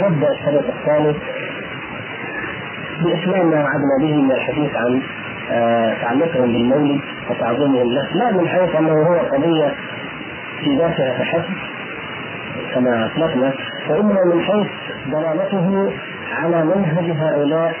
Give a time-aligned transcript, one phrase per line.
[0.00, 1.14] نبدا الشريط الثاني
[3.04, 5.02] بإتمام ما وعدنا به من الحديث عن
[5.50, 9.74] آه، تعلقهم بالمولد وتعظيمهم له لا من حيث أنه هو قضية
[10.60, 11.54] في ذاتها فحسب
[12.74, 13.52] كما أطلقنا
[13.90, 14.66] وإنما من حيث
[15.06, 15.92] دلالته
[16.32, 17.74] على منهج هؤلاء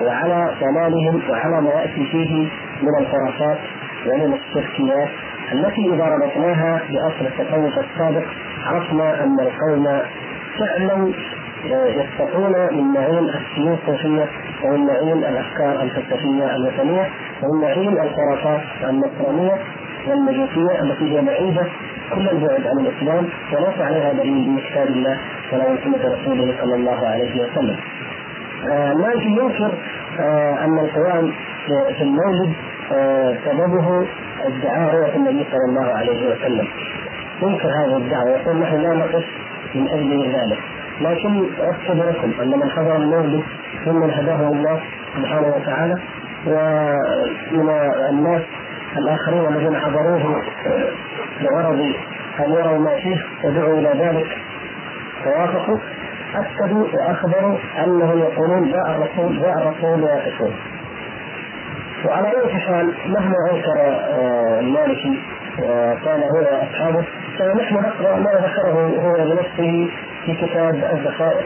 [0.00, 2.48] وعلى ضلالهم وعلى ما ياتي فيه
[2.82, 3.58] من الخرافات
[4.06, 5.08] ومن الشركيات
[5.52, 8.24] التي إذا ربطناها بأصل التصوف السابق
[8.66, 10.00] عرفنا أن القوم
[10.58, 11.12] فعلا
[11.64, 14.26] يستقون من معين السيوف الصوفيه
[14.64, 17.06] ومن معين الأفكار الفلسفية الوثنية
[17.42, 18.60] ومن معين الخرافات
[18.90, 19.56] النصرانية
[20.08, 21.66] والمجوسية التي هي بعيدة
[22.14, 25.16] كل البعد عن الإسلام وليس عليها دليل من كتاب الله
[25.52, 27.76] ولا من سنة رسوله صلى الله عليه وسلم.
[28.70, 29.72] آه مالك ينكر
[30.20, 31.32] آه أن القيام
[31.98, 32.52] في المولد
[32.92, 34.06] آه سببه
[34.44, 36.66] ادعاء رؤية النبي صلى الله عليه وسلم.
[37.42, 39.24] ينكر هذه الدعوة يقول نحن لا نقف
[39.74, 40.58] من أجل ذلك
[41.02, 43.42] لكن اكتب لكم أن من حضر المولد
[43.86, 44.80] ممن هداه الله
[45.16, 45.98] سبحانه وتعالى
[46.46, 47.70] ومن
[48.10, 48.42] الناس
[48.98, 50.42] الآخرين الذين حضروه
[51.40, 51.80] لغرض
[52.40, 54.26] أن يروا ما فيه ودعوا إلى ذلك.
[55.24, 55.78] فوافقوا
[56.34, 60.52] أكدوا وأخبروا أنهم يقولون جاء الرسول جاء الرسول ويقفون
[62.04, 65.18] وعلى أي حال مهما أنكر آه، المالكي
[65.58, 67.04] وقال هو وأصحابه
[67.38, 69.90] فنحن نقرأ ما ذكره هو بنفسه
[70.26, 71.44] في كتاب الذخائر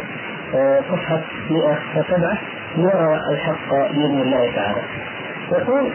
[0.54, 2.38] آه، صفحة 107
[2.76, 4.80] ليرى الحق بإذن الله تعالى.
[5.52, 5.92] يقول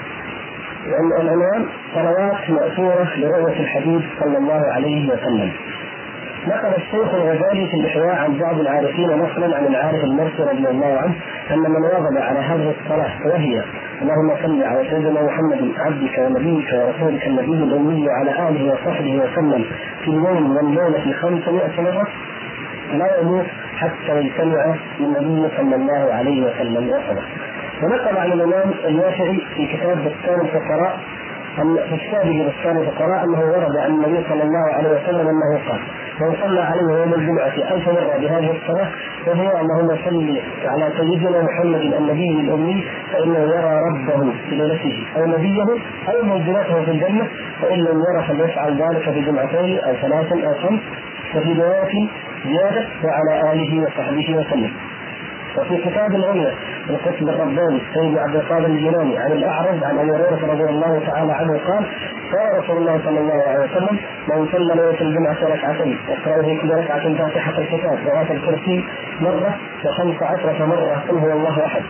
[1.21, 1.65] العنوان
[1.95, 5.51] صلوات مأثورة لرؤية الحبيب صلى الله عليه وسلم.
[6.47, 11.15] نقل الشيخ الغزالي في الإحياء عن بعض العارفين نقلا عن العارف المرسي رضي الله عنه
[11.51, 13.63] أن من واظب على هذه الصلاة وهي
[14.01, 19.65] اللهم صل على سيدنا محمد عبدك ونبيك ورسولك النبي الأمي وعلى آله وصحبه وسلم
[20.03, 22.07] في اليوم والليلة 500 مرة
[22.97, 23.45] لا يموت
[23.77, 27.23] حتى يجتمع بالنبي صلى الله عليه وسلم وصله.
[27.83, 30.99] ونقل عن الإمام اليافعي في كتاب بستان الفقراء
[31.59, 35.79] أن في كتابه بستان الفقراء أنه ورد عن النبي صلى الله عليه وسلم أنه قال
[36.21, 38.87] من صلى عليه يوم الجمعة ألف مرة بهذه الصلاة
[39.27, 45.63] وهو اللهم صل على سيدنا محمد النبي الأمي فإنه يرى ربه في ليلته أو نبيه
[46.09, 47.27] أو منزلته في الجنة
[47.61, 50.79] فإن لم يرى فليفعل ذلك في جمعتين أو ثلاث أو خمس
[51.35, 52.07] وفي رواية
[52.45, 54.71] زيادة وعلى آله وصحبه وسلم.
[55.57, 56.53] وفي كتاب العليا
[56.89, 61.57] القطب الرباني سيد عبد القادر الجيلاني عن الأعرج عن أبي هريرة رضي الله تعالى عنه
[61.57, 61.85] قال
[62.33, 63.99] قال رسول الله صلى الله عليه وسلم
[64.29, 68.83] من صلى ليلة الجمعة ركعتين يقرا في كل ركعة فاتحة الكتاب وآية الكرسي
[69.21, 69.55] مرة
[69.85, 71.81] وخمس عشرة مرة قل هو الله أحد.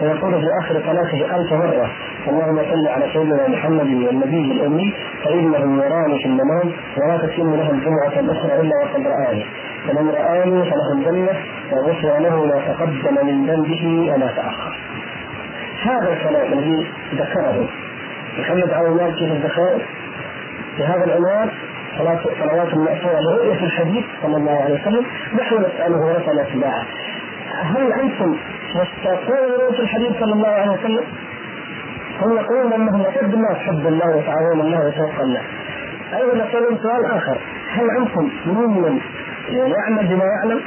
[0.00, 1.90] ويقول في آخر صلاته ألف مرة
[2.28, 8.20] اللهم صل على سيدنا محمد والنبي الأمي فإنه يراني في المنام ولا تتم له الجمعه
[8.20, 9.44] الاخرى إلا وقد رآني
[9.88, 11.36] فمن رآني فله الجنة
[11.72, 14.76] وغفر له ما تقدم من ذنبه وما تأخر.
[15.82, 17.68] هذا الكلام الذي ذكره
[18.38, 19.82] محمد عبد المالك في الذخائر
[20.78, 21.50] بهذا العنوان
[22.40, 25.06] صلوات المأثورة لرؤية الحديث صلى الله عليه وسلم
[25.40, 26.84] نحن نسأله ونسأل أتباعه
[27.62, 28.36] هل أنتم
[28.80, 31.04] مشتاقون لرؤية الحديث صلى الله عليه وسلم؟
[32.22, 35.42] هم يقولون انهم اشد الناس حب الله وتعظيم الله وشوقا له.
[36.16, 37.38] أيضا نسالهم سؤال آخر،
[37.70, 39.00] هل أنتم ممن
[39.50, 40.60] يعمل بما يعلم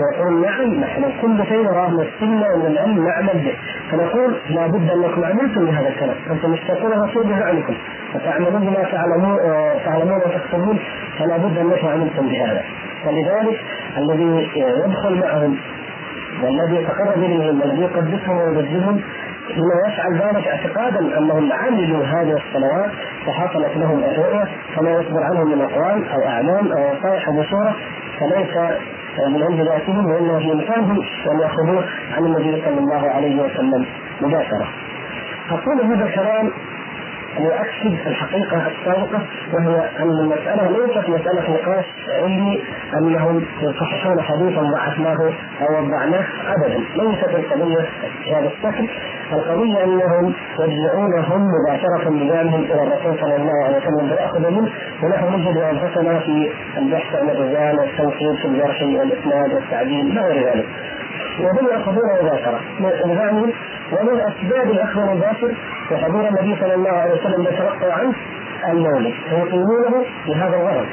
[0.00, 3.54] ويقول نعم نحن كل شيء نراه من السنة ومن العلم نعمل به
[3.90, 7.74] فنقول لابد انكم عملتم بهذا الكلام أنتم مشتاقون الرسول بفعلكم
[8.14, 9.38] وتعملون بما تعلمون
[9.84, 10.78] تعلمون وتكتبون
[11.18, 12.62] فلا بد انكم عملتم بهذا
[13.06, 13.60] ولذلك
[13.98, 15.56] الذي يدخل معهم
[16.42, 19.00] والذي يتقرب اليهم والذي يقدسهم ويبجلهم
[19.56, 22.90] بما يفعل ذلك اعتقادا أنهم عملوا هذه الصلوات
[23.26, 24.44] فحصلت لهم الرؤية
[24.76, 27.76] فما يصدر عنهم من أقوال أو أعمال أو نصائح أو بشورة
[28.20, 28.56] فليس
[29.28, 30.98] من عند ذاتهم وإنما في امكانهم
[31.32, 31.84] ان يأخذوه
[32.16, 33.86] عن النبي صلى الله عليه وسلم
[34.20, 34.68] مباشرة.
[35.50, 36.50] أقول هذا الكلام
[37.36, 39.22] يؤكد الحقيقة السابقة
[39.52, 41.84] وهي أن المسألة ليست مسألة نقاش
[42.22, 42.62] علمي
[42.98, 46.24] أنهم يصححون حديثا ضعفناه أو وضعناه
[46.56, 46.78] أبدا.
[46.96, 47.86] ليست القضية
[48.26, 48.88] بهذا الشكل
[49.32, 54.68] القضية أنهم يرجعون هم مباشرة بذلهم إلى الرسول صلى الله عليه وسلم فيأخذ منه
[55.02, 60.66] ونحن نجد أنفسنا في البحث عن الرجال والتوحيد في الجرح والإسناد والتعديل ما غير ذلك.
[61.40, 62.60] وهم ياخذون مباشرة.
[62.80, 63.52] لزعمهم
[63.92, 65.54] ومن أسباب الاخذ المباشر
[65.92, 68.12] وحضور النبي صلى الله عليه وسلم يتلقى عنه
[68.68, 69.14] المولد.
[69.30, 70.86] فيقيمونه بهذا الغرض.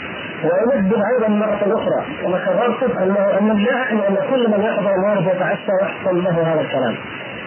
[0.44, 2.38] وأنبه أيضا مرة أخرى كما
[3.04, 6.96] أنه أن لا يعني أن كل من يحضر المولد يتعشى ويحصل له هذا الكلام.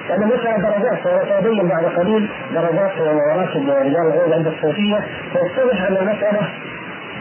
[0.08, 5.00] لأن المسألة درجات وسيبين بعد قليل درجات ومراتب ورجال الغيب عند الصوفية
[5.32, 6.48] فيتضح أن المسألة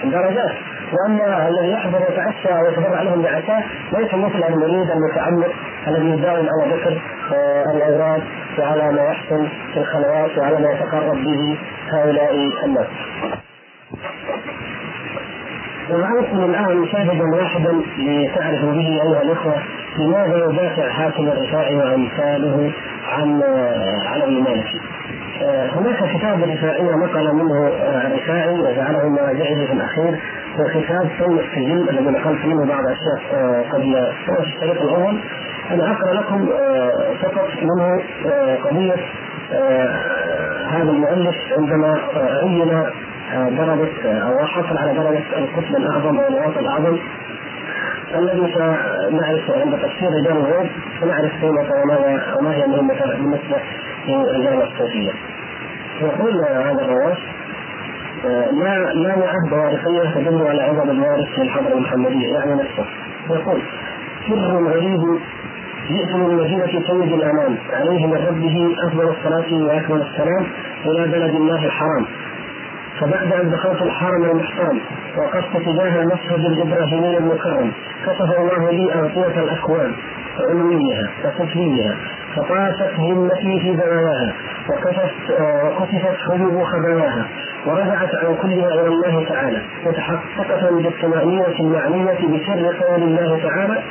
[0.04, 0.52] درجات
[0.94, 5.52] وأن الذي يحضر يتعشى أو يتبرع لهم بعشاء ليس مثل المريد المتعمق
[5.88, 7.02] الذي يداوم على ذكر
[7.34, 8.24] آه، الاوراد
[8.60, 11.58] وعلى ما يحصل في الخلوات وعلى ما يتقرب به
[11.92, 12.34] هؤلاء
[12.66, 12.88] الناس.
[15.90, 19.56] ومعكم الآن شاهدا واحدا لتعرفوا به أيها الأخوة
[19.98, 22.72] لماذا يدافع حاكم الرفاعي وأمثاله
[23.12, 24.78] عن آه، عن المالكي.
[24.78, 25.06] آه،
[25.75, 27.68] هناك كتاب رفاعي نقل منه
[28.06, 30.19] الرفاعي وجعله مراجعه في الأخير.
[30.60, 35.19] هو كتاب سوء السجن الذي نقلت منه بعض الاشياء قبل في الشريط الأول.
[35.72, 36.50] أنا أقرأ لكم
[37.22, 38.01] فقط منه
[38.63, 38.95] قضية
[40.69, 41.98] هذا المؤلف عندما
[42.42, 42.83] عين
[43.57, 46.98] درجة أو حصل على درجة القطب الأعظم أو الوسط الأعظم.
[48.16, 50.69] الذي سنعرف عند تفسير رجال الغيب
[51.01, 51.98] سنعرف قيمته وما
[52.39, 53.57] وما هي مهمته بالنسبة
[54.07, 55.12] للرجال الصوفية.
[56.01, 57.18] يقول هذا الرواس
[58.54, 62.86] ما لا نعد وارثية تدل على عظم الوارث للحضرة المحمدية يعني نفسه
[63.30, 63.62] يقول
[64.30, 65.01] سر غريب
[65.90, 70.45] جئت من مدينة سيد الأمان عليه من ربه أفضل الصلاة وأكمل السلام
[70.86, 72.06] إلى بلد الله الحرام
[73.00, 74.80] فبعد أن دخلت الحرم المحترم
[75.18, 77.72] وقفت تجاه المسجد الإبراهيمي المكرم
[78.06, 79.94] كشف الله لي اغطيه الأكوان
[80.40, 81.96] علويها وسفليها
[82.36, 84.34] فطاشت همتي في زواياها
[84.70, 87.26] وكشفت وكشفت حجب خباياها
[87.68, 93.84] ورجعت عن كلها إلى الله تعالى متحققة بالطمانينه المعنيه بسر قول الله تعالى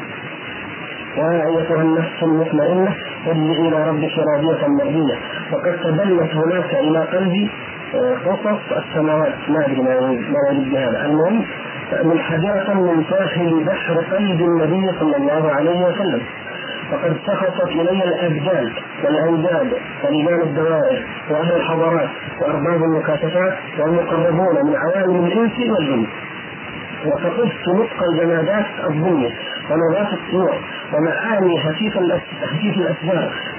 [1.17, 2.95] يا أيتها النفس المطمئنة
[3.27, 5.15] ارجعي إلى ربك راضية مرضيه
[5.53, 7.51] وقد تبلت هناك إلى قلبي
[8.27, 9.35] قصص السماوات.
[9.49, 9.95] ما أدري ما
[10.51, 11.07] يريد بهذا.
[11.07, 11.45] المهم
[12.05, 16.23] منحدرة من ساحل بحر قلب النبي صلى الله عليه وسلم.
[16.91, 18.73] فقد سخطت إلي الابدان
[19.05, 19.73] والأنداد
[20.05, 22.09] ورجال الدوائر وأهل الحضارات
[22.41, 26.07] وأرباب المكاشفات والمقربون من عوالم الإنس والجن.
[27.07, 29.31] وفقدت نطق الجمادات الظلمة
[29.71, 30.55] ونبات الطيور
[30.95, 31.99] ومعاني خفيف
[32.43, 32.77] خفيف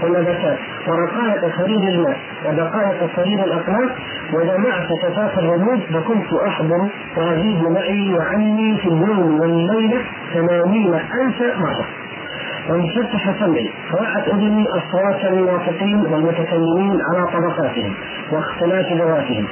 [0.03, 0.57] والنباتات
[0.87, 3.89] ورقائق خريج الماء ودقائق صرير الاقلام
[4.33, 10.01] وجمعت شفاف الرموز فكنت أحضر واغيب معي وعني في اليوم والليلة
[10.33, 11.85] ثمانين ألف مرة.
[12.69, 17.93] وانفتح سمعي فوعت أذني أصوات الناطقين والمتكلمين على طبقاتهم
[18.31, 19.47] واختلاف ذواتهم.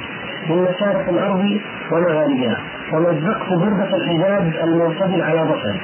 [0.50, 1.60] من مشارق الأرض
[1.92, 2.56] ومغاربها.
[2.92, 5.80] ومزقت بردة الحجاب المنفصل على بصري.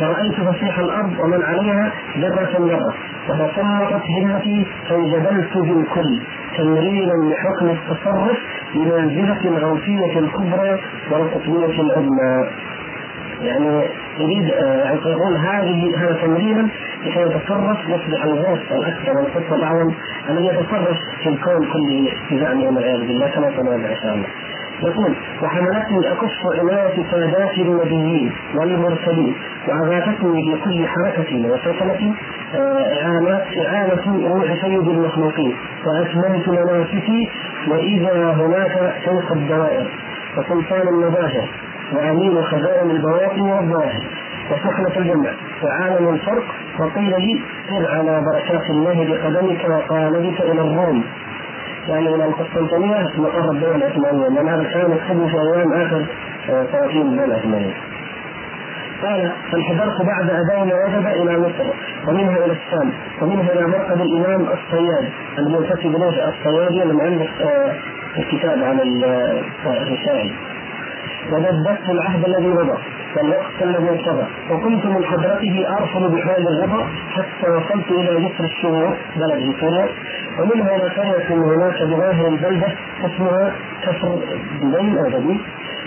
[0.00, 2.94] فرأيت فسيح الأرض ومن عليها ذرة ذرة
[3.28, 6.20] وتسلطت همتي فانجبلت بالكل.
[6.58, 8.38] تمرينا لحكم التصرف
[8.74, 10.80] بمنزلة الغوثية الكبرى
[11.10, 12.46] والقطبية العظمى.
[13.42, 13.82] يعني
[14.18, 16.68] يريد يعني يقول هذه هذا تمرينا
[17.06, 19.94] لكي يتصرف يصبح الغوث الأكثر والقطب الاعظم
[20.30, 24.26] الذي يتصرف في الكون كله بزعمه والعياذ بالله كما سنرى إن شاء الله.
[24.82, 26.30] يقول وحملتني أكف
[26.60, 29.34] عناية سادات النبيين والمرسلين
[29.68, 32.14] واغاثتني في كل حركة وسكنة
[32.54, 35.56] إعانة إعانة روح سيد المخلوقين
[35.86, 37.28] وأتممت مناسكي
[37.68, 39.86] وإذا هناك شيخ الدوائر
[40.36, 41.48] وسلطان المظاهر
[41.92, 44.02] وأمين خزائن البواطن والظواهر
[44.50, 45.30] وسخنة الجنة.
[45.64, 46.44] وعالم الفرق
[46.78, 51.04] وقيل لي سر على بركات الله بقدمك وقالبك إلى الروم.
[51.88, 56.06] يعني إلى القسطنطينية مقر الدولة العثمانيه لأن هذا كان يكتب في أيام آخر
[56.72, 57.74] طواقين الدولة العثمانيه.
[59.02, 61.66] قال فانحدرت بعد اداء وجب إلى مصر
[62.08, 62.92] ومنها إلى الشام
[63.22, 65.08] ومنها إلى مرقد الإمام الصياد
[65.38, 67.30] المنتسب إليه الصيادي المؤلف
[68.18, 68.80] الكتاب عن
[69.66, 70.32] الرشاعي
[71.32, 72.78] ودبست العهد الذي مضى
[73.16, 79.54] والوقت الذي انقضى وكنت من حضرته ارسل بحال الغضب حتى وصلت إلى جسر الشهور بلد
[79.60, 79.88] سوريا
[80.38, 82.68] ومنها إلى قريه هناك بظاهر البلدة
[83.04, 84.18] اسمها كفر
[84.62, 85.40] دبي أو دبي.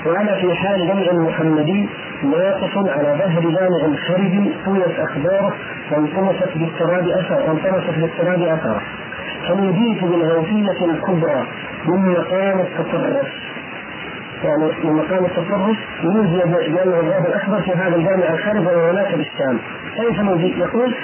[0.05, 1.89] وأنا في حال جمع محمدي
[2.23, 5.53] واقف على ظهر جامع خرج طويت أخباره
[5.91, 8.81] وانطمست بالتراب اثر وانطمست بالتراب أثره.
[9.47, 11.47] فنوديت بالغوثية الكبرى
[11.85, 13.27] من مقام التصرف
[14.43, 19.57] يعني من مقام التصرف نودي جامع الغاب الاكبر في هذا الجامع الخارج وهناك بالشام
[19.95, 20.95] كيف نودي؟ يقول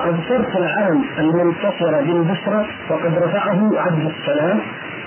[0.00, 4.60] ابصرت العلم المنتصر بالبشرى وقد رفعه عبد السلام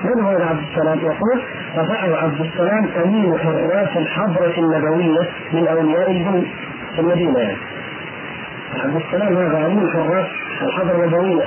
[0.03, 1.41] من هو عبد السلام؟ يقول
[1.77, 6.45] رفعه عبد السلام أمين حراس الحضرة النبوية من أولياء الجن
[6.95, 7.57] في المدينة يعني.
[8.83, 10.25] عبد السلام هذا أمين حراس
[10.61, 11.43] الحضرة النبوية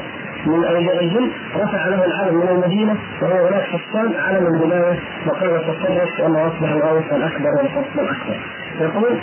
[0.48, 6.46] من اولياء رفع له العلم من المدينة وهو هناك الشام علم الولايه وقال التصرف وانه
[6.46, 8.36] اصبح الغوث الأكبر والفصل الأكبر.
[8.80, 9.18] يقول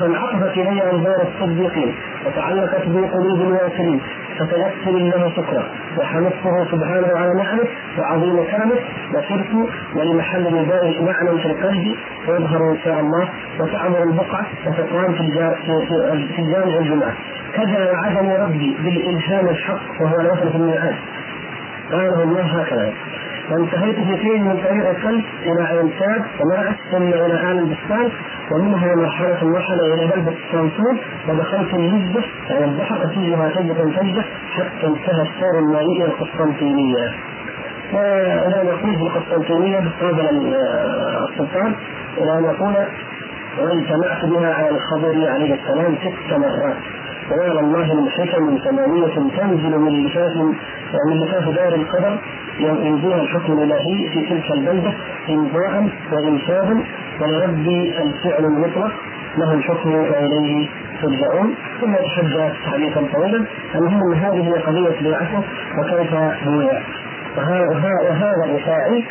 [0.00, 1.94] فانعطفت الي أنظار الصديقين
[2.26, 4.00] وتعلقت بي قلوب الواصلين
[4.38, 5.64] فتيسر له شكره
[5.98, 7.64] وحمدته سبحانه على نعمه
[7.98, 8.78] وعظيم كرمه
[9.14, 11.96] وصرت ولمحل نداء معنى في القلب
[12.28, 13.28] ويظهر إن شاء الله
[13.60, 15.52] وتعمر البقعة وتقام في
[16.36, 17.14] في الجامع الجمعة.
[17.54, 20.94] كذا وعدني ربي بالإلهام الحق وهو لا في الميعاد.
[21.92, 22.92] قاله الله هكذا
[23.50, 28.08] وانتهيت في حين من طريق القلب إلى عين ساد ومرأت ثم إلى ال البستان
[28.52, 30.96] ومنها مرحلة مرحلة إلى بلدة الصنصور
[31.28, 37.12] ودخلت النجدة يعني البحر اسيرها سجدة سجدة حتى انتهى السير المائي إلى القسطنطينية.
[37.92, 40.54] والى أن يقول في القسطنطينية قابل
[41.30, 41.74] السلطان
[42.18, 42.74] إلى أن يقول
[43.58, 46.76] واجتمعت بها على الخضر عليه السلام ست مرات
[47.30, 50.36] ويرى الله من حكم ثمانية تنزل من لفاف
[51.06, 52.18] من لفاف دار القدر
[52.58, 54.92] ينزلها الحكم الإلهي في تلك البلدة
[55.28, 56.84] امضاء وانشادا
[57.20, 58.92] ولربي الفعل المطلق
[59.38, 60.68] له الحكم وإليه
[61.02, 61.54] ترجعون.
[61.80, 63.44] ثم يتحدث حديثا طويلا
[63.74, 65.42] المهم هذه هي قضيه بيعته
[65.78, 66.82] وكيف هي؟
[67.36, 69.04] وهذا الرفاعي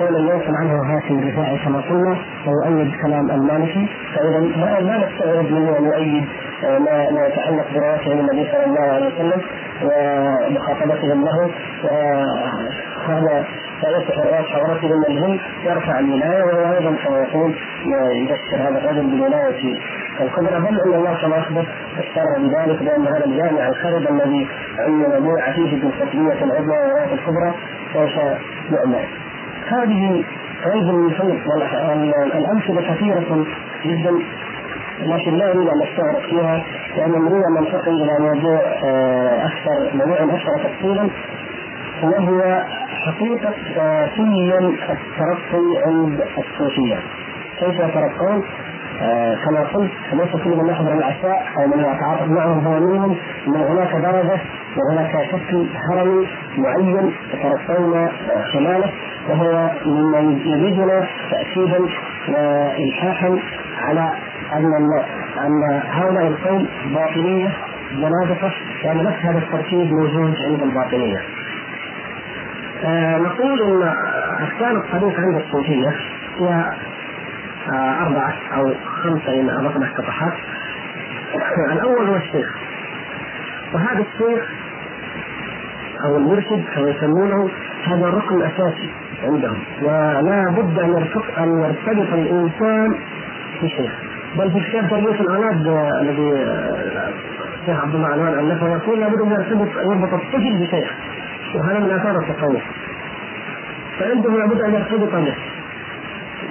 [0.00, 3.88] قول ينقل عنه هاشم الرفاعي كما قلنا ويؤيد كلام المالكي.
[4.14, 6.24] فإذا ما نستغرب منه أن يؤيد
[6.62, 9.40] ما ما يتعلق برواته النبي صلى الله عليه وسلم
[9.82, 11.50] ومخاطبتهم له.
[11.84, 13.44] وهذا
[13.80, 17.54] فيصح الراس حضرتهم الهم يرفع الولايه وهو أيضا كما يقول
[18.12, 19.78] يبشر هذا الرجل بالولايه
[20.20, 20.60] الكبرى.
[20.60, 21.66] بل إن الله كما اخبر
[21.98, 27.54] اشار بذلك بان هذا الجامع الخرب الذي عين بيع فيه بالفتويه العظمى والولايه الكبرى
[27.92, 28.10] سوف
[28.72, 29.04] يعمل.
[29.72, 30.24] هذه
[30.64, 33.44] غير من الأمثلة كثيرة
[33.84, 34.10] جدا
[35.00, 36.64] لكن لا اريد أن استغرق فيها
[36.96, 41.08] لأن نريد ان ننتقل إلى موضوع آه، أكثر موضوع أكثر تفصيلا
[42.02, 43.54] وهو حقيقة
[44.16, 46.98] سلم الترقي عند الصوفية.
[47.58, 48.67] كيف يترقون؟ آه
[49.44, 53.92] كما قلت ليس كل من يحضر العشاء أو من يتعاطف معهم هو منهم إن هناك
[53.96, 54.40] درجة
[54.76, 56.26] وهناك شكل هرمي
[56.58, 58.08] معين يترقون
[58.52, 58.90] خلاله
[59.28, 61.78] وهو مما يزيدنا تاكيدا
[62.28, 63.38] والحاحا
[63.82, 64.12] على
[64.54, 64.74] أن
[65.46, 67.48] أن هؤلاء القوم باطنية
[67.92, 68.52] زنادقه
[68.84, 71.22] يعني نفس هذا التركيب موجود عند الباطنية.
[72.84, 73.82] آه نقول إن
[74.42, 75.88] اقسام الطريق عند الصوفية
[76.40, 76.72] هي
[77.72, 80.32] آه أربعة أو خمسة ان اردنا افتتاحات.
[81.72, 82.56] الأول هو الشيخ.
[83.74, 84.50] وهذا الشيخ
[86.04, 87.50] أو المرشد كما يسمونه
[87.84, 88.90] هذا الركن الاساسي
[89.24, 89.58] عندهم.
[89.82, 92.94] ولا بد أن يرتبط أن يرتبط الإنسان
[93.62, 93.92] بشيخ.
[94.38, 95.66] بل في كتاب تربية الأولاد
[96.00, 96.32] الذي
[97.60, 100.90] الشيخ عبد الله عنوان الفه يقول لابد أن يرتبط يربط الطفل بشيخ.
[101.54, 102.62] وهذا من آثار التصوف
[103.98, 105.34] فعنده لابد أن يرتبط به.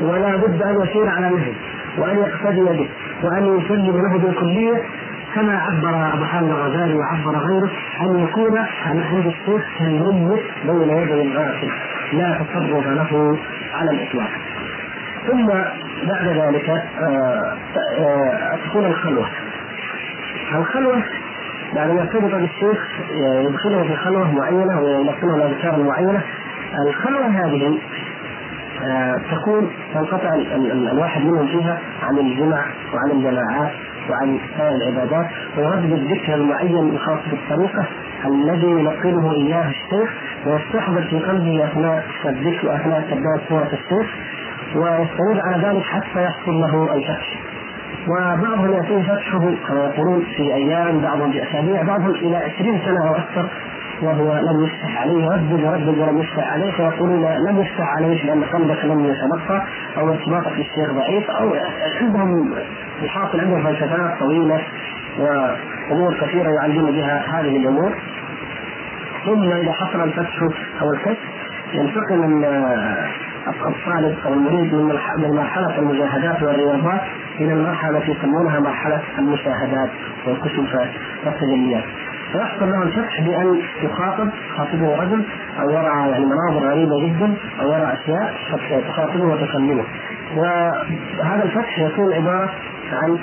[0.01, 1.53] ولا بد أن يسير على نهج
[1.97, 2.89] وأن يقتدي به
[3.23, 4.83] وأن يسلم له بالكلية
[5.35, 7.69] كما عبر أبو حامد الغزالي وعبر غيره
[8.01, 11.69] أن يكون عند الشيخ كالميت بين يدي الغاسل
[12.13, 13.37] لا تصرف له
[13.73, 14.29] على الإطلاق.
[15.27, 15.47] ثم
[16.07, 17.57] بعد ذلك آه،
[17.99, 19.27] آه، تكون الخلوة.
[20.55, 21.03] الخلوة
[21.75, 22.87] بعد ما يرتبط بالشيخ
[23.49, 26.21] يدخله في خلوة معينة ويلقنه الأذكار المعينة
[26.87, 27.77] الخلوة هذه
[29.31, 30.34] تكون تنقطع
[30.91, 33.72] الواحد منهم فيها عن الجمع وعن الجماعات
[34.10, 37.86] وعن سائر العبادات ويردد الذكر المعين الخاص بالطريقة
[38.25, 40.10] الذي يلقنه إياه الشيخ
[40.46, 44.15] ويستحضر في قلبه أثناء الذكر وأثناء تبدأ سورة الشيخ
[44.75, 47.39] ويستمر على ذلك حتى يحصل له الفتح.
[48.07, 53.15] وبعضهم يكون فتحه كما يقولون في أيام بعضهم في اسابيع بعضهم إلى 20 سنة أو
[53.15, 53.50] أكثر.
[54.01, 55.25] وهو لم يفتح عليه.
[55.25, 56.71] يردد يردد ولم يفتح عليه.
[56.71, 59.63] فيقولون لم يفتح عليه لأن قلبك لم يتلقى
[59.97, 61.55] أو ارتباطك بالشيخ ضعيف أو
[62.01, 62.53] عندهم
[63.03, 64.61] الحاصل عندهم فلسفات طويلة
[65.19, 67.91] وأمور كثيرة يعلمون بها هذه الأمور.
[69.25, 70.41] ثم إذا حصل الفتح
[70.81, 71.17] أو الكشف
[71.73, 72.45] ينتقل
[73.47, 74.83] الطالب أو المريد من
[75.35, 77.01] مرحلة المجاهدات والرياضات
[77.39, 79.89] إلى المرحلة التي يسمونها مرحلة المشاهدات
[80.27, 80.89] والكشوفات
[81.25, 81.83] والتجليات.
[82.31, 85.24] فيحصل له الفتح بأن يخاطب خاطبه رجل
[85.60, 88.34] أو يرى يعني مناظر غريبة جدا أو يرى أشياء
[88.89, 89.84] تخاطبه وتكلمه.
[90.36, 92.50] وهذا الفتح يكون عبارة
[92.93, 93.17] عن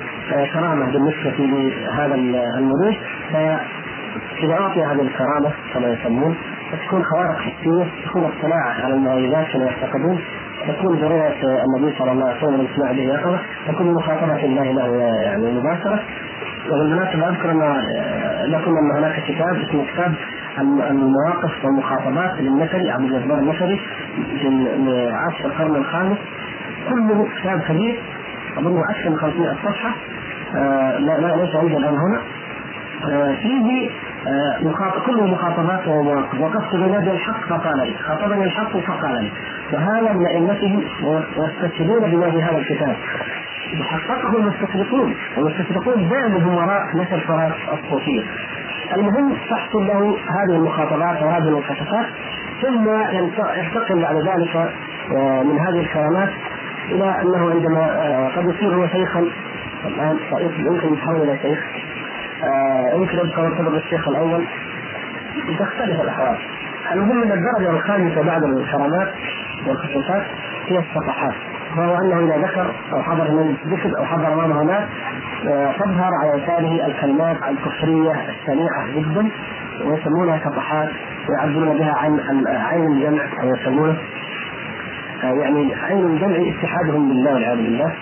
[0.52, 2.14] كرامة بالنسبة لهذا
[2.58, 2.98] المريد
[3.32, 6.36] فإذا أعطي هذه الكرامة كما يسمون
[6.86, 10.20] تكون خوارق حسيه تكون اطلاع على المعجزات كما يعتقدون
[10.68, 11.34] تكون ضرورة
[11.64, 16.02] النبي صلى الله عليه وسلم الاجتماع به يقظة تكون مخاطبة الله له يعني مباشرة
[16.70, 17.60] وبالمناسبة أذكر أن
[18.52, 20.14] لكم أن هناك كتاب اسمه كتاب
[20.90, 23.80] المواقف والمخاطبات للنشري عبد الجبار النشري
[24.38, 24.48] في
[25.12, 26.18] عصر القرن الخامس.
[26.90, 28.00] كله كتاب كبير
[28.58, 29.94] أظنه أكثر من 500 صفحة.
[30.56, 32.18] آه لا لا ليس عندي الآن هنا.
[32.18, 32.43] آه
[33.42, 33.90] فيه
[34.26, 36.40] آه، كله مخاطبات ومواقف.
[36.40, 37.96] وقفت بنادي الحق فقال لي.
[37.98, 39.30] خاطبني الحق فقال لي.
[39.72, 40.82] وهذا من ائمته
[41.36, 42.96] ويستشهدون بنادي هذا الكتاب.
[43.82, 45.14] حققه المستشرقون.
[45.36, 48.22] والمستشرقون دائما وراء نشر التراث الصوفيه
[48.92, 52.06] المهم تحصل له هذه المخاطبات وهذه المكاشفات
[52.62, 52.88] ثم
[53.56, 54.56] ينتقل بعد ذلك
[55.16, 56.30] آه، من هذه الكرامات
[56.90, 59.26] إلى أنه عندما آه، قد يصير هو شيخا
[59.86, 60.18] الآن
[60.58, 61.58] يمكن يتحول إلى شيخ.
[62.44, 64.44] آه، يمكن يبقى مرتبط بالشيخ الأول.
[65.58, 66.36] تختلف الأحوال.
[66.92, 69.08] المهم أن الدرجة الخامسة بعد الكرامات
[69.66, 70.22] والخصوصات
[70.66, 71.34] هي الصفحات.
[71.76, 74.84] وهو أنه إذا ذكر أو حضر من ذكر أو حضر امامه ناس
[75.48, 79.28] آه، تظهر على يساره الكلمات الكفرية الشنيعه جدا
[79.84, 80.88] ويسمونها شطحات
[81.28, 83.96] ويعبرون بها عن عين الجمع أو يسمونه
[85.24, 87.92] آه، يعني عين الجمع اتحادهم بالله والعياذ بالله.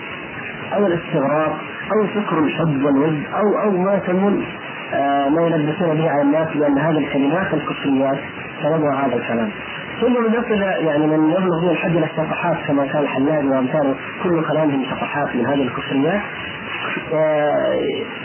[0.75, 1.57] أو الاستغراق
[1.93, 4.45] أو فكر الحب والود أو أو ما يسمون
[4.93, 8.17] آه، ما يلبسون به على الناس بان هذه الكلمات الكفريات
[8.63, 9.49] سببها هذا الكلام.
[10.01, 14.83] ثم نصل يعني من يبلغ به الحد إلى الصفحات كما كان الحلاج وامثاله كل كلامهم
[14.83, 16.21] صفحات من هذه الكفريات
[17.13, 17.79] آه،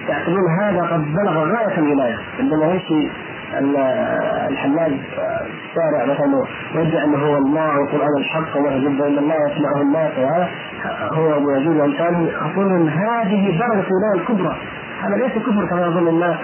[0.09, 3.11] يعتبرون هذا قد بلغ غاية الولاية عندما يمشي
[3.55, 10.49] الحلاج الشارع مثلا ويدعي أنه هو الله وقران الحق ويجب إن الله يسمعه الناس وهذا
[11.13, 14.57] هو أبو يزيد وامثاله يقولون هذه درجة الولايه الكبرى.
[15.03, 16.37] هذا ليس كفر كما يظن الناس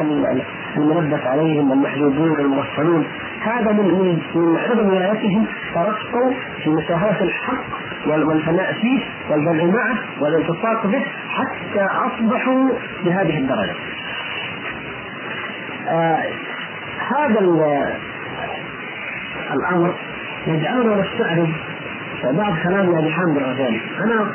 [0.77, 3.05] الملبس عليهم المحجوبون المغفلون
[3.43, 6.33] هذا من من عدم ولايتهم ترقوا
[6.65, 7.65] في مشاهدة الحق
[8.07, 12.69] والفناء فيه والجمع معه والالتصاق به حتى أصبحوا
[13.05, 13.75] بهذه الدرجة.
[15.89, 16.19] آه
[17.05, 17.41] هذا
[19.53, 19.95] الأمر
[20.47, 21.49] يجعلنا نستعرض
[22.25, 23.81] بعض كلام ابي حامد الغزالي.
[24.05, 24.33] أنا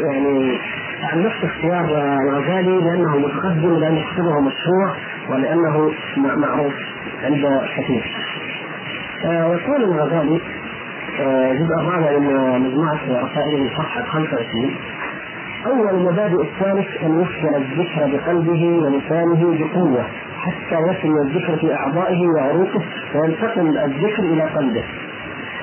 [0.00, 0.58] يعني
[1.02, 1.84] عن نفس اختيار
[2.28, 4.96] الغزالي لأنه متقدم لأن كتبه مشهور
[5.28, 6.74] ولأنه معروف
[7.24, 8.04] عند كثير.
[9.24, 9.46] آه،
[9.84, 10.40] الغزالي
[11.20, 14.76] آه، الجزء الرابع من مجموعة رسائله صفحة 25
[15.66, 20.06] أول مبادئ الثالث أن يفعل الذكر بقلبه ولسانه بقوة.
[20.42, 22.82] حتى يصل الذكر في أعضائه وعروقه
[23.14, 24.84] وينتقل الذكر إلى قلبه.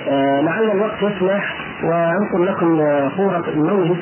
[0.09, 2.77] آه لعل الوقت يسمح وأنقل لكم
[3.17, 3.97] صورة المولد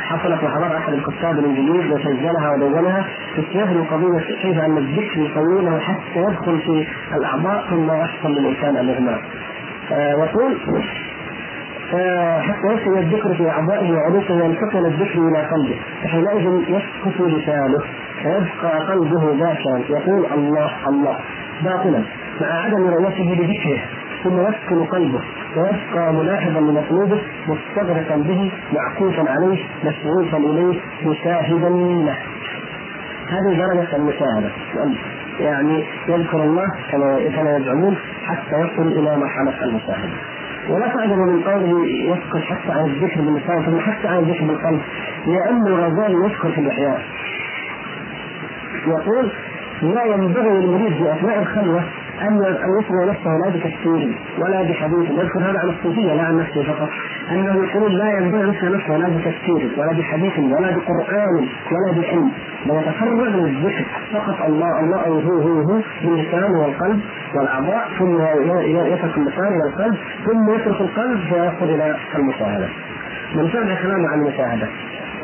[0.00, 6.16] حصلت وحضر أحد الكتاب الإنجليز وسجلها ودونها في سياق القضية كيف أن الذكر يطوله حتى
[6.20, 9.20] يدخل في الأعضاء ثم يحصل للانسان الإغماء.
[9.92, 10.82] آه يقول آه
[12.40, 17.78] حتى يصل الذكر في أعضائه وعروقه وينتقل الذكر إلى قلبه فحينئذ يسكت لسانه
[18.22, 21.16] فيبقى قلبه ذاكرا يقول الله الله
[21.64, 22.02] باطلا
[22.40, 23.78] مع عدم رؤيته لذكره
[24.24, 25.20] ثم يسكن قلبه
[25.56, 32.16] ويبقى ملاحظا لمطلوبه مستغرقا به معكوفا عليه مشغوفا إليه مشاهدا له.
[33.28, 34.50] هذه درجة المشاهدة.
[35.40, 37.96] يعني يذكر الله كما كما يزعمون
[38.26, 40.35] حتى يصل إلى مرحلة المشاهدة.
[40.68, 44.80] ولا تعجب من قوله يسكت حتى عن الذكر باللسان ثم حتى عن الذكر بالقلب
[45.26, 47.02] لأن الغزالي يذكر في الإحياء.
[48.86, 49.30] يقول
[49.82, 51.84] لا ينبغي للمريد في أثناء الخلوة
[52.22, 56.62] أن ان يسمع نفسه لا بتفسير ولا بحديث يذكر هذا عن الصوفية لا عن نفسه
[56.62, 56.88] فقط.
[57.30, 62.32] أنه يقول لا ينبغي أن يسمع نفسه لا بتفسير ولا بحديث ولا بقرآن ولا بعلم.
[62.66, 67.00] بل يتفرغ للذكر فقط الله الله أو هو هو هو باللسان والقلب
[67.34, 68.20] والأعضاء ثم
[68.92, 72.68] يترك اللسان إلى القلب ثم يترك القلب فيصل إلى المشاهدة.
[73.34, 73.48] من
[73.82, 74.68] كلامه عن المشاهدة.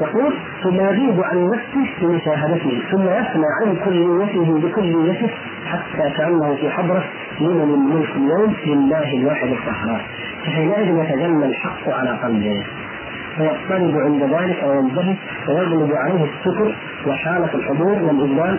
[0.00, 5.30] يقول ثم يغيب عن نفسه في مشاهدته ثم يفنى عن كليته بكليته
[5.66, 7.04] حتى كأنه في حضرة
[7.40, 10.00] لمن الملك اليوم لله الواحد القهار.
[10.44, 12.64] فحينئذ يتجلى الحق على قلبه.
[13.36, 15.14] فيضطرب عند ذلك وينتهي
[15.46, 16.74] فيغلب عليه السكر
[17.06, 18.58] وحالة الحضور والإذلال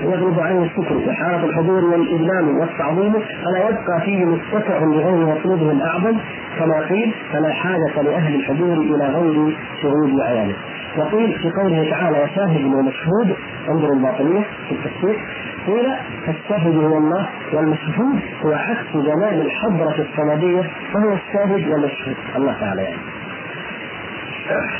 [0.00, 6.18] يغلب عليه السكر وحالة الحضور والإذلال والتعظيم فلا يبقى فيه متسع لغير مطلوبه الأعظم
[6.58, 10.54] كما قيل فلا حاجة لأهل الحضور إلى غير شهود عيانه
[10.98, 13.36] وقيل في قوله تعالى وشاهد ومشهود
[13.68, 15.20] انظروا الباطنية في التفسير
[15.66, 15.92] قيل
[16.26, 22.16] فالشاهد هو الله والمشهود هو عكس جمال الحضرة الصمدية فهو الشاهد والمشهود.
[22.36, 22.96] الله تعالى يعني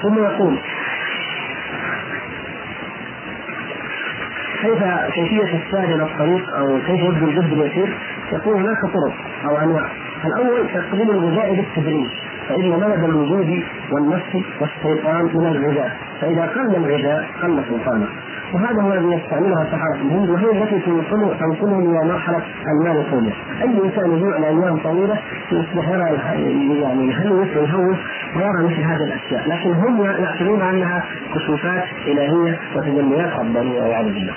[0.02, 0.58] ثم يقول
[4.62, 4.82] كيف
[5.14, 5.42] كيفية
[5.94, 7.98] إلى الطريق أو كيف يبدو الجهد اليسير؟
[8.32, 9.14] يقول هناك طرق
[9.44, 9.86] أو أنواع.
[10.24, 12.10] الأول تقديم الغذاء بالتدريج
[12.48, 15.96] فإن مدد الوجود والنفس والشيطان من الغذاء.
[16.20, 18.06] فإذا قل الغذاء قل سلطانه.
[18.54, 23.32] وهذا هو الذي يستعملها سحرة الهند وهي التي تنقله تنقله إلى مرحلة المال الطويلة،
[23.62, 25.18] أي إنسان يجوع لايام طويلة
[25.52, 26.18] يصبح يرى
[26.80, 27.96] يعني يهلوس ويهوس
[28.36, 31.04] ويرى مثل هذه الأشياء، لكن هم يعتبرون انها
[31.34, 34.34] كشوفات إلهية وتجليات ربانية والعياذ بالله.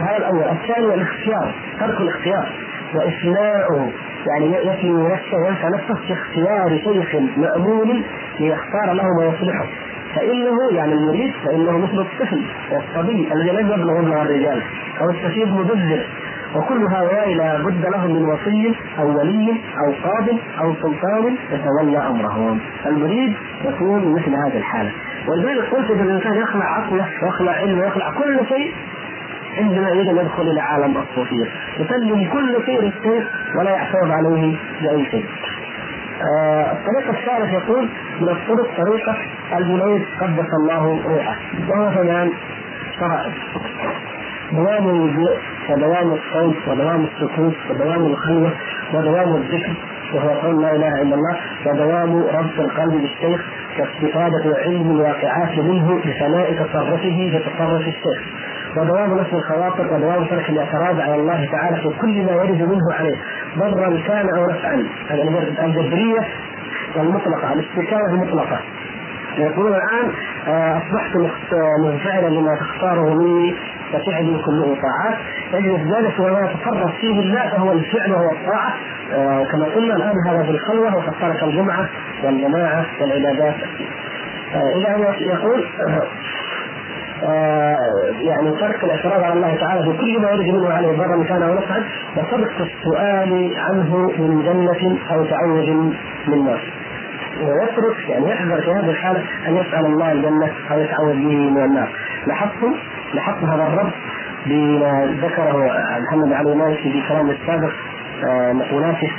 [0.00, 2.52] هذا الأول، الثاني الاختيار، ترك الاختيار.
[2.94, 3.90] وإفناؤه
[4.26, 8.02] يعني يفني نفسه وينسى نفسه في اختيار شيخ مأمون
[8.40, 9.66] ليختار له ما يصلحه.
[10.14, 14.62] فإنه يعني المريد فإنه مثل الطفل والصبي الذي لم يبلغ مبلغ الرجال
[15.00, 16.06] أو السفيد مبذر
[16.54, 20.28] وكل هؤلاء لا بد لهم من وصي أو ولي أو قاض
[20.60, 22.58] أو سلطان يتولى أمرهم.
[22.86, 24.90] المريد يكون مثل هذه الحاله
[25.28, 28.74] ولذلك قلت ان الإنسان يخلع عقله ويخلع علمه ويخلع كل شيء
[29.58, 31.46] عندما يريد أن يدخل إلى عالم الصوفيه
[31.78, 33.24] يسلم كل شيء للشيخ
[33.58, 35.24] ولا يعترض عليه بأي شيء.
[36.22, 37.88] آه الطريق الثالث يقول
[38.20, 39.16] من الطرق طريقة
[39.58, 41.36] الجنيد قدس الله روحه.
[41.68, 42.30] وهو ثمان
[43.00, 43.32] فرائض.
[44.52, 45.36] دوام الوضوء
[45.70, 48.52] ودوام الصوت ودوام السكوت ودوام الخلوة
[48.94, 49.72] ودوام الذكر
[50.14, 51.36] وهو قول لا إله إلا الله
[51.66, 53.44] ودوام ربط القلب بالشيخ
[53.78, 58.22] واستفاده علم الواقعات منه بثناء تصرفه في تصرف الشيخ.
[58.76, 63.16] ودوام نفس الخواطر ودوام ترك الإعتراض على الله تعالى في كل ما يرد منه عليه.
[63.58, 64.86] ضرا كان أو نفعا.
[65.64, 66.28] الجبرية
[66.96, 68.58] المطلقه الاستكانه المطلقه
[69.38, 70.12] يقولون الآن
[70.48, 71.16] آه، أصبحت
[71.84, 73.54] منفعلا لما تختاره مني
[73.92, 75.18] ففعلي كله طاعات
[75.54, 78.74] يجب ذلك وما يتصرف فيه الله فهو الفعل وهو الطاعة.
[79.14, 81.88] آه، كما قلنا الآن هذا في الخلوة وقد ترك الجمعة
[82.24, 83.54] والجماعة والعبادات.
[84.54, 85.64] آه، إذا يقول
[88.20, 91.54] يعني ترك الاعتراض على الله تعالى في كل ما يرد منه عليه ضرا كان أو
[91.54, 91.84] نفعا
[92.16, 95.70] وترك السؤال عنه من جنة أو تعوذ
[96.28, 96.60] من نار
[97.40, 101.88] ويترك يعني يحذر في هذه الحالة أن يسأل الله الجنة أو يتعوذ به من النار.
[102.26, 102.74] لاحظتم؟
[103.14, 103.92] لاحظتم هذا الربط
[104.46, 107.72] بما ذكره محمد علي مالكي في كلامه السابق
[108.24, 109.10] آه، مقولاته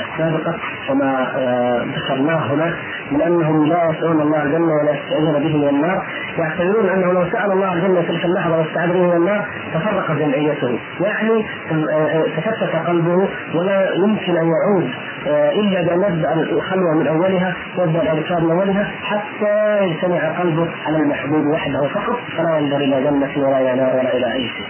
[0.00, 0.54] السابقة
[0.90, 2.74] وما آه، ذكرناه هناك
[3.10, 6.02] من أنهم لا يسالون الله الجنه ولا يستعيذون به من النار
[6.38, 11.46] يعتبرون أنه لو سأل الله الجنه تلك اللحظه واستعاذ به من النار تفرق جمعيته يعني
[11.90, 14.90] آه، تفتت قلبه ولا يمكن أن يعود
[15.26, 21.46] إلا بان يبدا الخلوة من أولها يبدا الاذكار من أولها حتى يجتمع قلبه على المحبوب
[21.46, 24.66] وحده فقط فلا ينظر إلى جنة ولا إلى نار ولا إلى اي شيء.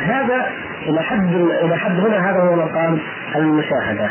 [0.00, 0.46] هذا
[0.86, 2.98] إلى حد إلى حد هنا هذا هو مقام
[3.36, 4.10] المشاهدة.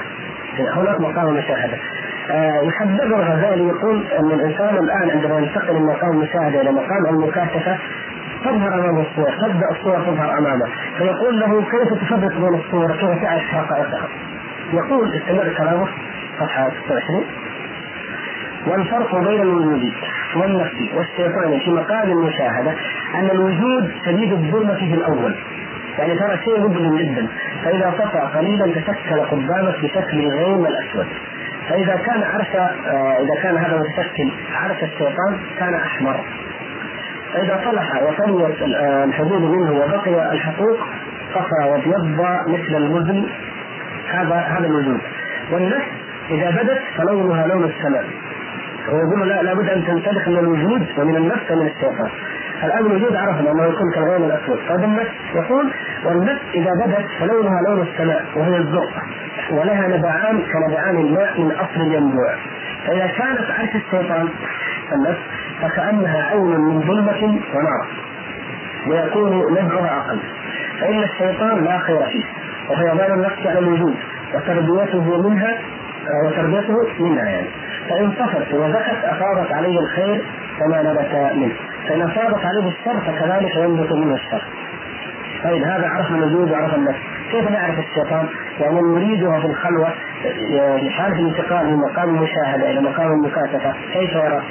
[0.76, 1.78] هناك مقام المشاهدة.
[2.32, 7.78] آه يحدد الغزالي يقول أن الإنسان الآن عندما ينتقل من مقام المشاهدة إلى مقام المكاشفة
[8.44, 10.66] تظهر امامه الصور تبدأ الصور تظهر أمامه.
[10.98, 14.08] فيقول له كيف تفرق بين الصور كيف تعرف حقائقها؟
[14.74, 15.88] يقول استمر كلامه
[16.40, 17.24] صفحة 26
[18.68, 19.92] والفرق بين الوجود
[20.36, 22.74] والنفس والشيطان في مقام المشاهدة
[23.16, 25.36] أن الوجود شديد الظلمة في الأول.
[25.98, 27.28] يعني ترى شيء مظلم جدا.
[27.64, 31.08] فإذا طفى قليلا تشكل قدامك بشكل الغيم الأسود.
[31.70, 36.20] فإذا كان عرش آه، إذا كان هذا متشكل عرش الشيطان كان أحمر.
[37.34, 40.78] فإذا صلح وسوت آه، الحدود منه وبقي الحقوق
[41.34, 43.26] صفى وابيض مثل المزن
[44.10, 45.02] هذا هذا الوجود
[45.52, 45.88] والنفس
[46.30, 48.06] إذا بدت فلونها لون السماء.
[48.88, 52.10] ويقول لا لابد أن تنسلخ من الوجود ومن النفس ومن الشيطان.
[52.64, 54.60] الآن الوجود عرفنا انه يكون كالغيم الأسود.
[54.70, 55.72] طيب النفس يقول
[56.06, 59.04] والنفس إذا بدت فلونها لون السماء وهي الزرقاء.
[59.52, 62.36] ولها نبعان كنبعان الماء من أصل الينبوع
[62.88, 64.30] فإذا كانت عرش الشيطان
[64.94, 65.20] النفس
[65.62, 67.88] فكأنها عين من ظلمة ونار.
[68.88, 70.20] ويكون نبعها أقل.
[70.82, 72.26] فإن الشيطان لا خير فيه
[72.70, 73.96] وفيضان النفس على الوجود
[74.34, 75.58] وتربيته منها
[76.26, 77.48] وتربيته منها يعني.
[77.90, 80.22] فإن صفت وزكت أفاضت عليه الخير
[80.60, 81.56] كما نبت منه.
[81.88, 84.42] فإن أصابت عليه الشر فكذلك ينبت منه الشر
[85.44, 87.00] طيب هذا عرف الوجود وعرف النفس.
[87.32, 88.26] كيف نعرف الشيطان؟
[88.60, 89.90] يعني نريدها في الخلوة
[90.82, 94.42] لحالة الانتقال من مقام المشاهدة إلى مقام المكاشفة كيف يرى؟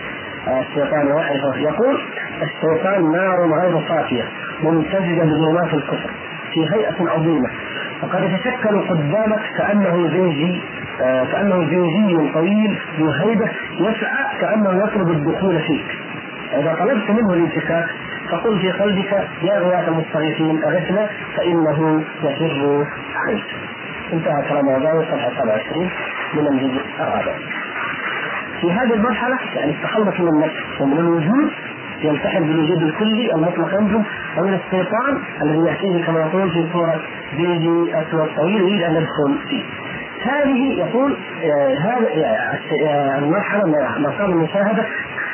[0.61, 2.01] الشيطان ويعرفه؟ يقول
[2.43, 4.25] الشيطان نار غير صافية
[4.63, 6.11] ممتزجة بظلمات الكفر
[6.53, 7.49] في هيئة عظيمة.
[8.03, 10.61] وقد يتشكل قدامك كأنه زوجي
[10.99, 15.99] كأنه زوجي طويل ذو هيبة يسعى كأنه يطلب الدخول فيك.
[16.59, 17.87] إذا طلبت منه الانتكاك
[18.31, 23.45] فقل في قلبك يا غياث المستغيثين أغثنا فإنه يفر عنك
[24.13, 25.91] انتهى كلام الغزالي صفحة 27
[26.35, 27.35] من الجزء الرابع.
[28.61, 31.51] في هذه المرحلة يعني التخلص من النفس ومن الوجود
[32.03, 34.05] يلتحم بالوجود الكلي المطلق عندهم
[34.39, 37.01] ومن الشيطان الذي يأتيه كما يقول في صورة
[37.37, 39.65] بيجي أسود طويل يريد أن يدخل فيه.
[40.23, 42.09] هذه يقول آه هذا
[42.89, 44.87] آه المرحلة من مقام المشاهدة.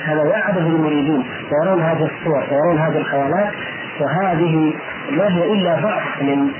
[0.04, 1.24] هذا وعد المريدين
[1.62, 3.52] يرون هذه الصور ويرون هذه الخيالات
[4.00, 4.74] وهذه
[5.10, 6.50] ما هي إلا بعض من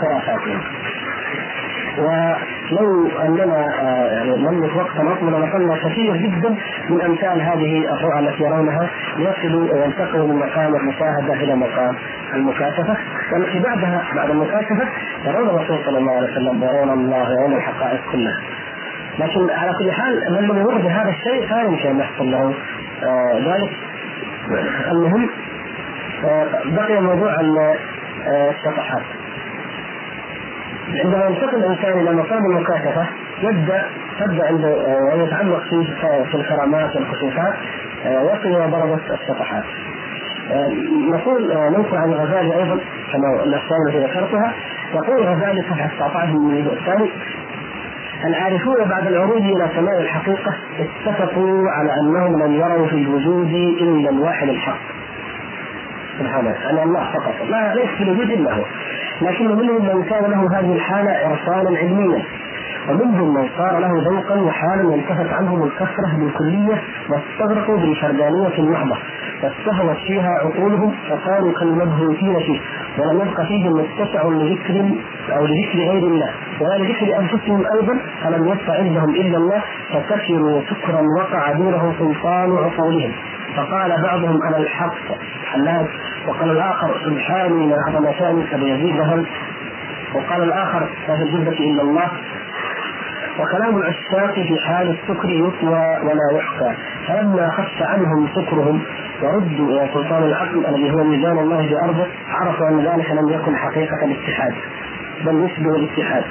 [0.00, 0.60] خرافاتهم.
[2.70, 6.56] لو أننا آه، يعني نملك وقتا اطول لقلنا كثير جدا
[6.90, 11.94] من أمثال هذه الرؤى التي يرونها ليصلوا وينتقلوا من مقام المشاهدة إلى مقام
[12.34, 12.96] المكاشفه
[13.32, 14.88] والتي بعدها بعد المكاشفه
[15.24, 18.38] يرون الرسول صلى الله عليه وسلم يرون الله يرون الحقائق كلها.
[19.18, 22.54] لكن على كل حال من لم يمر بهذا الشيء لا يمكن أن يحصل له
[23.04, 23.70] آه ذلك.
[24.92, 25.28] المهم
[26.24, 27.40] آه بقي موضوع
[28.26, 29.02] الشطحات
[31.04, 33.06] عندما ينتقل الإنسان إلى مقام المكاشفه
[33.42, 33.84] يبدا
[34.20, 35.84] تبدأ عنده آه، يتعمق في
[36.30, 37.54] في الكرامات والكشوفات
[38.06, 39.64] آه، يصل إلى درجة الشطحات.
[41.14, 42.80] نقول ننقل عن الغزالي أيضا
[43.12, 44.52] كما الاشياء التي ذكرتها
[44.94, 47.10] يقول الغزالي صفحة 19 من الجزء الثاني
[48.24, 50.54] العارفون بعد العروج إلى سماء الحقيقة
[51.06, 54.78] اتفقوا على أنهم لم يروا في الوجود إلا الواحد الحق.
[56.18, 57.34] سبحانه يعني الله فقط.
[57.48, 58.64] لا ليس في الوجود الا هو.
[59.22, 62.22] لكن منهم من كان له هذه الحالة إرسالا علميا.
[62.88, 68.96] ومنهم من صار له ذوقا وحالا ينتهت عنهم الكثره بالكلية واستغرقوا بالفردانيه المحضه
[69.42, 72.60] فاستهوت فيها عقولهم فصاروا كالمبهوتين فيه
[72.98, 74.74] ولم يبق فيهم متسع لذكر
[75.36, 76.30] أو لذكر غير الله.
[76.60, 79.62] ولا لذكر أنفسهم أيضا فلم يبق عندهم إلا الله.
[79.92, 83.12] فسكروا سكرا وقع دونه سلطان عقولهم.
[83.58, 84.94] فقال بعضهم أنا الحق.
[85.52, 85.86] حلاج
[86.26, 89.24] وقال الآخر سبحاني ما عظم شاني ابي يزيد ذهب
[90.14, 92.08] وقال الآخر في الجبه إلا الله.
[93.38, 96.74] وكلام العشاق في حال السكر يطوى ولا يحكى
[97.08, 98.82] فلما خف عنهم سكرهم
[99.22, 104.04] وردوا إلى سلطان العقل الذي هو ميزان الله بأرضه عرفوا أن ذلك لم يكن حقيقة
[104.04, 104.54] الاتحاد
[105.24, 106.24] بل يشبه الاتحاد.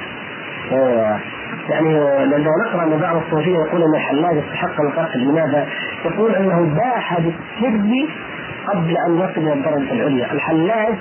[1.69, 5.67] يعني لو نقرأ أن بعض الصوفيه يقول إن الحلاج استحق القتل لماذا؟
[6.05, 8.09] يقول إنه باح بالسر
[8.67, 10.95] قبل أن يصل إلى الدرجة العليا، الحلاج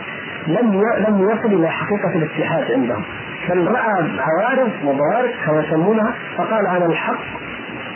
[0.47, 3.03] لم لم يصل إلى حقيقة الاتحاد عندهم.
[3.49, 7.19] بل رأى حوادث وضوارب كما يسمونها فقال أنا الحق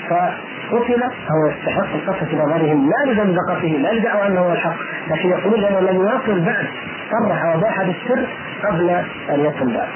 [0.08, 4.76] فقتل هو يستحق القتل في نظرهم لا لزندقته لا لدعوى أنه هو الحق
[5.10, 6.66] لكن يقولون لأنه لم يصل بعد
[7.10, 8.26] صرح وباح بالسر
[8.64, 8.90] قبل
[9.30, 9.88] أن يصل بعد.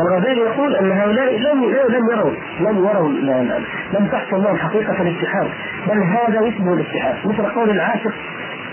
[0.00, 3.08] الغزالي يقول أن هؤلاء لم لم يروا لم يروا
[3.92, 5.48] لم تحصل لهم حقيقة الاتحاد.
[5.88, 7.16] بل هذا يشبه الاتحاد.
[7.24, 8.12] مثل قول العاشق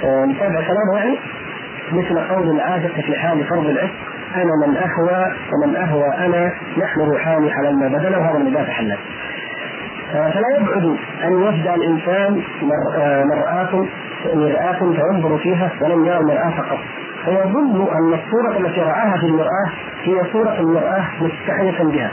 [0.03, 1.19] نتابع آه، كلامه يعني
[1.91, 3.93] مثل قول العاشق في حال فرض العشق
[4.35, 8.97] أنا من أهوى ومن أهوى أنا نحن روحان حللنا بدلا وهذا من ذات حلال
[10.13, 12.41] فلا يبعد أن يبدا الإنسان
[12.97, 13.85] آه، مرآة
[14.35, 16.77] مرآة فينظر فيها ولم يرى المرآة فقط.
[17.25, 19.67] فيظن أن الصورة التي رآها في المرآة
[20.03, 22.11] هي صورة المرآة مستحية بها.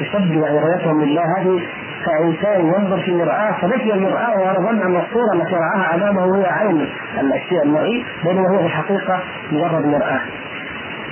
[0.00, 1.22] يشبه رؤيتهم لله.
[1.38, 1.60] هذه
[2.06, 6.88] كإنسان ينظر في المرآة فنسي المرآة وظن أن الصورة التي رآها أمامه هي عين.
[7.20, 9.20] الأشياء المرئي بينما هو في الحقيقة
[9.52, 10.20] مجرد مرآة.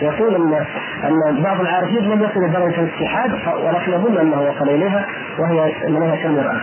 [0.03, 0.65] يقول ان
[1.05, 3.31] إن بعض العارفين لم يصل لدرجه الاتحاد
[3.65, 5.07] ولكن يظن أنه وصل إليها
[5.39, 6.61] وهي انها كالمراه.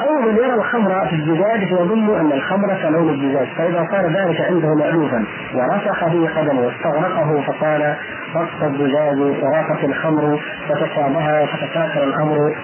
[0.00, 4.74] أو من يرى الخمر في الزجاج فيظن أن الخمر كلون الزجاج فإذا صار ذلك عنده
[4.74, 7.96] مالوفا ورسخ به قدمه واستغرقه فقال
[8.36, 12.54] رق الزجاج ورافت الخمر فتشابه فتكاثر الأمر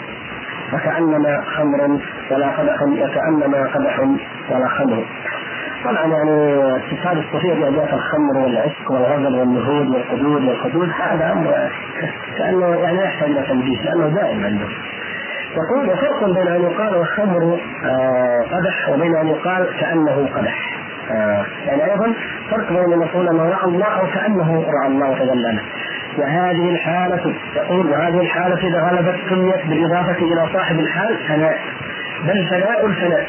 [0.73, 4.01] فكأنما خمر ولا قدح وكانما قدح
[4.51, 5.05] ولا خمر
[5.85, 11.71] طبعا يعني اتصال الصوفيه بأداة الخمر والعشق والغزل والنهوض والحدود والحدود هذا أمر
[12.39, 14.71] كأنه يعني يحتاج إلى تنبيه لأنه دائم عندهم.
[15.57, 20.71] يقول وفرق بين أن يقال الخمر آه، قدح وبين أن يقال كأنه قدح.
[21.11, 22.15] آه، يعني أيضا
[22.51, 25.63] فرق بين أن يقول أنه رأى الله أو كأنه رأى الله وتجلى له.
[26.19, 31.59] وهذه الحالة يقول وهذه الحالة إذا غلبت سميت بالإضافة إلى صاحب الحال فناء
[32.25, 33.27] بل فناء الفناء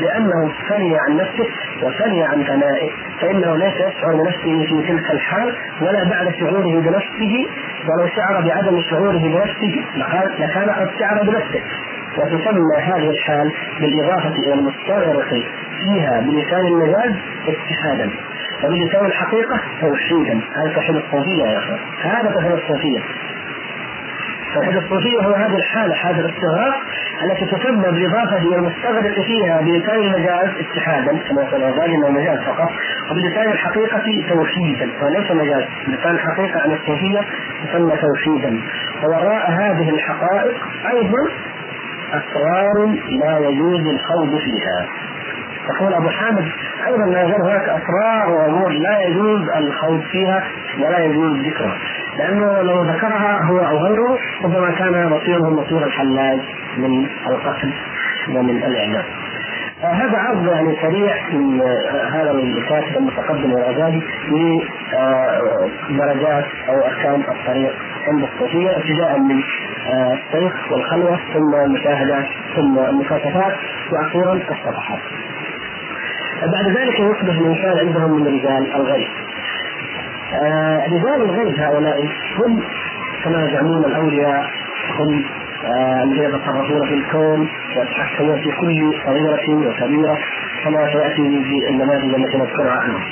[0.00, 1.46] لأنه فني عن نفسه
[1.82, 7.46] وفني عن فنائه فإنه ليس يشعر بنفسه في تلك الحال ولا بعد شعوره بنفسه
[7.88, 9.84] ولو شعر بعدم شعوره بنفسه
[10.38, 11.62] لكان قد شعر بنفسه.
[12.18, 15.28] وتسمى هذه الحال بالإضافة إلى المستغرق
[15.78, 17.14] فيها بلسان المجاز
[17.48, 18.10] اتحادا
[18.64, 20.40] وبلسان الحقيقة توحيدا.
[20.56, 23.00] هذا توحيد الصوفية يا أخي؟ هذا توحيد الصوفية.
[24.54, 26.82] توحيد الصوفية هو هذه الحالة حالة الاستغراق
[27.24, 32.70] التي تسمى بالإضافة إلى المستغرق فيها بلسان المجاز اتحادا كما يقول الغزالي أنه مجاز فقط
[33.10, 35.64] وبلسان الحقيقة توحيدا وليس مجاز.
[35.88, 37.20] لسان الحقيقة عن الصوفية
[37.64, 38.60] تسمى توحيدا.
[39.04, 40.56] ووراء هذه الحقائق
[40.94, 41.28] أيضا
[42.12, 44.86] أسرار لا يجوز الخوض فيها.
[45.68, 46.48] يقول أبو حامد
[46.86, 50.44] أيضا لا يزال هناك أسرار وأمور لا يجوز الخوض فيها
[50.78, 51.78] ولا يجوز ذكرها
[52.18, 56.40] لأنه لو ذكرها هو أو غيره ربما كان مصيره مصير الحلاج
[56.78, 57.72] من القتل
[58.34, 59.04] ومن الإعدام.
[59.84, 64.02] آه هذا عرض يعني سريع من آه هذا الكاتب المتقدم الغزالي
[65.90, 67.74] لدرجات أو أركان الطريق
[68.08, 69.42] عند الصوفيه ابتداء من
[69.88, 72.26] آه، الشيخ والخلوة ثم المشاهده
[72.56, 73.56] ثم المكاشفات
[73.92, 75.00] وأخيرا الصفحات.
[76.46, 79.08] بعد ذلك يصبح الانسان عندهم من رجال الغيب.
[80.42, 82.62] آه، رجال الغيب هؤلاء هم
[83.24, 84.50] كما يزعمون الأولياء
[84.98, 85.24] هم
[85.64, 90.18] آه، الذين يتصرفون في الكون ويتحكمون في كل صغيرة وكبيرة
[90.64, 93.02] كما سيأتي في النماذج التي نذكرها عنهم.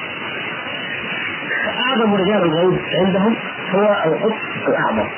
[1.89, 3.37] أعظم رجال الغيب عندهم
[3.75, 5.09] هو القطب الأعظم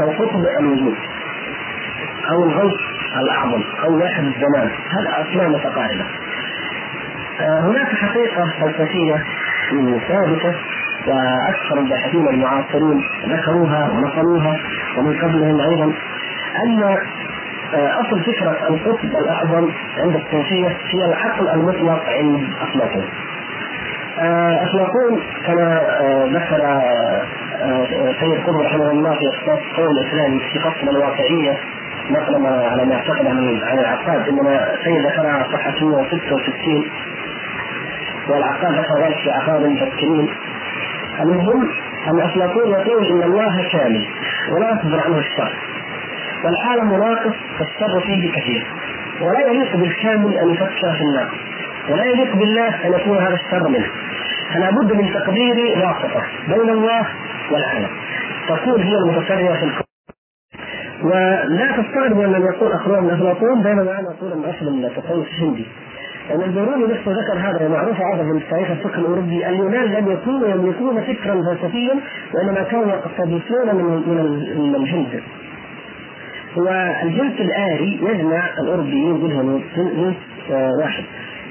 [0.00, 0.94] أو قطب الوجود
[2.30, 2.80] أو الغوث
[3.22, 6.04] الأعظم أو واحد الزمان هذا اسماء متقاربة
[7.40, 9.24] هناك حقيقة فلسفية
[10.08, 10.54] ثابتة
[11.06, 14.56] وأكثر الباحثين المعاصرين ذكروها ونقلوها
[14.98, 15.92] ومن قبلهم أيضا
[16.64, 16.82] أن
[17.74, 23.04] آه، أصل فكرة القطب الأعظم عند الصوفيه هي العقل المطلق عند افلاطون.
[24.18, 25.80] آه، افلاطون كما
[26.32, 26.80] ذكر
[28.20, 31.58] سيد قطب رحمه الله في اختصاص القول الاسلامي في فصل الواقعية
[32.10, 36.84] نقلا على ما اعتقد عن العقاد إنما سيد ذكرها صفحة 166
[38.28, 40.28] والعقاد ذكر ذلك في عقاد المفكرين
[41.20, 41.68] المهم
[42.08, 44.06] أن افلاطون يقول إن الله كامل
[44.52, 45.52] ولا يصدر عنه الشر.
[46.44, 48.66] والعالم ناقص فالشر فيه كثير.
[49.20, 51.38] ولا يليق بالكامل أن يفكر في الناقص
[51.88, 53.86] ولا يليق بالله أن يكون هذا الشر منه.
[54.54, 57.06] فلا بد من تقدير واسطة بين الله
[57.50, 57.90] والعالم.
[58.48, 59.84] تكون هي المتصرفه في الكون.
[61.02, 65.66] ولا تستغرب من يقول اخرون افلاطون بينما أنا أقول أن اصل التصوف الهندي.
[66.30, 71.00] لأن البيروني نفسه ذكر هذا ومعروف هذا في تاريخ الفقه الأوروبي اليونان لم يكونوا يملكون
[71.00, 71.94] فكرا فلسفيا
[72.34, 73.84] وإنما كانوا يقتبسون من
[74.58, 75.22] من الهند.
[76.56, 80.14] والجنس الآري يجمع الأوروبيين والهنود جنس
[80.80, 81.04] واحد.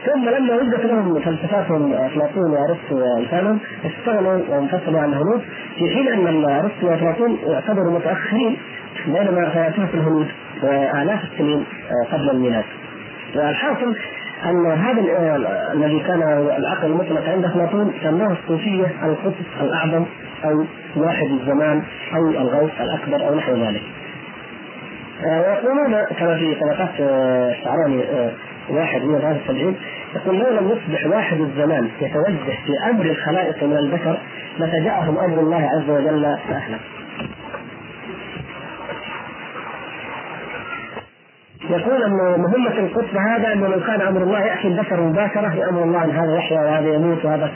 [0.05, 5.41] ثم لما وجدت لهم فلسفاتهم أفلاطون وأرسطو وامثالهم استغنوا وانفصلوا عن الهنود
[5.77, 8.57] في حين أن أرسطو وأفلاطون يعتبروا متأخرين
[9.05, 10.27] بينما في الهنود
[11.01, 11.63] آلاف السنين
[12.11, 12.63] قبل الميلاد.
[13.35, 13.95] والحاصل
[14.45, 15.01] أن هذا
[15.73, 16.21] الذي كان
[16.57, 20.05] العقل المطلق عند افلاطون سماه الصوفية القطب الأعظم
[20.45, 21.83] أو واحد الزمان
[22.15, 23.81] أو الغوث الأكبر أو نحو ذلك.
[25.25, 28.03] ويقولون كما في طبقات الشعراني
[28.69, 29.75] واحد من 73
[30.15, 34.17] يقول لو لم يصبح واحد الزمان يتوجه في أمر الخلائق من البشر
[34.59, 36.79] لفجأهم أمر الله عز وجل فأهلك.
[41.69, 46.03] يقول أن مهمة القطب هذا أنه لو كان أمر الله يأتي البشر مباشرة لامر الله
[46.03, 47.51] أن هذا يحيا وهذا يموت وهذا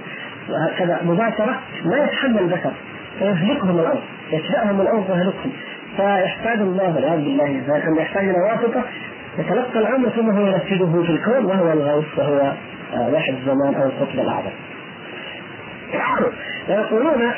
[0.78, 2.72] كذا مباشرة ما يتحمل البشر
[3.20, 5.52] فيهلكهم الأرض يشفاهم الأرض ويهلكهم
[5.98, 8.84] فيحتاج الله والعياذ بالله أن يحتاج إلى واسطة
[9.40, 12.54] يتلقى الأمر ثم هو ينفذه في الكون وهو الغوث وهو
[12.94, 14.50] آه، واحد الزمان أو القطب الاعظم.
[16.70, 17.32] ويقولون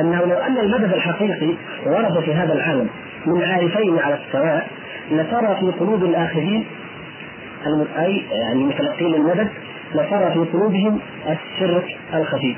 [0.00, 1.54] أنه لو أن المدد الحقيقي
[1.86, 2.88] ورد في هذا العالم
[3.26, 4.68] من عارفين على السواء
[5.10, 6.66] لترى في قلوب الآخرين
[7.98, 9.48] أي يعني متلقين المدد
[9.94, 12.56] لترى في قلوبهم الشرك الخفي.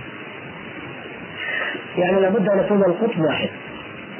[1.98, 3.48] يعني لابد أن يكون القطب واحد.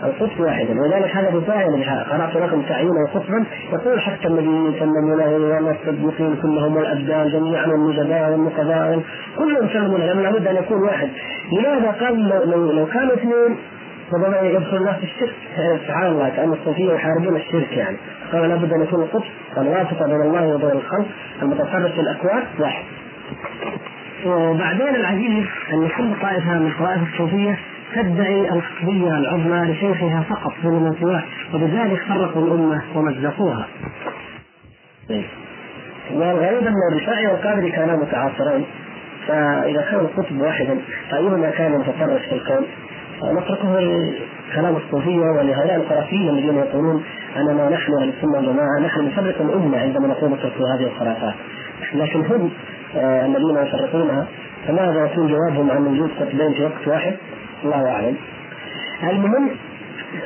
[0.02, 3.44] القطب واحدا ولذلك هذا بفاعل قرأت لكم تعيينه قطبا.
[3.72, 5.20] يقول حتى النبيين يسلمون
[5.64, 9.02] والصديقين كلهم والابدان جميعا والنجباء والنقباء
[9.38, 11.08] كلهم يسلمون لأنه لابد أن يكون واحد.
[11.52, 13.56] لماذا قال؟ لو, لو كانوا اثنين
[14.12, 15.34] ربما يدخل الناس في الشرك.
[15.86, 17.96] سبحان الله كأن الصوفية يحاربون الشرك يعني.
[18.32, 19.24] قال لابد أن يكون القطب
[19.58, 21.06] الواسطه بين الله وبين الخلق
[21.42, 22.42] المتصرف في الأكوان.
[22.58, 22.84] واحد.
[24.26, 27.58] وبعدين العجيب أن كل طائفة من الطوائف الصوفية
[27.94, 31.22] تدعي القطبية العظمى لشيخها فقط دون من سواه
[31.54, 33.66] وبذلك فرقوا الأمة ومزقوها.
[36.12, 38.64] والغريب أن الرفاعي والقادري كانا متعاصرين.
[39.28, 40.78] فإذا كان القطب واحدا
[41.10, 42.64] فأيهما كان متطرف في الكون؟
[43.32, 43.78] نتركه
[44.54, 47.02] كلام الصوفية ولهؤلاء الخرافيين الذين يقولون
[47.36, 51.34] أننا نحن أهل السنة والجماعة نحن نفرق الأمة عندما نقول نترك هذه الخرافات
[51.94, 52.50] لكن هم
[52.96, 54.26] آه الذين يفرقونها
[54.66, 57.14] فماذا يكون جوابهم عن وجود قطبين في وقت واحد؟
[57.64, 58.16] الله أعلم.
[59.02, 59.50] المهم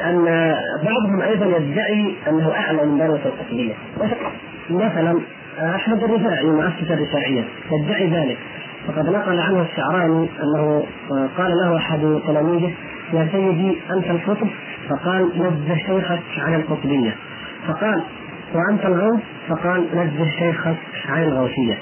[0.04, 3.74] أن بعضهم أيضا يدعي أنه أعلى من درجه القطبية.
[4.70, 5.20] مثلا
[5.74, 8.38] أحمد الرفاعي مؤسس الرفاعية يدعي ذلك
[8.88, 10.84] وقد نقل عنه الشعراني أنه
[11.38, 12.74] قال له أحد تلاميذه
[13.12, 14.48] يا سيدي أنت القطب
[14.88, 17.14] فقال نزه شيخك عن القطبية.
[17.68, 18.02] فقال
[18.54, 20.76] وأنت الغوث؟ فقال نزه شيخك
[21.08, 21.78] عن الغوثية.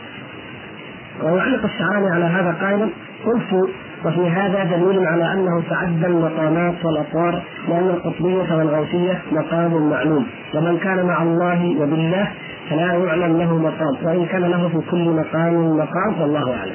[1.23, 2.89] ويعلق الشعراني على هذا قائلا
[3.25, 3.71] قلت
[4.05, 11.07] وفي هذا دليل على أنه تعدى المقامات والأطوار لأن القطبية والغوثية مقام معلوم ومن كان
[11.07, 12.29] مع الله وبالله
[12.71, 16.75] فلا يعلم له مقام وإن كان له في كل مقام مقام والله أعلم.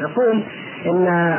[0.00, 0.42] يقول
[0.86, 1.38] إن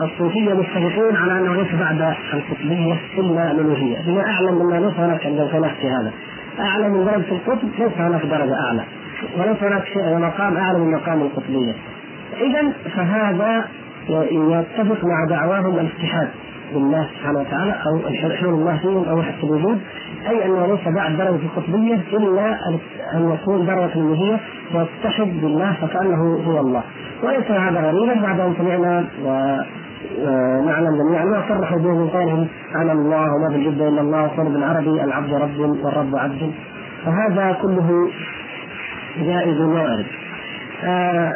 [0.00, 5.22] الصوفية متفقون على أنه ليس بعد القطبية إلا الالوهيه، بما أعلم ان ليس هناك
[5.52, 6.12] خلاف في هذا.
[6.60, 8.82] اعلى من درجة القطب ليس هناك درجة أعلى.
[9.38, 11.74] وليس هناك مقام أعلى من مقام القطبية.
[12.40, 13.64] اذا فهذا
[14.30, 16.28] يتفق مع دعواهم الاتحاد
[16.74, 18.00] بالله سبحانه وتعالى أو
[18.36, 19.80] حلول الله فيهم أو وحده الوجود
[20.28, 22.58] أي أنه ليس بعد درجه القطبية إلا
[23.14, 24.40] أن يكون درجه الالوهيه
[24.74, 26.82] ويتحد بالله فكأنه هو الله.
[27.22, 33.26] وليس هذا غريبا بعد أن سمعنا ونعلم جميعا ما صرحوا به من قولهم أنا الله
[33.34, 36.52] وما في الجد إلا الله وقول بالعربي العبد رب والرب عبد.
[37.04, 38.08] فهذا كله
[39.18, 40.06] جائز وارد
[40.84, 41.32] آه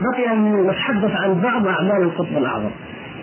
[0.00, 2.70] بقي أن نتحدث عن بعض أعمال القطب الأعظم.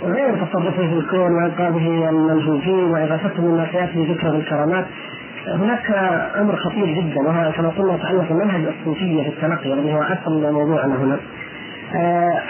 [0.03, 4.85] غير تصرفه في الكون وانقاذه المنفوذين واغاثته من ناحيته ذكر الكرامات
[5.47, 5.91] هناك
[6.35, 10.95] أمر خطير جدا وهذا كما قلنا يتعلق بالمنهج الصوفية في التلقي الذي هو أصل موضوعنا
[10.95, 11.19] هنا.
[11.95, 12.41] آه،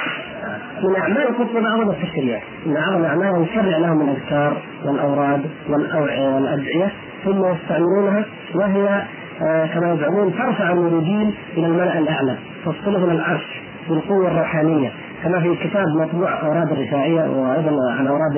[0.84, 6.92] من أعمال القطب أعظم التشريع، من أعظم اعمالهم يشرع لهم الأذكار والأوراد والأوعية والأدعية
[7.26, 8.26] ثم يستعملونها
[8.56, 9.04] وهي
[9.42, 14.92] آه، كما يزعمون ترفع المريدين إلى الملأ الأعلى تصلهم إلى العرش بالقوة الروحانية
[15.24, 18.36] كما في كتاب مطبوع اوراد الرفاعية وأيضا عن اوراد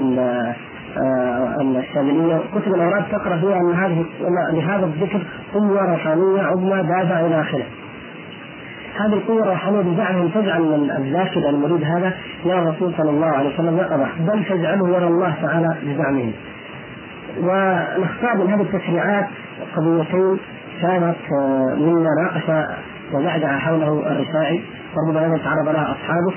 [1.78, 4.06] الشامليه كتب الاوراد تقرأ فيها أن هذه
[4.54, 5.22] لهذا الذكر
[5.54, 7.66] قوة روحانية عظمى دافع إلى آخره.
[9.00, 12.14] هذه القوة الروحانية بزعمهم تجعل الذاكر المريد هذا
[12.46, 16.32] يرى الرسول صلى الله عليه وسلم يقظه بل تجعله يرى الله تعالى بزعمهم.
[17.38, 19.28] ونختار من هذه التشريعات
[19.76, 20.38] قضيتين
[20.82, 22.68] كانت آه، مما ناقش
[23.14, 24.62] وزعزع حوله الرفاعي
[24.96, 26.34] وربما أيضا تعرض لها أصحابه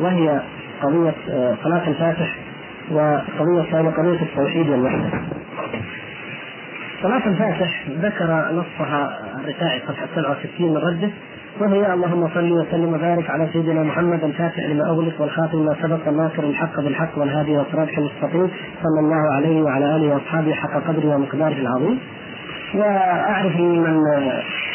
[0.00, 0.40] وهي
[0.82, 2.36] قضية آه، صلاة الفاتح
[2.90, 5.10] وقضية ثانية قضية التوحيد والوحدة.
[7.02, 11.10] صلاة الفاتح ذكر نصها الرفاعي صفحة 67 من رده
[11.60, 16.42] وهي اللهم صل وسلم وبارك على سيدنا محمد الفاتح لما أغلق والخاتم ما سبق الناصر
[16.42, 18.50] الحق بالحق والهادي وصراطك المستقيم
[18.82, 21.98] صلى الله عليه وعلى آله وأصحابه حق قدره ومقداره العظيم.
[22.74, 24.02] وأعرف من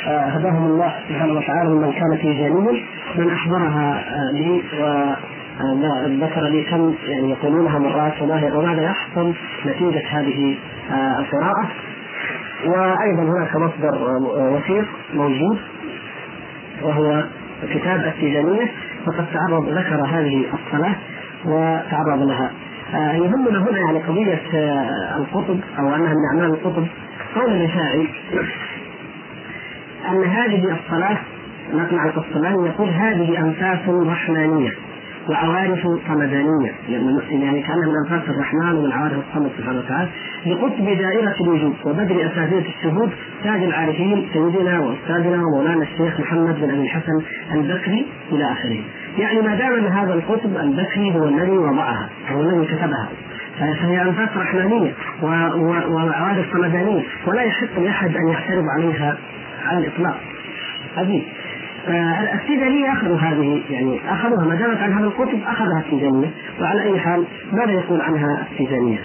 [0.08, 2.84] آه، هداهم الله سبحانه وتعالى ممن كان في جانبه
[3.16, 5.14] من احضرها آه، لي و
[6.26, 8.22] ذكر لي كم يعني يقولونها مرات
[8.54, 9.34] وماذا يحصل
[9.66, 10.58] نتيجة هذه
[10.92, 11.68] آه، القراءة.
[12.66, 14.18] وأيضا هناك مصدر
[14.54, 15.58] وثيق موجود
[16.82, 17.24] وهو
[17.74, 18.72] كتاب التيجانية
[19.06, 20.96] فقد تعرض ذكر هذه الصلاة
[21.46, 22.52] وتعرض لها.
[22.94, 24.42] يهمنا هنا يعني قضية
[25.18, 26.88] القطب أو أنها من أعمال القطب.
[27.36, 28.08] قول الرفاعي
[30.10, 31.18] أن هذه الصلاة
[31.74, 34.72] عن الصلاة يقول هذه أنفاس رحمانية
[35.30, 40.10] وعوارف صمدانية يعني كأنها من أنفاس الرحمن ومن عوارف الصمد سبحانه وتعالى
[40.46, 43.12] لقطب دائرة الوجود وبدر أساتذة الشهود
[43.44, 47.22] تاج العارفين سيدنا وأستاذنا ومولانا الشيخ محمد بن أبي الحسن
[47.52, 48.82] البكري إلى آخره.
[49.18, 53.10] يعني ما دام هذا القطب البكري هو الذي وضعها هو الذي كتبها.
[53.60, 59.18] فهي انفاس رحمانيه وعوارف صمدانيه ولا يحق لأحد أن يعترض عليها
[59.66, 60.18] على الإطلاق.
[60.98, 61.24] هذه.
[62.34, 66.28] التيجانية أخذوا هذه يعني أخذوها ما دامت عن هذا الكتب أخذها التيجانية
[66.62, 69.00] وعلى أي حال ماذا يقول عنها التيجانية؟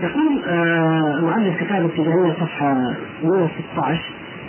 [0.00, 2.74] يقول آه مؤلف كتاب التيجانية صفحة
[3.22, 4.00] 116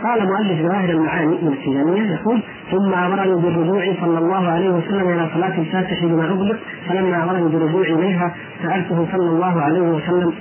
[0.04, 5.30] قال مؤلف جواهر المعاني من التيجانية يقول ثم أمرني بالرجوع صلى الله عليه وسلم إلى
[5.34, 10.34] صلاة الفاتح بما أغلق فلما أمرني بالرجوع إليها سألته صلى الله عليه وسلم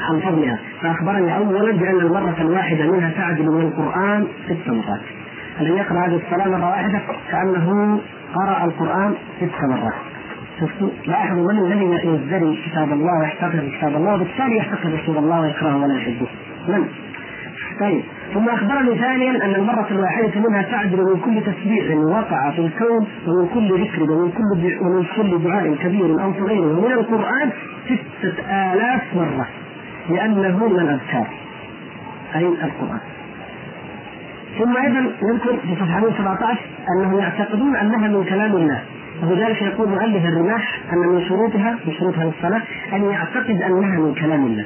[0.00, 5.00] عن فضلها فأخبرني اولا بأن المرة الواحدة منها تعدل من القرآن ست مرات
[5.60, 8.00] الذي يقرأ هذه الصلاة مرة واحدة؟ كأنه
[8.34, 9.94] قرأ القرآن ست مرات.
[11.06, 15.94] لاحظوا من الذي يزدري كتاب الله ويحتقر كتاب الله وبالتالي يحتقر رسول الله ويكرهه ولا
[15.94, 16.26] يحبه.
[16.68, 16.88] من؟
[17.80, 18.02] طيب.
[18.34, 23.48] ثم أخبرني ثانيا أن المرة الواحدة منها تعدل من كل تسبيح وقع في الكون ومن
[23.54, 26.62] كل ذكر ومن كل ومن كل دعاء كبير أو صغير.
[26.62, 27.50] ومن القرآن
[27.84, 29.48] ستة آلاف مرة
[30.10, 31.26] لأنه من الأذكار.
[32.34, 33.00] أي القرآن.
[34.58, 36.58] ثم أيضا نذكر في صفحة 17
[36.96, 38.82] أنهم يعتقدون أنها من كلام الله.
[39.22, 42.62] وبذلك يقول مؤلف الرماح أن من شروطها من شروطها الصلاة
[42.92, 44.64] أن يعتقد أنها من كلام الله.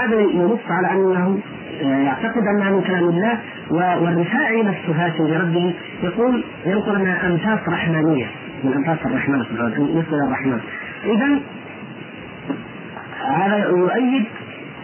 [0.00, 1.38] هذا ينص على أنه
[1.80, 3.38] يعتقد أنها من كلام الله
[3.70, 8.26] والرفاعي نفسه هاشم بربه يقول ينقل انها أنفاس رحمانية.
[8.64, 10.60] من أنفاس الرحمن سبحانه وتعالى الرحمن.
[11.04, 11.40] اذا
[13.36, 14.24] هذا يؤيد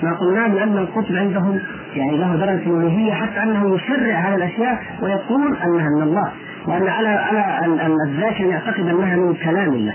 [0.02, 1.60] ما قلناه من أن القطب عندهم
[1.96, 6.32] يعني له درجة الالوهيه حتى أنه يشرع هذه الأشياء ويقول أنها من الله
[6.66, 9.94] وأن على على الذاكر يعتقد أنها من كلام الله.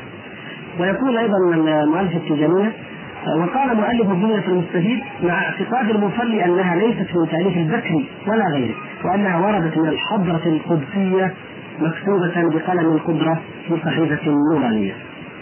[0.80, 1.38] ويقول أيضا
[1.84, 2.72] المؤلف التجانيه
[3.34, 4.08] وقال مؤلف
[4.42, 9.88] في المستفيد مع اعتقاد المصلي أنها ليست من تأليف البكري ولا غيره وأنها وردت من
[9.88, 11.34] الحضرة القدسية
[11.80, 14.94] مكتوبة بقلم القدرة في صحيفة نورانية.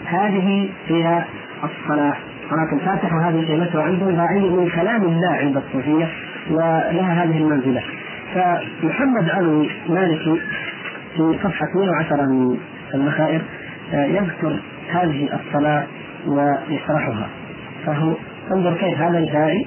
[0.06, 1.24] هذه هي
[1.64, 2.14] الصلاة.
[2.50, 6.08] صلاة الفاتحة وهذه قيمتها عندهم فهي من كلام الله عند الصوفية
[6.50, 7.82] ولها هذه المنزلة.
[8.34, 10.40] فمحمد علوي مالكي
[11.16, 12.56] في صفحة 110 من
[12.94, 13.42] المخائر
[13.94, 14.56] آه، يذكر
[14.90, 15.86] هذه الصلاة
[16.26, 17.28] ويشرحها.
[17.86, 18.14] فهو
[18.52, 19.66] انظر كيف هذا الداعي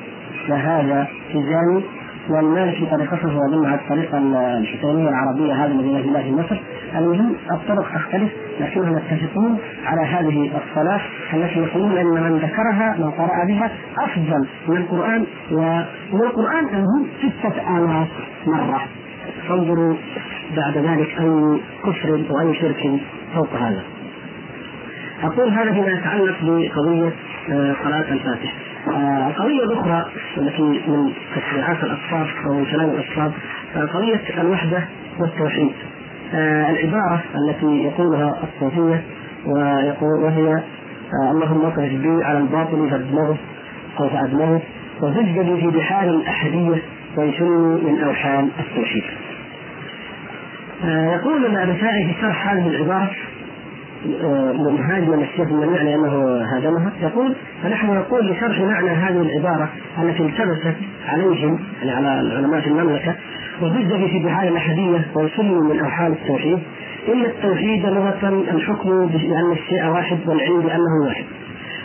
[0.50, 1.84] وهذا تجاني
[2.30, 4.18] والمالكي طريقته اظن على الطريقة
[4.58, 6.62] الحسينيه العربية هذه الذي في مصر
[6.98, 11.02] المهم الطرق تختلف لكنهم يتفقون على هذه الصلاة
[11.34, 17.78] التي يقولون إن من ذكرها من قرأ بها أفضل من القرآن ومن القرآن المهم ستة
[17.78, 18.08] آلاف
[18.48, 18.82] مرة
[19.50, 19.96] فانظروا
[20.58, 23.00] بعد ذلك أي كفر وأي شرك
[23.36, 23.97] فوق هذا.
[25.24, 27.14] أقول هذا فيما يتعلق بقضية
[27.52, 28.54] آه، صلاه الفاتحة.
[28.88, 30.06] آه، القضية الأخرى
[30.38, 33.32] التي من تشريعات الأصحاب أو من كلام الأصحاب
[33.76, 34.84] آه، قضية الوحدة
[35.20, 35.72] والتوحيد
[36.34, 39.04] آه، العبارة التي يقولها الصوفية
[39.46, 40.64] ويقول وهي
[41.32, 43.38] اللهم اصرف بي على الباطل فادمغه
[44.00, 44.62] أو فأدمغه
[45.02, 46.82] وزجني في بحار الأحدية
[47.18, 47.46] ويشن
[47.86, 49.04] من أوحام التوحيد.
[50.86, 53.10] يقول الرفاعي في شرح هذه العبارة
[54.90, 59.70] هاجما الشيخ الجميع لأنه هاجمها يقول فنحن نقول لشرح معنى هذه العبارة
[60.04, 60.76] التي التبست
[61.08, 63.16] عليهم يعني على علماء في المملكة
[63.62, 66.60] وزج في بحار الأحدية ويسلم من أوحال التوحيد.
[67.08, 71.26] إن التوحيد لغة الحكم بأن الشيء واحد والعلم بأنه واحد.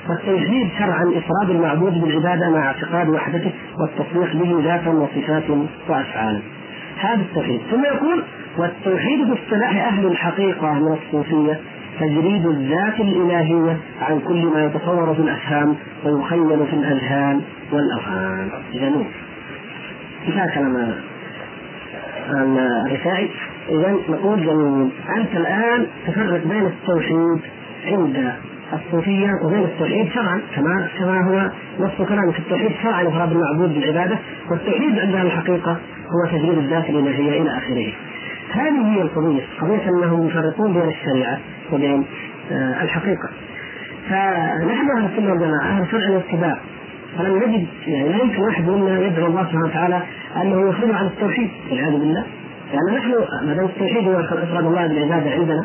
[0.09, 5.51] والتوحيد شرعا إفراد المعبود بالعبادة مع اعتقاد وحدته والتصديق به ذاتا وصفات
[5.89, 6.41] وافعالا.
[7.01, 7.61] هذا التوحيد.
[7.71, 8.23] ثم يقول
[8.59, 11.61] والتوحيد باصطلاح أهل الحقيقة من الصوفية.
[12.01, 17.41] تجريد الذات الإلهية عن كل ما يتصور في الأفهام ويخيل في الأذهان
[17.73, 19.07] والأوهام جميل
[20.29, 20.95] انتهى كلام
[22.31, 23.31] الرفاعي
[23.69, 24.91] إذا نقول جميل.
[25.17, 27.41] أنت الآن تفرق بين التوحيد
[27.87, 28.33] عند
[28.73, 31.51] الصوفية وبين التوحيد شرعا كما كما هو
[31.85, 34.19] نص كلامك التوحيد شرعا إفراد المعبود بالعبادة
[34.51, 35.73] والتوحيد عندنا الحقيقة
[36.13, 37.93] هو تجريد الذات الإلهية إلى آخره.
[38.53, 41.39] هذه هي القضية قضية أنهم يفرقون بين الشريعة
[41.73, 42.05] وبين
[42.53, 43.29] آه، الحقيقة.
[44.09, 46.59] فنحن أهل السنة والجماعة أهل شرع واتباع
[47.19, 50.03] فلم نجد يعني لا يمكن واحد منا يدعو الله سبحانه وتعالى
[50.37, 52.25] أنه يخرج عن التوحيد والعياذ بالله.
[52.73, 53.15] لأن نحن
[53.47, 55.65] ما دام التوحيد هو إفراد الله بالعبادة عندنا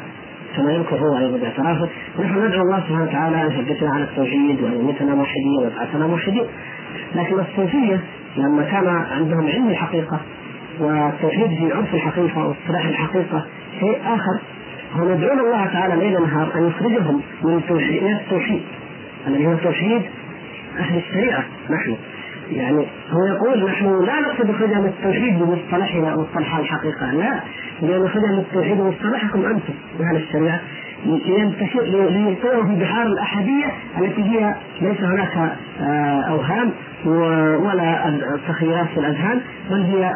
[0.58, 4.80] كما يذكر هو أيضا باعترافه نحن ندعو الله سبحانه وتعالى أن يثبتنا على التوحيد وأن
[4.80, 6.46] يميتنا موحدين ويبعثنا موحدين.
[7.16, 8.00] لكن الصوفية
[8.38, 10.20] لما كان عندهم علم الحقيقة
[10.80, 13.46] والتوحيد في عرف الحقيقة واصطلاح الحقيقة
[13.80, 14.40] شيء آخر.
[14.96, 18.62] هم يدعون الله تعالى ليل نهار أن يخرجهم من التوحيد إلى التوحيد.
[19.28, 20.02] الذي هو توحيد
[20.80, 21.96] أهل الشريعة نحن.
[22.52, 24.46] يعني هو يقول نحن لا نقصد
[24.78, 27.12] من التوحيد بمصطلحنا مصطلح الحقيقة.
[27.12, 27.40] لا
[27.82, 30.60] لأن من التوحيد بمصطلحكم أنتم أهل الشريعة.
[31.06, 33.66] ليلقوه في بحار الأحادية
[33.98, 36.72] التي هي ليس هناك آه، أوهام
[37.66, 40.16] ولا تخيلات في الأذهان بل هي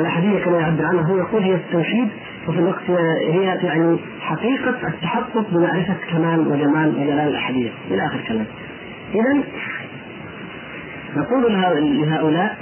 [0.00, 2.08] الاحاديه كما يعبر عنها هو يقول هي التوحيد
[2.48, 2.90] وفي الوقت
[3.30, 8.46] هي يعني حقيقة التحقق بمعرفة كمال وجمال وجلال الاحاديه إلى آخر كلام.
[9.14, 9.42] اذا
[11.16, 11.52] نقول
[12.00, 12.56] لهؤلاء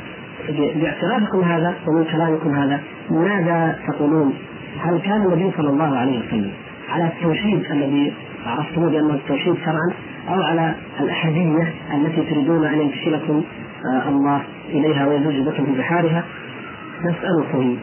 [0.48, 2.80] باعترافكم هذا ومن كلامكم هذا
[3.10, 4.34] ماذا تقولون؟
[4.80, 6.52] هل كان النبي صلى الله عليه وسلم
[6.88, 8.12] على التوحيد الذي
[8.46, 9.92] عرفتموه بانه التوحيد شرعا
[10.28, 13.44] أو على الأحادية التي تريدون أن ينتشلكم
[13.92, 16.24] آه، الله إليها ويزوج بكم في بحارها
[17.10, 17.76] نسألكم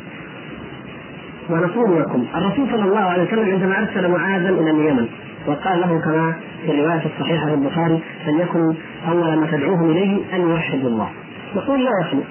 [1.49, 5.07] ونقول لكم الرسول صلى الله عليه وسلم عندما أرسل معاذا إلى اليمن
[5.47, 6.33] وقال له كما
[6.65, 8.75] في الرواية الصحيحة في البخاري فليكن
[9.07, 11.09] أول ما تدعوهم إليه أن يوحدوا الله.
[11.55, 12.21] نقول لا يخلو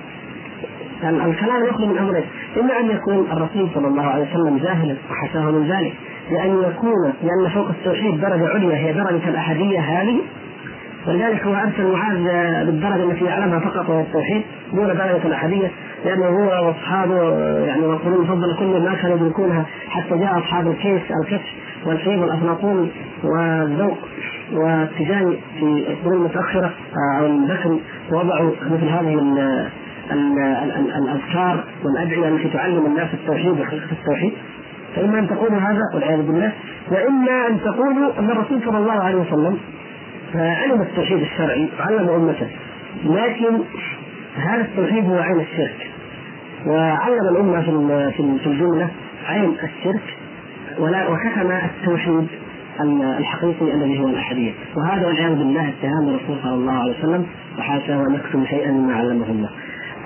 [1.30, 2.24] الكلام يخلو من أمرين
[2.60, 5.94] إما أن يكون الرسول صلى الله عليه وسلم جاهلا وحشاه من ذلك
[6.30, 10.18] لأن يكون لأن فوق التوحيد درجة عليا هي درجة الأحدية هذه
[11.06, 12.16] ولذلك هو أرسل معاذ
[12.66, 14.42] بالدرجة التي يعلمها فقط وهي التوحيد
[14.72, 15.70] دون درجة الاحاديه
[16.04, 21.48] لأنه هو وأصحابه يعني والقرون المفضله كلهم ما كانوا يدركونها حتى جاء أصحاب الكيس الكشف
[21.86, 22.90] والكيف والأفلاطون
[23.24, 23.98] والذوق
[24.52, 26.70] والتجاني في القرون المتأخرة
[27.18, 27.80] أو البكري
[28.12, 29.18] وضعوا مثل هذه
[30.98, 34.32] الأذكار والأدعية التي تعلم الناس التوحيد وحقيقه التوحيد.
[34.96, 36.52] فإما أن تقولوا هذا والعياذ بالله
[36.90, 39.58] وإما أن تقولوا أن الرسول صلى الله عليه وسلم
[40.32, 42.48] فعلم التوحيد الشرعي وعلم أمته.
[43.04, 43.58] لكن
[44.36, 45.90] هذا التوحيد هو عين الشرك.
[46.66, 47.60] وعلم الأمة
[48.10, 48.90] في في الجملة
[49.28, 50.16] عين الشرك
[50.78, 52.26] ولا وختم التوحيد
[53.18, 57.26] الحقيقي الذي هو الاحديه وهذا والعياذ بالله اتهام الرسول صلى الله عليه وسلم
[57.58, 59.50] وحاشاه أن يكتم شيئا مما علمه الله.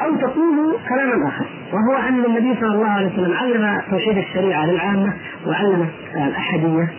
[0.03, 5.16] أو تقول كلاما آخر وهو أن النبي صلى الله عليه وسلم علم توحيد الشريعة للعامة
[5.47, 6.93] وعلم الاحديه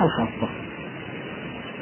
[0.00, 0.48] الخاصة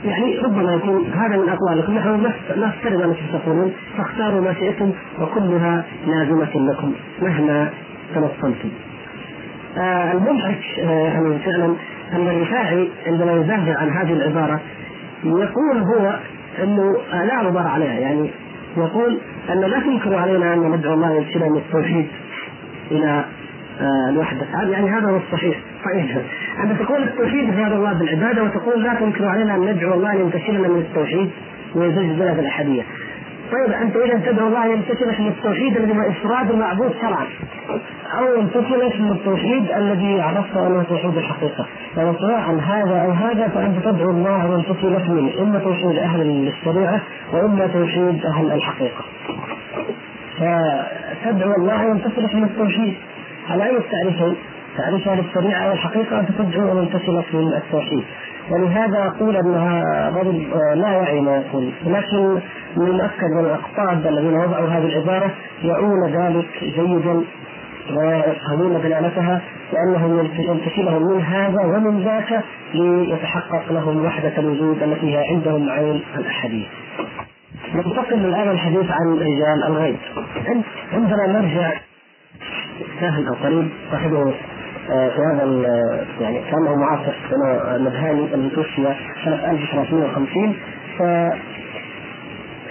[0.05, 6.73] يعني ربما يكون هذا من أقوالكم نحن نفترض أنكم تقولون فاختاروا ما شئتم وكلها لازمة
[6.73, 6.93] لكم
[7.23, 7.71] مهما
[8.15, 8.69] تنصلتم.
[9.79, 11.75] آه المضحك آه فعلا
[12.13, 14.61] أن الرفاعي عندما يزهزه عن هذه العبارة
[15.25, 16.19] يقول هو
[16.63, 18.31] إنه لا غبار عليها يعني
[18.77, 19.19] يقول
[19.51, 22.07] أن لا تنكروا علينا أن ندعو الله من التوحيد
[22.91, 23.25] إلى
[23.81, 25.57] الوحدة يعني هذا هو الصحيح.
[25.85, 26.22] طيب.
[26.64, 30.68] أنت تقول التوحيد إفراد الله بالعبادة وتقول لا تنكر علينا أن ندعو الله أن ينتشلنا
[30.68, 31.31] من التوحيد
[31.75, 32.83] ويزج بنا بالأحدية
[33.53, 37.27] طيب أنت إذا تدعو الله أن ينتشلك من التوحيد الذي هو إفراد المعبود شرعا.
[38.18, 41.66] أو ينتشلك من التوحيد الذي عرفته أنه توحيد الحقيقة.
[41.97, 47.01] يعني سواء هذا أو هذا فأنت تدعو الله أن ينتشلك منه إما توحيد أهل الشريعة
[47.33, 49.05] وإما توحيد أهل الحقيقة.
[50.39, 52.95] فتدعو الله أن ينتشلك من التوحيد.
[53.51, 54.37] على أي تعريفين؟
[54.79, 58.05] تعريفها للشريعة والحقيقة أن تدعو أن ينتشلك من التوحيد
[58.51, 62.41] ولهذا أقول أنها رجل لا يعي ما يقول لكن
[62.77, 65.31] من المؤكد من الأقطاب الذين وضعوا هذه العبارة
[65.63, 67.25] يعون ذلك جيدا
[67.97, 69.41] ويفهمون دلالتها
[69.73, 76.67] لأنهم ينتشلهم من هذا ومن ذاك ليتحقق لهم وحدة الوجود التي هي عندهم عين الأحدية.
[77.75, 79.97] ننتقل الآن الحديث عن رجال الغيب.
[80.93, 81.73] عندما نرجع
[83.01, 84.35] سهل أو قريب صاحبه
[84.91, 85.45] آه، في هذا
[86.21, 90.55] يعني كانه معاصر سنه مدهاني الذي توفي سنة 1350
[90.99, 91.03] ف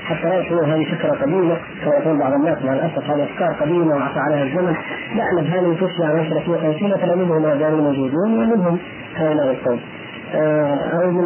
[0.03, 3.95] حتى لا يكون هذه فكرة قديمة كما يقول بعض الناس مع الأسف هذه أفكار قديمة
[3.95, 4.75] وعفى عليها الزمن.
[5.15, 8.79] لا نبهاني توفي عام 350 فلمنهم ما زالوا موجودون ومنهم
[9.15, 9.79] هؤلاء القوم.
[10.35, 11.25] آه، أو من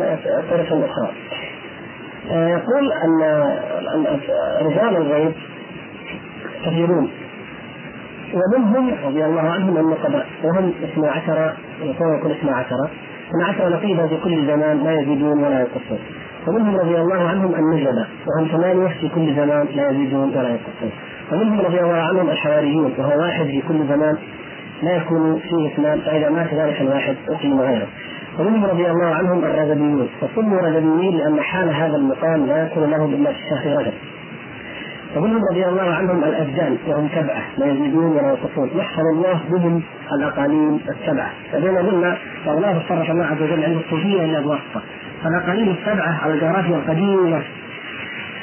[0.50, 1.12] طرق أخرى
[2.32, 3.22] آه، يقول أن
[4.62, 5.34] رجال الغيب
[6.66, 7.10] كثيرون.
[8.34, 12.90] ومنهم رضي الله عنهم النقباء وهم اثنا عشر يكون اثنا عشر.
[13.30, 16.00] اثنا عشر نقيبا في كل زمان لا يزيدون ولا ينقصون
[16.48, 20.92] ومنهم رضي الله عنهم النجبة وهم ثمانية في كل زمان لا يزيدون ولا ينقصون
[21.32, 24.18] ومنهم رضي الله عنهم الحواريون وهو واحد في كل زمان
[24.84, 27.88] لا يكون فيه اثنان فإذا مات ذلك الواحد أقيم غيره.
[28.40, 30.10] ومنهم رضي الله عنهم الرجبيون.
[30.22, 33.94] وسموا رجبيين لأن حال هذا المقام لا يكون له إلا في شهر رجب.
[35.16, 39.82] ومنهم رضي الله عنهم الابدان وهم سبعة لا يزيدون ولا ينقصون يحفظ الله بهم
[40.20, 41.32] الأقاليم السبعة.
[41.52, 44.82] فبين قلنا والله صرف الله عز وجل عند الصوفيه الا بواسطه
[45.24, 47.42] فالأقاليم السبعة على الجغرافيا القديمة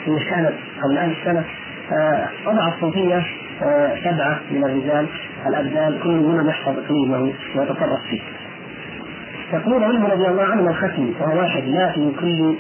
[0.07, 0.53] اللي كانت
[0.83, 1.45] قبل ألف
[1.93, 3.23] آه، وضع الصوفية
[3.63, 5.07] آه، سبعة من الرجال
[5.47, 8.21] الأبدان كل منهم يحفظ اقليمه ويتصرف فيه.
[9.53, 12.55] يقول عنه رضي الله عنه الختم وهو واحد لا في كل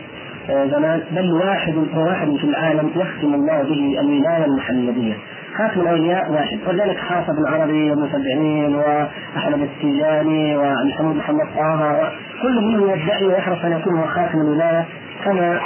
[0.48, 5.14] زمان بل واحد واحد في العالم يختم الله به الولاية المحمدية.
[5.56, 6.58] خاتم الأولياء واحد.
[6.66, 12.12] ولذلك خاص ابن عربي وابن سبعين وأحمد التيجاني ومحمد محمد طه.
[12.42, 14.84] كل منهم يدعي ويحرص أن يكون هو خاتم الولاية
[15.24, 15.60] كما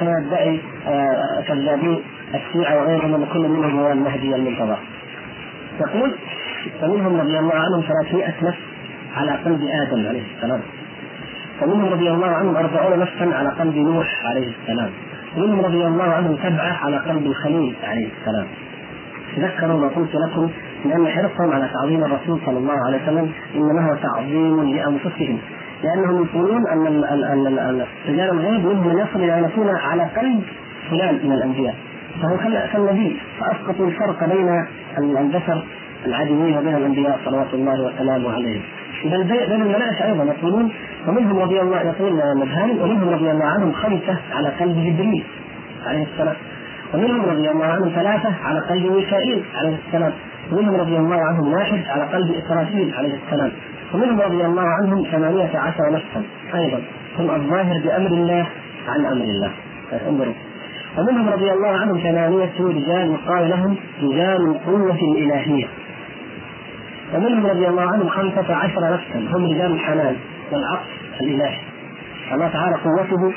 [0.00, 2.02] كما يدعي آه، كذابين
[2.34, 4.78] الشيعة وغيرهم ان كل منهم هو المهدي المنتظر.
[5.80, 6.14] يقول
[6.80, 8.58] فمنهم رضي الله عنهم 300 نفس
[9.16, 10.60] على قلب آدم عليه السلام.
[11.62, 14.90] ومنهم رضي الله عنهم أربعون نفسا على قلب نوح عليه السلام.
[15.36, 18.46] ومنهم رضي الله عنهم سبعة على قلب الخليل عليه السلام.
[19.36, 20.50] تذكروا ما قلت لكم
[20.84, 25.38] من أن حرصهم على تعظيم الرسول صلى الله عليه وسلم إنما هو تعظيم لأنفسهم.
[25.84, 26.86] لأنهم يقولون أن
[28.08, 30.42] رجال الغيب منهم من يصل إلى أن يكون على قلب
[30.90, 31.74] فلان من الأنبياء.
[32.22, 32.36] فهو
[32.72, 34.66] كالنبي فأسقطوا الفرق بين
[35.18, 35.64] البشر
[36.06, 38.62] العاديين وبين الأنبياء صلوات الله وسلامه عليهم.
[39.04, 40.72] بل بين الملائكة أيضا يقولون
[41.08, 45.24] ومنهم رضي الله يقول مبهاني ومنهم رضي الله عنهم خمسه على قلب جبريل
[45.86, 46.36] عليه السلام.
[46.94, 50.12] ومنهم رضي الله عنهم ثلاثة على قلب ميكائيل عليه السلام.
[50.52, 53.52] ومنهم رضي الله عنهم واحد على قلب إسرافيل عليه السلام.
[53.94, 56.22] ومنهم رضي الله عنهم ثمانية عشر نفسا
[56.54, 56.80] أيضا.
[57.18, 58.46] هم الظاهر بأمر الله
[58.88, 59.50] عن أمر الله.
[60.08, 60.34] انظروا.
[60.98, 65.66] ومنهم رضي الله عنهم ثمانية رجال يقال لهم رجال القوة الإلهية
[67.14, 69.36] ومنهم رضي الله عنهم خمسة عشر نفسا.
[69.36, 70.16] هم رجال الحنان
[70.52, 70.86] والعطف
[71.20, 71.58] الإلهي
[72.32, 73.32] الله تعالى قوته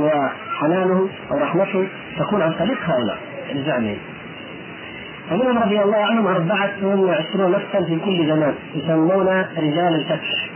[0.00, 1.86] وحنانه ورحمته
[2.18, 3.18] تكون عن طريق هؤلاء
[3.54, 3.98] بزعمهم
[5.32, 9.26] ومنهم رضي الله عنهم أربعة وعشرون نفسا في كل زمان يسمون
[9.58, 10.48] رجال الفتح.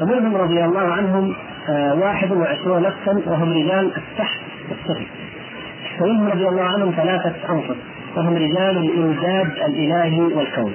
[0.00, 1.34] ومنهم رضي الله عنهم
[1.68, 5.06] آه، واحد وعشرون نفسا وهم رجال التحت والسفل
[6.00, 7.76] ومنهم رضي الله عنهم ثلاثة أنفس
[8.16, 10.72] وهم رجال الإمداد الإلهي والكون.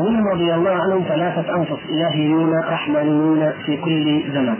[0.00, 4.56] ومنهم رضي الله عنهم ثلاثة أنفس إلهيون رحمانيون في كل زمان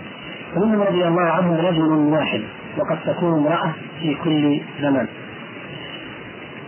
[0.57, 2.41] ومنهم رضي الله عنهم رجل واحد
[2.79, 5.07] وقد تكون امرأة في كل زمان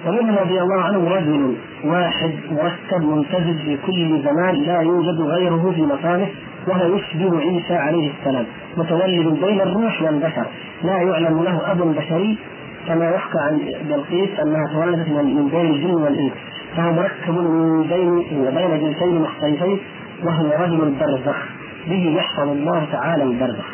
[0.07, 5.83] ومنهم رضي الله عنهم رجل واحد مرتب ممتزج في كل زمان لا يوجد غيره في
[5.83, 6.29] مكانه
[6.69, 8.47] وهو يشبه عيسى عليه السلام.
[8.77, 10.47] متولد بين الروح والبشر.
[10.83, 12.39] لا يعلم له أب بشري
[12.89, 13.59] كما يحكى عن
[13.89, 16.33] بلقيس أنها تولدت من بين الجن والإنس.
[16.77, 18.11] فهو مركب من بين
[18.41, 19.79] وبين جنسين مختلفين
[20.25, 21.37] وهو رجل البرزخ
[21.87, 23.69] به يحفظ الله تعالى البرزخ.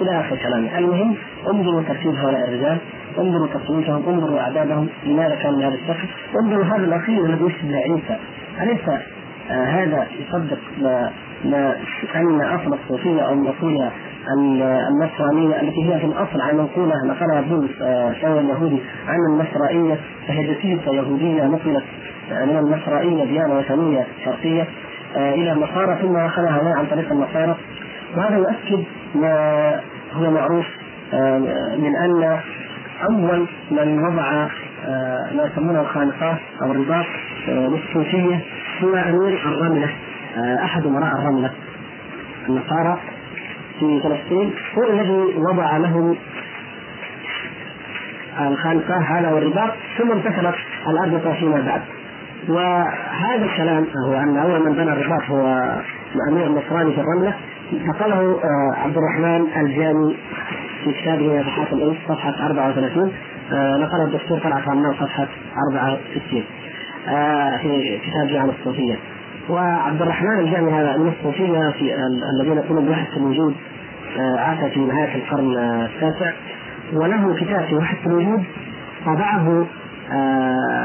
[0.00, 0.78] إلى آخر كلامه.
[0.78, 1.14] المهم
[1.52, 2.78] انظروا ترتيب هؤلاء الرجال.
[3.18, 4.88] انظروا تصويتهم انظروا أعدادهم.
[5.06, 6.08] لماذا كان بهذا الشكل
[6.40, 8.18] انظروا هذا الأخير الذي يشبه عيسى
[8.62, 8.88] أليس
[9.50, 11.12] آه هذا يصدق ما,
[11.44, 11.76] ما
[12.14, 13.52] أن أصل الصوفية أو من
[14.88, 17.78] النصرانية التي هي في الأصل عن منقوله نقلها بولس
[18.20, 19.98] شاول اليهودي عن النصرانية
[20.28, 21.84] فهي جسيسه يهودية نقلت
[22.30, 24.66] من النصرانية ديانة وثنية شرقية
[25.16, 27.56] إلى النصارى ثم أخذها عن طريق النصارى.
[28.16, 29.80] وهذا يؤكد ما
[30.12, 30.66] هو معروف
[31.78, 32.38] من أن
[33.10, 34.48] أول من وضع
[35.34, 37.06] ما يسمونه الخانقات أو الرباط
[37.48, 38.40] للصوفية
[38.82, 39.88] هو أمير الرملة
[40.64, 41.50] أحد أمراء الرملة.
[42.48, 42.98] النصارى
[43.88, 46.16] في فلسطين هو الذي وضع لهم
[48.40, 50.54] الخانقاه هذا والرباط ثم انتشرت
[50.88, 51.80] الاربطه فيما بعد.
[52.48, 55.74] وهذا الكلام هو أن أول من بنى الرباط هو
[56.14, 57.34] الأمير النصراني في الرملة.
[57.72, 58.40] نقله
[58.76, 60.16] عبد الرحمن الجامي
[60.84, 63.12] في كتابه نفحات الأنس صفحة 34
[63.52, 65.28] نقله الدكتور طلعت رمال صفحة
[65.72, 66.44] 64
[67.62, 68.98] في كتاب جامع الصوفية.
[69.48, 71.94] وعبد الرحمن الجامي هذا من الصوفية في
[72.40, 73.54] الذين يقولون بوحده الوجود
[74.18, 76.32] عاش في نهاية القرن التاسع
[76.92, 78.44] وله كتاب في وحده الوجود
[79.06, 79.66] طبعه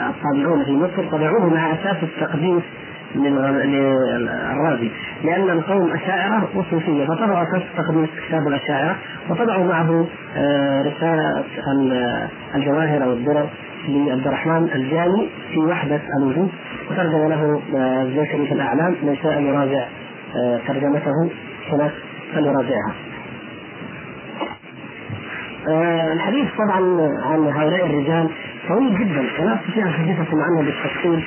[0.10, 2.64] الطابعون في مصر طبعوه مع أساس التقديس
[3.16, 4.92] للرازي
[5.24, 8.96] لأن القوم أشاعرة وصوفية فطبعوا أساس تقديس كتاب الأشاعرة
[9.30, 10.08] وطبعوا معه
[10.86, 11.44] رسالة
[12.56, 13.48] الجواهر أو الدرر
[13.88, 16.50] لعبد الرحمن الجاني في وحدة الوجود
[16.92, 17.62] وترجم له
[18.02, 19.86] الزيكري في الأعلام من شاء يراجع
[20.68, 21.30] ترجمته
[21.72, 21.92] هناك
[22.34, 22.94] فليراجعها.
[25.68, 26.82] الحديث طبعا
[27.26, 28.30] عن هؤلاء الرجال
[28.68, 29.20] طويل جدا.
[29.40, 31.24] ولا استطيع ان احدثكم عنه بالتفصيل.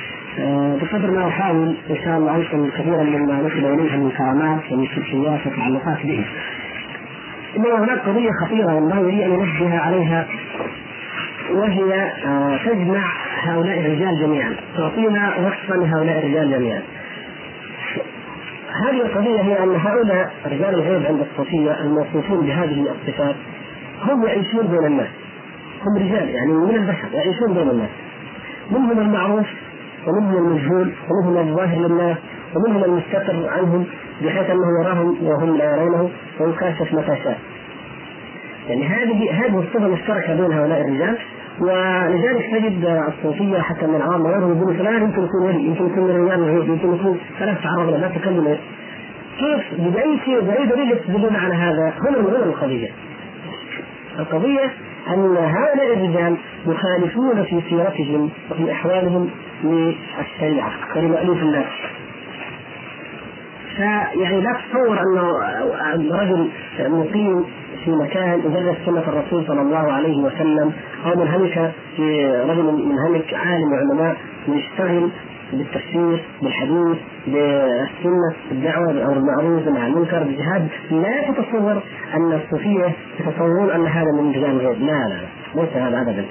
[0.81, 5.47] بقدر ما أحاول إن شاء الله انقل كثيرا مما نسب إليها من كرامات ومن سلوكيات
[5.47, 6.25] وتعلقات به.
[7.57, 10.27] إنما هناك قضية خطيرة ينبغي لي أن انبه عليها
[11.51, 12.11] وهي
[12.65, 13.03] تجمع
[13.43, 16.81] هؤلاء الرجال جميعا تعطينا وصفا لهؤلاء الرجال جميعا.
[18.85, 23.35] هذه القضية هي أن هؤلاء رجال الغيب عند الصوفية الموصوفون بهذه الصفات
[24.09, 25.07] هم يعيشون بين الناس.
[25.85, 27.89] هم رجال يعني من البشر يعيشون بين الناس.
[28.71, 29.47] منهم المعروف
[30.07, 32.17] ومنهم المجهول ومنهم الظاهر للناس
[32.55, 33.85] ومنهم المستتر عنهم
[34.21, 37.39] بحيث أنه يراهم وهم لا يرونه ويكاشف متى شاء.
[38.69, 41.17] يعني هذه هذه الصفة مشتركه بين هؤلاء الرجال.
[41.59, 46.25] ولذلك تجد الصوفية حتى من العوام يقولوا يقولوا فلان يمكن يكون ولي يمكن يكون من
[46.25, 48.57] رجال الغيب يمكن يكون فلا تتعرض له لا تكلم.
[49.39, 52.89] كيف؟ بأي شيء بأي دليل يستدلون على هذا؟ هنا هنا القضية
[54.19, 54.73] القضية
[55.07, 56.37] أن هؤلاء الرجال
[56.67, 59.29] يخالفون في سيرتهم وفي أحوالهم
[59.63, 61.65] للشريعه ولمألوف الناس
[63.75, 66.49] فيعني لا تتصور انه رجل
[66.79, 67.45] مقيم
[67.85, 70.71] في مكان يدرس سنة الرسول صلى الله عليه وسلم
[71.05, 75.09] أو منهمك في رجل منهمك عالم وعلماء يشتغل
[75.57, 76.97] بالتفسير بالحديث
[77.27, 80.67] بالسنة بالدعوة بالأمر بالمعروف عن المنكر بالجهاد.
[80.91, 81.81] لا تتصور
[82.15, 85.17] أن الصوفية يتصورون أن هذا من رجال الغيب لا لا
[85.61, 86.25] ليس هذا أبدا.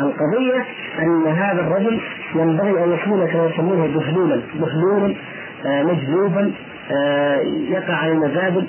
[0.00, 0.64] القضية
[0.98, 2.00] أن هذا الرجل
[2.34, 5.14] ينبغي أن يكون كما يسمونه بهلولا بهلولا
[5.64, 6.52] مجذوبا
[7.68, 8.66] يقع على المزابل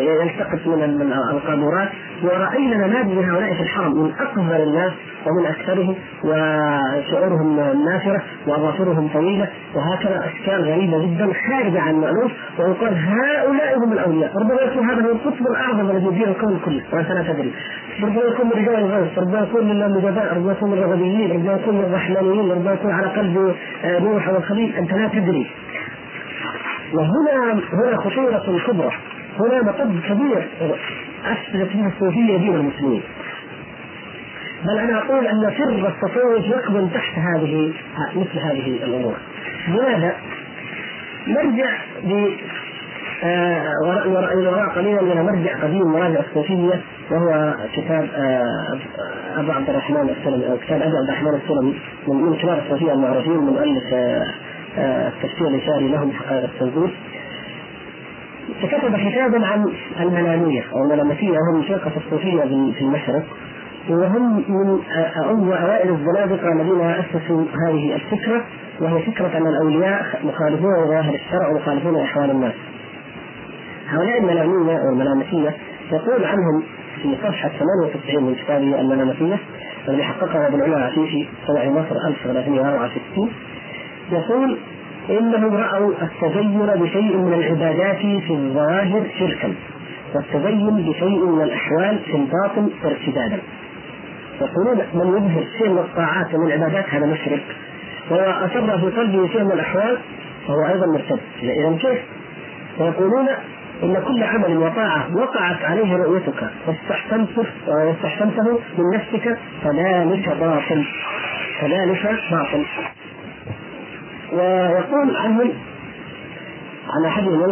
[0.00, 1.88] يلتقط من القاذورات
[2.22, 4.92] ورأينا نماذج هؤلاء في الحرم من أكبر الناس
[5.26, 5.94] ومن أكثرهم
[6.24, 14.32] وشعورهم نافرة وأظافرهم طويلة وهكذا أشكال غريبة جدا خارجة عن المألوف ويقال هؤلاء هم الأولياء.
[14.36, 17.52] ربما يكون هذا هو القطب الأعظم الذي يدير الكون كله وأنت لا تدري.
[18.02, 21.74] ربما يكون من رجال الغوث ربما يكون من النجباء ربما يكون من الرغبيين ربما يكون
[21.74, 23.54] من الرحمانيين ربما يكون على قلب
[23.84, 25.46] نوح والخليل أنت لا تدري.
[26.94, 28.92] وهنا هنا خطورة كبرى
[29.40, 30.48] هنا مطب كبير.
[31.24, 33.02] أفسدت فيه الصوفية دين المسلمين.
[34.64, 37.72] بل أنا أقول أن سر التصوف يقبل تحت هذه
[38.14, 39.16] مثل هذه الأمور.
[39.68, 40.16] لماذا؟
[41.26, 41.70] نرجع
[42.04, 42.30] ب
[43.82, 48.08] وراء قليلا إلى مرجع قديم مراجع الصوفية وهو كتاب
[49.36, 51.74] أبو عبد الرحمن السلمي أو كتاب ابي عبد الرحمن السلمي
[52.08, 53.94] من كبار الصوفية المعروفين من مؤلف
[54.78, 56.90] التفسير الإشاري لهم حقائق التنزيل.
[58.62, 59.64] فكتب كتابا عن
[60.00, 62.40] المنامية أو الملامتية وهم فرقة الصوفية
[62.72, 63.24] في المشرق
[63.88, 64.78] وهم من
[65.24, 68.44] أول أوائل الزنادقة الذين أسسوا هذه الفكرة
[68.80, 72.54] وهي فكرة أن الأولياء مخالفون لظاهر الشرع ومخالفون لاحوال الناس.
[73.88, 75.56] هؤلاء الملامية أو الملامسيه
[75.92, 76.62] يقول عنهم
[77.02, 79.38] في صفحة 98 من كتابه الملامسيه
[79.88, 83.30] الذي حققه ابن عمر عفيفي طبع مصر 1364
[84.12, 84.58] يقول
[85.10, 89.54] انهم رأوا التدين بشيء من العبادات في الظاهر شركا
[90.14, 93.38] والتدين بشيء من الأحوال في الباطن ارتدادا
[94.40, 97.42] يقولون من يظهر شيء من الطاعات ومن العبادات هذا مشرك
[98.10, 99.98] وأسر في قلبه شيء من الأحوال
[100.46, 101.20] فهو أيضا مرتد.
[101.42, 101.98] إذا كيف؟
[102.78, 103.28] ويقولون
[103.82, 110.84] إن كل عمل وطاعة وقعت عليه رؤيتك واستحسنته من نفسك فذلك باطل.
[111.60, 112.64] فذلك باطل.
[114.32, 115.52] ويقول عنهم
[116.88, 117.42] على أحدهم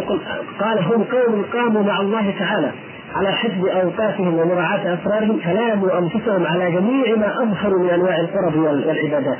[0.59, 2.71] قال هم قوم قاموا مع الله تعالى.
[3.15, 9.37] على حفظ أوقاتهم ومراعاة أسرارهم فلاموا أنفسهم على جميع ما اظهروا من أنواع القرب والعبادات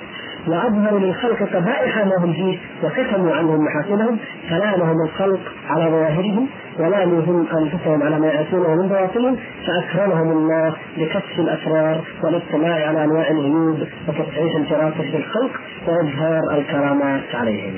[0.48, 4.18] وأظهروا للخلق قبائح ما هم فيه وكتموا عنهم محاسنهم
[4.50, 5.40] فلامهم الخلق
[5.70, 6.48] على ظواهرهم
[6.80, 9.38] ولاموا هم أنفسهم على ما ياتونه من باطنهم
[9.68, 15.52] فأكرمهم الله لكشف الأسرار والاطلاع على أنواع الغيوب وتصحيح الفراسه في الخلق
[15.88, 17.74] وإظهار الكرامات عليهم.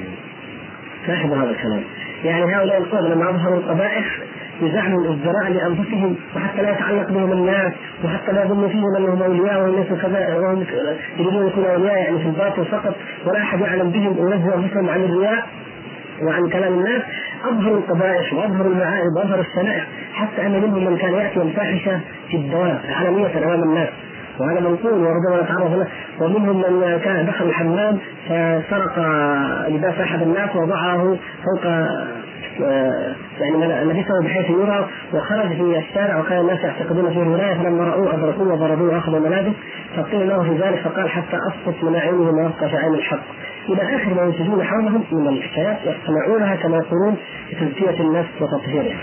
[1.08, 1.84] لاحظوا هذا الكلام.
[2.24, 4.20] يعني هؤلاء القوم لما أظهروا القبائح
[4.62, 9.76] بزعم الازدراء لأنفسهم وحتى لا يتعلق بهم الناس وحتى لا يظن فيهم أنهم أولياء وهم
[9.76, 10.66] ليسوا كذا وهم
[11.18, 12.96] يريدون يكونوا أولياء يعني في الباطل فقط
[13.26, 15.48] ولا أحد يعلم بهم وينزه أنفسهم عن الرياء
[16.24, 17.02] وعن كلام الناس.
[17.52, 19.84] اظهروا القبائح واظهروا المعائب واظهروا الشنائع
[20.14, 22.00] حتى أن منهم من كان يأتي الفاحشة
[22.30, 23.90] في الدوام علنيه أمام الناس.
[24.40, 25.88] وهذا منقول وربما نتعرض له
[26.20, 29.00] ومنهم من كان دخل الحمام فسرق
[29.68, 31.72] لباس أحد الناس ووضعه فوق
[33.40, 38.54] يعني لبسه بحيث يرى وخرج في الشارع وكان الناس يعتقدون فيه الولاية فلما رأوه أدركوه
[38.54, 39.54] وضربوه وأخذوا ملابس
[39.96, 43.20] فقيل له في ذلك فقال حتى اسقط من اعينهم ويبقى في عين الحق.
[43.70, 47.16] إلى آخر ما ينتجون حولهم من الحكايات يصنعونها كما يقولون
[47.52, 48.98] لتزكية النفس وتطهيرها.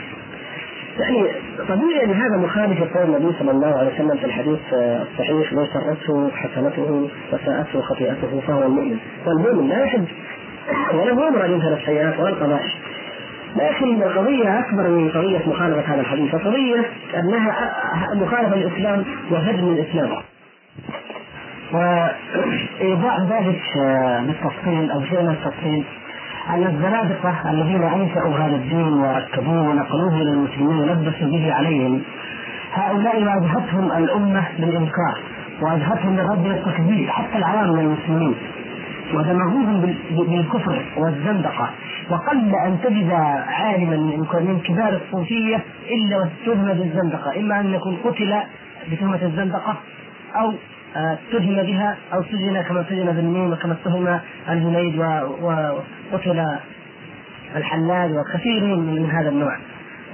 [0.99, 1.27] يعني
[1.69, 6.31] طبيعي أن هذا مخالف لقول النبي صلى الله عليه وسلم في الحديث الصحيح لو سرته
[6.31, 8.97] حسنته وساءته خطيئته فهو المؤمن.
[9.27, 10.05] والمؤمن لا يحب
[10.95, 12.75] وله أمر ان ينكر السيئات والقبائح
[13.57, 16.85] لكن القضية أكبر من قضية مخالفة هذا الحديث، القضية
[17.15, 17.75] أنها
[18.15, 20.11] مخالفة للإسلام وهدم الإسلام.
[21.73, 23.63] وإيضاح ذلك
[24.27, 25.85] بالتفصيل أو شيء من التفصيل
[26.51, 32.03] أن الزنادقة الذين أنشأوا هذا الدين وركبوه ونقلوه إلى المسلمين ولبسوا به عليهم
[32.73, 35.19] هؤلاء واجهتهم الأمة بالإنكار
[35.61, 38.35] واجهتهم بالرد والتكذيب حتى العوام من المسلمين
[39.15, 41.71] ودمغوهم بالكفر والزندقة.
[42.11, 43.11] وقل أن تجد
[43.49, 43.97] عالما
[44.41, 48.35] من كبار الصوفية إلا واتهم بالزندقة إما أن يكون قتل
[48.93, 49.77] بتهمة الزندقة
[50.37, 50.53] أو
[50.97, 54.99] اتهم بها أو سجن كما سجن بالنون وكما اتهم الجنيد
[55.43, 56.45] وقتل
[57.57, 59.57] الحلاج وكثير من هذا النوع.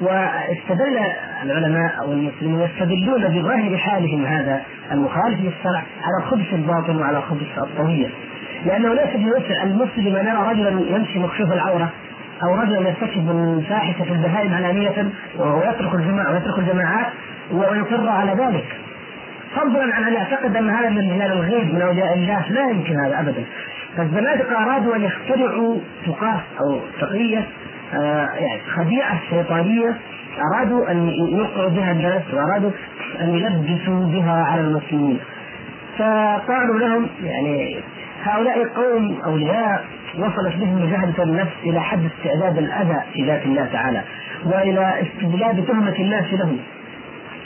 [0.02, 0.98] واستدل
[1.42, 4.62] العلماء أو المسلمين يستدلون بظاهر حالهم هذا
[4.92, 8.08] المخالف للشرع على خبث الباطن وعلى خبث الطوية
[8.66, 11.90] لأنه ليس بوسع المسلم ان يرى رجلا يمشي مكشوف العورة
[12.42, 17.06] أو رجلا يرتكب الفاحشة في البهائم علانية ويترك الجماعه ويترك الجماعات
[17.52, 18.64] ويقر على ذلك.
[19.56, 23.20] فضلا عن ان يعتقد أن هذا من هلال الغيب من اولياء الله لا يمكن هذا
[23.20, 23.44] ابدا.
[23.96, 27.46] فالزنادقة أرادوا أن يخترعوا تقاة أو تقية
[27.94, 29.96] آه يعني خديعة شيطانية
[30.54, 32.70] أرادوا أن يوقعوا بها الناس وأرادوا
[33.20, 35.18] أن يلبسوا بها على المسلمين.
[35.98, 37.80] فقالوا لهم يعني
[38.22, 39.84] هؤلاء قوم أولياء
[40.18, 44.02] وصلت بهم مجاهدة النفس إلى حد استعداد الأذى في ذات الله تعالى
[44.44, 46.58] وإلى استجلاب تهمة الناس لهم.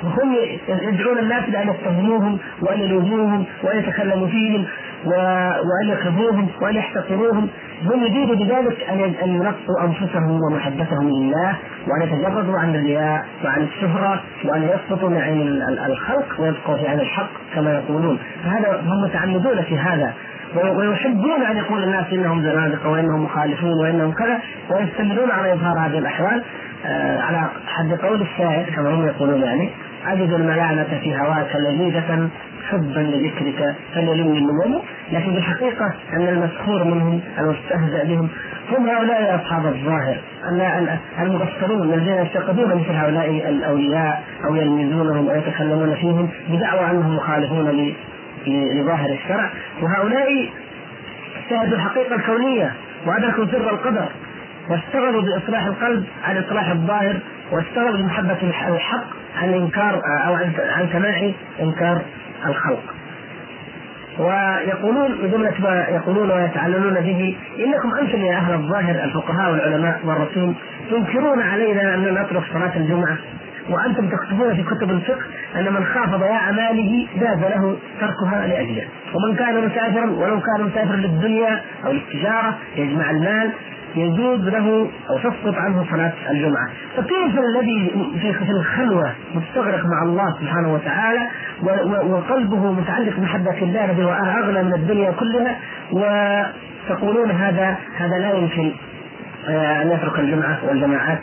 [0.05, 0.37] وهم
[0.69, 4.67] يدعون الناس لأن يتهموهم وأن يلوموهم وأن يتكلموا فيهم
[5.05, 7.49] وأن يكذبوهم وأن يحتقروهم.
[7.83, 8.83] هم يريدوا بذلك
[9.23, 11.55] أن ينقوا أنفسهم ومحبتهم لله
[11.87, 17.31] وأن يتجردوا عن الرياء وعن الشهره وأن يسقطوا من عين الخلق ويبقوا في عين الحق
[17.55, 18.19] كما يقولون.
[18.45, 20.15] فهذا هم متعمدون في هذا.
[20.57, 24.41] ويحبون أن يقول الناس إنهم زنادقة وإنهم مخالفون وإنهم كذا
[24.71, 26.43] ويستمرون على إظهار هذه الأحوال.
[26.87, 29.71] آه على حد قول الشاعر كما هم يقولون يعني
[30.07, 32.29] أجد الملامة في هواك لذيذة
[32.71, 34.83] حبا لذكرك فليلمني النمو.
[35.13, 38.29] لكن بالحقيقة أن المسخور منهم المستهزأ بهم
[38.71, 40.17] هم هؤلاء أصحاب الظاهر.
[41.21, 47.69] المبصرون الذين يعتقدون مثل هؤلاء الأولياء أو يلمزونهم أو يتكلمون فيهم بدعوى أنهم مخالفون
[48.47, 49.51] لظاهر الشرع
[49.83, 50.51] وهؤلاء
[51.51, 52.73] شاهدوا الحقيقة الكونية
[53.07, 54.09] وأدركوا سر القدر
[54.71, 57.17] واشتغلوا بإصلاح القلب عن إصلاح الظاهر
[57.53, 59.07] واشتغلوا بمحبة الحق
[59.43, 62.03] عن إنكار أو عن سماع إنكار
[62.47, 62.83] الخلق.
[64.19, 70.55] ويقولون بجملة ما يقولون ويتعللون به إنكم أنتم يا أهل الظاهر الفقهاء والعلماء والرسول
[70.91, 73.17] تنكرون علينا ان نترك صلاة الجمعة.
[73.71, 75.25] وأنتم تكتبون في كتب الفقه
[75.57, 80.97] أن من خاف ضياع ماله جاز له تركها لأجله، ومن كان مسافرا ولو كان مسافرا
[80.97, 83.51] للدنيا أو للتجارة يجمع المال
[83.97, 87.91] يجوز له أو تسقط عنه صلاة الجمعة، فكيف الذي
[88.21, 91.21] في الخلوة مستغرق مع الله سبحانه وتعالى
[92.11, 95.57] وقلبه متعلق بمحبه الله الذي اغنى من الدنيا كلها
[95.93, 98.73] وتقولون هذا هذا لا يمكن
[99.49, 101.19] آه، أن يترك الجمعة والجماعات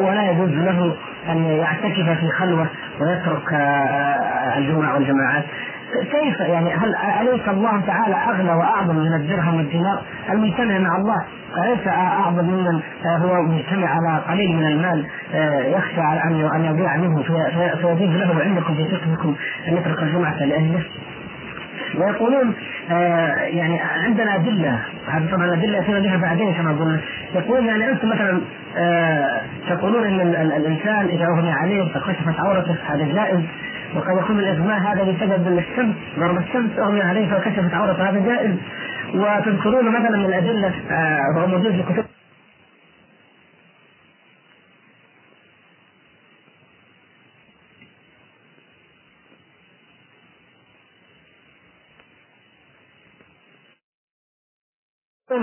[0.00, 0.96] ولا يجوز له
[1.28, 2.66] أن يعتكف في خلوة
[3.00, 5.44] ويترك آه، الجمعة والجماعات.
[5.90, 11.24] كيف يعني هل أليس الله تعالى أغنى وأعظم من الدرهم والدينار؟ المجتمع مع الله؟
[11.64, 17.22] أليس أعظم ممن هو مجتمع على قليل من المال؟ آه، يخشى أن أن يضيع منه
[17.22, 19.34] فيجوز له عندكم في فقهكم
[19.68, 20.80] أن يترك الجمعة لأهله
[21.98, 22.54] ويقولون
[22.90, 24.78] آه يعني عندنا أدلة
[25.32, 27.00] طبعا الادله ياتينا بها بعدين كما قلنا.
[27.34, 28.40] يقولون يعني أنتم مثلا
[28.76, 30.20] آه تقولون إن
[30.56, 33.40] الإنسان إذا أغمي عليه فكشفت عورته هذا جائز
[33.96, 38.54] وقد يكون الاغماء هذا بسبب الشمس ضرب الشمس أغمي عليه فكشفت عورته هذا جائز.
[39.14, 42.04] وتذكرون مثلا من الأدلة آه وهو موجود في كتب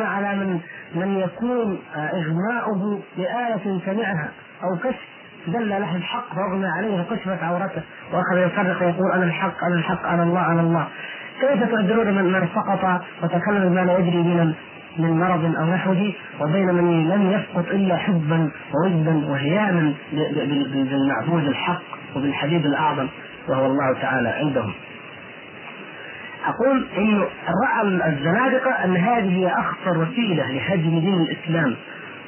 [0.06, 0.60] على من
[0.96, 4.30] من يكون آه، إغماؤه بآية سمعها
[4.64, 5.08] أو كشف
[5.48, 7.82] دل له الحق فاغمى عليه فكشفت عورته
[8.14, 10.88] وأخذ يفرق ويقول أنا الحق أنا الحق أنا الله أنا الله
[11.42, 14.54] كيف تقدرون من من سقط وتكلم بما لا يدري من
[14.98, 19.94] من مرض أو نحوه وبين من لم يسقط إلا حبا ووجدا وهياما
[20.74, 21.82] بالمعبود الحق
[22.16, 23.08] وبالحبيب الأعظم
[23.48, 24.74] وهو الله تعالى عندهم.
[26.48, 27.28] أقول انه
[27.64, 31.76] رأى الزنادقة أن هذه هي أخطر وسيلة لهدم دين الإسلام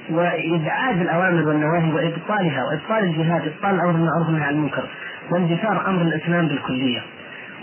[0.09, 4.83] وإبعاد الأوامر والنواهي وإبطالها وإبطال الجهاد إبطال الأمر بالمعروف والنهي عن المنكر
[5.31, 7.01] واندثار أمر الإسلام بالكلية.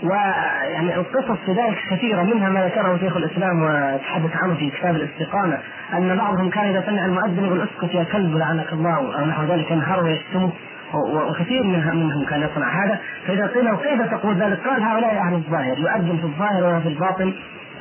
[0.03, 5.57] ويعني القصص في ذلك كثيرة منها ما ذكره شيخ الإسلام وتحدث عنه في كتاب الاستقامة
[5.93, 9.71] أن بعضهم كان اذا سمع المؤذن يقول اسكت يا كلب لعنك الله أو نحو ذلك
[9.71, 10.51] ينهار ويشتمه
[10.93, 12.99] وكثير منهم كان يصنع هذا.
[13.27, 15.77] فإذا قيل له كيف تقول ذلك؟ قال هؤلاء أهل الظاهر.
[15.79, 17.33] يؤذن في الظاهر وفي الباطن.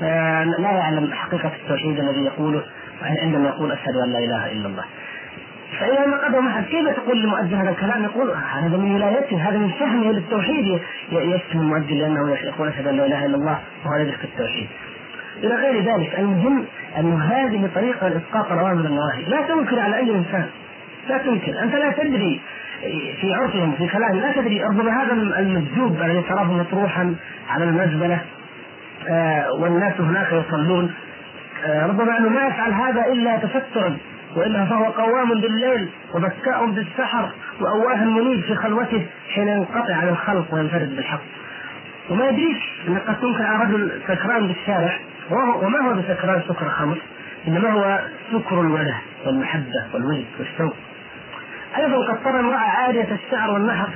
[0.03, 2.63] آه، لا يعلم حقيقة التوحيد الذي يقوله.
[3.03, 4.85] عندما يقول أشهد أن لا إله إلا الله.
[5.81, 9.49] فإذا قدم أحد كيف تقول للمؤذن هذا الكلام؟ يقول هذا من ولايته.
[9.49, 10.81] هذا من فهمه للتوحيد.
[11.13, 14.69] يشتم المؤذن لأنه يقول أشهد أن لا إله إلا الله وهذا يدرك التوحيد.
[15.37, 16.65] إلى غير ذلك المهم
[16.99, 20.47] أن هذه طريقة لإسقاط الأوامر والنواهي لا تنكر على أي إنسان.
[21.09, 21.63] لا تنكر.
[21.63, 22.41] أنت لا تدري
[23.21, 24.21] في عرفهم في كلامهم.
[24.21, 27.15] لا تدري ربما هذا المسجوب الذي تراه مطروحا
[27.51, 28.21] على المزبلة
[29.09, 30.95] آه والناس هناك يصلون.
[31.65, 33.97] آه ربما أنه ما يفعل هذا إلا تسترا
[34.37, 40.97] والا فهو قوام بالليل وبكاء بالسحر وأواه منيب في خلوته حين ينقطع عن الخلق وينفرد
[40.97, 41.21] بالحق.
[42.11, 42.57] وما يدريك
[42.89, 44.99] أنك قد تنكر على رجل سكران بالشارع.
[45.31, 46.99] وما هو بسكران سكر خمر
[47.49, 48.01] إنما هو
[48.33, 48.97] سكر الوله
[49.27, 50.77] والمحبة والود والشوق.
[51.77, 53.89] أيضا قد ترى امراه عاريه الشعر والنحر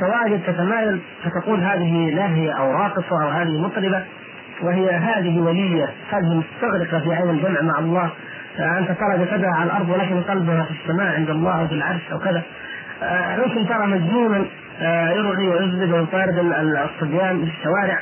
[0.00, 4.02] تواجد تتمايل فتقول هذه لاهيه أو راقصة أو هذه مطربة
[4.62, 8.10] وهي هذه ولية هذه مستغرقة في عين الجمع مع الله.
[8.58, 12.18] انت ترى جسدها على الأرض ولكن قلبها في السماء عند الله أو في العرش أو
[12.18, 12.42] كذا.
[13.38, 14.44] ممكن آه، ترى مجنونا
[14.80, 17.98] آه، يرغي ويزبد ويطارد الصبيان في الشوارع.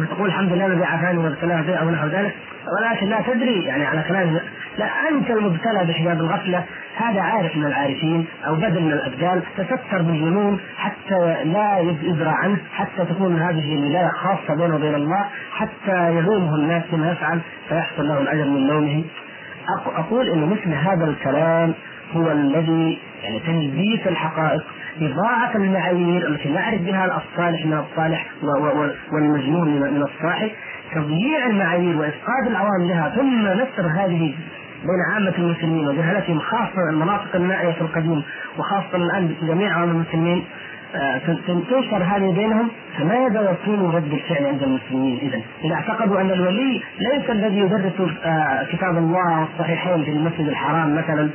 [0.00, 2.34] وتقول الحمد لله الذي عافاني وابتلاه به أو نحو ذلك.
[2.78, 4.40] ولكن لا تدري يعني على كلام
[4.78, 6.64] لا أنت المبتلى بحجاب الغفلة.
[6.96, 9.42] هذا عارف من العارفين أو بدل من الأبدال.
[9.56, 15.24] تستر بالجنون حتى لا يدرى عنه حتى تكون هذه الولايه خاصة بينه وبين الله.
[15.52, 19.04] حتى يلومه الناس بما يفعل فيحصل له الاجر من لومه.
[19.96, 21.74] أقول إن مثل هذا الكلام
[22.14, 24.64] هو الذي يعني تلبيس الحقائق
[25.00, 28.26] إضاعة المعايير التي نعرف بها الصالح من الصالح
[29.12, 30.50] والمجنون من الصاحب
[30.94, 34.34] تضييع المعايير وإسقاط العوام لها ثم نشر هذه
[34.82, 38.22] بين عامة المسلمين وجهلتهم خاصة المناطق النائية في القديم
[38.58, 40.44] وخاصة الآن جميع عوام المسلمين
[40.94, 42.68] آه، تنشر هذه بينهم
[42.98, 47.92] فماذا يكون رد الفعل عند المسلمين اذا؟ إذا اعتقدوا أن الولي ليس الذي يدرس
[48.24, 51.30] آه، كتاب الله والصحيحين في المسجد الحرام مثلا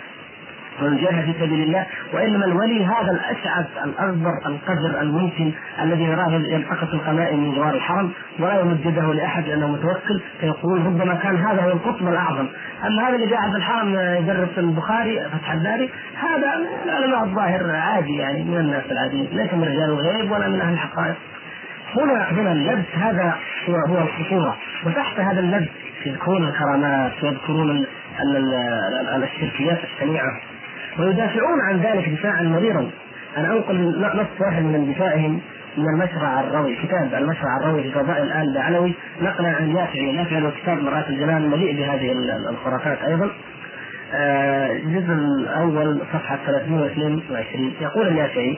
[0.82, 5.52] والجهاد في سبيل الله وإنما الولي هذا الاشعث الأكبر القذر الممكن
[5.82, 11.16] الذي يراه يلتقط القنائم من جوار الحرم ولا يمد يده لأحد لأنه متوكل فيقول ربما
[11.16, 12.48] كان هذا هو القطب الأعظم.
[12.86, 16.54] أما هذا اللي قاعد في الحرم يدرس البخاري فتح الباري هذا
[16.86, 21.16] العلماء الظاهر عادي يعني من الناس العاديين ليس من رجال الغيب ولا من أهل الحقائق.
[21.96, 23.36] هنا هنا اللبس هذا
[23.70, 25.70] هو هو الخطورة وتحت هذا اللبس
[26.06, 27.86] يذكرون الكرامات ويذكرون
[29.24, 30.42] الشركيات الشنيعه
[31.00, 32.90] ويدافعون عن ذلك دفاعا مريرا
[33.38, 35.42] أنا أنقل نص واحد من دفاعهم
[35.78, 40.52] من المشرع الروي كتاب المشرع الروي في فضائل الآل العلوي نقلا عن اليافعي اليافعي له
[40.62, 42.12] كتاب مرات الجنان مليء بهذه
[42.50, 43.32] الخرافات أيضا.
[44.14, 48.58] آه، الجزء الأول صفحة 322 يقول اليافعي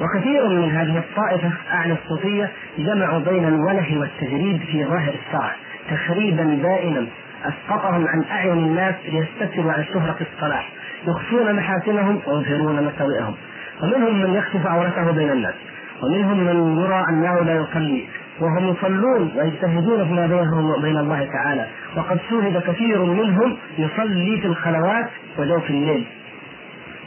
[0.00, 5.52] وكثير من هذه الطائفة أعلى الصوفية جمعوا بين الوله والتجريد في ظاهر الشرع
[5.90, 7.06] تخريبا دائما.
[7.44, 10.72] أسقطهم عن أعين الناس ليستتروا عن شهرة الصلاح
[11.08, 13.34] يخفون محاسنهم ويظهرون مساوئهم.
[13.82, 15.54] ومنهم من يكشف عورته بين الناس
[16.02, 18.04] ومنهم من يرى أنه لا يصلي
[18.40, 21.66] وهم يصلون ويجتهدون فيما بينهم وبين الله تعالى.
[21.96, 26.06] وقد شوهد كثير منهم يصلي في الخلوات وجوف الليل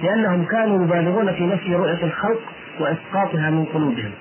[0.03, 2.41] لأنهم كانوا يبالغون في نفي رؤية الخلق
[2.79, 4.11] وإسقاطها من قلوبهم.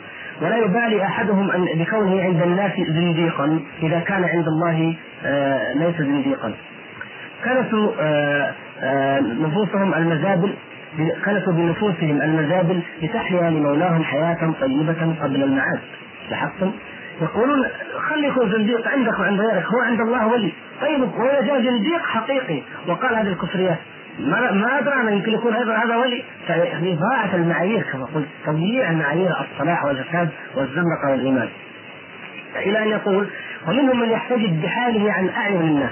[0.43, 6.53] ولا يبالي أحدهم أن بكونه عند الناس زنديقا إذا كان عند الله آه، ليس زنديقا.
[7.45, 10.55] كنسوا آه، آه، نفوسهم المزابل
[11.25, 15.81] كنسوا بنفوسهم المزابل لتحيا لمولاهم حياة طيبة قبل المعاد.
[16.31, 16.73] لاحظتم؟
[17.23, 17.67] يقولون
[18.09, 20.53] خلي يكون زنديق عندك وعند غيرك هو عند الله ولي.
[20.81, 23.79] طيب وإذا جاء زنديق حقيقي وقال هذه الكفريات.
[24.19, 26.25] ما ما أدرى أنا يمكن يكون أيضا هذا ولي.
[26.49, 28.29] يعني ضاعت المعايير كما قلت.
[28.47, 31.49] تضييع معايير الصلاح والفساد والزندقه والإيمان.
[32.57, 33.29] إلى أن يقول
[33.69, 35.91] ومنهم من يحتجب بحاله عن أعين الناس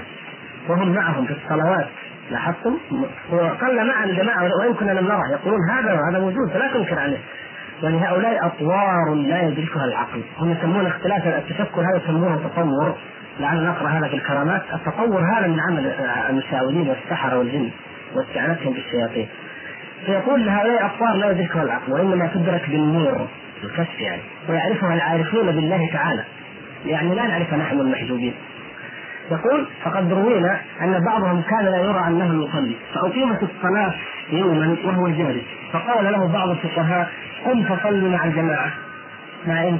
[0.69, 1.87] وهم معهم في الصلوات.
[2.31, 2.77] لاحظتم؟
[3.31, 7.19] وقل معا الجماعه وان كنا لم نره يقولون هذا وهذا موجود فلا تنكر عليه.
[7.83, 10.21] يعني هؤلاء أطوار لا يدركها العقل.
[10.39, 12.95] هم يسمون اختلاف التفكر هذا يسمونه تطور
[13.39, 14.61] لعل نقرأ هذا في الكرامات.
[14.73, 15.93] التطور هذا من عمل
[16.29, 17.71] المشاورين والسحرة والجن.
[18.15, 19.27] واستعانتهم بالشياطين.
[20.05, 23.27] فيقول هؤلاء اطوار لا يدركها العقل وإنما تدرك بالنور
[23.63, 26.23] الكشف يعني ويعرفها العارفون بالله تعالى.
[26.85, 28.33] يعني لا نعرف نحن المحجوبين.
[29.31, 33.93] يقول فقد روينا أن بعضهم كان لا يرى أنه يصلي فأقيمت الصلاة
[34.31, 37.09] يوما وهو جالس فقال له بعض الفقهاء
[37.45, 38.71] قم فصل مع الجماعة
[39.47, 39.71] مع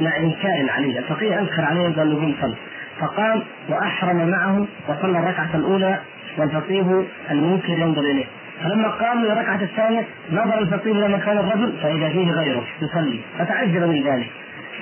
[0.00, 2.54] مع إنكار عليه الفقيه أنكر عليه قال له قم صل.
[3.00, 5.98] فقام وأحرم معه وصلى الركعة الأولى
[6.38, 8.24] والفقيه المنكر ينظر إليه.
[8.62, 14.02] فلما قام للركعة الثانية نظر الفقيه إلى مكان الرجل فإذا فيه غيره يصلي فتعجب من
[14.02, 14.30] ذلك.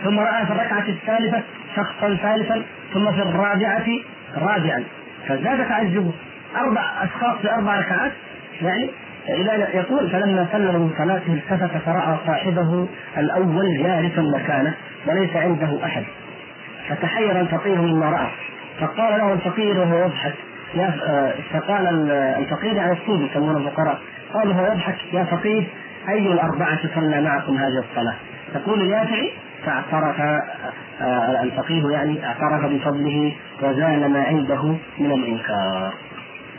[0.05, 1.42] ثم رأى في الركعة الثالثة
[1.76, 2.62] شخصا ثالثا
[2.94, 3.86] ثم في الرابعة
[4.36, 4.84] رابعا.
[5.28, 6.12] فزاد تعجبه.
[6.57, 8.12] أربع أشخاص في أربع ركعات
[8.62, 8.90] يعني
[9.28, 12.88] إلى يقول فلما سلم من صلاته التفت فرأى صاحبه
[13.18, 14.74] الأول جالسا مكانه
[15.07, 16.05] وليس عنده أحد.
[16.88, 18.28] فتحير الفقيه مما رأى.
[18.80, 20.34] فقال له الفقير وهو يضحك
[21.52, 23.98] فقال الفقير على السود يسمونه الفقراء.
[24.34, 25.64] قال هو يضحك يا فقيه
[26.08, 28.14] أي الأربعة صلى معكم هذه الصلاة؟
[28.54, 29.32] يقول اليافعي
[29.64, 30.20] فاعترف
[31.00, 34.62] آه، الفقيه يعني اعترف بفضله وزال ما عنده
[34.98, 35.92] من الإنكار.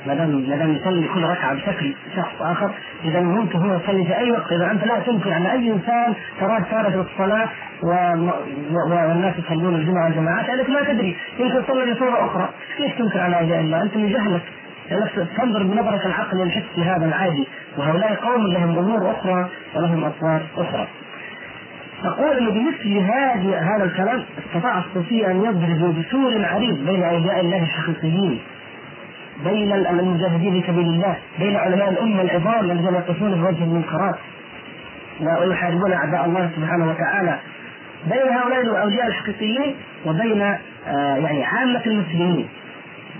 [0.07, 2.71] ما دام ما دام يصلي كل ركعة بشكل شخص آخر
[3.03, 4.51] إذا ممكن هو يصلي في أي وقت.
[4.51, 7.49] إذا أنت لا تنكر على أي إنسان تراه تارك الصلاة
[7.83, 11.15] والناس يصلون الجمعة والجماعات لانك ما تدري.
[11.39, 12.49] يمكن تصلي بصورة أخرى.
[12.77, 14.41] كيف تنكر على اولياء الله؟ أنت من جهلك.
[15.37, 17.47] تنظر بنظرة العقل والحس هذا العادي.
[17.77, 20.87] وهؤلاء قوم لهم أمور أخرى ولهم اطوار أخرى.
[22.03, 27.63] تقول إنه بمثل هذه هذا الكلام استطاع الصوفيه أن يضربوا بسور عريض بين اولياء الله
[27.63, 28.39] الحقيقيين.
[29.45, 34.15] بين المجاهدين في سبيل الله بين علماء الأمة العظام الذين يقفون في وجه المنكرات
[35.21, 37.39] ويحاربون أعداء الله سبحانه وتعالى.
[38.05, 39.75] بين هؤلاء الأولياء الحقيقيين
[40.05, 42.47] وبين آه يعني عامة المسلمين.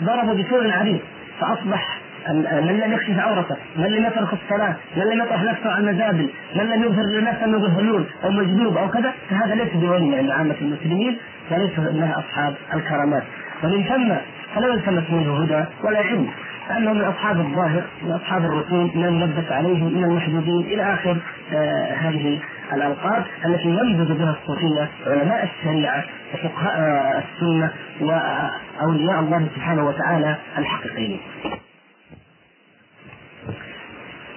[0.04, 1.00] ضربوا بسور عريض
[1.40, 1.98] فأصبح
[2.30, 6.64] من لم يكشف عورته، من لم يترك الصلاة، من لم يطرح نفسه على المزابل، من
[6.64, 11.18] لم يظهر لنفسه انه مذهلون أو مجذوب أو كذا، فهذا ليس بولي عند عامة المسلمين
[11.52, 13.24] وليس له أصحاب الكرامات،
[13.64, 14.14] ومن ثم
[14.56, 16.28] فلا يلتمس منه هدى ولا علم،
[16.70, 21.18] لأنه من أصحاب الظاهر، من أصحاب الرسوم، من الملبس عليهم، من المحدودين إلى آخر
[21.54, 22.40] آه هذه
[22.74, 26.04] الالقاب التي يمزج بها الصوفيه علماء الشريعة
[26.34, 26.78] وفقهاء
[27.24, 27.72] السنة
[28.02, 31.20] وأولياء الله سبحانه وتعالى الحقيقيين.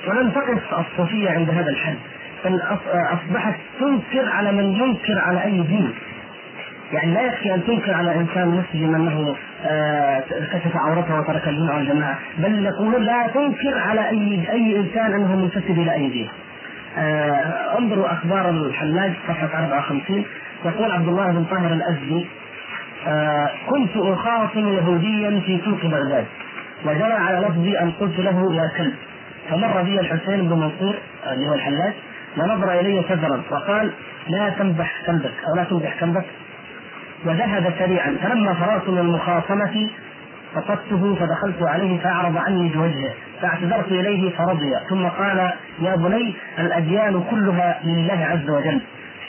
[0.09, 1.97] ولم تقف الصوفية عند هذا الحد.
[2.45, 2.61] بل
[2.93, 5.95] أصبحت تنكر على من ينكر على أي دين.
[6.95, 9.35] يعني لا يكفي أن تنكر على إنسان مسلم أنه
[9.67, 10.21] آه،
[10.53, 15.71] كشف عورته وترك الجمعه والجماعة، بل يقولون لا تنكر على أي أي إنسان أنه منتسب
[15.71, 16.29] إلى أي دين.
[16.99, 20.25] آه، انظروا أخبار الحلاج صفحة 54
[20.65, 22.27] يقول عبد الله بن طاهر الأزدي
[23.07, 26.25] آه، كنت أخاصم يهوديا في سوق بغداد
[26.85, 28.95] وجرى على لفظي أن قلت له يا كلب.
[29.51, 30.95] فمر بي الحسين بن منصور
[31.33, 31.93] اللي هو الحلاج
[32.39, 33.91] ونظر إلي سذرا وقال
[34.29, 36.25] لا تنبح كلبك أو لا تنبح كلبك.
[37.25, 38.17] وذهب سريعا.
[38.23, 39.91] فلما فرغت من المخاصمة
[40.55, 43.11] فقدته فدخلت عليه فأعرض عني بوجهه.
[43.43, 44.71] فاعتذرت إليه فرضي.
[44.91, 48.81] ثم قال يا بني الأديان كلها لله عز وجل.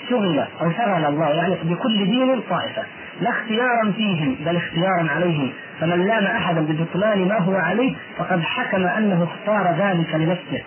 [0.09, 2.83] شغل أو شغل الله يعني بكل دين طائفة.
[3.21, 5.51] لا اختيارا فيهم بل اختيارا عليهم.
[5.79, 10.63] فمن لام أحدا ببطلان ما هو عليه فقد حكم أنه اختار ذلك لنفسه.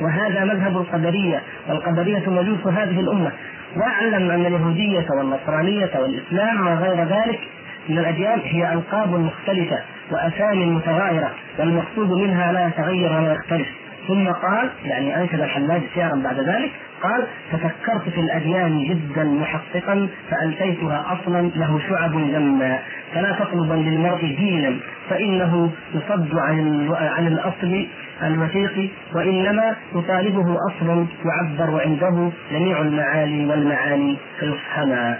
[0.00, 1.42] وهذا مذهب القدرية.
[1.68, 3.32] والقدرية مجوس هذه الأمة.
[3.76, 7.40] واعلم أن اليهودية والنصرانية والإسلام وغير ذلك
[7.88, 9.78] من الأديان هي ألقاب مختلفة
[10.10, 13.68] وأسامي متغايرة والمقصود منها لا يتغير ولا يختلف.
[14.08, 16.70] ثم قال يعني انشد الحلاج شعرا بعد ذلك
[17.02, 22.78] قال تفكرت في الأديان جدا محققا فألفيتها أصلا له شعب جما
[23.14, 24.76] فلا تطلبا للمرء دينا
[25.10, 27.86] فإنه يصد عن عن الأصل
[28.22, 35.18] الوثيق وإنما يطالبه أصل يعبر عنده جميع المعالي والمعاني فيفهما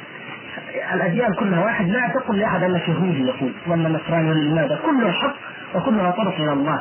[0.94, 5.35] الأديان كلها واحد لا تقل لأحد انك يهودي يقول ولا نصراني ولا ماذا كلها حق
[5.74, 6.81] وكلها طرق إلى الله.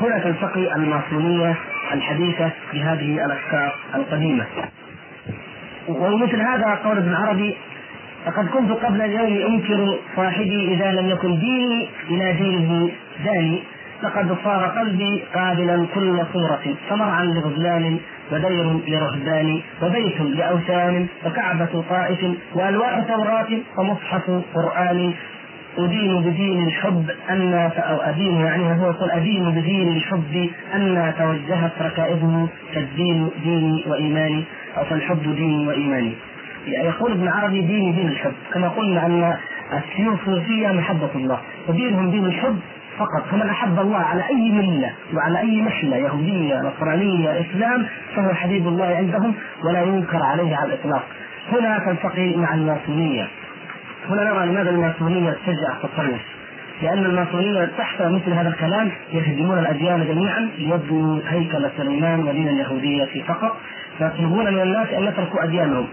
[0.00, 1.54] هنا تلتقي الماسونيه
[1.92, 4.44] الحديثة بهذه الأفكار القديمة.
[5.88, 7.56] ومثل هذا قول ابن عربي
[8.26, 12.90] لقد كنت قبل اليوم أنكر صاحبي إذا لم يكن ديني إلى دينه
[13.24, 13.62] داني
[14.02, 17.98] لقد صار قلبي قابلا كل صورة فمرعا لغزلان
[18.32, 22.18] ودير لرهبان وبيت لأوثان وكعبة طائف
[22.54, 23.48] وألواح توراة
[23.78, 25.12] ومصحف قرآن.
[25.78, 32.48] أدين بدين الحب أن أو أدين يعني هو يقول أدين بدين الحب أن توجهت ركائبه
[32.74, 34.44] فالدين ديني وإيماني
[34.78, 36.12] أو فالحب ديني وإيماني.
[36.66, 39.36] يعني يقول ابن عربي ديني دين الحب كما قلنا أن
[39.98, 41.38] الصوفية محبة الله
[41.68, 42.58] ودينهم دين الحب
[42.98, 47.86] فقط فمن أحب الله على أي ملة وعلى أي محله يهودية نصرانية إسلام
[48.16, 51.02] فهو حبيب الله عندهم ولا ينكر عليه على الإطلاق.
[51.52, 53.28] هنا تلتقي مع الماسونية.
[54.08, 56.20] هنا نرى لماذا الماسونية تشجع التصرف
[56.82, 63.56] لأن الماسونية تحت مثل هذا الكلام يهدمون الأديان جميعا ليبنوا هيكل سليمان ودين اليهوديه فقط
[63.98, 65.86] فيطلبون من الناس أن يتركوا أديانهم.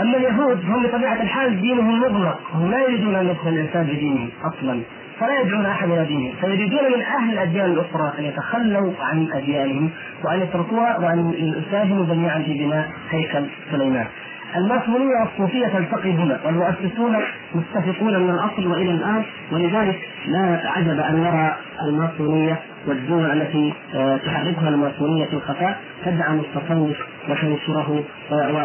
[0.00, 4.80] أما اليهود هم بطبيعة الحال دينهم مغلق هم لا يريدون أن يدخل الإنسان بدينه أصلا.
[5.20, 9.90] فلا يدعون أحد إلى دينه فيريدون من أهل الأديان الأخرى أن يتخلوا عن أديانهم
[10.24, 14.06] وأن يتركوها وأن يساهموا جميعا في بناء هيكل سليمان.
[14.56, 17.16] الماسونية والصوفية تلتقي هنا والمؤسسون
[17.54, 19.22] متفقون من الأصل وإلى الآن
[19.52, 21.56] ولذلك لا عجب أن نرى
[21.88, 26.96] الماسونية والدول التي آه، تحركها الماسونية في الخفاء تدعم التصوف
[27.28, 28.04] وتنشره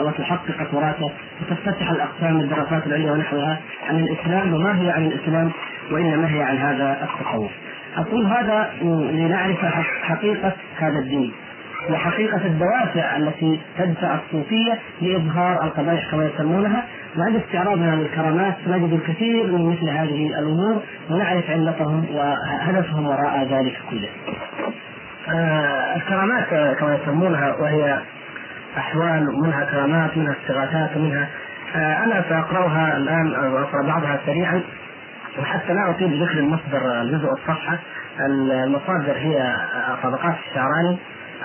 [0.06, 1.12] وتحقق تراثه
[1.42, 3.60] وتفتتح الأقسام الدراسات العليا ونحوها
[3.90, 5.52] عن الإسلام وما هي عن الإسلام
[5.92, 7.52] وإنما هي عن هذا التصوف.
[7.98, 8.70] أقول هذا
[9.12, 9.66] لنعرف
[10.02, 11.32] حقيقة هذا الدين.
[11.90, 16.84] وحقيقة الدوافع التي تدفع الصوفية لإظهار القبائح كما يسمونها.
[17.18, 24.10] وعند استعراضنا للكرامات نجد الكثير من مثل هذه الأمور ونعرف علتهم وهدفهم وراء ذلك كله.
[25.30, 28.00] آه الكرامات كما يسمونها وهي
[28.78, 31.28] أحوال منها كرامات منها استغاثات ومنها
[31.76, 34.62] آه أنا سأقرأها الآن أقرأ بعضها سريعا
[35.40, 37.80] وحتى لا أطيل بذكر المصدر الجزء الصفحة.
[38.20, 39.56] المصادر هي
[40.04, 40.98] طبقات الشعراني.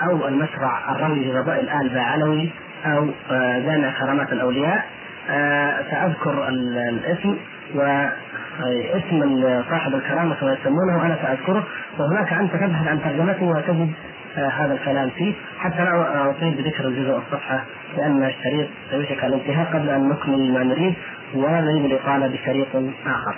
[0.03, 2.49] أو المشرع الرمزي لرضاء الآل باعلوي
[2.85, 4.85] أو آه، جامع كرامات الأولياء.
[5.29, 7.37] آه، سأذكر الاسم
[7.75, 11.63] واسم صاحب الكرامة كما يسمونه وأنا سأذكره.
[11.97, 13.91] وهناك انت تبحث عن ترجمته وتجد
[14.37, 15.33] آه، هذا الكلام فيه.
[15.59, 17.63] حتى لا اطيل بذكر الجزء الصفحة
[17.97, 20.93] لأن الشريط سيوشك الانتهاء قبل أن نكمل ما نريد
[21.33, 22.67] ولا نريد الاطاله بشريط
[23.07, 23.35] آخر.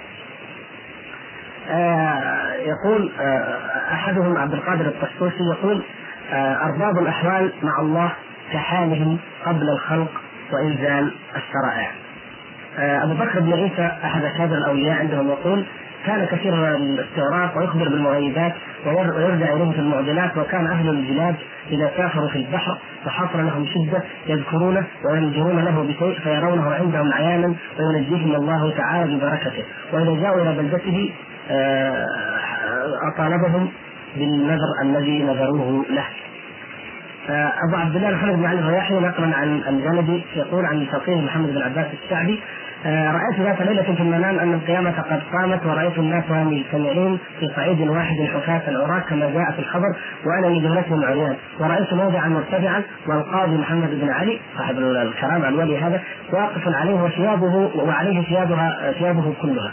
[2.65, 3.11] يقول
[3.91, 6.06] أحدهم عبد القادر الطشطوشي يقول آه،
[6.65, 8.11] أرباب الأحوال مع الله
[8.53, 10.21] كحالهم قبل الخلق
[10.53, 11.91] وإنزال الشرائع.
[12.79, 15.65] آه، أبو بكر بن عيسى أحد أكابر الأولياء عندهم يقول
[16.05, 18.53] كان كثير الاستغراق ويخبر بالمغيبات
[18.85, 21.35] ويرجع اليه في المعضلات وكان أهل البلاد
[21.71, 28.35] إذا سافروا في البحر وحصل لهم شدة يذكرونه وينجرون له بشيء فيرونه عندهم عيانا وينجيهم
[28.35, 29.63] الله تعالى ببركته
[29.93, 31.13] وإذا جاءوا إلى بلدته
[31.51, 32.05] آه،
[33.13, 33.69] أطالبهم
[34.19, 36.05] بالنذر الذي نذروه له.
[37.29, 41.61] ابو عبد الله محمد بن علي الرياحي نقلا عن الجندي يقول عن فقيه محمد بن
[41.61, 42.39] عباس الشعبي
[42.85, 47.81] آه، رأيت ذات ليلة في المنام أن القيامة قد قامت ورأيت الناس مجتمعين في صعيد
[47.81, 49.95] واحد حفاة عراة كما جاء في الخبر
[50.25, 56.01] وأنا من جملتهم عريان ورأيت موضعا مرتفعا والقاضي محمد بن علي صاحب الكرامة الولي هذا
[56.33, 59.71] واقف عليه وثيابه وعليه ثيابها ثيابه كلها.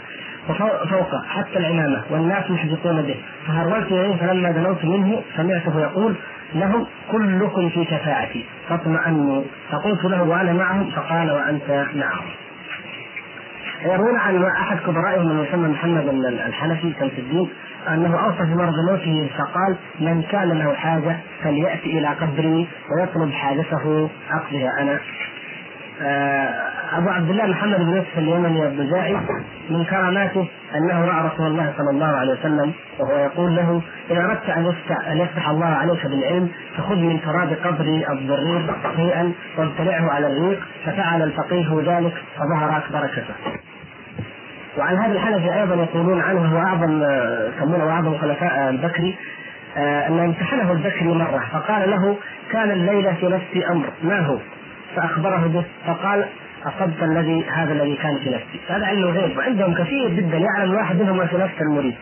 [0.49, 3.15] وفوق حتى العمامة والناس محدثون به.
[3.47, 6.15] فهرولت إليه فلما دنوت منه سمعته يقول
[6.55, 9.43] لهم كلكم في شفاعتي فاطمأنوا.
[9.71, 12.25] فقلت له وأنا معهم؟ فقال وأنت معهم.
[13.85, 16.07] يروون عن أحد كبرائهم من يسمى محمد
[16.47, 17.49] الحنفي شمس الدين
[17.89, 24.09] أنه اوصى في مرض موته فقال من كان له حاجة فليأتي إلى قبري ويطلب حاجته
[24.31, 24.99] اقضيها أنا.
[26.93, 29.17] أبو عبد الله محمد بن يوسف اليمني الضجاعي
[29.69, 33.81] من كراماته أنه رأى رسول الله صلى الله عليه وسلم وهو يقول له
[34.11, 39.31] اذا أردت أن يفتح أن يفتح الله عليك بالعلم فخذ من تراب قبري الضرير شيئا
[39.57, 43.33] وابتلعه على الريق ففعل الفقيه ذلك فظهرت بركته.
[44.77, 47.03] وعن هذا الحنفي أيضا يقولون عنه هو أعظم
[47.57, 49.15] يسمونه أعظم خلفاء البكري
[49.77, 52.17] آه، أن امتحنه البكري مرة فقال له
[52.51, 54.37] كان الليلة في نفسي أمر ما هو؟
[54.95, 56.25] فأخبره به فقال
[56.65, 58.59] أصبت الذي هذا الذي كان في نفسي.
[58.69, 61.95] هذا علم الغيب وعندهم كثير جدا يعلم الواحد منهم ما في نفس المريد.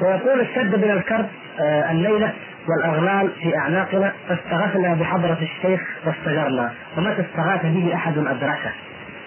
[0.00, 1.26] ويقول اشتد بنا الكرب
[1.60, 2.32] آه الليلة
[2.68, 6.72] والأغلال في أعناقنا فاستغثنا بحضرة الشيخ واستجرنا.
[6.96, 8.72] ومتى استغاث به أحد أدركه.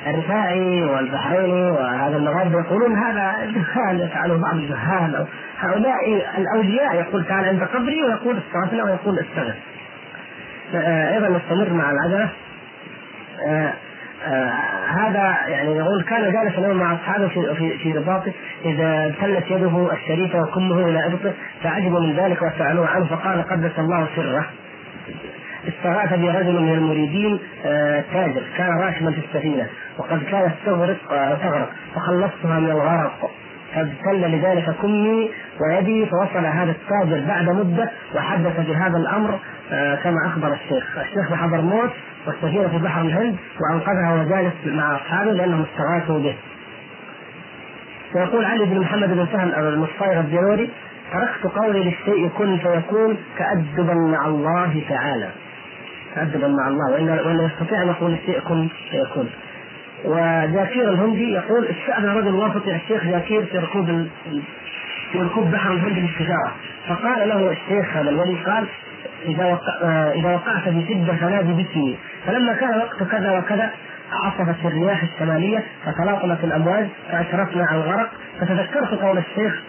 [0.08, 5.26] الرفاعي والبحريني وهذا المغرب يقولون هذا جهال يفعله بعض الجهال.
[5.60, 5.96] هؤلاء
[6.38, 9.56] الأولياء يقول تعالى عند قبري ويقول استغثنا ويقول استغث
[10.76, 12.30] آه، أيضا نستمر مع العجلة.
[14.88, 18.32] هذا يعني يقول كان جالسا مع أصحابه في في في رباطه
[18.66, 24.08] إذا ابتلت يده الشريفة وكله إلى أبطه فعجبوا من ذلك وسألوه عنه فقال قدس الله
[24.16, 24.46] سره.
[25.68, 30.98] استغاث برجل من المريدين آه، تاجر كان راشما في السفينة وقد كانت تغرق
[31.44, 33.32] تغرق فخلصتها من الغرق.
[33.76, 35.32] فابتل لذلك كمي
[35.62, 39.40] ويدي فوصل هذا التاجر بعد مدة وحدث بهذا الأمر
[40.04, 41.90] كما أخبر الشيخ، الشيخ بحضر موت
[42.28, 46.36] والسفينه في بحر الهند وأنقذها وهو جالس مع أصحابه لأنهم استغاثوا به.
[48.16, 50.70] ويقول علي بن محمد بن سهل المصطفى الديوري
[51.14, 55.30] تركت قولي للشيء كن فيكون تأدبا مع الله تعالى.
[56.16, 59.30] تأدبا مع الله وإلا وإلا يستطيع أن يقول الشيء كن فيكون.
[60.06, 64.08] وجاكير الهندي يقول استأذن رجل وافق الشيخ جاكير في ركوب
[65.12, 66.52] في ركوب بحر الهند للتجارة
[66.88, 68.66] فقال له الشيخ هذا الولي قال
[69.26, 73.70] إذا وقع آه، إذا وقعت بشده فنادي باسمي فلما كان وقت كذا وكذا
[74.12, 78.10] عصفت الرياح الشمالية فتلاطمت الأمواج فأشرفنا على الغرق.
[78.40, 79.62] فتذكرت قول الشيخ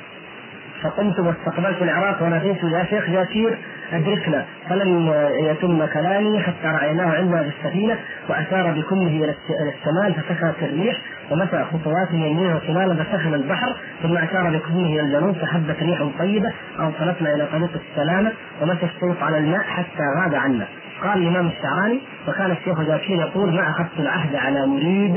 [0.83, 3.59] فقمت واستقبلت العراق وناديت يا شيخ جاكير
[3.93, 7.99] ادركنا فلم يتم كلامي حتى رأيناه عندنا في السفينة
[8.29, 10.97] واشار بكمه إلى الشمال فسكنت الريح
[11.31, 17.35] ومسى خطواته يمينا وشمالا فسخن البحر ثم اشار بكمه إلى الجنوب فحبت ريح طيبة أوصلتنا
[17.35, 18.33] إلى طريق السلامة
[18.63, 20.67] ومشى الشيخ على الماء حتى غاب عنا.
[21.03, 25.17] قال الإمام الشعراني وكان الشيخ جاكير يقول ما أخذت العهد على مريد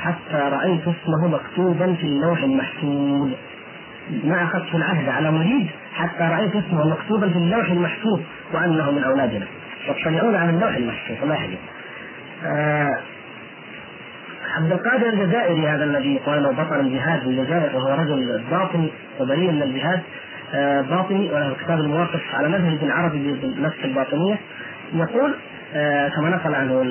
[0.00, 3.30] حتى رأيت اسمه مكتوبا في اللوح المحفوظ
[4.24, 8.20] ما أخذت العهد على مريد حتى رأيت اسمه مكتوبا في اللوح المحفوظ
[8.54, 9.46] وأنه من أولادنا.
[9.88, 11.58] يطلعون على اللوح المحفوظ الله
[12.46, 12.88] آه
[14.56, 19.62] عبد القادر الجزائري هذا الذي قال بطل الجهاد في الجزائر وهو رجل باطني وبريء من
[19.62, 20.00] الجهاد
[20.54, 24.38] آه باطني وله كتاب المواقف على منهج عربي بنفس الباطنية.
[24.94, 25.34] يقول
[25.74, 26.82] آه كما نقل عنه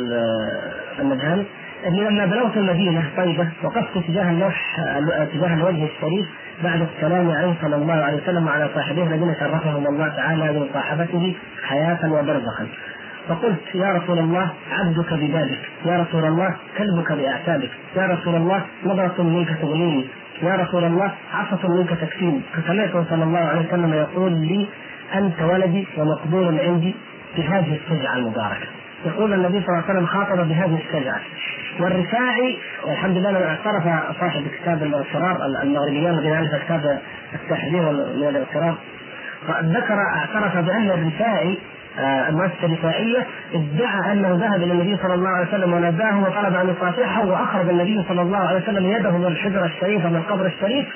[0.99, 1.43] النبهاني
[1.87, 4.75] إني لما بلغت المدينة طيبة وقفت تجاه اللوح
[5.33, 6.27] تجاه الوجه الشريف
[6.63, 12.11] بعد السلام عليه صلى الله عليه وسلم وعلى صاحبيه الذين شرفهم الله تعالى بمصاحبته حياة
[12.11, 12.67] وبرزخا.
[13.27, 17.69] فقلت يا رسول الله عبدك ببابك يا رسول الله كلبك بأعتابك.
[17.95, 20.05] يا رسول الله نظرة منك تغنيني.
[20.41, 22.41] يا رسول الله عصة منك تكفيني.
[22.53, 24.67] فسمعته صلى الله عليه وسلم يقول لي
[25.15, 26.95] أنت ولدي ومقبول عندي
[27.37, 28.67] بهذه الشجعه المباركة.
[29.05, 31.19] يقول النبي صلى الله عليه وسلم خاطب بهذه الشجعه
[31.79, 32.57] والرفاعي
[32.87, 33.83] والحمد لله اعترف
[34.19, 36.99] صاحب كتاب الاغترار المغربيان الذين ألف كتاب
[37.33, 38.75] التحذير من الاغترار
[39.63, 41.57] ذكر اعترف بأن الرفاعي
[41.99, 46.69] آه، المؤسسة الرفاعية ادعى أنه ذهب إلى النبي صلى الله عليه وسلم وناداه وطلب أن
[46.69, 50.87] يصافحه وأخرج النبي صلى الله عليه وسلم يده من الحجره الشريفه من القبر الشريف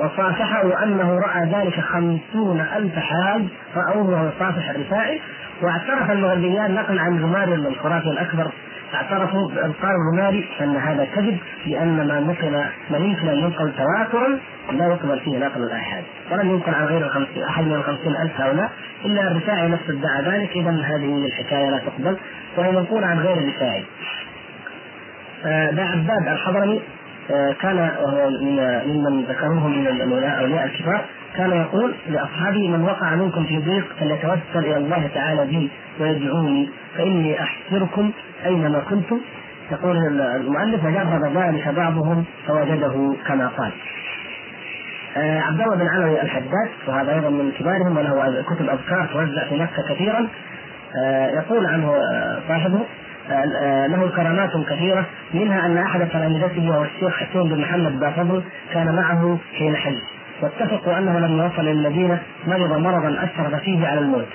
[0.00, 3.42] وصافحه وانه رأى ذلك خمسون ألف حاج
[3.76, 5.20] رأوه وهو يصافح الرفاعي
[5.62, 8.50] واعترف المغربيان نقلا عن زمار الخرافي الأكبر.
[8.94, 14.38] اعترفوا بإنكار الرمالي أن هذا كذب لأن ما نقل ما يمكن أن ينقل تواترا
[14.72, 16.04] لا يقبل فيه نقل الآحاد.
[16.30, 18.70] ولم ينقل عن غير الخمسين أحد من الخمسين ألف هؤلاء
[19.04, 20.50] إلا الرفاعي نفسه ادعى ذلك.
[20.56, 22.16] إذا هذه الحكاية لا تقبل.
[22.56, 23.84] وهي منقولة عن غير الرفاعي
[25.46, 26.80] آه عباد الحضرمي
[27.30, 28.30] آه كان وهو
[28.86, 31.04] ممن ذكروه من الاولياء الكبار
[31.36, 35.70] كان يقول لأصحابه من وقع منكم في ضيق فليتوسل إلى الله تعالى بي
[36.00, 38.10] ويدعوني فإني احسركم
[38.46, 39.20] أينما كنتم؟
[39.72, 43.72] يقول المؤلف وجرب ذلك بعضهم فوجده كما قال.
[45.16, 49.54] آه عبد الله بن علوي الحداد وهذا أيضا من كبارهم وله كتب أذكار توزع في
[49.54, 50.28] مكة كثيرا
[51.02, 52.80] آه يقول عنه آه صاحبه
[53.30, 58.42] آه، له كرامات كثيرة منها أن أحد تلامذته وهو الشيخ حسين بن محمد بافضل
[58.72, 59.96] كان معه حين حج
[60.42, 64.26] واتفقوا أنه لما وصل إلى المدينة مرض مرضا أثر فيه على الموت.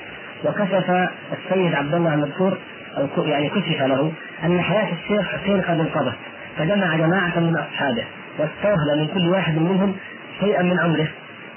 [0.45, 2.57] وكشف السيد عبد الله المذكور
[3.17, 4.11] يعني كشف له
[4.43, 6.15] أن حياة الشيخ حسين قد انقضت
[6.57, 8.03] فجمع جماعة من أصحابه
[8.39, 9.95] واستوهل من كل واحد منهم
[10.39, 11.07] شيئا من عمره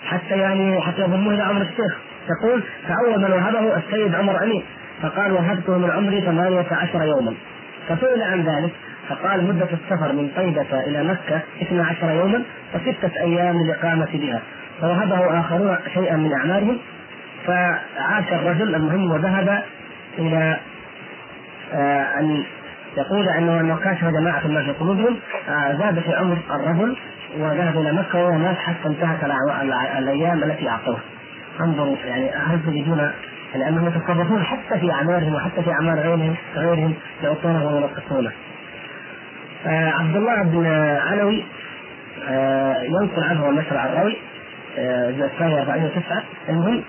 [0.07, 1.99] حتى يعني حتى يضموه إلى عمر الشيخ.
[2.31, 4.63] يقول فأول من وهبه السيد عمر أمين.
[5.03, 7.35] فقال وهبته من عمري ثمانية عشر يوما.
[7.89, 8.73] فسئل عن ذلك
[9.09, 12.43] فقال مدة السفر من طيبة إلى مكة 12 يوما
[12.75, 14.41] وستة أيام للإقامة بها.
[14.81, 16.79] فوهبه آخرون شيئا من أعمارهم
[17.47, 19.63] فعاش الرجل المهم وذهب
[20.19, 20.57] إلى
[22.19, 22.45] أن
[22.97, 25.17] يقول أنه لما كاشف جماعة ما في قلوبهم
[25.49, 26.97] آه زاد في عمر الرجل
[27.39, 29.25] وذهب إلى مكة وهو مات حتى انتهت
[29.99, 30.99] الأيام التي اعطوه
[31.61, 33.11] انظروا يعني هل تجدون
[33.55, 38.33] لانهم يتصرفون حتى في أعمارهم وحتى في أعمار غيرهم غيرهم يعطونه وينقصونه.
[39.67, 40.67] آه عبد الله بن
[41.07, 41.45] علوي
[42.29, 44.17] آه ينقل عنه النشر الرأوي
[44.79, 46.83] آه الثانية 409 المهم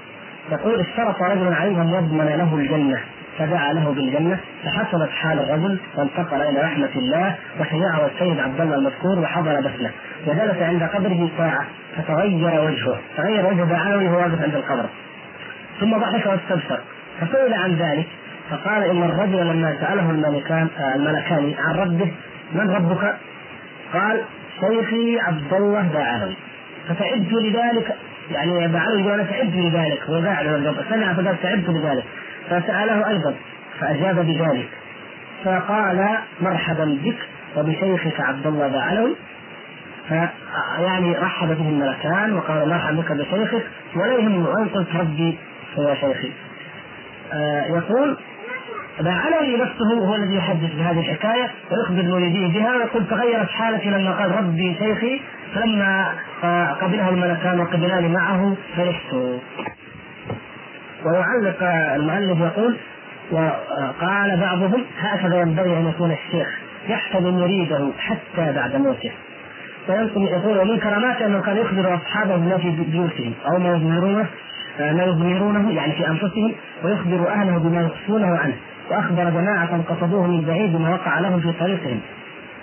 [0.51, 2.99] يقول اشترط رجل عليه أن يضمن له الجنة.
[3.37, 9.19] فدعا له بالجنة فحصلت حال الرجل وانتقل إلى رحمة الله وشيعه السيد عبد الله المذكور
[9.19, 9.91] وحضر دفنه.
[10.27, 11.65] وجلس عند قبره ساعة
[11.97, 14.85] فتغير وجهه تغير وجه علوي وهو واقف عند القبر.
[15.79, 16.79] ثم ضحك واستبشر
[17.21, 18.07] فسئل عن ذلك
[18.49, 22.11] فقال إن الرجل لما سأله الملكان آه، الملكان عن ربه
[22.53, 23.15] من ربك؟
[23.93, 24.21] قال
[24.59, 26.35] شيخي عبد الله باعلوي
[26.89, 27.95] فتعبت لذلك
[28.31, 32.03] يعني باعلوي يقول أنا تعبت لذلك هو قاعد سمع فقال تعبت لذلك.
[32.49, 33.35] فسأله أيضا
[33.79, 34.69] فأجاب بذلك.
[35.45, 37.17] فقال مرحبا بك
[37.57, 39.15] وبشيخك عبد الله باعلوي
[40.07, 43.63] فيعني رحب به الملكان وقال مرحبا بك بشيخك
[43.95, 45.37] ولا يهمه وان قلت ربي
[45.79, 46.31] هو شيخي.
[47.33, 48.17] آه يقول
[48.99, 52.75] علوي نفسه هو الذي يحدث بهذه الحكاية ويخبر المريدين بها.
[52.75, 55.21] ويقول تغيرت حالتي لما قال ربي شيخي.
[55.55, 56.13] فلما
[56.81, 59.15] قبله الملكان وقبلاني معه فرحت.
[61.05, 61.63] ويعلق
[61.95, 62.77] المؤلف يقول
[63.31, 66.47] وقال بعضهم هكذا ينبغي أن يكون الشيخ
[66.89, 69.11] يحفظ مريده حتى بعد موته.
[69.89, 74.25] وينقل يقول ومن كراماته أنه كان يخبر أصحابه بما في بيوتهم أو ما يظهرونه
[74.79, 76.51] ما يظهرونه يعني في أنفسهم
[76.83, 78.55] ويخبر أهله بما يخفونه عنه.
[78.91, 81.99] وأخبر جماعة قصدوه من بعيد ما وقع لهم في طريقهم.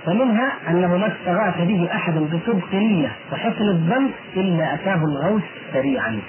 [0.07, 5.43] ومنها أنه ما استغاث به أحد بصدق نية وحسن الظن إلا أتاه الغوث
[5.73, 6.21] سريعا.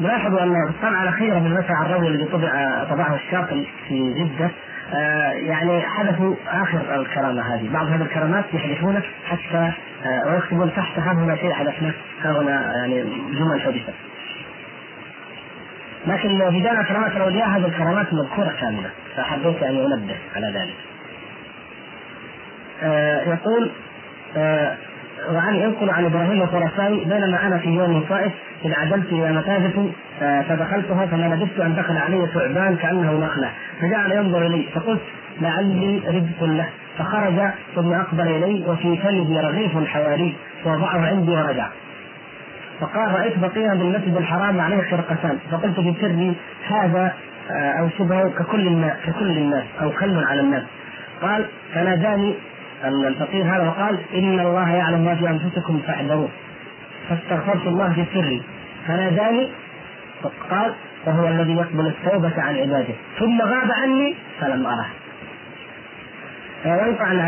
[0.00, 4.50] لاحظوا أن الطبعه الاخيره من مسع الرجل الذي طبع طبعه الشاطئ في جدة.
[4.94, 9.72] آه يعني حدثوا آخر الكرامة هذه، بعض هذه الكرامات يحدثونه حتى
[10.06, 11.92] آه ويكتبون تحت ها هنا شيء حدثنا.
[12.22, 13.02] ها هنا يعني
[13.38, 13.94] جمل حدثت.
[16.06, 18.90] لكن في جامعة كرامات الأولياء هذه الكرامات مذكورة كاملة.
[19.16, 20.76] فحبيت أن أنبه على ذلك.
[22.82, 23.70] آه يقول
[24.36, 24.76] آه
[25.30, 28.32] وعن ينقل عن إبراهيم الخراساني بينما أنا في يوم طائف
[28.64, 29.32] إذ عدلت إلى
[30.22, 33.50] آه فدخلتها فما لبثت أن دخل علي ثعبان كأنه نخلة.
[33.80, 35.00] فجعل ينظر إلي فقلت
[35.40, 36.68] لعلي رزق له.
[36.98, 40.34] فخرج ثم أقبل إلي وفي فمه رغيف حواري
[40.64, 41.68] فوضعه عندي ورجع.
[42.80, 45.38] فقال رأيت بقية بالمسجد الحرام عليه خرقتان.
[45.50, 46.34] فقلت في سري
[46.68, 47.14] هذا
[47.50, 50.62] آه، أو شبهه ككل الناس ككل الناس أو كل على الناس.
[51.22, 52.34] قال فناداني
[52.84, 56.28] الفقير هذا وقال إن الله يعلم ما في أنفسكم فاحذروه
[57.08, 58.42] فاستغفرت الله في سري.
[58.88, 59.48] فناداني
[60.50, 60.72] قال
[61.06, 62.94] وهو الذي يقبل التوبة عن عباده.
[63.18, 64.86] ثم غاب عني فلم أره.
[66.64, 67.18] وينقع عن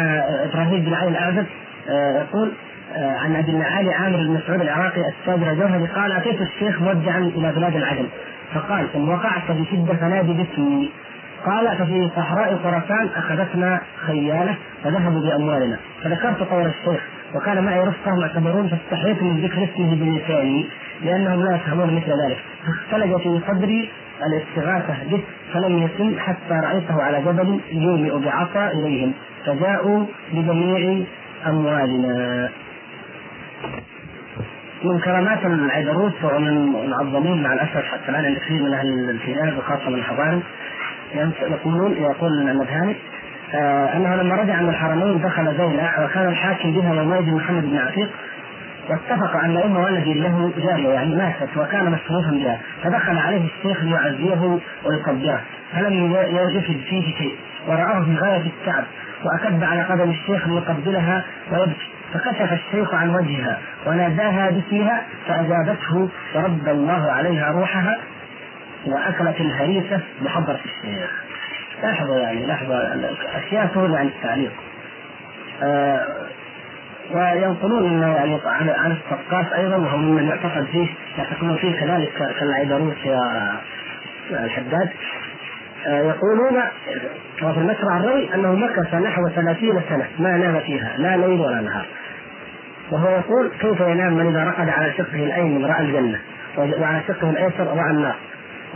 [0.50, 1.46] إبراهيم بن علي الأعزب
[1.88, 2.52] آه، يقول
[2.96, 7.52] آه، عن أبي المعالي عامر بن مسعود العراقي التاجر الجوهري قال أتيت الشيخ مودعا إلى
[7.52, 8.06] بلاد العجم
[8.54, 10.90] فقال إن وقعت بشدة فنادي باسمي.
[11.46, 15.78] قال ففي صحراء خراسان أخذتنا خيالة فذهبوا بأموالنا.
[16.02, 17.02] فذكرت قول الشيخ
[17.34, 20.66] وكان معي رفقة معتبرون فاستحييت من ذكر اسمه بلساني
[21.02, 22.38] لأنهم لا يفهمون مثل ذلك.
[22.66, 23.90] فاختلج في صدري
[24.26, 25.22] الاستغاثة به
[25.52, 29.12] فلم يتم حتى رأيته على جبل يومئ بعصا إليهم
[29.46, 31.04] فجاءوا بجميع
[31.46, 32.48] أموالنا.
[34.84, 39.88] من كرامات العيدروس ومن المعظمين مع الأسف حتى الآن عند كثير من أهل الحجاز وخاصة
[39.90, 40.42] من الحضاري
[41.42, 42.96] يقولون يقول المذهبي
[43.54, 48.10] آه أنه لما رجع من الحرمين دخل زينة وكان الحاكم بها يومئذ محمد بن عتيق
[48.90, 54.58] واتفق أن أم ولد له جارية يعني ماتت وكان مصروفا بها فدخل عليه الشيخ ليعزيه
[54.84, 55.40] ويقبله
[55.72, 57.36] فلم يجد فيه شيء
[57.68, 58.84] ورآه في غاية التعب
[59.24, 67.12] وأكب على قدم الشيخ ليقبلها ويبكي فكشف الشيخ عن وجهها وناداها باسمها فأجابته ورد الله
[67.12, 67.98] عليها روحها
[68.86, 71.10] وأكلت الهريسة بحضرة الشيخ.
[71.82, 72.76] لاحظوا يعني لاحظوا
[73.38, 74.52] أشياء تغني عن التعليق.
[75.62, 76.06] آه
[77.14, 80.88] وينقلون إنه يعني عن عن السقاف أيضا وهو ممن يعتقد فيه
[81.18, 82.94] يعتقدون فيه كذلك كالعيدروس
[84.30, 84.88] الحداد.
[85.86, 86.62] آه، يقولون
[87.42, 91.86] وفي المشرع الروي أنه مكث نحو ثلاثين سنة ما نام فيها لا ليل ولا نهار.
[92.90, 96.20] وهو يقول كيف ينام من إذا رقد على شقه الأيمن رأى الجنة
[96.56, 98.16] وعلى شقه الأيسر رأى النار.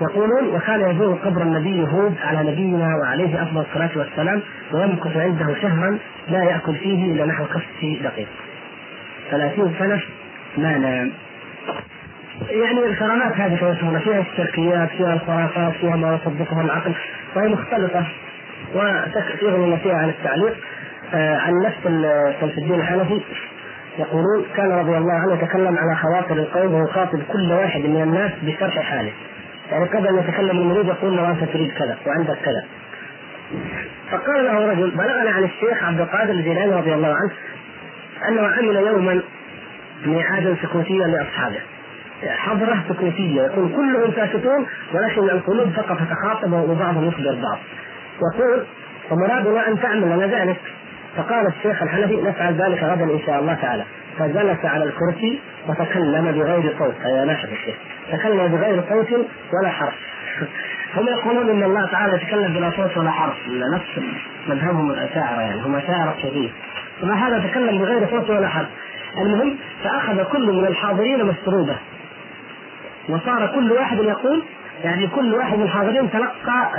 [0.00, 4.42] يقولون وكان يزور قبر النبي هود على نبينا وعليه أفضل الصلاة والسلام
[4.72, 5.98] ويمكث عنده شهرا
[6.28, 7.62] لا يأكل فيه إلا نحو كف
[8.02, 8.28] دقيق.
[9.30, 10.00] ثلاثين سنة
[10.58, 11.12] ما نام.
[12.50, 16.92] يعني الكرامات هذه كما فيها الشركيات فيها الخرافات فيها ما يصدقها العقل
[17.36, 18.06] وهي مختلطة
[18.74, 20.56] وتكثير فيها عن التعليق
[21.14, 21.82] آه عن نفس
[22.40, 23.20] شمس الدين الحنفي
[23.98, 28.80] يقولون كان رضي الله عنه يتكلم على خواطر القوم ويخاطب كل واحد من الناس بشرح
[28.80, 29.12] حاله
[29.70, 32.64] يعني قبل أن يتكلم المريض يقول له أنت تريد كذا وعندك كذا.
[34.10, 37.32] فقال له رجل بلغنا عن الشيخ عبد القادر الجيلاني رضي الله عنه
[38.28, 39.22] أنه عمل يوما
[40.06, 41.60] ميعادا سكوتيا لأصحابه.
[42.26, 43.42] حضرة سكوتية.
[43.42, 47.58] يكون كلهم ساكتون ولكن القلوب فقط تتخاطب وبعضهم يخبر بعض.
[48.34, 48.64] يقول
[49.10, 50.60] ومرادنا أن تعمل لنا ذلك؟
[51.16, 53.84] فقال الشيخ الحنفي نفعل ذلك غدا إن شاء الله تعالى.
[54.18, 56.94] فجلس على الكرسي وتكلم بغير صوت.
[57.00, 57.76] هذا الشيخ.
[58.12, 59.94] تكلم بغير صوت ولا حرف.
[60.96, 63.36] هم يقولون إن الله تعالى يتكلم بلا صوت ولا حرف.
[63.74, 64.06] نفس
[64.48, 65.60] مذهبهم الأشاعرة يعني.
[65.62, 66.52] هم أشاعرة كثير
[67.00, 68.68] فما هذا تكلم بغير صوت ولا حرف؟
[69.18, 71.76] المهم فأخذ كل من الحاضرين مسروبه
[73.08, 74.42] وصار كل واحد يقول
[74.84, 76.70] يعني كل واحد من الحاضرين تلقى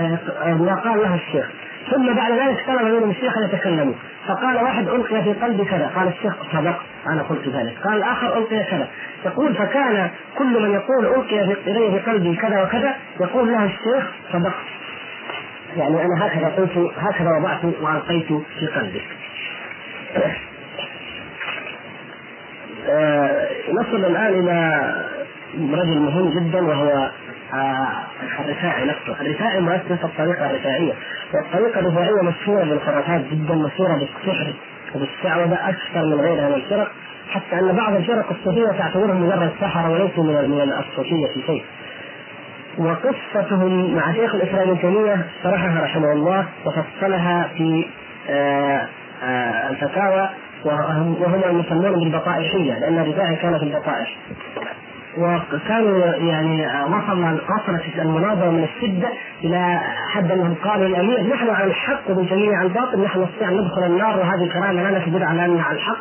[0.43, 1.51] آه، ما قال له الشيخ.
[1.91, 3.93] ثم بعد ذلك طلب منهم الشيخ ان يتكلموا
[4.27, 5.91] فقال واحد ألقي في قلبي كذا.
[5.95, 7.77] قال الشيخ صدق أنا قلت ذلك.
[7.83, 8.87] قال الآخر ألقي كذا.
[9.25, 14.53] يقول فكان كل من يقول ألقي الي في قلبي كذا وكذا يقول له الشيخ صدق
[15.77, 18.27] يعني أنا هكذا قلت هكذا وضعت وألقيت
[18.59, 19.01] في قلبي.
[22.89, 24.81] آه نصل الآن إلى
[25.71, 27.09] رجل مهم جدا وهو
[28.39, 30.93] الرفاعي نفسه، الرفاعي مؤسس الطريقة الرفاعية،
[31.33, 34.53] والطريقة الرفاعية مشهورة بالخرافات جدا مشهورة بالسحر
[34.95, 36.91] وبالشعوذه أكثر من غيرها من الفرق،
[37.29, 41.63] حتى أن بعض الفرق الصوفية تعتبرهم مجرد سحره وليسوا من من الصوفية في شيء.
[42.77, 47.85] وقصتهم مع شيخ الإسلام ابن شرحها رحمه الله وفصلها في
[48.29, 48.87] آه
[49.23, 50.29] آه الفتاوى
[50.65, 54.17] وهم يسمون بالبطائحيه لأن الرفاعي كان في البطائح
[55.19, 59.09] وكانوا يعني وصل وصلت المناظرة من الشدة
[59.43, 59.79] إلى
[60.13, 64.19] حد أنهم قالوا للامير نحن على الحق تيميه على الباطل نحن نستطيع أن ندخل النار
[64.19, 65.97] وهذه الكرامة لنا تدل على ان على الحق.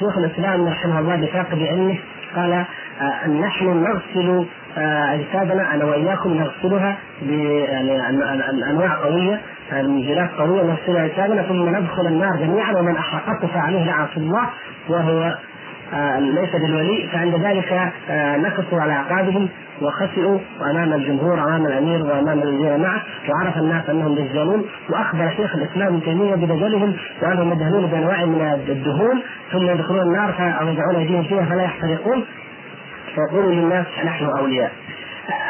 [0.00, 1.98] شيخ الإسلام رحمه الله بثاقب علمه
[2.36, 4.46] قال آه نحن نغسل
[4.78, 9.40] آه أجسادنا أنا وإياكم نغسلها بانواع قوية
[9.72, 14.48] المنزلات قوية نغسل أجسادنا ثم ندخل النار جميعا ومن أحرقته فعليه لعنة الله
[14.88, 15.34] وهو
[16.18, 19.48] ليس بالولي فعند ذلك آه نكصوا على أعقابهم
[19.82, 20.38] وخسئوا
[20.70, 26.02] أمام الجمهور أمام الأمير وأمام الذين معه وعرف الناس أنهم دجالون وأخبر شيخ الإسلام ابن
[26.02, 29.22] تيمية بدجلهم وأنهم يدهنون بأنواع من الدهون
[29.52, 32.24] ثم يدخلون النار أو يضعون ايديهم فيها فلا يحترقون
[33.14, 34.72] فيقولوا للناس نحن أولياء.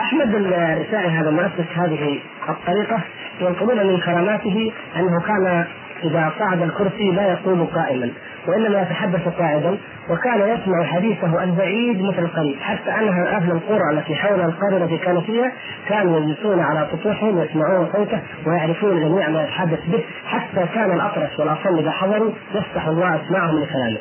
[0.01, 2.19] أحمد الرسائي هذا مؤسس هذه
[2.49, 3.01] الطريقة
[3.41, 5.65] ينقلون من كراماته أنه كان
[6.05, 8.11] إذا صعد الكرسي لا يقوم قائما
[8.49, 9.79] وإنما يتحدث قاعدا
[10.11, 15.21] وكان يسمع حديثه البعيد مثل القريب حتى أنها أهل القرى التي حول القرية التي كانوا
[15.21, 15.53] فيها
[15.89, 21.79] كانوا يجلسون على سطوحهم يسمعون صوته ويعرفون جميع ما يتحدث به حتى كان الأطرش والاصم
[21.79, 23.99] إذا حضروا يفتح الله اسماعهم لكلامه.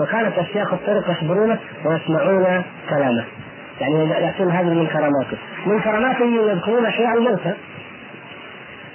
[0.00, 3.24] وكانت أشياخ الطرق يحضرونه ويسمعون كلامه.
[3.80, 7.54] يعني يأتون هذه من كراماته من كراماته يذكرون احياء الموتى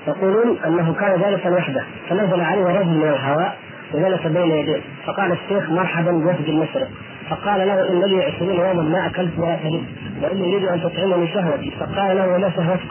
[0.07, 3.57] يقولون أنه كان جالسا وحده فنزل عليه رجل من الهواء
[3.93, 4.81] وجلس بين يديه.
[5.05, 6.87] فقال الشيخ مرحبا بوفد المشرق.
[7.29, 9.83] فقال له إن لي عشرين يوما ما أكلت ولا شربت
[10.21, 11.71] وإني أريد أن تطعمني شهوتي.
[11.79, 12.81] فقال له وما شهوتك؟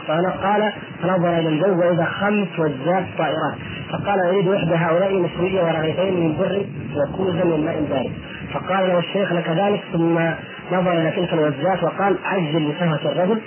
[0.43, 0.71] قال
[1.01, 3.57] فنظر إلى الجو وإذا خمس وجات طائرات.
[3.91, 6.65] فقال أريد إحدى هؤلاء مشويه ورغيفين من بر
[6.95, 8.11] وكوزا من ماء بارد
[8.53, 10.19] فقال له الشيخ لك ذلك؟ ثم
[10.71, 13.41] نظر إلى تلك الوجات وقال عجل بشهوة الرجل.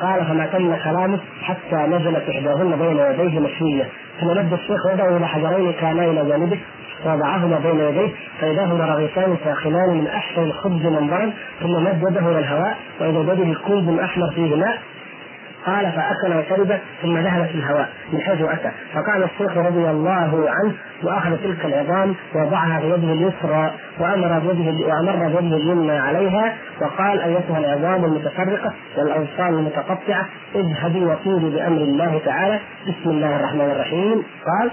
[0.00, 3.88] قال فما تم كلامه حتى نزلت إحداهن بين يديه مشوية.
[4.20, 6.58] ثم مد الشيخ يده إلى حجرين كانا إلى جانبه
[7.06, 8.10] ووضعهما بين يديه
[8.40, 13.58] فاذا هما رغيفان ساخنان من أحسن الخبز منظرا ثم مد يده إلى الهواء واذا بيده
[13.66, 14.78] كوب أحمر فيه ماء.
[15.66, 18.70] قال فأكل وشرب ثم ذهب في الهواء من حيث أتى.
[18.94, 20.72] فقال الشيخ رضي الله عنه
[21.02, 27.58] وأخذ تلك العظام ووضعها في يده اليسرى وأمر بيده وأمر بيده اليمنى عليها وقال أيتها
[27.58, 34.22] العظام المتفرقة والأوصال المتقطعة؟ اذهبي وطيري بأمر الله تعالى بسم الله الرحمن الرحيم.
[34.46, 34.70] قال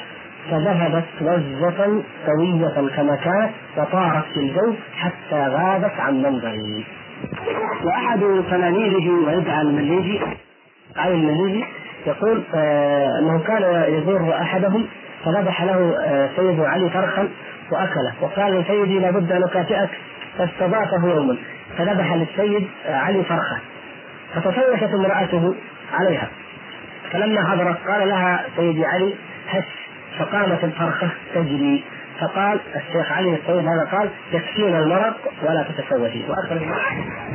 [0.51, 6.85] فذهبت وزة سوية كما كانت وطارت في الجو حتى غابت عن منظري.
[7.83, 10.21] وأحد تلاميذه ويدعى المليجي
[10.97, 11.65] علي المليجي
[12.07, 14.87] يقول آه أنه كان يزور أحدهم
[15.25, 17.29] فذبح له آه سيد علي فرخا
[17.71, 18.13] وأكله.
[18.21, 19.89] وقال لسيدي لابد أن أكافئك.
[20.37, 21.37] فاستضافه يوما
[21.77, 23.57] فذبح للسيد آه علي فرخه
[24.35, 25.55] فتشوشت امرأته
[25.93, 26.29] عليها.
[27.11, 29.13] فلما حضرت قال لها سيدي علي
[29.49, 29.63] هش.
[30.19, 31.83] فقامت الفرخه تجري.
[32.23, 35.13] فقال الشيخ علي السيد هذا قال يكفينا المرض
[35.43, 36.61] ولا تتشوشي واخر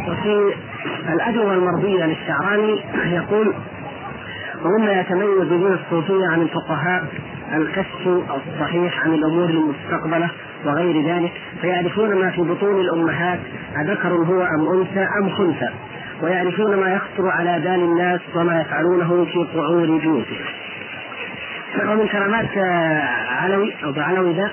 [0.09, 0.55] وفي
[1.09, 3.55] الأجوبة المرضية للشعراني يقول
[4.65, 7.05] ومما يتميز به الصوفية عن الفقهاء
[7.55, 8.07] الكشف
[8.47, 10.31] الصحيح عن الأمور المستقبلة
[10.65, 13.39] وغير ذلك فيعرفون ما في بطون الأمهات
[13.81, 15.69] أذكر هو أم أنثى أم خنثى
[16.23, 20.25] ويعرفون ما يخطر على بال الناس وما يفعلونه في قعور بيوتهم
[21.83, 22.59] ومن كرامات
[23.29, 24.51] علوي أو بعلوي ذا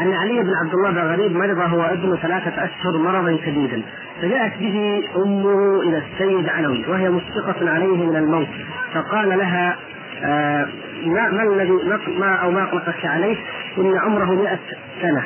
[0.00, 3.82] أن علي بن عبد الله بن غريب مرض هو ابن ثلاثة أشهر مرضا شديدا
[4.22, 8.48] فجاءت به أمه إلى السيد علوي وهي مشفقة عليه من الموت
[8.94, 9.76] فقال لها
[10.24, 10.66] آه
[11.06, 11.72] ما الذي
[12.18, 13.36] ما أو ما أقلقك عليه؟
[13.78, 14.58] إن عمره مئة
[15.02, 15.22] سنة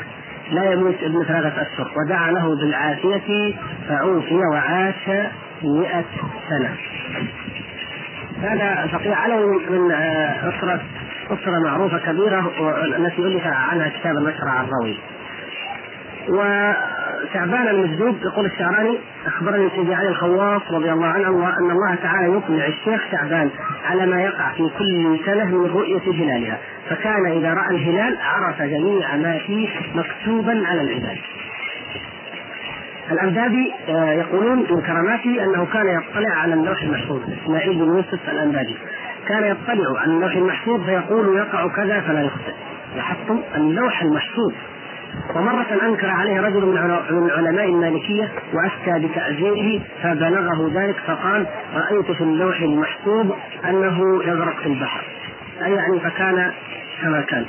[0.53, 3.55] لا يموت ابن ثلاثة أشهر ودعا له بالعافية
[3.89, 5.09] فعوفي وعاش
[5.63, 6.05] مئة
[6.49, 6.77] سنة.
[8.43, 9.93] هذا فقيه علوي من
[10.43, 10.81] أسرة
[11.31, 12.53] أسرة معروفة كبيرة
[12.97, 14.97] التي ألف عنها كتاب النشر الروي
[16.29, 22.67] وشعبان المجذوب يقول الشعراني أخبرني سيدي علي الخواص رضي الله عنه ان الله تعالى يطلع
[22.67, 23.51] الشيخ شعبان
[23.85, 26.59] على ما يقع في كل سنة من رؤية هلالها
[26.91, 31.19] فكان إذا رأى الهلال عرف جميع ما فيه مكتوبا على العباد.
[33.11, 33.73] الأنبابي
[34.19, 38.77] يقولون من كراماته أنه كان يطلع على اللوح المحفوظ إسماعيل بن يوسف الأنبابي
[39.29, 42.53] كان يطلع على اللوح المحفوظ فيقول يقع كذا فلا يخطئ.
[42.97, 44.53] لاحظتم؟ اللوح المحفوظ.
[45.37, 46.67] ومرة أنكر عليه رجل
[47.11, 53.27] من علماء المالكية وأفتى بتأجيره فبلغه ذلك فقال رأيت في اللوح المحفوظ
[53.65, 55.05] أنه يغرق في البحر.
[55.65, 56.53] أي يعني فكان
[57.03, 57.45] كما كان.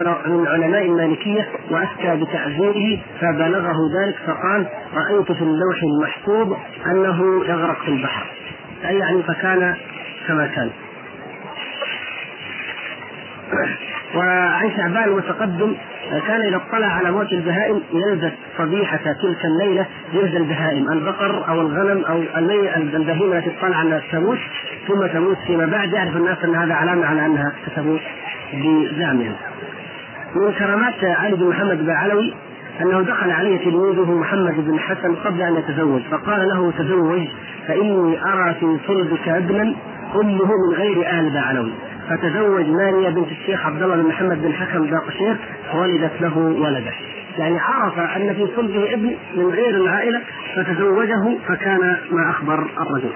[0.00, 6.56] من علماء المالكية وأفتى بتعزيره فبلغه ذلك فقال رأيت في اللوح المحفوظ
[6.86, 8.26] أنه يغرق في البحر.
[8.88, 9.76] أي يعني فكان
[10.28, 10.70] كما كان.
[14.16, 15.76] وعن شعبان المتقدم
[16.26, 22.04] كان إذا اطلع على موت البهائم يلبس صبيحة تلك الليلة جلد البهائم البقر أو الغنم
[22.04, 22.22] أو
[22.76, 24.38] البهيمة التي تطلع أنها تموت
[24.88, 28.00] ثم تموت فيما بعد يعرف الناس أن هذا علامة على أنها ستموت
[28.52, 29.34] بزعمهم.
[30.34, 32.34] من كرامات علي بن محمد بن علوي
[32.80, 37.28] أنه دخل عليه تلميذه محمد بن حسن قبل أن يتزوج فقال له تزوج
[37.68, 39.74] فإني أرى في صلبك ابنا
[40.14, 41.72] أمه من غير آل بعلوي
[42.08, 45.36] فتزوج ماريا بنت الشيخ عبد الله بن محمد بن حكم باقشير
[45.72, 46.92] فولدت له ولده.
[47.38, 50.20] يعني عرف أن في صلبه ابن من غير العائلة
[50.56, 53.12] فتزوجه فكان ما أخبر الرجل.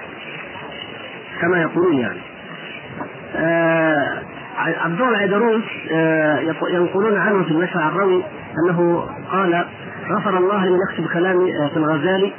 [1.41, 2.19] كما يقولون يعني.
[3.35, 4.21] آه
[4.57, 5.63] عبد الله العيدروس
[6.73, 8.23] ينقلون عنه في النشر الروي
[8.65, 9.65] أنه قال
[10.11, 12.33] غفر الله لمن يكتب كلامي في الغزالي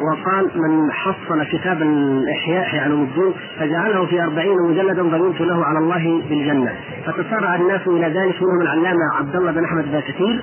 [0.00, 5.78] وقال من حصل كتاب الإحياء إحياء علوم الدين فجعله في أربعين مجلدا ضمنت له على
[5.78, 6.74] الله بالجنة.
[7.06, 10.42] فتسارع الناس إلى ذلك منهم العلامة عبد الله بن أحمد بن كثير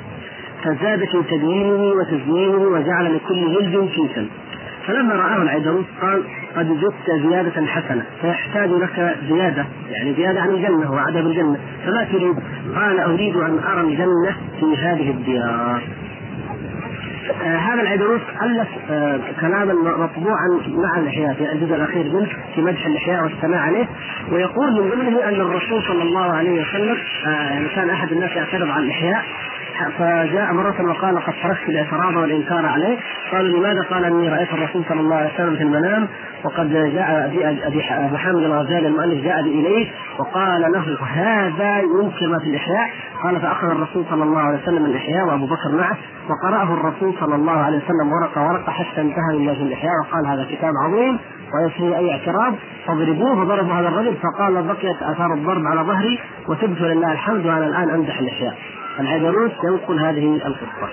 [0.64, 4.28] فزاد في تدوينه وتزيينه وجعل لكل جلد كيسا
[4.88, 6.24] فلما رآه العيدروس قال
[6.56, 12.36] قد زدت زيادة حسنة فيحتاج لك زيادة يعني زيادة عن الجنة وعدم بالجنة فما تريد؟
[12.76, 15.82] قال أريد أن أرى الجنة في هذه الديار
[17.44, 22.86] آه هذا العيدروس ألف آه كلاما مطبوعا مع الإحياء في الجزء الأخير منه في مدح
[22.86, 23.88] الإحياء والثناء عليه
[24.32, 26.98] ويقول من ضمنه أن الرسول صلى الله عليه وسلم
[27.28, 29.24] آه يعني كان أحد الناس يعترض على الإحياء
[29.98, 32.98] فجاء مرة وقال قد تركت الاعتراض والإنكار عليه
[33.32, 36.08] قالوا لماذا؟ قال إني رأيت الرسول صلى الله عليه وسلم في المنام
[36.44, 37.82] وقد جاء أبي أبي
[38.18, 42.90] حامد الغزالي المؤلف جاء بي إليه وقال له هذا ينكر ما في الإحياء.
[43.24, 45.98] قال فأخذ الرسول صلى الله عليه وسلم الإحياء وأبو بكر معه
[46.30, 50.72] وقرأه الرسول صلى الله عليه وسلم ورقة ورقة حتى انتهى من الإحياء وقال هذا كتاب
[50.88, 51.20] عظيم
[51.54, 52.54] ويسري أي اعتراض.
[52.88, 57.90] فاضربوه فضربوا هذا الرجل فقال بقيت آثار الضرب على ظهري وتبت لله الحمد وأنا الآن
[57.90, 58.56] أمدح الإحياء.
[59.00, 60.90] العجلوس ينقل هذه القصة.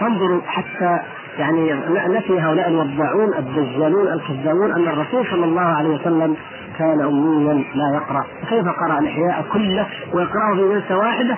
[0.00, 0.98] فانظروا حتى
[1.38, 1.72] يعني
[2.08, 6.36] نفي هؤلاء الوضاعون الدجالون الكذابون أن الرسول صلى الله عليه وسلم
[6.78, 8.24] كان اميا لا يقرأ.
[8.48, 11.36] كيف قرأ الإحياء كله ويقرأه في جلسة واحدة؟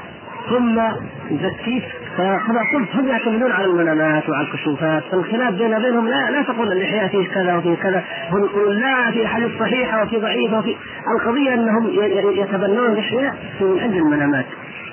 [0.50, 0.80] ثم
[1.30, 1.82] يزكيه
[2.16, 5.02] فكما قلت هم يعتمدون على المنامات وعلى الكشوفات.
[5.02, 8.04] فالخلاف بين بينهم لا لا تقول الإحياء فيه كذا وفيه كذا.
[8.32, 10.76] هم يقولون لا في احاديث صحيحة وفي ضعيفة وفي
[11.16, 11.90] القضية أنهم
[12.36, 14.46] يتبنون الإحياء من أجل المنامات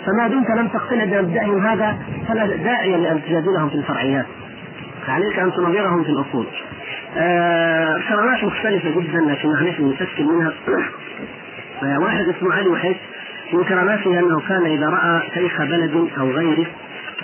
[0.05, 4.25] فما دمت لم تقتنع بمبدأهم هذا فلا داعي لأن تجادلهم في الفرعيات.
[5.07, 6.45] عليك أن تنظرهم في الأصول.
[7.17, 10.53] آه كرامات مختلفة جدا لكن معلش نتشكل منها.
[11.83, 12.95] آه واحد اسمه علي وحيد
[13.53, 16.65] من كراماته أنه كان إذا رأى شيخ بلد أو غيره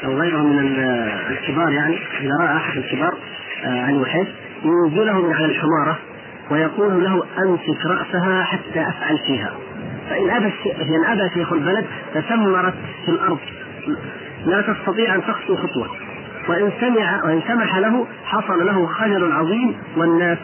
[0.06, 0.60] أو غيره من
[1.30, 3.14] الكبار يعني إذا رأى أحد الكبار
[3.66, 4.28] آه علي وحيد
[4.64, 5.98] ينزله من على الحمارة
[6.52, 9.52] ويقول له أمسك رأسها حتى أفعل فيها.
[10.10, 12.74] فإن أبى فإن أبى شيخ البلد تسمرت
[13.06, 13.40] في الأرض.
[14.46, 15.90] لا تستطيع أن تخطو خطوة.
[16.50, 20.38] وإن سمع وإن سمح له حصل له خجل عظيم والناس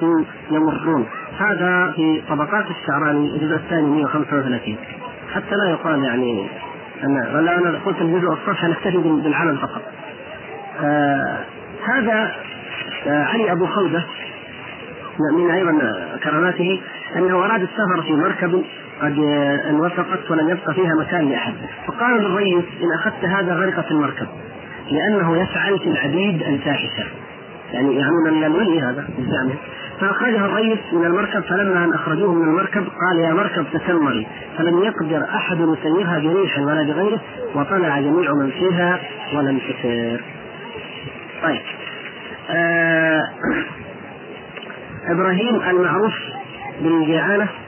[0.51, 1.05] يمرون.
[1.39, 4.77] هذا في طبقات الشعراني الجزء الثاني 135
[5.33, 6.47] حتى لا يقال يعني
[7.03, 9.81] أن ولا أنا قلت الجزء الصفحة نكتفي بالعلم فقط.
[10.83, 11.37] آه
[11.87, 12.31] هذا
[13.07, 14.03] آه علي أبو خودة
[15.37, 15.71] من أيضا
[16.23, 16.81] كراماته
[17.15, 18.63] أنه أراد السفر في مركب
[19.01, 19.19] قد
[19.69, 21.53] انوثقت ولم يبقى فيها مكان لأحد.
[21.87, 24.27] فقال للريس إن أخذت هذا غرقت المركب
[24.91, 27.03] لأنه يفعل في العبيد الفاحشه
[27.73, 29.55] يعني يعنون ان الولي هذا بزعمه
[29.99, 34.27] فأخرجها الريس من المركب فلما أن أخرجوه من المركب قال يا مركب تسمري.
[34.57, 37.21] فلم يقدر أحد يسيرها بريح ولا بغيره
[37.55, 38.99] وطلع جميع من فيها
[39.33, 40.23] ولم تسير.
[41.43, 41.61] طيب.
[42.49, 43.21] آه
[45.09, 46.13] إبراهيم المعروف
[46.81, 47.66] بالجعانة آه،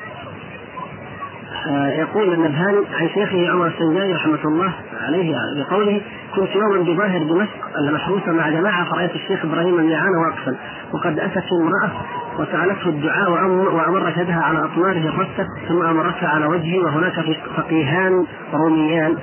[2.00, 4.74] يقول النبهاني عن شيخه عمر السنجاني رحمة الله
[5.08, 6.02] عليه بقوله
[6.36, 10.56] كنت يوما بظاهر دمشق المحروسه مع جماعة فرأيت الشيخ إبراهيم الميعان واقفا
[10.94, 11.92] وقد أتت امرأة
[12.40, 17.14] وسألته الدعاء وامرت يدها على اطماره فست ثم امرتها على وجهي وهناك
[17.58, 19.16] فقيهان روميان.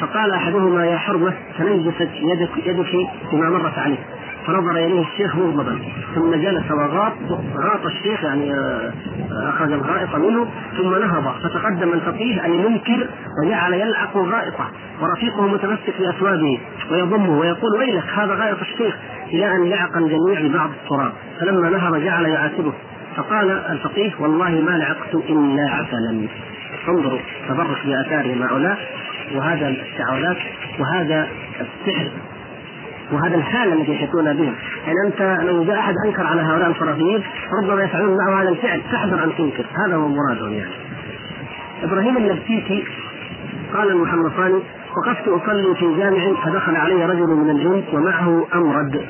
[0.00, 2.86] فقال أحدهما يا حرمة تنجست يدك يدك
[3.32, 3.98] بما مرت عليه
[4.46, 5.78] فنظر اليه الشيخ مغضبا
[6.14, 7.12] ثم جلس وغاط
[7.56, 8.92] غاط الشيخ يعني آه،
[9.30, 11.34] أخذ الغائط منه ثم نهض.
[11.42, 13.08] فتقدم الفقيه أن ينكر
[13.44, 14.70] وجعل يلعق غائطه
[15.00, 16.60] ورفيقه متمسك باثوابه
[16.90, 18.96] ويضمه ويقول ويلك هذا غائط الشيخ
[19.32, 21.12] إلى أن لعق الجميع ببعض التراب.
[21.40, 22.72] فلما نهض جعل يعاتبه.
[23.16, 26.28] فقال الفقيه والله ما لعقت إلا عسلا.
[26.88, 28.78] انظروا تبرك بآثار هؤلاء
[29.34, 30.36] وهذا التعاونات
[30.78, 31.28] وهذا
[31.60, 32.10] السحر.
[33.12, 34.52] وهذا الحال الذي يحيطون به.
[34.86, 37.22] يعني أنت لو جاء أحد أنكر على هؤلاء الخرافيين
[37.62, 38.80] ربما يفعلون معه هذا الفعل.
[38.80, 39.64] فاحذر أن تنكر.
[39.86, 40.72] هذا هو مرادهم يعني
[41.82, 42.84] إبراهيم النبتيتي
[43.74, 44.62] قال المحمصاني
[44.96, 49.04] وقفت أصلي في جامع فدخل علي رجل من الجند ومعه أمرد.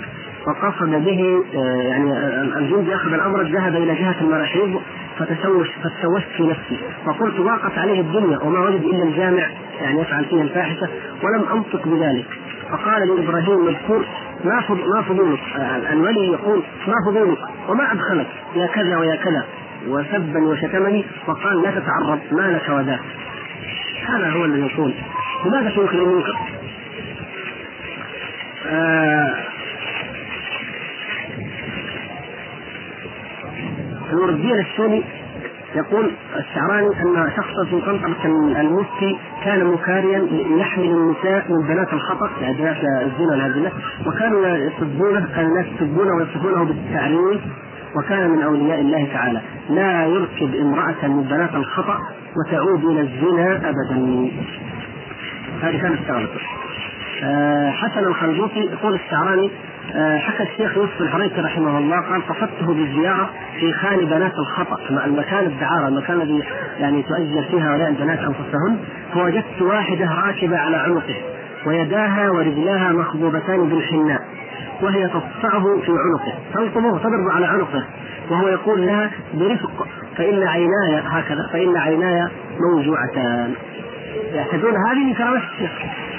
[0.46, 2.12] فقصد به آه، يعني
[2.58, 4.80] الجند ياخذ الأمرد ذهب إلى جهة المراحيض
[5.18, 6.78] فتشوش فتشوشت في نفسي.
[7.06, 9.46] وقلت ضاقت عليه الدنيا وما وجد إلا الجامع.
[9.80, 10.88] يعني يفعل فيه الفاحشة.
[11.22, 12.26] ولم أنطق بذلك.
[12.72, 14.06] فقال لإبراهيم مذكور
[14.44, 15.40] ما ما فضولك؟
[15.92, 17.38] الولي يقول ما فضولك؟
[17.68, 19.44] وما أدخلك؟ يا كذا ويا كذا.
[19.88, 23.00] وسبا وشتمني وقال لا تتعرض ما لك وذاك
[24.08, 24.94] هذا هو الذي يقول.
[25.46, 26.36] لماذا تنكر المنكر؟
[28.66, 29.34] آه
[34.28, 35.04] الدين السوني
[35.74, 38.26] يقول الشعراني أن شخصا في قنطرة
[38.60, 40.28] المفتي كان مكاريا
[40.58, 43.70] يحمل النساء من بنات الخطأ يعني بنات الزنا والهزيمه
[44.06, 47.40] وكانوا يسبونه كان الناس يسبونه ويصفونه بالتعريف
[47.96, 49.40] وكان من أولياء الله تعالى.
[49.70, 51.98] لا يركب امرأة من بنات الخطأ
[52.36, 54.30] وتعود إلى الزنا ابدا.
[55.62, 56.40] هذه كانت شغلته
[57.24, 59.50] آه، حسن الخرجوطي يقول الشعراني
[60.18, 63.30] حكى الشيخ يوسف الحريثي رحمه الله قال قصدته بالزيارة
[63.60, 66.42] في خان بنات الخطأ المكان الدعارة المكان الذي
[66.78, 68.78] يعني تؤجر فيها هؤلاء البنات انفسهن
[69.14, 71.16] فوجدت واحدة راكبة على عنقه
[71.66, 74.20] ويداها ورجلاها مخضوبتان بالحناء
[74.82, 76.38] وهي تصفعه في عنقه.
[76.54, 77.84] تلطمه تضرب على عنقه
[78.30, 79.86] وهو يقول لها برفق
[80.16, 82.28] فإن عيناي هكذا فإن عيناي
[82.60, 83.54] موجوعتان.
[84.34, 85.70] يعتقدون هذه من كرامات الشيخ.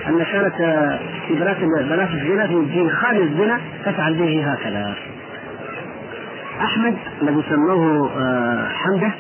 [0.08, 4.96] أن كانت آه، في بنات بنات الزنا في جيل خالد الزنا تفعل به هكذا.
[6.62, 9.12] أحمد الذي سموه آه، حمدة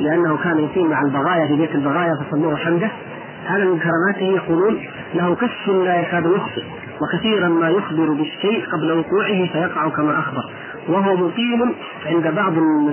[0.00, 2.90] لأنه كان يقيم مع البغايا في بيت البغايا فسموه حمدة.
[3.46, 4.80] هذا من كراماته يقولون
[5.14, 6.62] له كف لا يكاد يخطئ
[7.00, 10.50] وكثيرا ما يخبر بالشيء قبل وقوعه فيقع كما أخبر.
[10.88, 11.74] وهو مقيم
[12.06, 12.52] عند بعض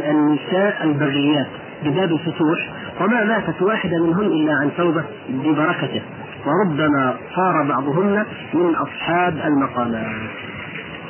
[0.09, 1.47] النساء البغيات
[1.83, 2.69] بباب الفتوح
[3.01, 6.01] وما ماتت واحدة منهن إلا عن توبة ببركته.
[6.45, 10.29] وربما صار بعضهن من أصحاب المقامات.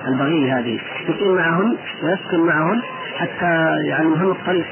[0.07, 0.79] البغي هذه.
[1.09, 2.81] يقيم معهن ويسكن معهن
[3.17, 4.65] حتى يعلمهن الطريق.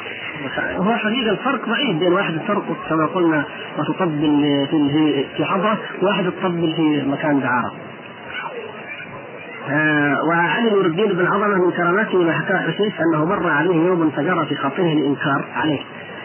[0.77, 3.45] هو حقيقة الفرق بعيد بين واحد ترقص كما قلنا
[3.77, 7.72] وتطبل في في حضرة وواحد تطبل في مكان دعارة.
[9.69, 14.10] آه وعن نور الدين بن عظمة من كراماته ما حكاه حسيس أنه مر عليه يوم
[14.10, 15.80] فجرى في خاطره الإنكار عليه.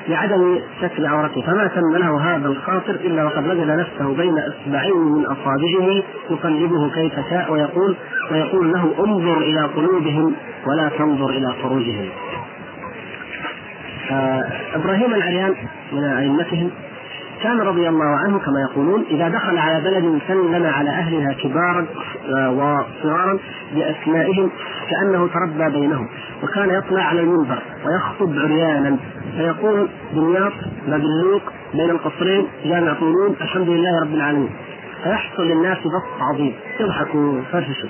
[0.08, 5.26] لعدم ستر عورته فما تم له هذا الخاطر إلا وقد وجد نفسه بين إصبعين من
[5.26, 7.96] أصابعه يقلبه كيف شاء ويقول
[8.32, 10.34] ويقول له انظر إلى قلوبهم
[10.66, 12.08] ولا تنظر إلى فروجهم.
[14.10, 14.44] آه
[14.74, 15.54] إبراهيم العريان
[15.92, 16.70] من أئمتهم
[17.44, 21.86] كان رضي الله عنه كما يقولون إذا دخل على بلد سلم على أهلها كبارا
[22.28, 23.38] آه، وصغارا
[23.74, 24.50] باسمائهم
[24.90, 26.08] كأنه تربى بينهم
[26.42, 28.96] وكان يطلع على المنبر ويخطب عريانا
[29.36, 30.52] فيقول دمياط
[30.86, 31.42] مبلوك
[31.74, 34.50] بين القصرين جامع طولون الحمد لله رب العالمين.
[35.04, 37.88] فيحصل للناس بسط عظيم يضحكوا ويفرفشوا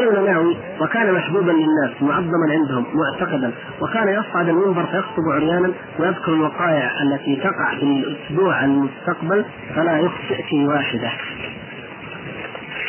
[0.00, 6.90] يقول النووي وكان محبوبا للناس معظما عندهم معتقدا وكان يصعد المنبر فيخطب عريانا ويذكر الوقائع
[7.02, 9.44] التي تقع في الأسبوع المستقبل
[9.74, 11.10] فلا يخطئ في واحدة.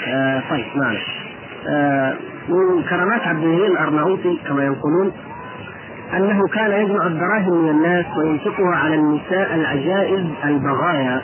[0.08, 1.06] آه طيب معلش.
[1.70, 2.14] آه
[2.50, 5.12] من كرامات عبد الهين الارناؤوطي كما ينقلون
[6.14, 11.22] أنه كان يجمع الدراهم من الناس وينفقها على النساء العجائز البغايا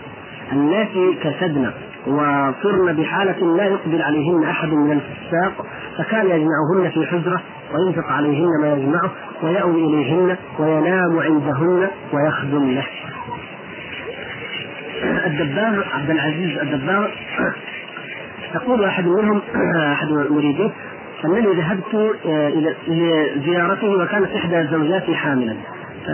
[0.52, 1.72] اللاتي كسدن
[2.10, 5.66] وصرن بحالة لا يقبل عليهن أحد من الفساق
[5.98, 7.42] فكان يجمعهن في حجرة
[7.74, 9.12] وينفق عليهن ما يجمعه
[9.44, 12.86] ويأوي إليهن وينام عندهن ويخدم له.
[15.26, 17.08] الدباغ عبد العزيز الدباغ
[18.56, 19.42] يقول أحد منهم
[19.94, 20.72] أحد مريديه
[21.26, 21.96] أنني ذهبت
[22.26, 25.56] آه، إلى لزيارته وكانت إحدى زوجاتي حاملا.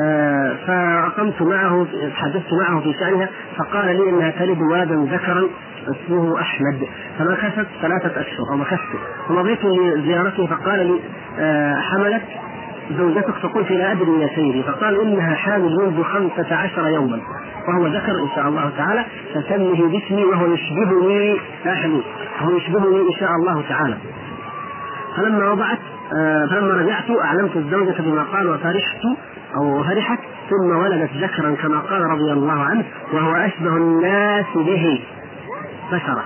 [0.04, 5.48] آه، فأقمت معه تحدثت معه في شأنها فقال لي أنها تلد ولدا ذكرا
[5.90, 6.88] اسمه أحمد.
[7.20, 9.00] فمكثت ثلاثة أشهر أو مكثت
[9.30, 11.00] ومضيت لزيارته فقال لي
[11.40, 12.24] آه، حملت
[12.98, 14.64] زوجتك فقلت لا أدري يا سيدي.
[14.64, 17.20] فقال إنها حامل منذ خمسة عشر يوما.
[17.68, 22.02] وهو ذكر إن شاء الله تعالى فسمه باسمي وهو يشبهني لا
[22.42, 23.98] وهو يشبهني إن شاء الله تعالى.
[25.18, 25.80] فلما وضعت
[26.18, 29.02] آه، فلما رجعت أعلمت الزوجة بما قال وفرحت
[29.56, 32.84] أو فرحت ثم ولدت ذكرا كما قال رضي الله عنه
[33.14, 35.02] وهو أشبه الناس به.
[35.92, 36.26] بشرة.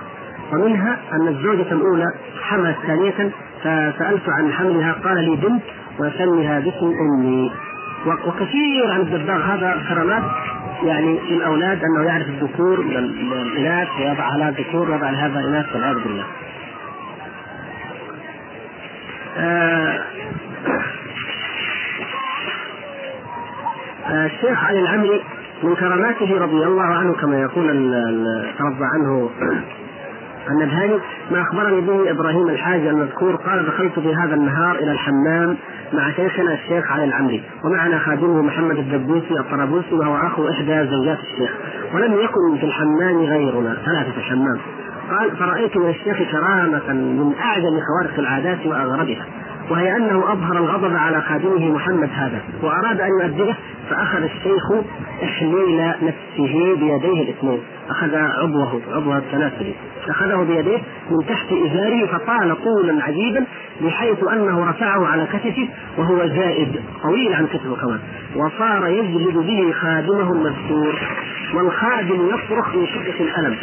[0.52, 2.06] ومنها أن الزوجة الأولى
[2.42, 3.30] حملت ثانية
[3.60, 5.62] فسألت عن حملها قال لي بنت
[5.98, 7.52] وسمها باسم أمي.
[8.06, 9.42] وكثير عن الدباغ.
[9.42, 10.22] هذا كرامات
[10.84, 12.96] يعني في الأولاد أنه يعرف الذكور من
[13.32, 16.24] الإناث ويضع على الذكور ويضع هذا الإناث والعياذ بالله.
[19.38, 20.00] آه
[24.10, 25.22] الشيخ علي العمري
[25.62, 27.66] من كراماته رضي الله عنه كما يقول
[28.58, 29.30] ترضى عنه
[30.50, 30.98] النبهاني
[31.30, 35.56] ما أخبرني به إبراهيم الحاج المذكور قال دخلت في هذا النهار إلى الحمام
[35.92, 41.50] مع شيخنا الشيخ علي العمري ومعنا خادمه محمد الدبوسي الطرابوسي وهو أخو إحدى زوجات الشيخ
[41.94, 44.58] ولم يكن في الحمام غيرنا ثلاثة في الحمام
[45.10, 49.26] قال فرأيت من الشيخ كرامة من أعجب خوارق العادات وأغربها.
[49.70, 53.56] وهي أنه أظهر الغضب على خادمه محمد هذا وأراد أن يؤدبه
[53.90, 54.72] فأخذ الشيخ
[55.24, 57.60] إحليل نفسه بيديه الاثنين.
[57.90, 59.74] أخذ عضوه عضو التناسلي
[60.08, 60.78] أخذه بيديه
[61.10, 63.44] من تحت إزاره فطال طولا عجيبا
[63.80, 65.68] بحيث أنه رفعه على كتفه
[65.98, 68.00] وهو زائد طويل عن كتفه كمان.
[68.36, 70.94] وصار يجلد به خادمه المذكور
[71.54, 73.56] والخادم يصرخ من شدة الألم.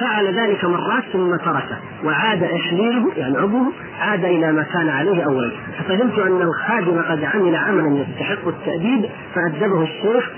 [0.00, 5.50] فعل ذلك مرات ثم تركه وعاد إحليله يعني عضوه عاد إلى ما كان عليه أولا.
[5.78, 9.04] ففهمت أن الخادم قد عمل عملا يستحق التأديب
[9.34, 10.30] فأدبه الشيخ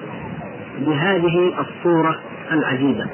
[0.79, 2.19] بهذه الصورة
[2.53, 3.07] العجيبة.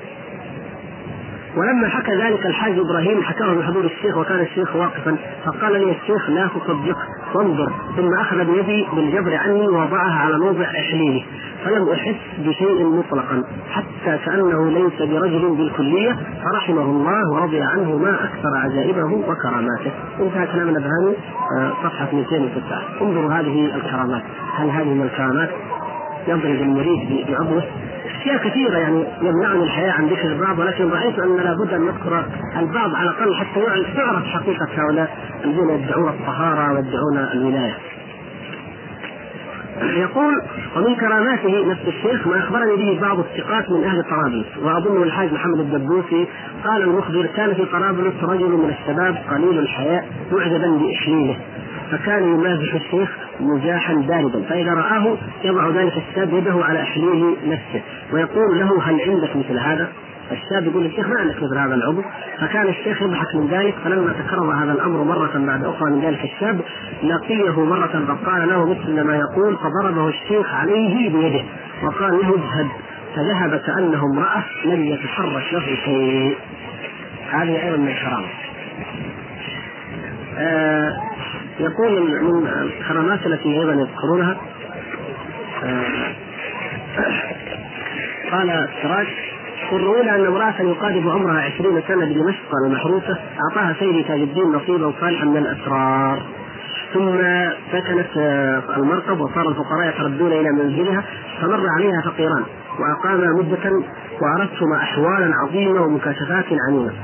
[1.56, 6.48] ولما حكى ذلك الحاج إبراهيم حكاه بحضور الشيخ وكان الشيخ واقفا فقال لي الشيخ لا
[6.48, 6.98] تصدق
[7.34, 11.24] وانظر ثم أخذ بيدي بالجبر عني ووضعها على موضع احليله
[11.64, 18.56] فلم أحس بشيء مطلقا حتى كأنه ليس برجل بالكلية فرحمه الله ورضي عنه ما أكثر
[18.56, 19.90] عجائبه وكراماته.
[20.20, 21.16] انتهى كلام الابهاني
[21.58, 22.62] آه، صفحة 206
[23.02, 24.22] انظروا هذه الكرامات.
[24.54, 25.50] هل هذه من الكرامات؟
[26.28, 27.62] يضرب المريد بعضوه
[28.20, 32.24] اشياء كثيرة يعني يمنعني الحياة عن ذكر البعض ولكن رأيت أن لابد أن نذكر
[32.56, 33.60] البعض على الأقل حتى
[33.96, 37.74] تعرف حقيقة هؤلاء الذين يدعون الطهارة ويدعون الولاية.
[39.82, 40.42] يقول
[40.76, 45.60] ومن كراماته نفس الشيخ ما أخبرني به بعض الثقات من أهل طرابلس واظن الحاج محمد
[45.60, 46.26] الدبوسي
[46.64, 51.36] قال المخبر كان في طرابلس رجل من الشباب قليل الحياء معجبا بإحليله
[51.90, 53.08] فكان يمازح الشيخ
[53.40, 57.82] مزاحا باردا فإذا رآه يضع ذلك الشاب يده على أحليه نفسه
[58.12, 59.88] ويقول له هل عندك مثل هذا؟
[60.32, 62.02] الشاب يقول الشيخ ما عندك مثل هذا العضو؟
[62.40, 66.60] فكان الشيخ يضحك من ذلك فلما تكرر هذا الأمر مرة بعد أخرى من ذلك الشاب
[67.02, 71.44] لقيه مرة فقال له مثل ما يقول فضربه الشيخ عليه بيده
[71.82, 72.68] وقال له اذهب
[73.16, 76.36] فذهب كأنه امرأة لم يتحرك له شيء.
[77.30, 78.26] هذه أيضا من الكرامه
[80.38, 81.15] آه
[81.60, 84.36] يقول من الكرامات التي أيضا يذكرونها
[85.64, 86.14] آه
[88.32, 89.06] قال السراج
[89.72, 93.18] يروون أن امرأة يقارب عمرها عشرين سنة بدمشق المحروسة
[93.50, 96.22] أعطاها سيدي تاج الدين نصيبا صالحا من الأسرار.
[96.94, 97.18] ثم
[97.72, 98.16] سكنت
[98.76, 101.04] المركب وصار الفقراء يتردون إلى منزلها
[101.40, 102.44] فمر عليها فقيران
[102.78, 103.82] واقاما مدة
[104.20, 106.94] وارثهما احوالا عظيمة ومكاشفات عنيفة.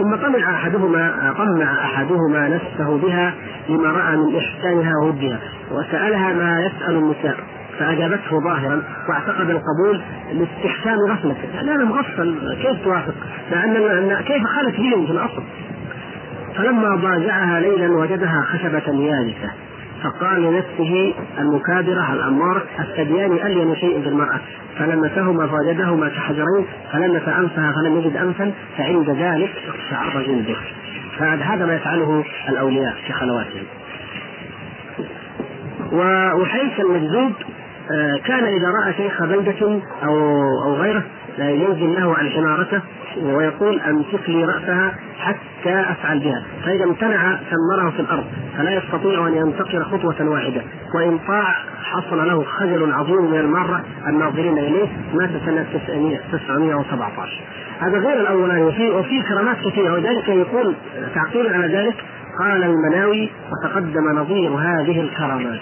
[0.00, 3.34] ثم طمع أحدهما طمع أحدهما نفسه بها
[3.68, 5.38] لما رأى من إحسانها وودها
[5.70, 7.36] وسألها ما يسأل النساء
[7.78, 10.00] فأجابته ظاهرا واعتقد القبول
[10.32, 11.54] لاستحسان غفلته.
[11.54, 13.14] يعني أنا مغفل كيف توافق؟
[13.52, 15.42] مع ان كيف خلت بهم في الأصل؟
[16.56, 19.50] فلما ضاجعها ليلا وجدها خشبة يابسة
[20.02, 24.40] فقال لنفسه المكابرة الأمارة الثديان ألين شيء في المرأة
[24.78, 30.56] فلمسهما فوجدهما كحجرين فلمس أنفها فلم يجد أنفا فعند ذلك اقشعر جلده
[31.18, 33.64] فهذا ما يفعله الأولياء في خلواتهم.
[36.40, 37.32] وحيث المجذوب
[37.92, 41.02] آه، كان إذا رأى شيخ بلدة أو أو غيره
[41.38, 42.80] ينزل له عن حمارته
[43.22, 48.24] ويقول أمسك لي رأسها حتى أفعل بها، فإذا امتنع سمره في الأرض
[48.56, 50.62] فلا يستطيع أن ينتقل خطوة واحدة،
[50.94, 55.66] وإن طاع حصل له خجل عظيم من الماره الناظرين إليه مات سنة
[56.32, 57.42] 917
[57.80, 58.62] هذا غير الأولاني.
[58.62, 60.74] وفي وفي كرامات كثيرة ولذلك يقول
[61.14, 62.04] تعقيبا على ذلك
[62.38, 65.60] قال المناوي وتقدم نظير هذه الكرامات.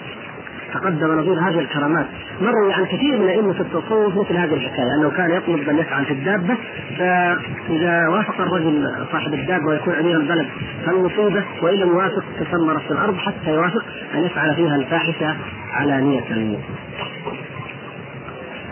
[0.73, 2.05] تقدم نظير هذه الكرامات.
[2.41, 6.13] مروي عن كثير من ائمه التصوف مثل هذه الحكاية انه كان يطلب أن يفعل في
[6.13, 6.57] الدابه
[6.97, 10.47] فاذا وافق الرجل صاحب الدابه ويكون أمير البلد
[10.85, 13.83] فالمصيبه وإن لم يوافق تسمر في الأرض حتى يوافق
[14.15, 15.35] أن يفعل فيها الفاحشة
[15.73, 16.21] علانيه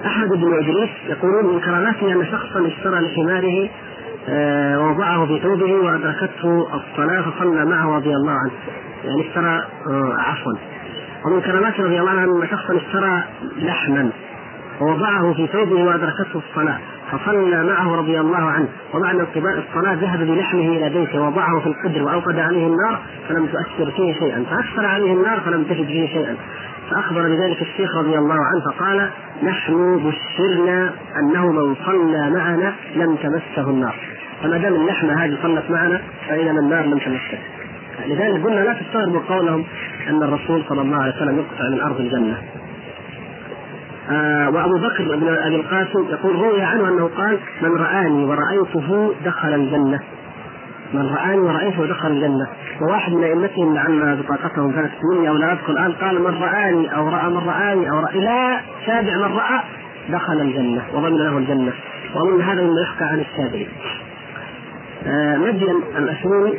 [0.05, 3.69] أحمد بن إدريس يقولون من كراماته أن شخصا اشترى لحماره
[4.29, 8.51] آه، ووضعه في ثوبه وأدركته الصلاة فصلى معه رضي الله عنه.
[9.03, 10.53] يعني اشترى آه، عفوا.
[11.25, 13.23] ومن كراماته رضي الله عنه أن شخصا اشترى
[13.57, 14.09] لحما
[14.81, 16.77] ووضعه في ثوبه وأدركته الصلاة
[17.11, 22.03] فصلى معه رضي الله عنه وبعد انقضاء الصلاة ذهب بلحمه إلى بيته ووضعه في القدر
[22.03, 22.99] وأوقد عليه النار
[23.29, 24.43] فلم تؤثر فيه شيئا.
[24.49, 26.35] فأكثر عليه النار فلم تجد فيه شيئا.
[26.91, 29.09] فأخبر بذلك الشيخ رضي الله عنه فقال
[29.43, 33.95] نحن بشرنا أنه من صلى معنا لم تمسه النار.
[34.43, 37.37] فما دام اللحمة هذه صلت معنا فاذا النار لم تمسه
[38.05, 39.65] لذلك قلنا لا تستغربوا قولهم
[40.09, 42.37] أن الرسول صلى الله عليه وسلم يقطع من ارض الجنة.
[44.11, 49.53] آه وأبو بكر بن أبي القاسم يقول روي عنه أنه قال من رآني ورأيته دخل
[49.53, 49.99] الجنة.
[50.93, 52.47] من رآني ورأيته دخل الجنة.
[52.81, 55.91] وواحد من أئمتهم لعل بطاقتهم كانت مني أو لا أذكر الآن.
[55.91, 58.19] قال من رآني أو رأى من رآني أو رأى.
[58.19, 59.59] إلى سابع من رأى
[60.09, 61.73] دخل الجنة وضمن له الجنة.
[62.15, 63.67] وأظن هذا مما يحكى عن الشافعي
[65.07, 66.53] آه مدين الأشموني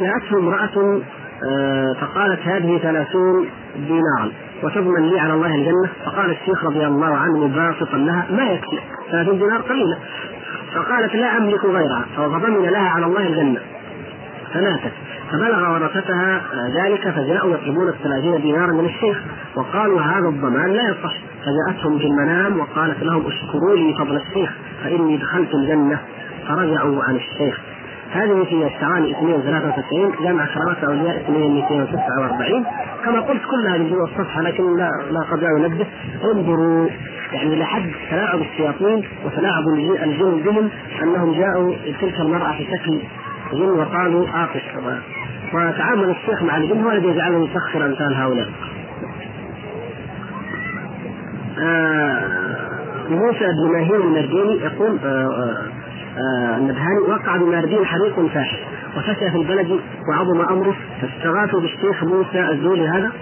[0.00, 1.00] جاءته امرأة
[1.50, 4.32] آه، فقالت هذه ثلاثون دينارا.
[4.62, 8.78] وتضمن لي على الله الجنة؟ فقال الشيخ رضي الله عنه باسطا لها ما يكفي
[9.10, 9.98] ثلاثون دينار قليلة
[10.74, 12.04] فقالت لا أملك غيرها.
[12.16, 13.60] فضمن لها على الله الجنة.
[14.54, 14.92] فماتت.
[15.32, 16.42] فبلغ ورثتها
[16.84, 19.22] ذلك فجاءوا يطلبون الثلاثين دينارا من الشيخ.
[19.56, 21.14] وقالوا هذا الضمان لا يصح.
[21.44, 24.50] فجاءتهم في المنام وقالت لهم اشكروا لي فضل الشيخ
[24.84, 25.98] فإني دخلت الجنة.
[26.48, 27.60] فرجعوا عن الشيخ.
[28.14, 32.64] هذه في الشعاني 293 جامع كرامات الاولياء 249
[33.04, 35.86] كما قلت كل هذه جوا الصفحة لكن لا لا قد انبه
[36.34, 36.88] انظروا
[37.32, 39.62] يعني لحد تلاعب الشياطين وتلاعب
[40.02, 40.70] الجن بهم
[41.02, 43.00] أنهم جاءوا تلك المرأة في شكل
[43.52, 44.62] جن وقالوا آقف
[45.54, 48.48] وتعامل الشيخ مع الجن هو الذي يجعله يسخر أمثال هؤلاء.
[51.58, 52.20] آه
[53.10, 55.83] موسى بن ماهين المرديني يقول آه آه
[56.56, 58.56] النبهاني وقع بماردين حريق فاحش.
[58.96, 60.76] وفشى في البلد وعظم أمره.
[61.00, 63.12] فاستغاثوا بالشيخ موسى الزولي هذا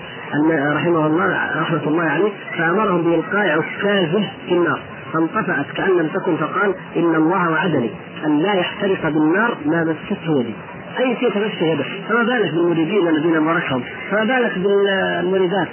[0.74, 4.80] رحمه الله رحمة الله عليه فامرهم بإلقاء عكازه في النار.
[5.12, 7.90] فانطفأت كأن لم تكن فقال إن الله وعدني
[8.26, 10.54] أن لا يحترق بالنار ما مسته يدي.
[10.98, 15.68] أي شيء تمس يده؟ فما بالك بالمريدين الذين باركهم فما بالك بالمريدات؟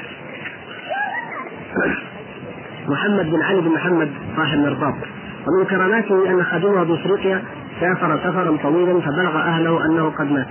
[2.89, 5.18] محمد بن علي بن محمد صاحب مرباط.
[5.47, 7.43] ومن كراماته أن خادمه أبو إفريقيا
[7.79, 10.47] سافر سفرا طويلا فبلغ أهله أنه قد مات.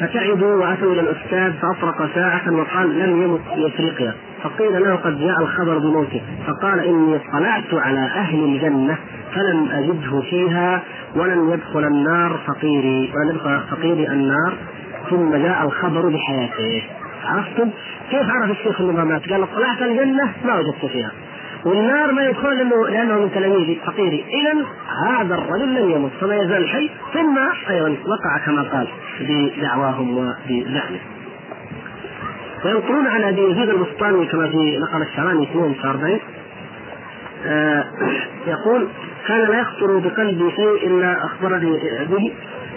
[0.00, 5.40] فتعبوا وأتوا إلى الأستاذ فأطرق ساعة وقال لم يمت في افريقيا فقيل له قد جاء
[5.40, 6.22] الخبر بموته.
[6.46, 8.98] فقال إني اطلعت على أهل الجنة
[9.34, 10.82] فلم أجده فيها
[11.16, 14.54] ولن يدخل النار فقيري ولن يدخل فقيري النار.
[15.10, 16.82] ثم جاء الخبر بحياته.
[17.24, 17.70] عرفتم؟
[18.10, 21.10] كيف عرف الشيخ إنه مات؟ قال اطلعت الجنة ما وجدت فيها.
[21.64, 24.64] والنار ما يدخل لأنه لأنه من تلاميذي فقيري إذا
[25.06, 26.90] هذا الرجل لم يمت فما يزال حي.
[27.12, 27.38] ثم
[27.70, 28.88] أيضا وقع كما قال
[29.20, 31.00] بدعواهم وبزعمه
[32.64, 36.18] وينقلون عن ابي يزيد البسطامي كما في نقل الشعراني 42
[37.46, 37.84] آه
[38.46, 38.88] يقول
[39.28, 41.80] كان لا يخطر بقلبي شيء إلا أخبرني
[42.10, 42.32] به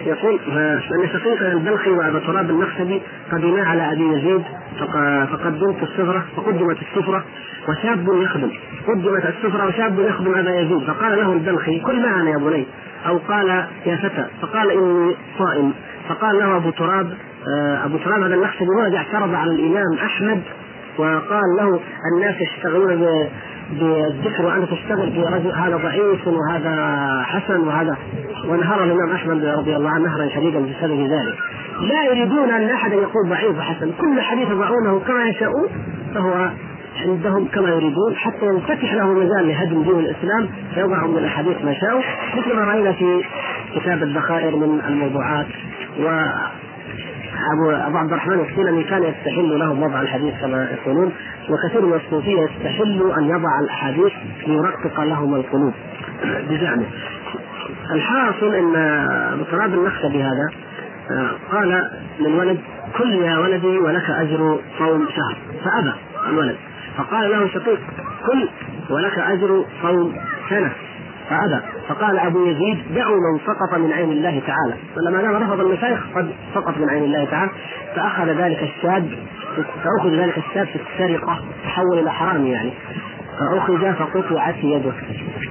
[0.08, 3.02] يقول ان شقيق البلخي وأبا تراب النخشبي
[3.32, 4.44] قدما على أبي يزيد
[5.32, 7.24] فقدمت السفرة فقدمت السفرة
[7.70, 8.52] وشاب يخدم
[8.88, 12.66] قدمت السفرة وشاب يخدم أبا يزيد فقال له البلخي كل معنا يا بني؟
[13.08, 13.50] أو قال
[13.86, 14.26] يا فتى.
[14.42, 15.74] فقال إني صائم.
[16.10, 17.14] فقال له أبو تراب
[17.48, 20.42] آه، أبو تراب هذا النخشبي ورجع اعترض على الإمام أحمد
[20.98, 21.80] وقال له
[22.14, 23.28] الناس يشتغلون
[23.72, 27.98] بالذكر وانت تشتغل في رجل هذا ضعيف وهذا حسن وهذا
[28.48, 31.36] وانهار الإمام أحمد رضي الله عنه نهرا شديدا بسبب ذلك.
[31.82, 33.92] لا يريدون أن احدا يقول ضعيف وحسن.
[34.02, 35.68] كل حديث يضعونه كما يشاءون
[36.14, 36.50] فهو
[37.06, 38.16] عندهم كما يريدون.
[38.16, 42.02] حتى ينفتح له مجال لهدم دين الإسلام فيضعوا من الاحاديث ما شاءوا
[42.38, 43.24] مثل ما رأينا في
[43.76, 45.48] كتاب الذخائر من الموضوعات
[46.00, 46.26] و
[47.54, 51.12] أبو أبو عبد الرحمن السلمي كان يستحل له وضع الحديث كما يقولون
[51.50, 54.14] وكثير من الصوفية يستحل أن يضع الاحاديث
[54.48, 55.74] ليرقق لهم القلوب.
[56.50, 56.86] بزعمه.
[57.92, 58.76] الحاصل إن
[59.34, 60.50] ابو تراب النخشبي هذا
[61.12, 62.58] آه، قال للولد
[62.98, 65.38] كل يا ولدي ولك أجر صوم شهر.
[65.66, 65.94] فأبى
[66.30, 66.56] الولد.
[66.98, 67.80] فقال له شقيق
[68.26, 68.50] كل
[68.90, 70.16] ولك أجر صوم
[70.50, 70.72] سنة.
[71.30, 71.62] فأبى.
[71.88, 74.74] فقال أبو يزيد دعوا من سقط من عين الله تعالى.
[74.96, 77.52] فلما دام رفض المشايخ قد سقط من عين الله تعالى.
[77.96, 79.10] فأخذ ذلك الشاب
[79.84, 82.74] فأخذ ذلك الشاب في السرقة تحول إلى حرام يعني.
[83.40, 84.94] فأخذ فقطعت يده.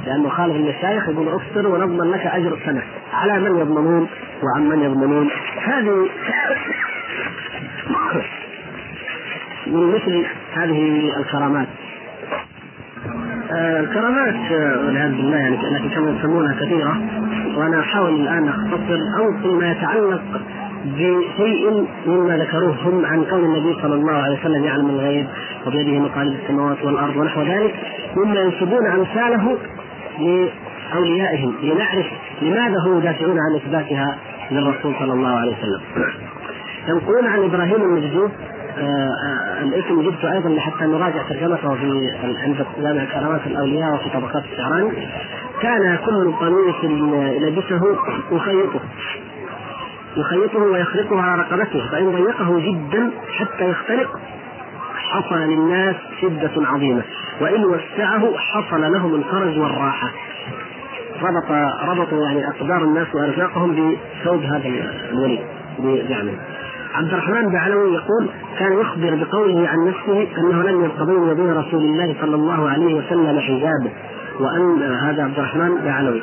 [0.06, 2.82] لأنه خالف المشايخ يقول أفطر ونضمن لك أجر سنة
[3.12, 4.08] على من يضمنون
[4.42, 5.30] وعن من يضمنون.
[5.64, 6.08] هذه
[9.66, 11.68] من مثل هذه الكرامات.
[13.52, 14.50] الكرامات
[14.86, 17.00] والعياذ بالله يعني لكن كما يسمونها كثيرة
[17.56, 20.22] وأنا أحاول الآن أختصر انقل ما يتعلق
[20.84, 25.26] بشيء مما ذكروه هم عن كون النبي صلى الله عليه وسلم يعلم الغيب
[25.66, 27.74] وبيده مقاليد السماوات والأرض ونحو ذلك
[28.16, 29.56] مما ينسبون أمثاله
[30.18, 32.06] لأوليائهم لنعرف
[32.42, 34.18] لماذا هم يدافعون عن إثباتها
[34.50, 35.80] للرسول صلى الله عليه وسلم.
[36.88, 38.55] ينقلون عن إبراهيم المجدوب آه، آه،
[39.62, 42.12] الاسم جبته أيضا حتى نراجع ترجمته في
[42.82, 45.08] جامع كرامات الأولياء وفي طبقات الشعراني
[45.62, 46.84] كان كل قميص
[47.42, 47.96] لبسه
[48.32, 48.80] يخيطه
[50.16, 54.20] يخيطه ويخرقه على رقبته فإن ضيقه جدا حتى يخترق
[54.96, 57.02] حصل للناس شدة عظيمة.
[57.40, 60.10] وإن وسعه حصل لهم الفرج والراحة.
[61.22, 61.50] ربط
[61.88, 64.68] ربطوا يعني أقدار الناس وأرزاقهم بثوب هذا
[65.12, 65.38] الولي
[65.78, 66.32] بزعمه
[66.94, 71.80] عبد الرحمن بعلوي يقول كان يخبر بقوله عن نفسه أنه لم يبق بين يدي رسول
[71.80, 73.92] الله صلى الله عليه وسلم حجاب
[74.40, 76.22] وأن هذا عبد الرحمن بعلوي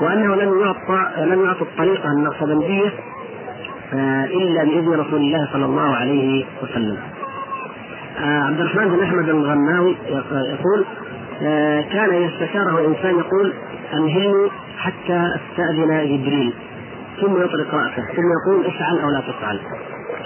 [0.00, 2.92] وأنه لم يعطى لم يعطى الطريقة النقشبنديه
[3.94, 6.96] آه، إلا بإذن رسول الله صلى الله عليه وسلم.
[8.18, 9.96] آه، عبد الرحمن بن أحمد الغناوي
[10.30, 10.84] يقول
[11.42, 13.52] آه، كان يستشاره إنسان يقول
[13.94, 16.52] امهلني حتى أستأذن جبريل
[17.20, 19.60] ثم يطلق رأسه ثم يقول افعل أو لا تفعل.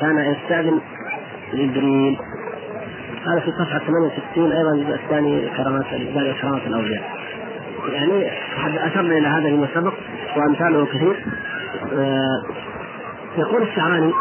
[0.01, 0.81] كان يستأذن
[1.53, 2.19] جبريل.
[3.27, 5.85] هذا في صفحة 68 أيضا الجزء الثاني كرامات
[6.43, 7.03] كرامات الأولياء.
[7.93, 8.31] يعني
[8.87, 9.95] اشرنا إلى هذا فيما سبق
[10.37, 11.25] وأمثاله كثير.
[11.93, 12.43] آه،
[13.39, 14.13] يقول الشعراني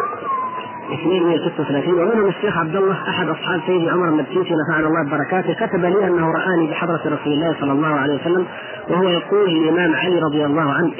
[0.90, 6.08] 236 ومنهم الشيخ عبد الله أحد أصحاب سيدي عمر النبتيسي نفعنا الله ببركاته كتب لي
[6.08, 8.46] أنه رآني بحضرة رسول الله صلى الله عليه وسلم
[8.90, 10.92] وهو يقول للامام علي رضي الله عنه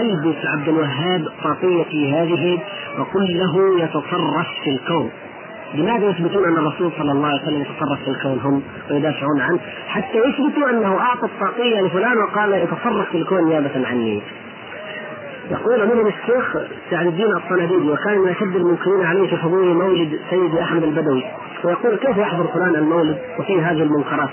[0.00, 2.58] ألبس عبد الوهاب طاقيتي هذه
[2.98, 5.10] وقل له يتصرف في الكون.
[5.74, 9.58] لماذا يثبتون أن الرسول صلى الله عليه وسلم يتصرف في الكون هم؟ ويدافعون عنه.
[9.88, 14.22] حتى يثبتوا أنه أعطى الطاقية لفلان وقال يتصرف في الكون نيابة عني.
[15.50, 16.56] يقول منهم الشيخ
[16.90, 21.24] سعد الدين الطنابيدي وكان من اشد المنكرين عليه في حضور مولد سيدي أحمد البدوي.
[21.64, 24.30] ويقول كيف يحضر فلان المولد وفيه هذه المنكرات؟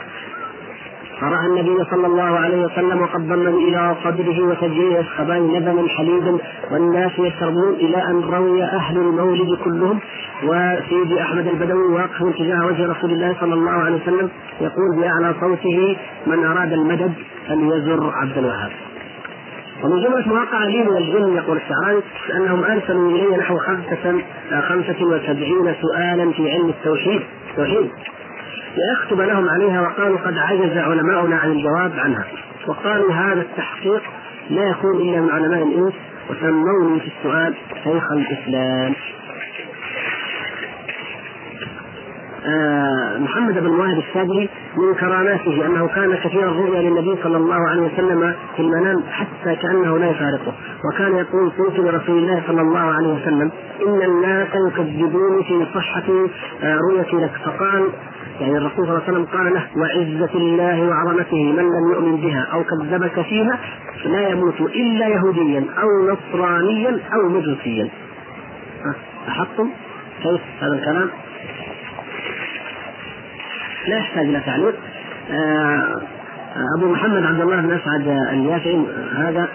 [1.21, 6.37] فرأى النبي صلى الله عليه وسلم وقد إلى صدره وثديه يسخبان لبنا حليبا
[6.71, 9.99] والناس يشربون إلى أن روي أهل المولد كلهم.
[10.43, 14.29] وسيدي أحمد البدوي واقف تجاه وجه رسول الله صلى الله عليه وسلم
[14.61, 17.13] يقول بأعلى صوته من أراد المدد
[17.47, 18.71] فليزر عبد الوهاب.
[19.83, 22.01] ومن جملة مواقع لي من يقول الشعراني
[22.35, 24.21] أنهم أرسلوا إلي نحو خمسة
[24.69, 27.21] خمسة وسبعين سؤالا في علم التوحيد.
[27.49, 27.89] التوحيد
[28.77, 32.25] لأكتب لهم عليها وقالوا قد عجز علماؤنا عن الجواب عنها.
[32.67, 34.01] وقالوا هذا التحقيق
[34.49, 35.93] لا يكون إلا من علماء الإنس
[36.29, 38.93] وسموني في السؤال شيخ الإسلام.
[42.45, 47.81] آه محمد بن واهب الشاذلي من كراماته أنه كان كثير الرؤيا للنبي صلى الله عليه
[47.81, 50.53] وسلم في المنام حتى كأنه لا يفارقه.
[50.85, 53.51] وكان يقول قلت لرسول الله صلى الله عليه وسلم
[53.87, 56.03] إن الناس يكذبوني في صحة
[56.63, 57.31] آه رؤيتي لك.
[57.45, 57.89] فقال
[58.39, 62.47] يعني الرسول صلى الله عليه وسلم قال له وعزة الله وعظمته من لم يؤمن بها
[62.53, 63.59] أو كذبك فيها
[64.05, 67.89] لا يموت إلا يهوديا أو نصرانيا أو مجوسيا.
[69.27, 69.69] لاحظتم
[70.23, 71.09] كيف هذا الكلام؟
[73.87, 74.75] لا يحتاج إلى تعليق.
[75.31, 76.01] آه،
[76.77, 78.85] أبو محمد عبد الله بن أسعد اليافعي
[79.15, 79.47] هذا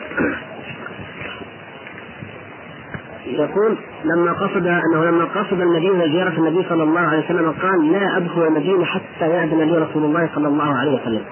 [3.32, 8.16] يقول لما قصد أنه لما قصد المدينة زيارة النبي صلى الله عليه وسلم قال لا
[8.16, 11.22] أدخل المدينة حتى يأذن لي رسول الله صلى الله عليه وسلم.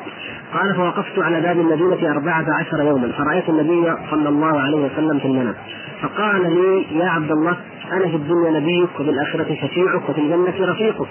[0.55, 5.25] قال فوقفت على باب المدينة أربعة عشر يوما فرأيت النبي صلى الله عليه وسلم في
[5.25, 5.55] المنام.
[6.03, 7.57] فقال لي يا عبد الله
[7.93, 11.09] أنا في الدنيا نبيك وفي الآخرة شفيعك وفي الجنة رفيقك.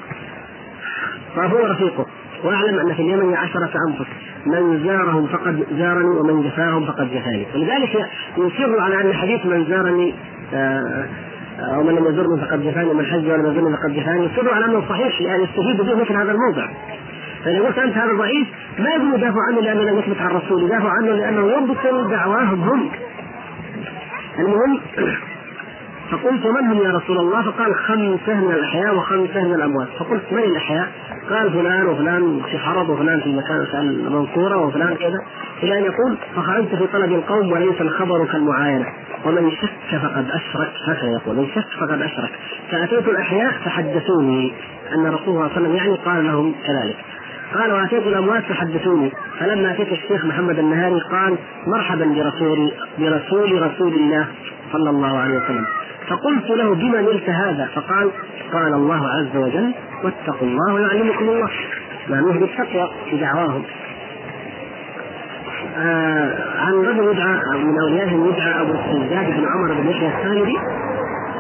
[1.36, 2.06] فهو رفيقه.
[2.44, 4.10] واعلم أن في اليمن عشرة أنفس
[4.46, 7.46] من زارهم فقد زارني ومن جفاهم فقد جفاني.
[7.56, 10.14] ولذلك يصر على أن حديث من زارني
[11.60, 14.84] أو من لم يزرني فقد جفاني ومن حج ولم يزرني فقد جفاني يصر على أنه
[14.90, 16.68] صحيح يعني يستفيد به مثل هذا الموضع
[17.44, 18.48] فاذا قلت أنت هذا ضعيف
[18.80, 22.90] ما يقول يدافع عنه لأنه لم يثبت عن الرسول يدافع عنه لأنه يبطل دعواهم هم
[24.40, 24.80] المهم
[26.12, 30.44] فقلت من هم يا رسول الله؟ فقال خمسة من الأحياء وخمسة من الأموات، فقلت من
[30.44, 30.88] الأحياء؟
[31.30, 35.20] قال فلان وفلان في حرب وفلان في مكان منصورة وفلان كذا.
[35.64, 38.86] إلى أن يقول فخرجت في طلب القوم وليس الخبر كالمعاينة
[39.26, 41.36] ومن شك فقد أشرك هكذا يقول.
[41.36, 42.30] من شك فقد أشرك.
[42.72, 44.54] فأتيت الأحياء فحدثوني
[44.96, 46.98] أن رسول الله صلى الله عليه وسلم يعني قال لهم كذلك.
[47.54, 49.12] قال وأتيت الأموات فحدثوني.
[49.40, 51.38] فلما أتيت الشيخ محمد النهاري قال
[51.68, 54.28] مرحبا برسول برسول رسول الله
[54.74, 55.66] صلى الله عليه وسلم.
[56.08, 58.12] فقلت له بما نلت هذا؟ فقال
[58.54, 59.74] قال الله عز وجل
[60.04, 61.50] واتقوا الله ويعلمكم الله.
[62.10, 63.64] معنوه بالتقوى في دعواهم.
[65.78, 70.58] آه عن رجل يدعى من اوليائهم يدعى أبو السجاد بن عمر بن يحيى السامري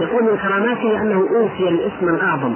[0.01, 2.55] يقول من كراماته أنه اوتي الاسم الأعظم.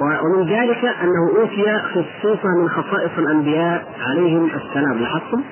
[0.00, 4.98] ومن ذلك أنه اوتي خصوصا من خصائص الأنبياء عليهم السلام.
[4.98, 5.42] لاحظتم؟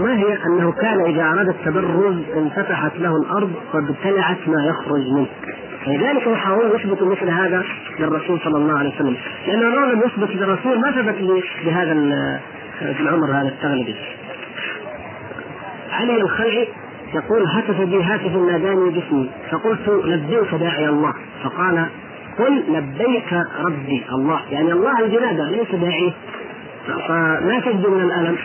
[0.00, 5.26] ما هي؟ أنه كان إذا أراد التبرز انفتحت له الأرض وابتلعت ما يخرج منه.
[5.88, 7.64] لذلك يحاول يثبت مثل هذا
[7.98, 9.16] للرسول صلى الله عليه وسلم.
[9.46, 11.92] لو لم يثبت للرسول ما ثبت بهذا
[12.82, 13.94] العمر هذا التغلبي
[15.92, 16.68] علي الخلعي
[17.14, 19.30] يقول هتف بي هاتف ناداني باسمي.
[19.50, 21.14] فقلت لبيك داعي الله.
[21.44, 21.86] فقال
[22.38, 23.32] قل لبيك
[23.64, 24.40] ربي الله.
[24.50, 26.12] يعني الله الجنادة ليس داعيه
[27.08, 28.36] فما تجد من الألم؟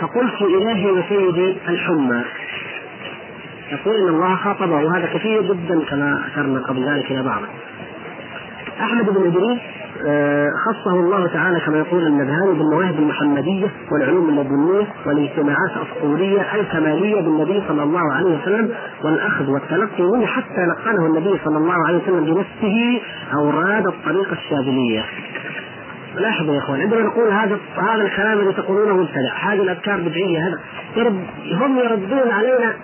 [0.00, 2.22] فقلت إلهي وسيدي الحمى.
[3.74, 7.42] يقول إن الله خاطبه وهذا كثير جدا كما اشرنا قبل ذلك إلى بعض.
[8.80, 9.58] أحمد بن إدريس
[10.06, 17.62] آه، خصه الله تعالى كما يقول النبهاني بالمواهب المحمدية والعلوم اللدنيه والاجتماعات الأسطورية الكمالية بالنبي
[17.68, 18.70] صلى الله عليه وسلم
[19.04, 23.00] والأخذ والتلقي منه حتى لقنه النبي صلى الله عليه وسلم بنفسه
[23.34, 25.04] أوراد الطريقة الشاذلية.
[26.14, 30.58] لاحظوا يا إخوان عندما نقول هذا هذا الكلام الذي تقولونه مبتدع، هذه الافكار بدعية هذا
[30.96, 32.74] يرد هم يردون علينا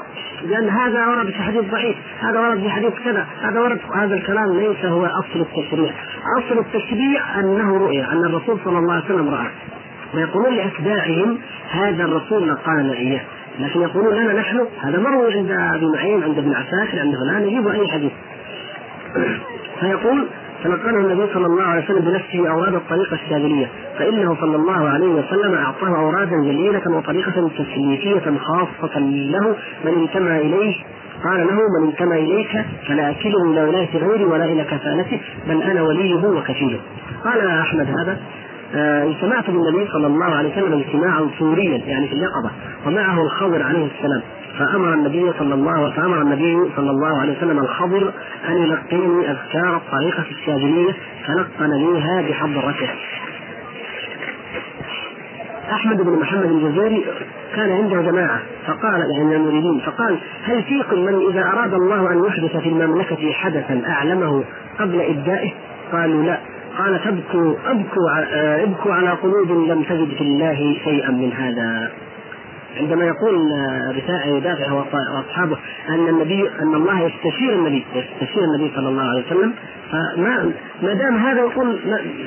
[0.45, 4.59] لأن هذا ورد في حديث ضعيف، هذا ورد في حديث كذا، هذا ورد هذا الكلام
[4.59, 5.93] ليس هو أصل التشريع،
[6.39, 9.47] أصل التشريع أنه رؤيا، أن الرسول صلى الله عليه وسلم رأى.
[10.15, 11.39] ويقولون لأتباعهم
[11.71, 13.21] هذا الرسول قال لنا اياه،
[13.61, 17.69] لكن يقولون لنا نحن هذا مروي عند أبي معين عند ابن عساكر عند فلان يجيب
[17.69, 18.13] أي حديث.
[19.81, 20.27] فيقول
[20.65, 23.69] تلقنه النبي صلى الله عليه وسلم بنفسه أوراد الطريقة الشاذليه
[23.99, 30.75] فإنه صلى الله عليه وسلم أعطاه أورادا جليلة وطريقة تسليكيه خاصة له من انتمى اليه
[31.25, 35.83] قال له من انتمى إليك فلا اكله إلى ولاية غيري ولا إلى كفالته بل أنا
[35.83, 36.79] وليه وكفيله.
[37.25, 38.19] قال أحمد هذا
[38.75, 42.51] آه، اجتمعت بالنبي صلى الله عليه وسلم اجتماعا سوريا يعني في اليقظة
[42.87, 44.23] ومعه الخضر عليه السلام
[44.61, 48.13] فأمر النبي صلى الله فأمر النبي صلى الله عليه وسلم الخضر
[48.49, 50.93] أن يلقيني أذكار الطريقة الشاذليه
[51.27, 52.91] فلقن ليها بحضرته.
[55.73, 57.05] أحمد بن محمد الجزيري
[57.57, 62.25] كان عنده جماعة فقال يعني من المريدين فقال هل فيكم من إذا أراد الله أن
[62.25, 64.45] يحدث في المملكة حدثا أعلمه
[64.79, 65.53] قبل إبدائه؟
[65.93, 66.39] قالوا لا
[66.79, 71.91] قال تبكوا أبكوا آه، ابكوا على قلوب لم تجد في الله شيئا من هذا
[72.77, 73.53] عندما يقول
[74.27, 79.53] يدافع وأصحابه أن النبي أن الله يستشير النبي يستشير النبي صلى الله عليه وسلم
[79.93, 80.53] فما
[80.83, 81.79] ما دام هذا يقول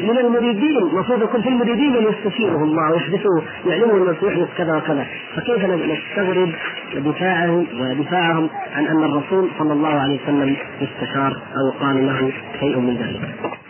[0.07, 5.05] من المريدين المفروض يكون في المريدين من يستشيره الله ويحدثه يعلمه أنه سيحدث كذا وكذا
[5.35, 6.51] فكيف نستغرب
[6.95, 12.97] دفاعه ودفاعهم عن أن الرسول صلى الله عليه وسلم يستشار أو قال له شيء من
[12.97, 13.62] ذلك.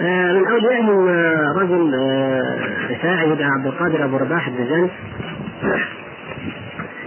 [0.00, 2.56] آه، من اوليائهم آه، رجل آه،
[2.90, 4.88] رفاعي يدعى عبد القادر أبو رباح الدجاني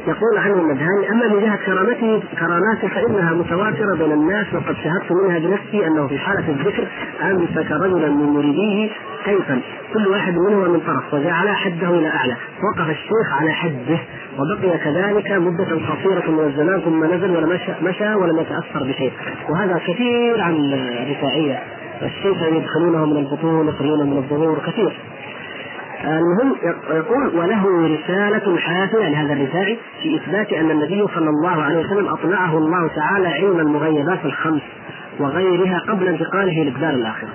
[0.08, 5.40] يقول عنه النبهاني أما من جهة كرامته كراماته فإنها متواترة بين الناس وقد شهدت منها
[5.40, 6.88] بنفسي أنه في حالة الذكر
[7.24, 8.90] أمسك رجلا من مريديه
[9.26, 9.62] سيفا
[9.94, 14.00] كل واحد منهما من طرف وجعل حده إلى أعلى وقف الشيخ على حده
[14.38, 19.12] وبقي كذلك مدة قصيرة من الزمان ثم نزل ولم مشى ولم يتأثر بشيء.
[19.50, 21.60] وهذا كثير عن الرفاعية.
[22.02, 25.00] الشيخ يدخلونه من البطون يخرجونه من الظهور كثير
[26.04, 26.56] المهم
[26.90, 32.58] يقول وله رسالة حافلة لهذا الرفاعي في إثبات أن النبي صلى الله عليه وسلم أطلعه
[32.58, 34.62] الله تعالى علم المغيبات الخمس
[35.20, 37.30] وغيرها قبل انتقاله للدار الآخرة.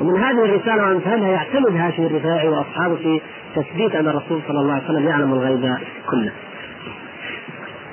[0.00, 3.20] ومن هذه الرسالة وأمثالها يعتمد هاشم الرفاعي وأصحابه في
[3.56, 5.76] تثبيت أن الرسول صلى الله عليه وسلم يعلم الغيب
[6.10, 6.32] كله.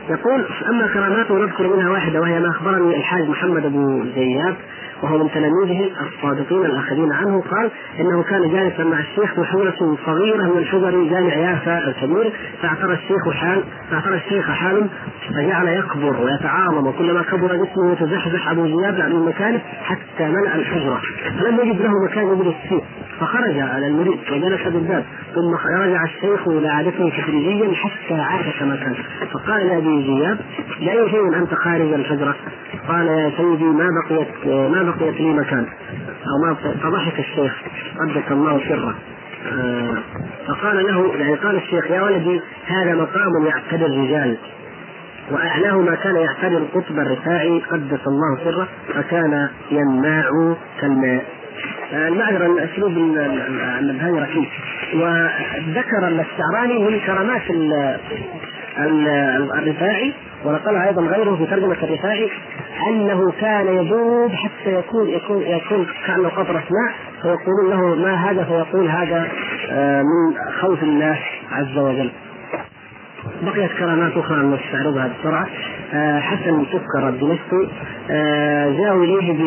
[0.09, 4.55] يقول أما كراماته نذكر منها واحدة وهي ما أخبرني الحاج محمد أبو زياد
[5.03, 10.65] وهو من تلاميذه الصادقين الاخذين عنه قال إنه كان جالسا مع الشيخ حجره صغيره من
[10.65, 14.87] حجر جامع يافا الكبير فاعترى الشيخ حال فاعترى الشيخ حال
[15.29, 21.01] فجعل يكبر ويتعاظم وكلما كبر جسمه يتزحزح أبو زياد عن مكانه حتى ملا الحجرة
[21.39, 22.81] فلم يجد له مكان يجلس فيه
[23.19, 25.05] فخرج على المريد وجلس بالباب
[25.35, 28.95] ثم رجع الشيخ إلى عادته تدريجيا حتى عاد كما كان
[29.33, 30.37] فقال لأبي زياد
[30.79, 32.35] لاي شيء انت خارج الحجرة؟
[32.87, 35.65] قال يا سيدي ما بقيت ما بقيت لي مكان.
[36.27, 37.53] أو ما فضحك الشيخ.
[37.99, 38.95] قدس الله سره
[39.51, 39.97] آه،
[40.47, 44.37] فقال له يعني قال الشيخ يا ولدي هذا مقام يعتبر الرجال.
[45.31, 51.25] واعلاه ما كان يعتبر القطب الرفاعي قدس الله سره فكان ينماع كالماء.
[51.93, 52.91] المعذرة الأسلوب
[53.79, 54.49] النبهاني ركيك
[54.95, 57.51] وذكر الشعراني من كرامات
[58.77, 60.13] الرفاعي
[60.45, 62.29] ونقلها أيضا غيره في ترجمة الرفاعي
[62.87, 68.87] أنه كان يذوب حتى يكون يكون يكون كانه قطره ماء فيقولون له ما هذا؟ فيقول
[68.87, 69.27] هذا
[69.71, 71.19] آه، من خوف الله
[71.51, 72.11] عز وجل.
[73.41, 75.47] بقيت كرامات أخرى نستعرضها بسرعة.
[75.93, 77.67] آه، حسن سكر الدمشقي
[78.11, 79.41] آه، جاءوا إليه ب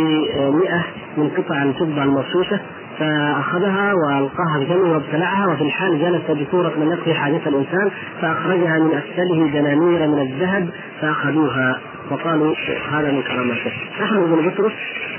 [0.54, 0.84] 100
[1.16, 2.60] من قطع الفضة المرشوشه
[2.98, 7.90] فأخذها وألقاها في فمه وابتلعها وفي الحال جلس بصورة من يقضي حاجة الإنسان
[8.20, 10.68] فأخرجها من أسفله دنانير من الذهب
[11.00, 11.80] فأخذوها
[12.10, 12.54] وقالوا
[12.92, 13.72] هذا من كرامته.
[14.02, 14.72] احمد بن بطرس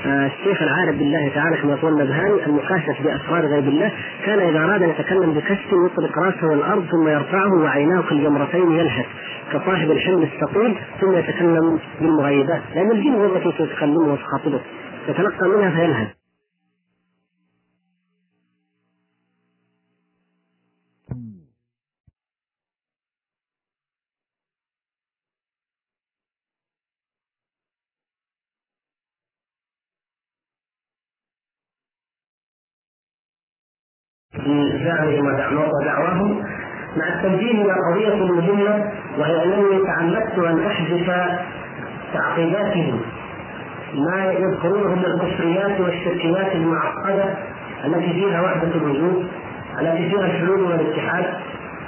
[0.06, 3.92] آه، الشيخ العارف بالله تعالى كما يقول النبهاني المكاشف باسرار غيب الله
[4.24, 9.06] كان إذا أراد أن يتكلم بكشف يطلق رأسه الأرض ثم يرفعه وعيناه كالجمرتين يلهث
[9.52, 14.60] كصاحب الحلم الثقيل ثم يتكلم بالمغيبات لأن الجن هو التي تتكلمه وتخاطبه
[15.08, 16.15] يتلقى منها فيلهث
[35.10, 36.42] دعوهم ودعواهم.
[36.96, 41.12] مع التنبيه إلى قضية مهمه وهي أنني تعمدت أن احذف
[42.14, 43.00] تعقيداتهم.
[43.94, 47.24] ما يذكرونه من الكفريات والشركيات المعقدة
[47.84, 49.26] التي فيها وحدة الوجود
[49.80, 51.24] التي فيها الحلول والاتحاد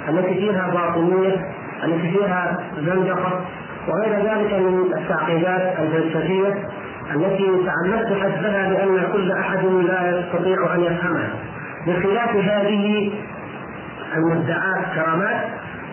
[0.09, 1.47] التي فيها باطنية
[1.83, 3.41] التي فيها زندقه
[3.87, 6.67] وغير ذلك من التعقيدات الفلسفية
[7.15, 11.29] التي تعمدت حذفها بأن كل أحد لا يستطيع أن يفهمها.
[11.87, 13.11] بخلاف هذه
[14.15, 15.45] المدعاة كرامات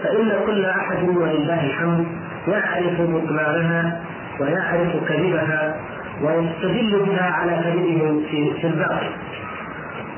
[0.02, 2.06] فإن كل أحد ولله الحمد
[2.48, 4.00] يعرف بطلانها
[4.40, 5.76] ويعرف كذبها
[6.22, 8.22] ويستدل بها على كذبهم
[8.60, 9.10] في الباطل.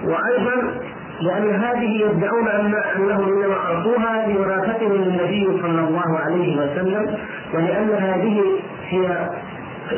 [0.04, 0.80] وأيضا
[1.20, 7.16] لأن هذه يدعون أن أنهم إنما أعطوها لوراثتهم للنبي صلى الله عليه وسلم
[7.54, 8.42] ولأن هذه
[8.88, 9.28] هي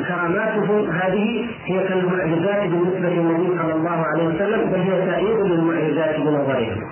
[0.09, 6.83] كراماته هذه هي كالمعجزات بالنسبة للنبي صلى الله عليه وسلم بل هي تأييد للمعجزات بنظرهم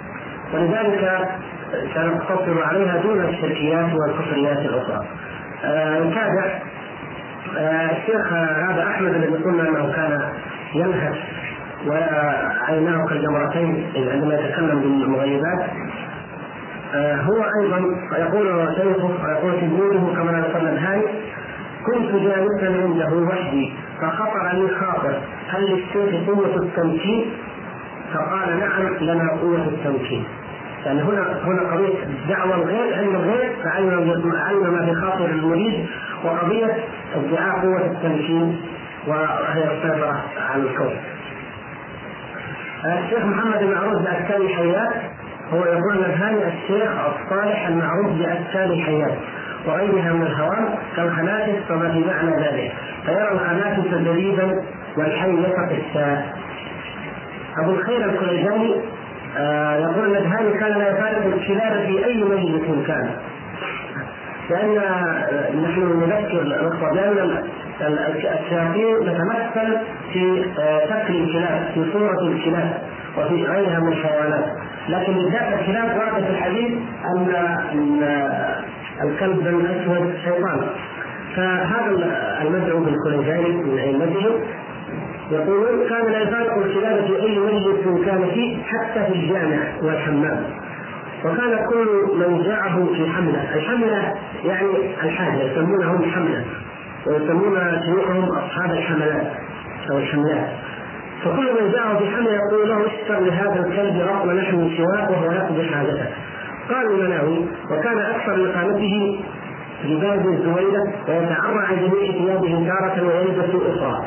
[0.55, 1.29] ولذلك
[1.95, 5.07] سنقتصر عليها دون الشركيات والكفريات الأخرى.
[5.65, 6.45] آه نتابع
[7.59, 10.21] آه الشيخ هذا أحمد الذي قلنا أنه كان
[10.75, 11.19] ينهش
[11.87, 15.71] وعيناه كالجمرتين عندما يتكلم بالمغيبات
[16.95, 17.81] آه هو أيضا
[18.19, 21.03] يقول شيخه ويقول تلميذه كما ذكرنا الهاني
[21.89, 27.25] كنت جالسا عنده وحدي فخطر لي خاطر هل للشيخ قوة التمكين؟
[28.15, 30.25] فقال نعم لنا قوة التمكين.
[30.87, 31.95] يعني هنا هنا قضية
[32.29, 35.87] دعوة الغير علم الغير فعلم علم ما في خاطر المريد
[36.25, 36.77] وقضية
[37.15, 38.61] ادعاء قوة التمكين
[39.07, 40.97] وهي السيطرة على الكون.
[42.85, 44.93] الشيخ محمد المعروف بأشكال حيات
[45.53, 49.19] هو يقول الهاني الشيخ الصالح المعروف بأشكال حيات
[49.67, 52.73] وغيرها من الهوام كالخنافس فما في معنى ذلك.
[53.07, 54.63] فيرى الخنافس جديدا
[54.97, 56.23] والحي يفق الشاة
[57.63, 58.75] أبو الخير الكليجاني
[59.39, 63.11] آه يقول النبهاني كان لا يفارق الكلاب في أي مجلس كان.
[64.51, 64.75] لأن
[65.65, 67.45] نحن نذكر الأخوة بأن
[67.81, 69.77] الشياطين تتمثل
[70.13, 70.45] في
[70.89, 72.83] شكل الكلاب في صورة الكلاب
[73.19, 74.45] وفي غيرها من الحيوانات
[74.89, 76.73] لكن بالذات الكلاب ورد في الحديث
[77.15, 77.33] أن
[79.03, 80.61] الكلب الأسود شيطان
[81.37, 84.33] فهذا المدعو بالكوليجاني من أئمتهم.
[85.31, 90.45] يقولون كان لا يفارق الكلاب في أي مجلس كان فيه حتى في الجامع والحمام.
[91.25, 94.15] وكان كل من جاءه في حملة، الحملة
[94.45, 96.45] يعني الحاجة يسمونهم حملة.
[97.07, 99.27] ويسمون شيوخهم أصحاب الحملات
[99.91, 100.49] أو الحملات.
[101.25, 105.75] فكل من جاءه في حملة يقول له اشتر لهذا الكلب رقم لحم سواك وهو يقضي
[105.75, 106.07] حاجته.
[106.71, 109.21] قال المناوي وكان أكثر لقامته
[109.85, 114.05] جبال الزويدة ويتعرى عن جميع ثيابه تارة ويلبس أخرى.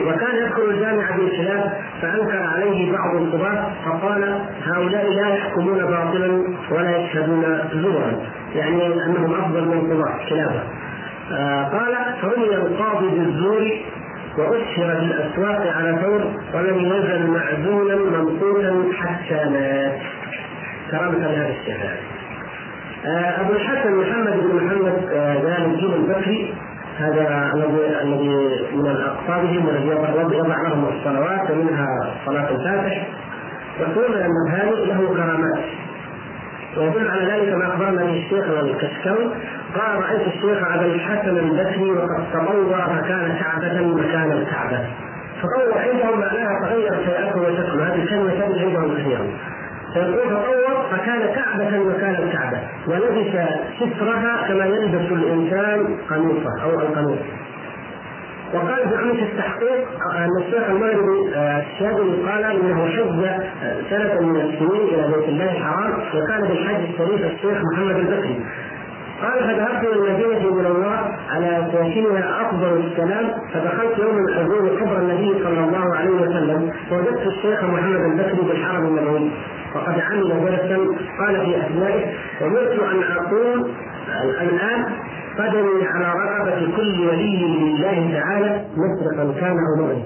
[0.00, 1.72] وكان يدخل الجامع بالخلاف
[2.02, 8.20] فأنكر عليه بعض القضاة فقال هؤلاء لا يحكمون باطلا ولا يشهدون زورا
[8.54, 10.62] يعني أنهم أفضل من القضاة خلافه
[11.32, 13.70] آه قال فرمي القاضي بالزور
[14.38, 16.20] وأشهر في الأسواق على ثور
[16.54, 19.98] ولم يزل معزولا ممقوتا حتى مات.
[20.90, 21.76] كرامة لهذا الشيخ
[23.06, 26.54] آه أبو الحسن محمد بن محمد آه جلال الدين البكري
[26.98, 28.28] هذا الذي الذي
[28.74, 29.88] من أقطابهم والذي
[30.38, 33.06] يضع لهم الصلوات ومنها صلاة الفاتح.
[33.80, 35.64] يقول أن الهاني له كرامات.
[36.76, 39.30] ويدل على ذلك ما اخبرنا به الشيخ الكشكوي
[39.74, 44.80] قال رأيت الشيخ ابا الحسن البكري وقد تطور فكان كعبة مكان الكعبة.
[45.42, 49.26] تطور عندهم معناها تغير شيئته وشكله هذه الكلمة تجد عندهم كثيرا
[49.96, 53.32] فيقول تطور فكان كعبة مكان الكعبة ولبس
[53.80, 57.18] سترها كما يلبس الإنسان قميصه أو القميص.
[58.54, 63.20] وقال في عملة التحقيق أن الشيخ المغربي الشاذلي قال إنه حج
[63.90, 68.40] سنة من السنين إلى بيت الله الحرام وكان بالحج الشريف الشيخ محمد البكري.
[69.22, 75.60] قال فذهبت إلى المدينة المنوره على ساكنها أفضل السلام فدخلت يوما ازور قبر النبي صلى
[75.64, 79.30] الله عليه وسلم فوجدت الشيخ محمد البكري بالحرم النبوي
[79.74, 80.76] وقد عمل درسا
[81.20, 82.12] قال في أثنائه
[82.42, 83.70] أمرت أن أقول
[84.42, 84.84] الآن
[85.38, 90.02] قدمي على رقبة كل ولي لله تعالى مسرقا كان أو مغربا.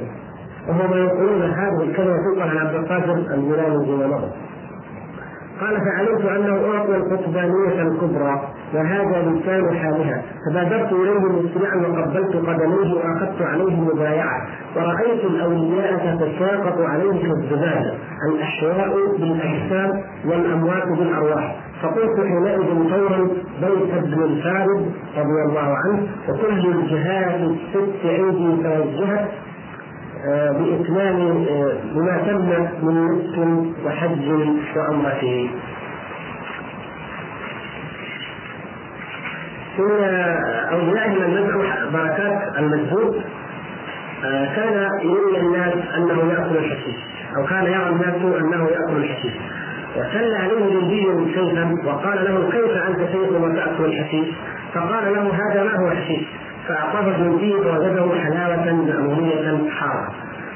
[0.69, 4.31] وهم يقولون هذه الكلمة تنقل عن عبد القادر الجيلاني فيما مضى
[5.61, 8.41] قال فعلمت أنه أعطي القطبانية الكبرى
[8.75, 10.23] وهذا لسان حالها.
[10.47, 14.47] فبادرت إليه مسرعا وقبلت قدميه وأخذت عليه المبايعه
[14.77, 17.95] ورأيت الأولياء تتساقط عليه كالزباله
[18.33, 21.57] الأحياء بالأجسام والأموات بالأرواح.
[21.83, 23.29] فقلت حينئذ فورا
[23.61, 29.29] بيت ابن الفارد رضي الله عنه وكل الجهات الست عندي توجهت
[30.27, 31.45] بإتمام
[31.95, 32.49] بما تم
[32.87, 33.37] من نصف
[33.87, 34.29] وحج
[34.77, 35.49] وعمرة.
[39.79, 40.05] إن
[40.73, 43.23] أولياء من ندعو بركات المجهود
[44.57, 46.97] كان يري الناس أنه يأكل الحشيش
[47.37, 49.33] أو كان يرى الناس أنه يأكل الحشيش.
[49.97, 54.29] وسل عليه جندي سيفا وقال له كيف أنت سيف وتأكل الحشيش؟
[54.75, 56.27] فقال له هذا ما هو حشيش
[56.71, 60.09] فأعطاه الجندي فوجده حلاوة مأمونية حارة.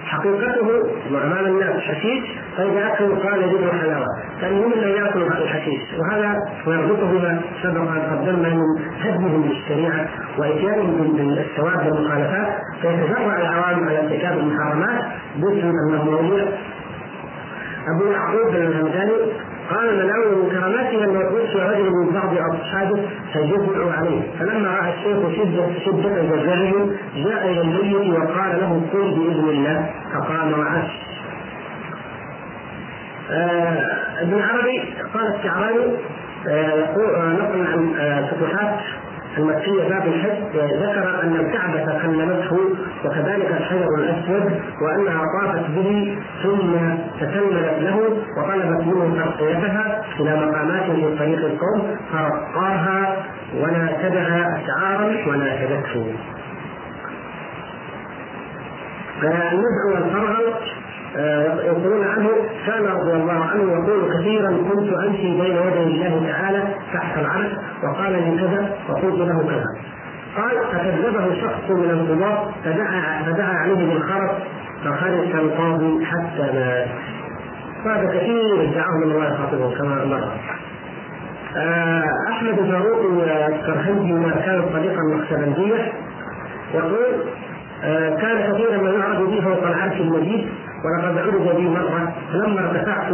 [0.07, 0.69] حقيقته
[1.11, 2.24] امام الناس حشيش
[2.57, 4.07] فاذا اكلوا قال يجب حلاوه
[4.41, 6.36] فالمهم انه ياكل الحشيش وهذا
[6.66, 8.62] ويربطه بما سبق أن قدمنا من
[9.01, 10.09] هدمهم للشريعه
[10.39, 12.49] واتيانهم بالثواب والمخالفات
[12.82, 15.05] فيتجرع العوام على ارتكاب المحرمات
[15.36, 15.73] باسم
[16.05, 16.49] موجود.
[17.89, 19.12] أبو يعقوب الهمداني
[19.70, 24.23] قال من من كراماته انه توفي رجل من بعض أصحابه فجزعوا عليه.
[24.39, 29.91] فلما رأى الشيخ شدة شدة جزعهم جاء إلى الميت وقال له قل بإذن الله.
[30.15, 30.91] فقام وعاش.
[33.31, 35.97] آه ابن عربي قال الشعراني
[36.49, 38.78] آه آه نقل عن فتوحات.
[39.39, 42.59] المكية باب الحج ذكر أن الكعبة كلمته
[43.05, 46.73] وكذلك الحجر الأسود وأنها طافت به ثم
[47.20, 47.97] تسلمت له
[48.39, 53.16] وطلبت منه ترقيتها إلى مقامات في طريق القوم فرقاها
[53.55, 56.15] وناشدها أشعارا وناشدته.
[59.23, 60.55] النزع والفرغل
[61.65, 62.28] يقولون عنه.
[62.66, 66.62] كان رضي الله عنه يقول كثيرا كنت أمشي بين يدي الله تعالى
[66.95, 69.65] تحت العرش وقال لي كذا وقلت له كذا.
[70.36, 74.31] قال فكذبه شخص من القضاة فدعا فدعا عليه بالخرس
[74.85, 76.86] فخرج القاضي حتى مات.
[77.86, 80.28] وهذا كثير ادعاه من الله خاطبه كما مر
[82.31, 83.01] أحمد فاروق
[83.49, 85.93] الكرهندي ما كان طريقا نقشبنديه
[86.74, 87.15] يقول
[88.20, 90.49] كان كثيرا ما يعرض بي فوق العرش المجيد
[90.85, 93.12] ولقد عرض بي مرة فلما ارتفعت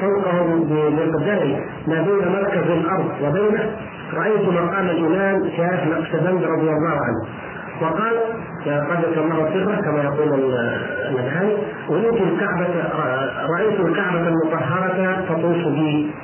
[0.00, 3.70] فوقه بمقدار ما بين مركز الأرض وبينه.
[4.14, 7.22] رأيت مقام الإمام شاف نقشبند رضي الله عنه.
[7.82, 8.16] وقال
[8.66, 10.28] قدس الله سره كما يقول
[11.08, 11.56] النبهاني
[11.90, 12.74] أريد الكعبة
[13.54, 16.14] رأيت الكعبة المطهرة تطوف بي.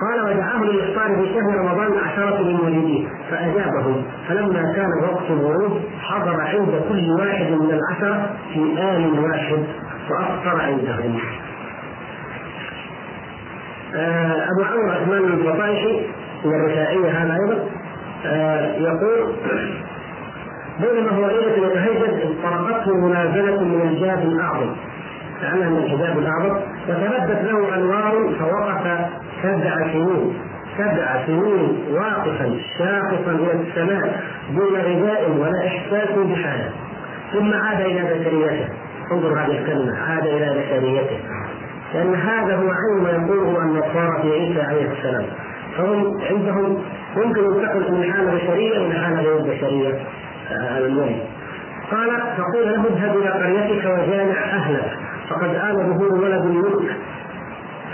[0.00, 6.40] قال ودعاه للافطار في شهر رمضان عشرة من مريديه فأجابهم فلما كان وقت الورود حضر
[6.40, 9.64] عند كل واحد من العشرة في آن واحد
[10.10, 11.18] وأفطر عندهم.
[14.50, 16.06] أبو عمرو عثمان البطايحي
[16.44, 17.58] من الرفاعية هذا أيضا
[18.78, 19.32] يقول
[20.80, 24.70] بينما هو ليلة يتهجد طرقته منازلة من الجاب الأعظم
[25.42, 26.56] من الحجاب الأعظم
[26.88, 28.98] وتبدت له أنوار فوقف
[29.42, 30.38] سبع سنين.
[30.78, 34.20] سبع سنين واقفا شاخصا إلى السماء
[34.54, 36.70] دون غذاء ولا إحساس بحاله
[37.32, 38.68] ثم عاد إلى بشريته
[39.12, 41.18] انظر هذه الكلمة عاد إلى بشريته
[41.94, 45.26] لأن هذا هو عين ما يقوله النصارى في عيسى عليه السلام.
[45.76, 46.82] فهم عندهم
[47.16, 49.98] ممكن ينتقل من حالة بشرية إلى حالة غير بشرية
[50.78, 51.20] المهم
[51.90, 54.98] قال فقيل له اذهب إلى قريتك وجامع أهلك
[55.30, 56.96] فقد آل ظهور ولد الملك.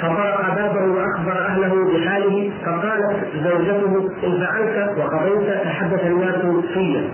[0.02, 7.10] فطرق بابه وأخبر أهله بحاله فقالت زوجته إن فعلت وقضيت تحدث الناس فيا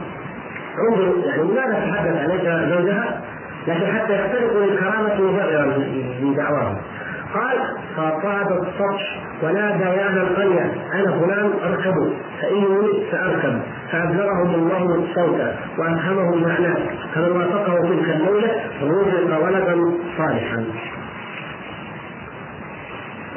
[0.89, 3.20] انظر يعني لماذا تحدث؟ عليك زوجها؟
[3.69, 5.20] لكن حتى يختلقوا للكرامه
[6.23, 6.77] من دعواهم.
[7.35, 7.59] قال
[7.97, 10.73] فطاب السطح ونادى يا أهل القرية.
[10.94, 12.11] أنا فلان اركبوا
[12.43, 13.61] فإني ساركب
[13.93, 15.40] فأبلغهم الله الصوت
[15.78, 16.77] والهمهم معناه.
[17.15, 18.52] فمن وافقه تلك الليلة
[18.82, 19.77] رزق ولدا
[20.19, 20.65] صالحا.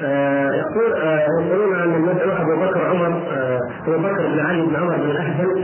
[0.04, 4.76] آه يقول آه يقولون ان المدعو أبو بكر عمر آه أبو بكر بن علي بن
[4.76, 5.64] عمر بن الاهبل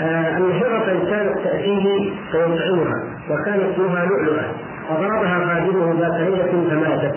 [0.00, 4.44] أن هرة كانت تأتيه فيطعمها وكان اسمها لؤلؤة.
[4.96, 7.14] فضربها خادمه ذات ليلة فماتت.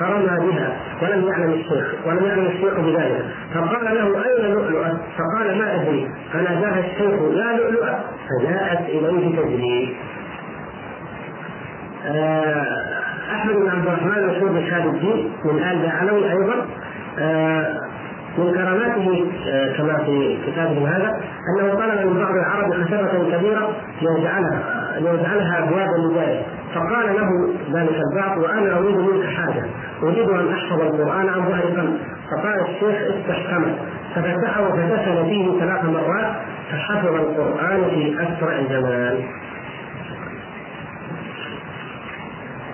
[0.00, 3.24] فرمى بها ولم يعلم الشيخ ولم يعلم الشيخ بذلك.
[3.54, 6.10] فقال له أين لؤلؤة؟ فقال ما أدري.
[6.32, 7.98] فناداها الشيخ يا لؤلؤة.
[8.28, 9.96] فجاءت إليه تجري
[13.32, 16.66] أحمد بن عبد الرحمن مشهور بشهاد الدين من آل دعلوي أيضا.
[18.38, 19.24] من كراماته
[19.76, 23.70] كما في كتابه هذا أنه طلب من بعض العرب خشبه كبيرة
[24.02, 24.62] ليجعلها
[24.98, 29.64] ليجعلها ابوابا لذلك فقال له ذلك البعض وأنا أريد منك حاجة.
[30.02, 31.98] أريد أن أحفظ القرآن عن ظهر قلب
[32.30, 33.74] فقال الشيخ افتح فمك
[34.14, 36.32] ففتحه فدخل فيه ثلاث مرات
[36.70, 39.16] فحفظ القرآن في أسرع زمان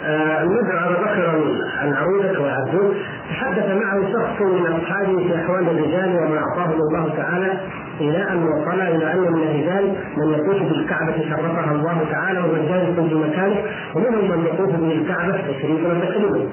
[0.07, 1.43] المدعو ابا بكر
[1.83, 2.95] العروده والعبدون
[3.31, 7.53] تحدث معه شخص من اصحابه في احوال الرجال وما اعطاهم الله تعالى
[8.01, 13.15] إلى ان وصل إلى أن من الرجال من يطوف بالكعبة شرفها الله تعالى والرجال في
[13.15, 13.57] مكانه
[13.95, 16.49] ومنهم من يطوف بالكعبه تشريفا وتكريما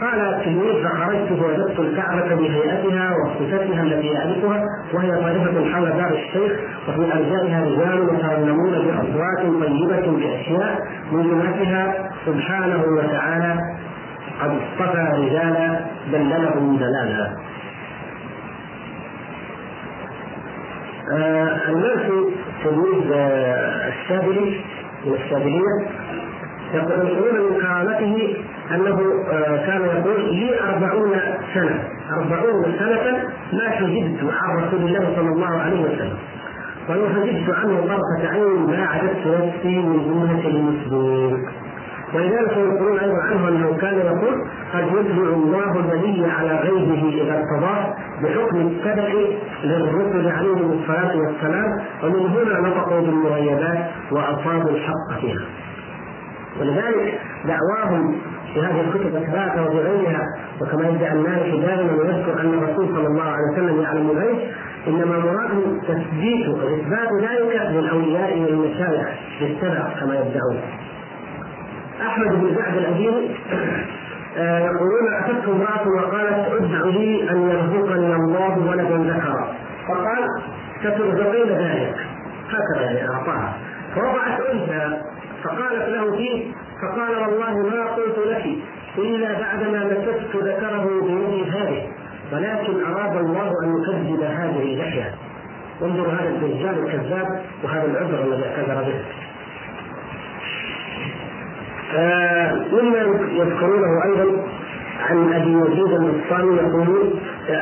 [0.00, 4.64] قال التلميذ فخرجت فوجدت الكعبة بهيئتها وصفتها التي يعرفها
[4.94, 6.52] وهي طائفة حول دار الشيخ
[6.88, 10.78] وفي أرجائها رجال يترنمون بأصوات طيبة بأشياء
[11.12, 13.56] من جملتها سبحانه وتعالى
[14.42, 15.80] قد اصطفى رجالا
[16.12, 17.36] دللهم دلالا.
[21.12, 22.34] آه المرسي
[22.64, 24.60] تلميذ آه الشاذلي
[25.06, 25.86] من الشاذلية
[26.74, 28.36] يقولون من كرامته
[28.70, 28.96] أنه
[29.66, 31.12] كان يقول لي أربعون
[31.54, 31.88] سنة.
[32.18, 36.18] أربعون سنة ما حجبت عن رسول الله صلى الله عليه وسلم.
[36.88, 41.46] ولو حجبت عنه طرفة عين ما عددت نفسي من جملة المسلمين.
[42.14, 44.34] ولذلك يقولون أيضا عنه أنه كان يقول
[44.74, 49.08] قد يتبع الله الولي على غيبه إذا ارتضاه بحكم السبق
[49.64, 55.44] للرسل عليهم الصلاة والسلام ومن هنا نطقوا بالمغيبات واصابوا الحق فيها.
[56.60, 58.16] ولذلك دعواهم
[58.54, 60.22] في هذه الكتب الثلاثة وفي غيرها
[60.60, 64.38] وكما يدعي المالكي دائما ويذكر أن الرسول صلى الله عليه وسلم يعلم الغيب
[64.86, 69.08] إنما مراده تثبيت واثبات ذلك للأولياء والمشايخ
[69.40, 70.60] بالسبع كما يدعون.
[72.06, 73.30] أحمد بن سعد الاديني
[74.36, 79.48] آه، يقولون اتته امرأة وقالت ادع لي أن يرزقني الله ولدا ذكرا.
[79.88, 80.28] فقال
[80.80, 81.96] سترزقين ذلك.
[82.48, 83.54] هكذا يعني أعطاها.
[83.94, 85.00] فوضعت أنثى
[85.44, 86.52] فقالت له فيه
[86.82, 88.46] فقال والله ما قلت لك
[88.98, 91.86] إلا بعدما مسكت ذكره بيدي هذه
[92.32, 95.14] ولكن أراد الله أن يكذب هذه اللحيه
[95.82, 99.00] انظر هذا الدجال الكذاب وهذا العذر الذي اعتذر به.
[102.72, 102.98] مما
[103.32, 104.42] يذكرونه أيضا
[105.10, 107.12] عن أبي يزيد البسطامي يقول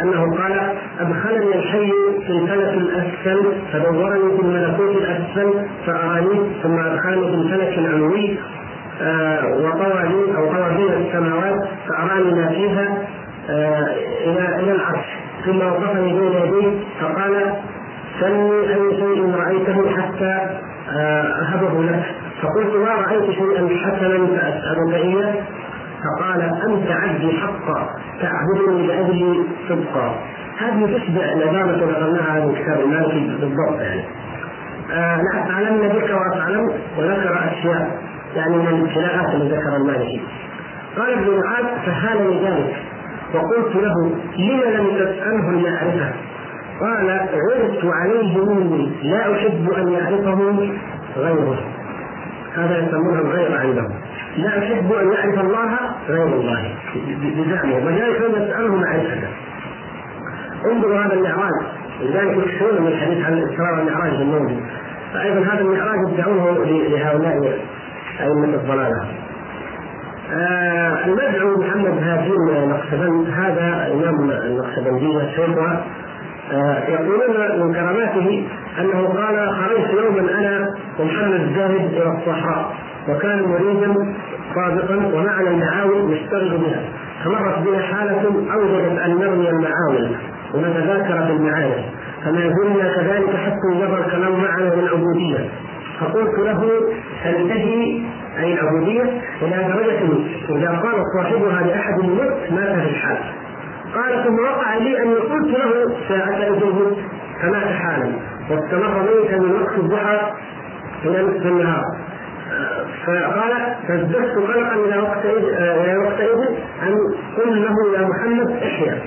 [0.02, 1.92] انه قال أدخلني الحي
[2.26, 8.38] في الفلك الأسفل فدورني في الملكوت الأسفل فأراني ثم أدخلني في الفلك العلوي
[9.02, 12.98] آه، وطوى لي أو طوى بين السماوات فأراني ما فيها
[13.50, 13.86] آه،
[14.24, 15.06] إلى إلى العرش.
[15.46, 16.70] ثم وقفني بين يديه
[17.00, 17.54] فقال
[18.20, 20.40] سلني أي شيء رأيته حتى
[20.90, 22.02] آه، أهبه لك.
[22.42, 25.34] فقلت ما رأيت شيئا حسنا فأسألك إياه.
[26.04, 27.88] فقال أنت عبدي حقا
[28.20, 30.14] تعبدني لاجل صدقا.
[30.58, 34.04] هذه تشبه العباره ذكرناها من كتاب المالكي بالضبط يعني.
[34.92, 38.00] آه لأفعلن بك وأفعلن وذكر أشياء
[38.36, 40.20] يعني من الابتلاءات اللي ذكر المالكي.
[40.96, 42.76] قال ابن معاذ فهالني ذلك.
[43.34, 46.12] وقلت له لم لم تسأله المعرفة؟
[46.80, 50.68] قال عرت عليه مني لا أحب أن يعرفه
[51.16, 51.58] غيره.
[52.54, 53.92] هذا يسمونه الغير عندهم
[54.36, 55.78] لا أحب أن يعرف الله
[56.08, 56.74] غير الله.
[57.36, 57.74] بزعمه.
[57.86, 59.28] ولذلك لم يسأله معرفته
[60.72, 61.62] انظروا هذا المعراج.
[62.00, 64.62] لذلك يكثرون من الحديث عن الإسراء والمعراج بالموجود
[65.14, 67.58] فأيضا هذا المعراج يدعونه لهؤلاء
[68.20, 69.06] أئمة الضلالة.
[70.32, 75.84] آه المدعو محمد هاشم النقشبند هذا إمام النقشبندية شيخها
[76.52, 78.46] آه يقولون من كراماته
[78.78, 82.74] أنه قال خرجت يوما أنا ومحمد الزاهد إلى الصحراء.
[83.08, 84.14] وكان مريضا
[84.54, 86.82] صادقا ومعنا المعاول نشتغل بها.
[87.24, 88.22] فمرت بنا حالة
[88.54, 90.16] أوجبت أن نرمي المعاول
[90.54, 91.84] ونتذاكر في المعايا
[92.24, 95.50] فما زلنا كذلك حتى جرى الكلام معنا بالعبودية.
[96.00, 96.70] فقلت له
[97.24, 98.02] تنتهي
[98.38, 99.02] أي العبودية
[99.42, 100.00] إلى درجة
[100.48, 103.18] إذا قال صاحبها لأحد الموت مات في الحال.
[103.94, 106.96] قال ثم وقع لي أني قلت له ساعة إذن
[107.42, 108.12] فمات حالا.
[108.50, 110.20] واستمر ميتا من وقت الضحى
[111.04, 111.84] إلى نصف النهار.
[113.06, 116.38] فقال فازددت قلقا إلى وقت إلى وقتئذ
[116.82, 116.94] أن
[117.38, 118.98] قل له يا محمد احيا.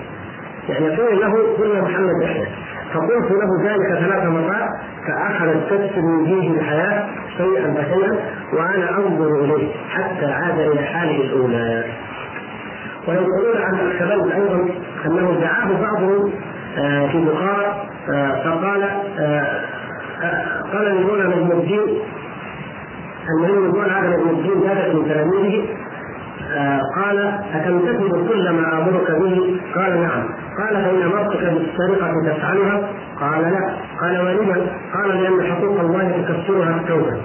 [0.70, 2.46] يعني قل له قل يا محمد احيا.
[2.94, 4.70] فقلت له ذلك ثلاث مرات
[5.08, 7.06] فأخذت تبسم من فيه الحياة
[7.38, 8.20] شيئا فشيئا
[8.54, 11.84] وأنا أنظر إليه حتى عاد إلى حاله الأولى.
[13.08, 14.70] ويقولون عن الشباب أيضا
[15.06, 16.32] أنه دعاه بعضهم
[16.78, 18.84] آه، في بخارى آه، فقال
[19.20, 19.62] آه،
[20.74, 22.00] قال لمولى نجم الدين
[23.30, 25.66] المهم يقول هذا ابن الدين ثابت من تلاميذه
[26.58, 27.18] آه قال
[27.54, 30.24] أتمتثل كل ما آمرك به؟ قال نعم
[30.58, 32.90] قال فإن أمرتك بالسرقة تفعلها؟
[33.20, 33.70] قال لا
[34.02, 34.56] قال ولما؟
[34.94, 37.18] قال لأن حقوق الله تكسرها التوبة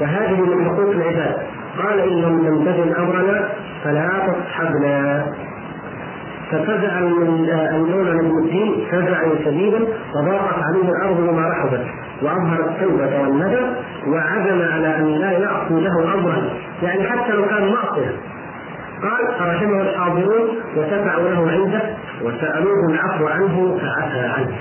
[0.00, 1.36] وهذه من حقوق العباد
[1.82, 3.48] قال إن لم تمتثل أمرنا
[3.84, 5.26] فلا تصحبنا
[6.50, 9.78] ففزع المولى نجم الدين فزعا شديدا
[10.14, 11.86] وضاقت عليه الأرض وما رحبت
[12.22, 13.72] واظهر التوبه والندم
[14.06, 16.42] وعزم على أن لا يعصي له أمرا.
[16.82, 18.12] يعني حتى لو كان معصية.
[19.02, 21.82] قال فرحمه الحاضرون وشفعوا له عنده
[22.22, 24.56] وسألوه العفو عنه فعفى عنه.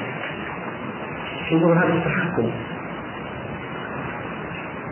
[1.52, 2.50] انظروا هذا التحكم.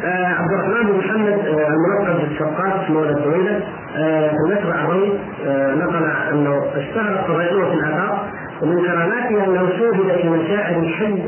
[0.03, 3.59] آه عبد الرحمن بن محمد آه الملقب بالشقاق مولى الدويلة
[3.95, 5.13] النشر العربي
[5.45, 8.27] آه نقل أنه اشتهرت قضاياه في الافاق
[8.61, 11.23] ومن كراماته أنه شوهد في مشاعر الحي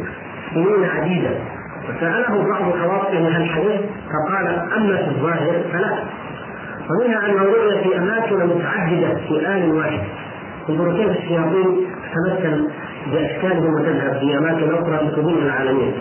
[0.54, 1.30] سنين عديدة.
[1.90, 3.82] وساله بعض خواصه هل حدث
[4.14, 5.98] فقال أما في الظاهر فلا.
[6.90, 10.00] ومنها أنه رؤي في أماكن متعددة في آن واحد.
[10.70, 12.68] انظروا كيف الشياطين تتمثل
[13.12, 15.94] بأشكالهم وتذهب في أماكن أخرى في قبول العالمين.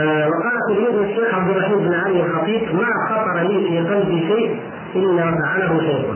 [0.00, 4.60] وقال تلميذ الشيخ عبد الرحيم بن علي الخطيب ما خطر لي في قلبي شيء
[4.94, 6.06] إلا فعله شيخ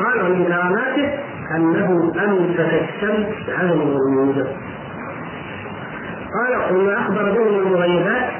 [0.00, 1.12] قال ومن كراماته
[1.56, 3.26] أنه امسك الشمس
[3.58, 4.34] عن الغروب
[6.36, 8.30] قال وما أخبر به من المغيبات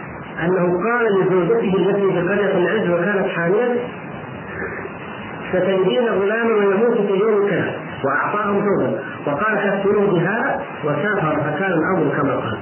[0.45, 3.77] أنه قال لزوجته التي في قرية العز وكانت حاملا
[5.53, 7.75] ستجدين غلاما ويموت في يوم كذا.
[8.05, 9.01] وأعطاهم ثوبا.
[9.27, 12.59] وقال كفنوه بهذا وسافر فكان الامر كما قال.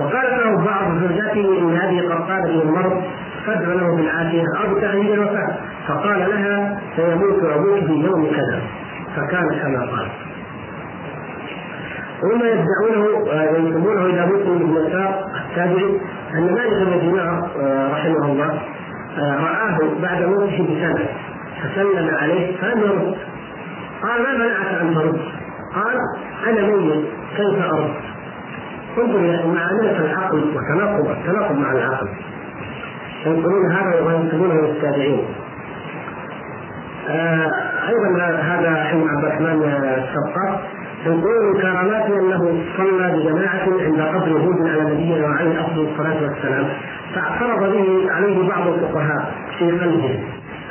[0.00, 3.02] وقال له بعض زوجاته إن هذه قد قالت للمرض
[3.46, 5.56] فادع له بالعافية أو بتغيير الوفاة.
[5.88, 8.62] فقال لها سيموت أبوك في يوم كذا.
[9.16, 10.08] فكان كما قال.
[12.22, 16.00] وهم يدعونه آه، ينسبونه إلى مسلم بن يسار التابعي
[16.34, 18.60] أن مالك بن دينار آه، رحمه الله
[19.18, 21.08] آه، رآه بعد موته بسنة.
[21.62, 23.16] فسلم عليه فلم يرد
[24.02, 25.20] قال ما منعك أن ترد؟
[25.74, 25.96] قال
[26.48, 27.04] أنا ميت.
[27.36, 28.15] كيف أرد؟
[28.98, 32.08] انظر مع أمانة العقل وتناقض التناقض مع العقل.
[33.26, 35.24] ينقلون هذا وينقلونه للتابعين
[37.08, 37.50] آه
[37.88, 40.60] أيضا هذا حين عبد الرحمن السقاف
[41.06, 46.64] يقول من كراماته أنه صلى بجماعة عند قبر هود على نبينا وعليه أفضل الصلاة والسلام.
[47.14, 50.20] فاعترض به عليه بعض الفقهاء في قلبه.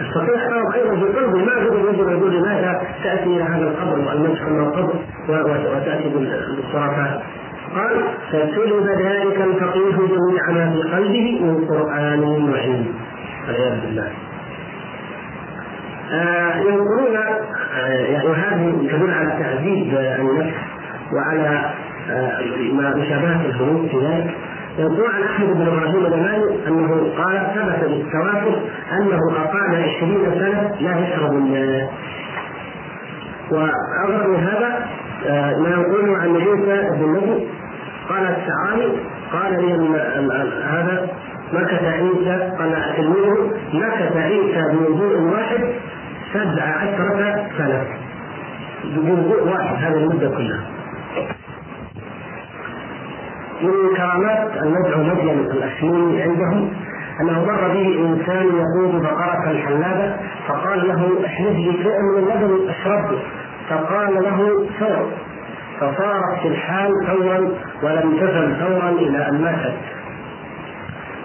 [0.02, 4.42] الصحيح اعترض أيضا في قلبه ما قدر يجب يقول لماذا تأتي إلى هذا القبر والمدح
[4.42, 4.94] من القبر
[5.30, 7.22] وتأتي بالخرافات
[7.76, 12.86] قال فسلب ذلك الفقيه جميع ما في قلبه من قرآن وعلم.
[13.48, 14.12] والعياذ بالله.
[16.12, 20.54] آه ينظرون آه يعني وهذه تدل على تعذيب النفس
[21.14, 21.70] وعلى
[22.12, 22.42] آه
[22.74, 24.36] ما مشابهة الهروب في ذلك.
[24.80, 28.60] يقول عن أحمد بن إبراهيم اليماني أنه قال ثبت بالتواتر
[28.92, 31.92] أنه أقام عشرين سنة لا يشرب الماء.
[33.52, 34.86] واغرب هذا
[35.28, 37.48] آه، ما يقول عن موسى بن نبي
[38.09, 38.98] قال الشعراني
[39.34, 39.74] قال لي
[40.64, 41.08] هذا
[41.53, 45.59] مكث عيسى قال تلميذه مكث عيسى بوضوء واحد
[46.34, 47.85] سبع عشرة سنة.
[48.95, 50.64] بوضوء واحد هذه المدة كلها.
[53.61, 56.74] من كرامات المدعو مدين الأشموني عندهم
[57.22, 60.16] أنه مر به إنسان يقود بقرة حلابة
[60.48, 63.19] فقال له احلف لي شيئا من اللبن أشربه.
[63.69, 65.11] فقال له ثور
[65.80, 67.38] فصارت في الحال ثورا
[67.84, 69.74] ولم تزل ثورا إلى أن ماتت.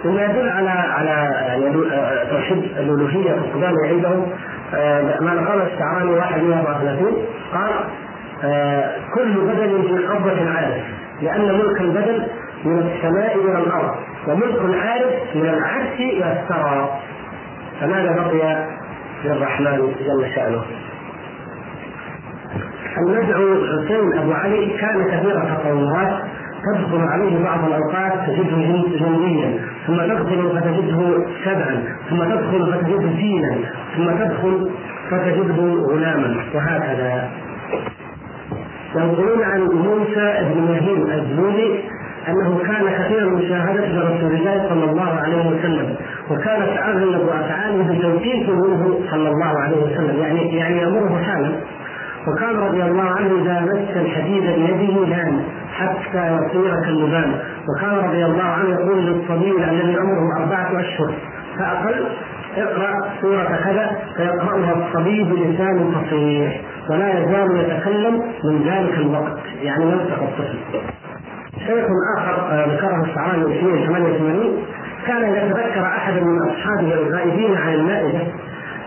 [0.05, 1.73] مما يدل على على يعني
[2.29, 4.27] توحيد الألوهية فقدان عندهم
[4.75, 7.13] آه، ما نقل الشعراني واحد 134
[7.53, 7.71] قال
[8.43, 10.83] آه، كل بدل في قبضة عارف
[11.21, 12.27] لأن ملك البدل
[12.65, 13.95] من السماء إلى الأرض
[14.27, 16.99] وملك العارف من العرش إلى الثرى.
[17.81, 18.67] فماذا بقي
[19.23, 20.63] للرحمن جل شأنه؟
[22.97, 26.13] المدعو حسين أبو علي كان كثير التطورات
[26.75, 33.55] تدخل عليه بعض الأوقات تجده جنديا ثم تدخل فتجده سبعا ثم تدخل فتجده دينا
[33.97, 34.69] ثم تدخل
[35.11, 37.29] فتجده غلاما وهكذا.
[38.95, 41.79] ينقلون عن موسى بن مهين الزولي
[42.27, 45.95] أنه كان كثير مشاهده لرسول الله صلى الله عليه وسلم
[46.31, 51.51] وكانت اغلب أفعاله بتوقيف منه صلى الله عليه وسلم يعني يعني يأمره حالا.
[52.27, 55.43] وكان رضي الله عنه إذا مس الحديد بيده نام
[55.73, 61.13] حتى يصير كاللبان وكان رضي الله عنه يقول للصبي الذي عمره أربعة أشهر
[61.57, 62.05] فأقل
[62.57, 69.39] اقرأ سورة كذا فيقرأها الصبي بلسان فصيح ولا يزال يتكلم من ذلك الوقت.
[69.61, 70.57] يعني يلتقى الطفل
[71.67, 71.85] شيخ
[72.17, 74.57] آخر آه، ذكره الشعراني في 88
[75.07, 78.19] كان إذا تذكر أحدا من أصحابه الغائبين عن المائدة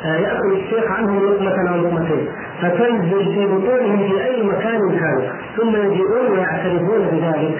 [0.04, 2.28] آه، يأكل الشيخ عنهم لقمة أو لقمتين.
[2.62, 5.22] فتنزل في بطونهم في أي مكان كانوا
[5.56, 7.58] ثم يجيئون ويعترفون بذلك.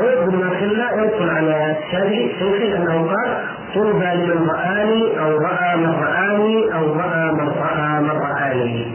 [0.00, 3.36] داود بن مخلة ينقل على الشافعي شيخه أنه قال
[3.74, 8.86] طلبى لمن رآني أو رأى من رآني أو رأى من رأى من رآني.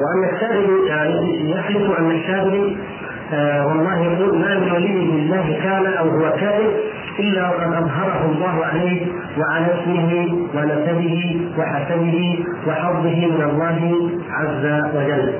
[0.00, 2.76] وأن الشافعي يعني يحلف أن الشافعي
[3.34, 6.70] آه والله يقول ما من ولي بالله كان أو هو كائن
[7.18, 9.06] إلا وقد أظهره الله عليه
[9.38, 10.12] وعلى اسمه
[10.54, 15.32] ونسبه وحسبه وحظه من الله عز وجل.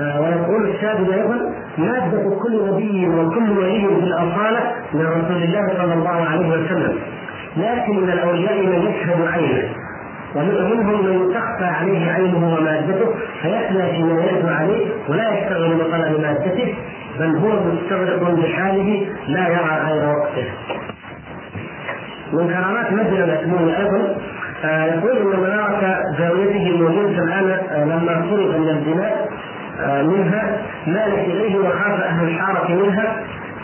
[0.00, 1.38] آه ويقول الشاهد أيضا
[1.78, 4.60] ماده كل نبي وكل ولي بالاصاله
[4.94, 6.94] من رسول الله صلى الله عليه وسلم
[7.56, 9.68] لكن من الأولياء من يشهد عينه
[10.34, 13.06] ومنهم من تخفى عليه عينه ومادته
[13.42, 16.74] فيحلى فيما يرد عليه ولا يشتغل بطلب مادته
[17.20, 20.48] بل هو مستغرق بحاله لا يرى غير وقته.
[22.32, 24.16] من كرامات مسجد الاسمون أيضا
[24.64, 29.28] آه يقول إن مناره زاويته الموجوده الآن آه لما فرغ من البناء
[29.80, 33.16] آه منها مالت إليه وخاف أهل الحارة منها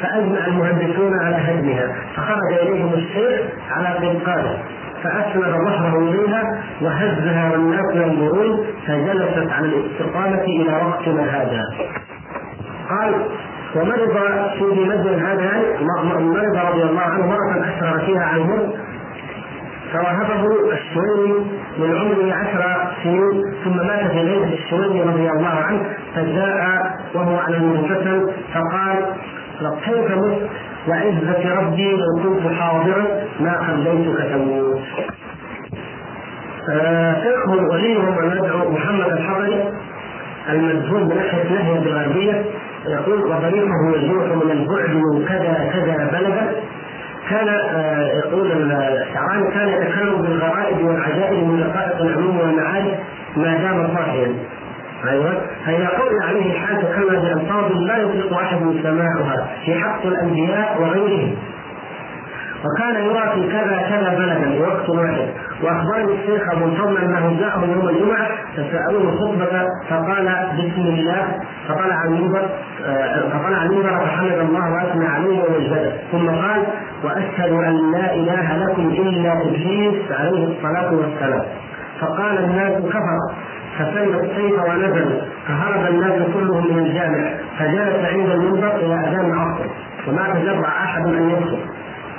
[0.02, 4.58] فأجمع المهندسون على هدمها فخرج اليهم الشيخ على قنقاله
[5.02, 11.62] فأسند ظهره إليها وهزها والناس ينظرون فجلست على الاستقامة إلى وقتنا هذا
[12.90, 13.14] قال
[13.76, 14.16] ومرض
[14.58, 15.62] سيدي مجد هذا
[16.04, 16.36] مرض
[16.70, 18.74] رضي الله عنه مرة أشرع فيها عن مرض
[19.92, 21.34] فوهبه الشويني
[21.78, 25.82] من عمره عشر سنين ثم مات في ليلة الشويني رضي الله عنه
[26.14, 29.04] فجاء وهو على المنفصل فقال
[29.84, 30.48] كيف مت
[30.88, 33.04] وعزة ربي لو كنت حاضرا
[33.40, 34.80] ما خليتك تموت.
[36.66, 39.72] فقه آه وليهم ان ندعو محمد الحضري
[40.48, 42.44] المدفون بناحية نهي بالغربيه
[42.88, 46.52] يقول وطريقه يجوح من البعد من كذا كذا بلدا
[47.30, 52.94] كان آه، يقول الشعراني كان يتكلم بالغرائب والعجائب من دقائق العلوم والمعارف
[53.36, 54.34] ما دام صاحيا
[55.08, 55.40] أيوه.
[55.66, 61.36] فاذا قلنا عليه الحال تكلم بالالفاظ لا يطلق أحد سماعها في حق الأنبياء وغيرهم.
[62.66, 62.94] وكان
[63.34, 65.28] في كذا كذا بلدا وقت واحد.
[65.62, 70.24] وأخبرني الشيخ أبو الفضل أنه جاءه يوم الجمعة فسألوه خطبه فقال
[70.58, 71.40] بسم الله.
[71.68, 72.48] فطلع المنبر
[72.86, 76.62] آه، فطلع المنبر فحمد الله وأثنى عليه ومجده ثم قال
[77.04, 81.42] وأشهد أن لا إله لكم إلا إبليس عليه الصلاة والسلام.
[82.00, 83.18] فقال الناس كفر
[83.78, 89.64] فسلم السيف ونزل فهرب الناس كلهم من الجامع فجلس عند المنبر إلى أذان العصر.
[90.08, 91.58] وما تجرع أحد أن يدخل.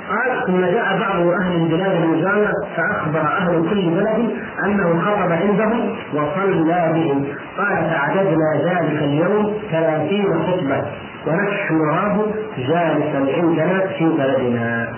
[0.08, 4.30] قال ثم جاء بعض أهل البلاد المجاورة فأخبر أهل كل بلد
[4.64, 7.26] أنه خطب عندهم وصلى بهم.
[7.58, 10.82] قال فعددنا ذلك اليوم ثلاثين خطبة
[11.26, 12.26] ونحن نراه
[12.58, 14.88] جالسا عندنا في بلدنا.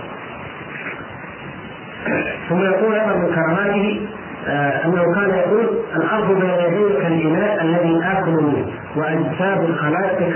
[2.49, 4.01] ثم يقول أيضا من كراماته
[4.49, 8.67] آه أنه كان يقول الأرض بين يدي كالإناء الذي آكل منه
[8.97, 10.35] وأجساد الخلائق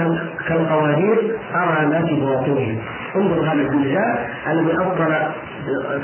[0.48, 2.78] كالقوارير أرى ما في بواطنهم
[3.16, 4.18] انظر هذا الزلزال
[4.50, 5.14] الذي ابطل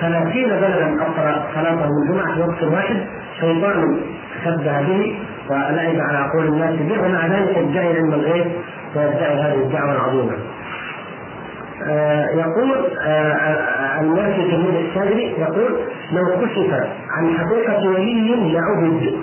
[0.00, 2.96] ثلاثين بلدا ابطل صلاته الجمعة في وقت واحد.
[3.40, 4.00] شيطان
[4.44, 5.18] شبه به
[5.50, 8.46] ولعب على عقول الناس به ومع ذلك يدعي علم الغيب
[8.96, 10.32] ويدعي هذه الدعوة العظيمة.
[11.88, 12.70] آه يقول
[13.06, 15.72] آه الناس تلميذ الشاذلي يقول
[16.12, 16.74] لو كشف
[17.10, 19.14] عن حقيقة ولي لعبد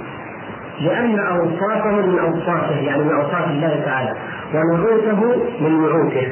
[0.81, 4.13] لأن أوصافه من أوصافه يعني من أوصاف الله تعالى
[4.53, 6.27] ونعوته من نعوته.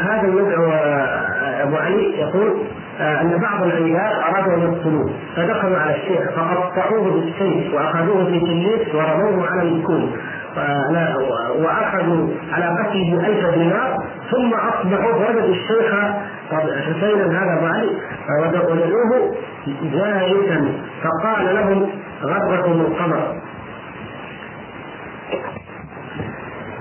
[0.00, 2.52] هذا المدعو آه أبو علي يقول
[3.00, 8.94] آه أن بعض العباد أرادوا أن يقتلوه فدخلوا على الشيخ فقطعوه بالسيف وأخذوه في تليس
[8.94, 10.12] ورموه على الكون.
[11.58, 15.94] وأخذوا على قتله ألف دينار ثم أصبحوا وجدوا الشيخ
[16.86, 17.90] حسينا هذا أبو علي
[18.42, 19.34] ودعوه
[19.82, 21.86] جالسا فقال لهم
[22.22, 23.36] غركم القمر.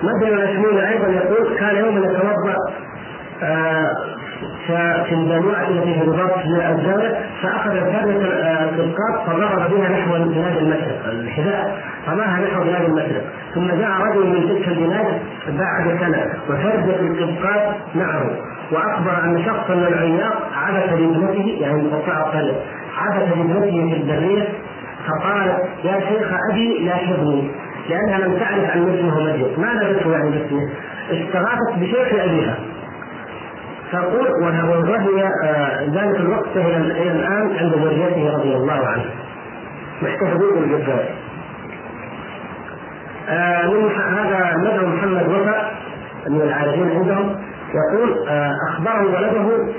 [0.03, 2.55] مثلا الأشمون أيضا يقول كان يوما يتوضأ
[3.43, 3.89] آه،
[5.03, 11.77] في الجامعة التي في رباط الزاوية فأخذ فردة القرقاط فضرب بها نحو بلاد المشرق الحذاء
[12.07, 13.23] رماها نحو بلاد المشرق.
[13.55, 18.29] ثم جاء رجل من تلك البلاد بعد سنة وفردة القرقاط معه
[18.71, 22.55] وأخبر أن شخصا من العياق عبث بابنته يعني مقطع الطريق
[22.97, 24.47] عبث بابنته في البرية
[25.07, 25.47] فقال
[25.83, 27.51] يا شيخ أبي لا تبني
[27.89, 30.69] لأنها لم تعرف أن اسمه مجد ما نبته يعني باسمه
[31.11, 32.55] استغاثت بشيخ أبيها
[33.91, 36.77] تقول وهي آه، ذلك الوقت إلى
[37.11, 39.05] الآن عند زوجته رضي الله عنها
[40.01, 41.05] محتفظين بالجبار
[43.29, 45.73] آه من هذا مدعو محمد وفاء
[46.27, 47.35] من العارفين عندهم.
[47.73, 49.73] يقول آه أخبره ولده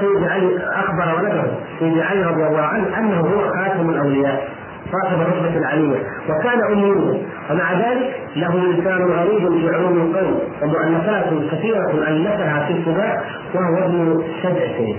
[0.00, 1.42] سيد علي أخبر ولده
[1.78, 4.48] سيد علي رضي الله عنه أنه هو خاتم الأولياء.
[4.92, 5.98] صاحب الرتبة العلية
[6.28, 7.18] وكان أميا
[7.50, 13.22] ومع ذلك له لسان غريب في علوم القول ومؤلفات كثيرة ألفها في السباع
[13.54, 14.96] وهو ابن سبع سنين.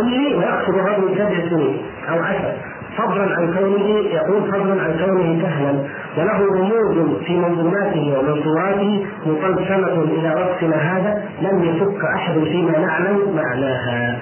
[0.00, 1.76] أمي ويقصد الرجل سبع سنين
[2.10, 2.52] أو عشر.
[2.98, 5.72] فضلا عن كونه يقول فضلا عن كونه سهلا.
[6.18, 14.18] وله رموز في منظوماته ومنصوراته مقسمة إلى وقتنا هذا لم يفك أحد فيما نعلم معناها.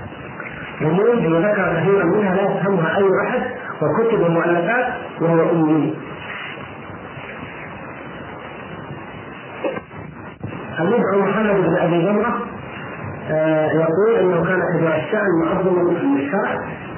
[0.83, 3.41] رموز وذكر كثيرا منها لا يفهمها أي أحد
[3.83, 4.87] وكتب المؤلفات
[5.21, 5.95] وهو أمي
[10.81, 12.35] المدعو محمد بن أبي جمره
[13.31, 16.53] آه يقول إنه كان كبير الشأن معظما في الشرع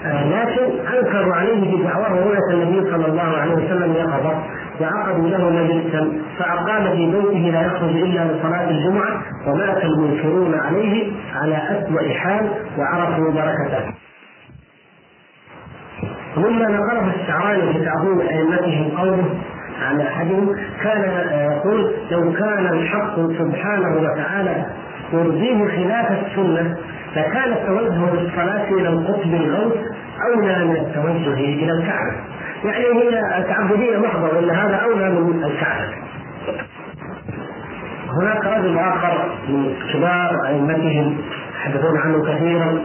[0.05, 4.43] آه لكن أنكروا عليه في دعواه رؤيه النبي صلى الله عليه وسلم يقظة
[4.81, 11.57] وعقدوا له مجلسا فأقام في بيته لا يخرج إلا لصلاة الجمعة ومات المنكرون عليه على
[11.57, 13.93] اسوء حال وعرفوا بركته.
[16.37, 19.35] مما نقله الشعراني في تعظيم أئمتهم قوله
[19.83, 21.03] عن احدهم كان
[21.51, 24.67] يقول لو كان الحق سبحانه وتعالى
[25.13, 26.77] يرضيه خلاف السنة
[27.17, 29.77] لكان التوجه بالصلاه إلى القطب الغوث
[30.27, 32.17] أولى من التوجه إلى الكعبة.
[32.65, 35.95] يعني هي تعبديه محضه ولا هذا أولى من الكعبة.
[38.21, 41.19] هناك رجل آخر من كبار أئمتهم
[41.67, 42.79] يتحدثون عنه كثيرا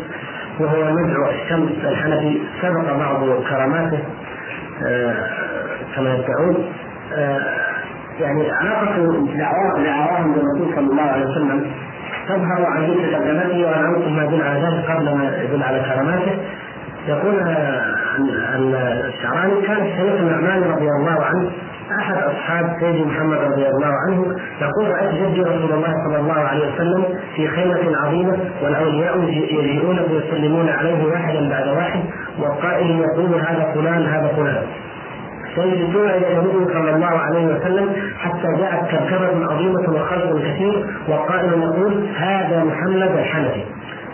[0.62, 4.00] وهو نزع الشمس الحنفي سبق بعض كراماته
[4.86, 5.16] آه،
[5.96, 6.74] كما يدعون
[7.14, 7.40] آه،
[8.20, 9.28] يعني علاقة
[9.84, 11.72] دعواهم بالرسول صلى الله عليه وسلم
[12.28, 16.38] تظهر عن ذكر وأنا انقل ما يدل على ذلك قبل ما يدل على كراماته.
[17.08, 18.74] يقول ان
[19.08, 21.52] الشعراني كان الشيخ النعمان رضي الله عنه.
[22.00, 26.74] أحد أصحاب سيدي محمد رضي الله عنه يقول رأيت جدي رسول الله صلى الله عليه
[26.74, 27.04] وسلم
[27.36, 32.04] في خيمة عظيمة والأولياء يجيئون ويسلمون عليه واحدا بعد واحد
[32.40, 34.64] والقائل يقول هذا فلان هذا فلان.
[35.58, 37.90] ويجدون إلى النبي صلى الله عليه وسلم
[38.20, 43.64] حتى جاءت كركبه عظيمة وخلق كثير وقائل يقول هذا محمد الحنفي.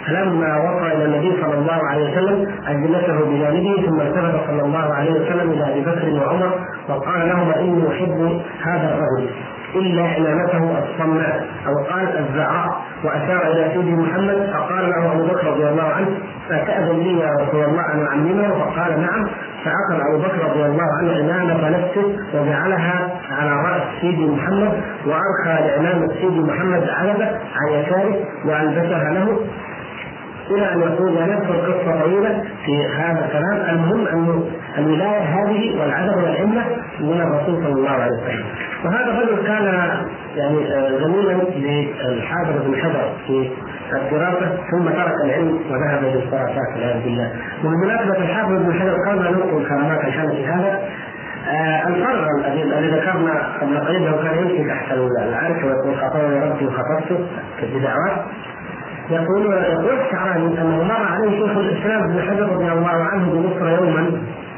[0.07, 5.11] فلما وصل إلى النبي صلى الله عليه وسلم اجلسه بجانبه ثم التفت صلى الله عليه
[5.11, 6.51] وسلم إلى أبي بكر وعمر
[6.89, 9.29] وقال لهما إني أحب هذا الرجل
[9.75, 15.69] إلا حمامته الصماء أو قال الزعراء وأشار إلى سيدي محمد فقال له أبو بكر رضي
[15.69, 16.07] الله عنه
[16.51, 19.27] أتأذن لي يا رسول الله أن اعممه فقال نعم.
[19.65, 26.07] فاخذ أبو بكر رضي الله عنه عمامه نفسه وجعلها على رأس سيدي محمد وأرخى لعمامه
[26.07, 29.39] سيدي محمد عدبه عن يساره وألبسها له.
[30.51, 34.43] إلى أن يقول لا نذكر قصه طويله في هذا الكلام المهم أن
[34.77, 36.64] الولايه هذه والعدد والعمه
[37.00, 38.45] من الرسول صلى الله عليه وسلم.
[38.85, 39.64] وهذا الرجل كان
[40.35, 43.50] يعني آه، زميلا للحافظ بن حجر في
[43.93, 47.32] الدراسة ثم ترك العلم وذهب إلى الخرافات والعياذ بالله.
[47.64, 50.00] وبمناسبة الحافظ بن حجر قبل ان ننقل كرامات
[50.35, 50.80] في هذا.
[51.48, 57.27] آه الفرق الذي ذكرنا قبل قليل انه كان يمشي تحت العرش ويقول خطأني ربي وخطبته
[57.61, 58.26] كالبدعوات
[59.09, 64.11] يقول يقول الشعراني أنه مر عليه شيخ الإسلام ابن حجر رضي الله عنه بمصر يوما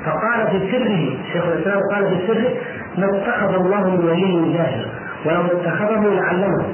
[0.06, 2.50] فقال في سره شيخ الإسلام قال في سره
[2.98, 4.86] ما اتخذ الله من ولي جاهل
[5.26, 6.66] ولو اتخذه لعلمه.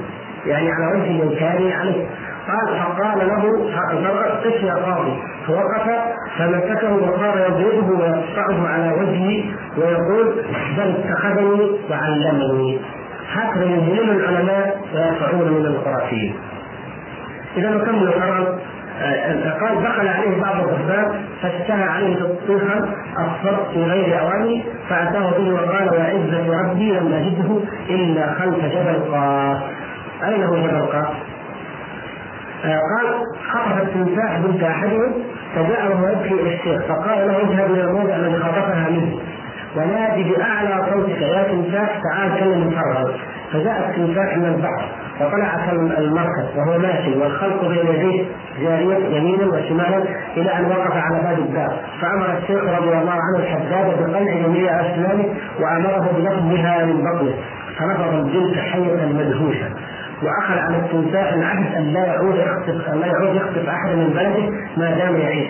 [0.46, 2.06] يعني على وجه الانكار عليه.
[2.48, 5.22] قال فقال له قف يا قاضي.
[5.46, 5.90] فوقف
[6.38, 9.44] فمسكه وصار يضربه ويقطعه على وجهه
[9.78, 10.42] ويقول
[10.76, 12.78] بل اتخذني وعلمني.
[13.32, 16.34] هكذا يهين العلماء ويرفعون من الخرافيين.
[17.56, 18.12] إذا نكمل
[19.02, 25.54] آه، قال دخل عليه بعض الضباب فاشتهى عليه تطبيخا اصفر في غير اوانه فأتاه به
[25.54, 27.60] وقال عزة ربي لم أجده
[27.90, 29.62] إلا خلف جبل قاف
[30.24, 31.08] أين هو جبل قاف؟
[32.64, 33.14] آه، قال
[33.52, 35.12] خطف التمساح بنت أحدهم
[35.54, 39.18] فجاء وهو يبكي إلى الشيخ فقال له اذهب إلى الموضع الذي خطفها منه.
[39.76, 43.12] ونادي بأعلى صوتك يا تمساح تعال كلم فرغا
[43.52, 44.88] فجاء التمساح من البحر
[45.20, 48.24] وطلع المركز وهو ماشي والخلق بين يديه
[48.60, 50.04] جارية يمينا وشمالا
[50.36, 55.34] إلى أن وقف على باب الباب فأمر الشيخ رضي الله عنه الحداد بقلع جميع أسنانه
[55.60, 57.34] وأمره بلفظها من بطنه.
[57.78, 59.68] فنفض الجلد حية مدهوشة
[60.22, 64.50] وأخذ على التمساح العهد أن لا يعود يخطف أن لا يعود يخطف احدا من بلده
[64.76, 65.48] ما دام يعيش.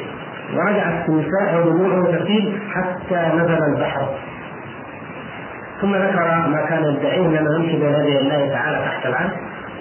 [0.54, 4.08] ورجع التمساح ودموعه تسيل حتى نزل البحر
[5.80, 9.32] ثم ذكر ما كان يدعيه انه يمشي بين يدي الله تعالى تحت العرش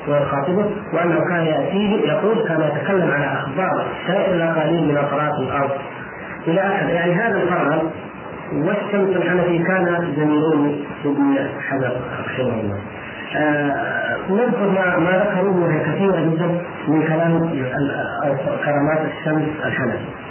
[0.08, 5.72] ويخاطبه وأنه كان يأتيه يقول كان يتكلم على أخبار سائر الأقاليم من اطراف الأرض
[6.48, 7.92] إلى آخر يعني هذا القرار
[8.53, 11.38] والشمس الحنفي كان زميلون ابن
[11.69, 11.92] حجر
[12.26, 12.80] رحمه الله.
[13.35, 16.48] آه نذكر ما ما ذكروه وهي كثيره جدا
[16.88, 17.50] من كلام
[18.66, 20.25] كرامات الشمس الحنفي.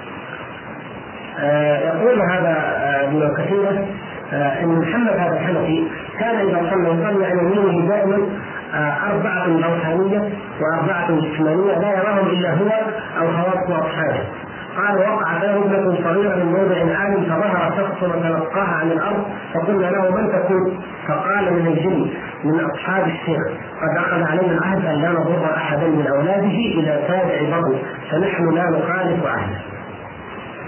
[1.38, 3.86] آه يقول هذا آه، ابن كثيره
[4.32, 5.88] آه، إن محمد هذا الحنفي
[6.20, 8.18] كان إذا صلى يصلي عن يمينه دائما
[9.10, 12.70] أربعة روحانية وأربعة جسمانية لا يراهم إلا هو
[13.20, 14.20] أو خواص أصحابه
[14.76, 20.10] قال وقعت له ابنة صغيرة من موضع عالم فظهر شخص وتلقاها عن الأرض فقلنا له
[20.10, 22.10] من تكون؟ فقال من الجن
[22.44, 23.42] من أصحاب الشيخ.
[23.82, 26.46] قد أخذ علينا العهد أن لا نضر أحدا من أولاده
[26.78, 27.78] إلى تابع بطن
[28.10, 29.73] فنحن لا نخالف عهده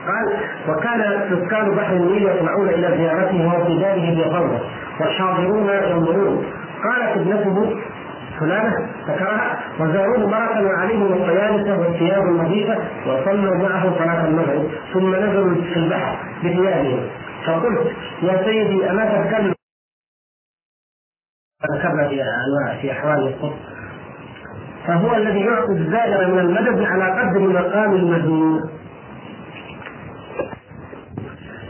[0.08, 0.26] قال
[0.68, 4.60] وكان سكان بحر النيل يطلعون إلى زيارته داره بغربة
[5.00, 6.44] والحاضرون ينظرون.
[6.84, 7.76] قالت ابنته
[8.40, 12.76] فلانة ذكرها وزاروه مرة وعليهم القيادة والثياب النظيفة
[13.06, 17.00] وصلوا معه صلاة المغرب ثم نزلوا في البحر بثيابهم.
[17.46, 19.54] فقلت يا سيدي أما تتكلم
[21.72, 23.56] ذكرنا في أنواع في أحوال القدس
[24.86, 28.60] فهو الذي يعطي الزائر من المدد على قدر مقام المدين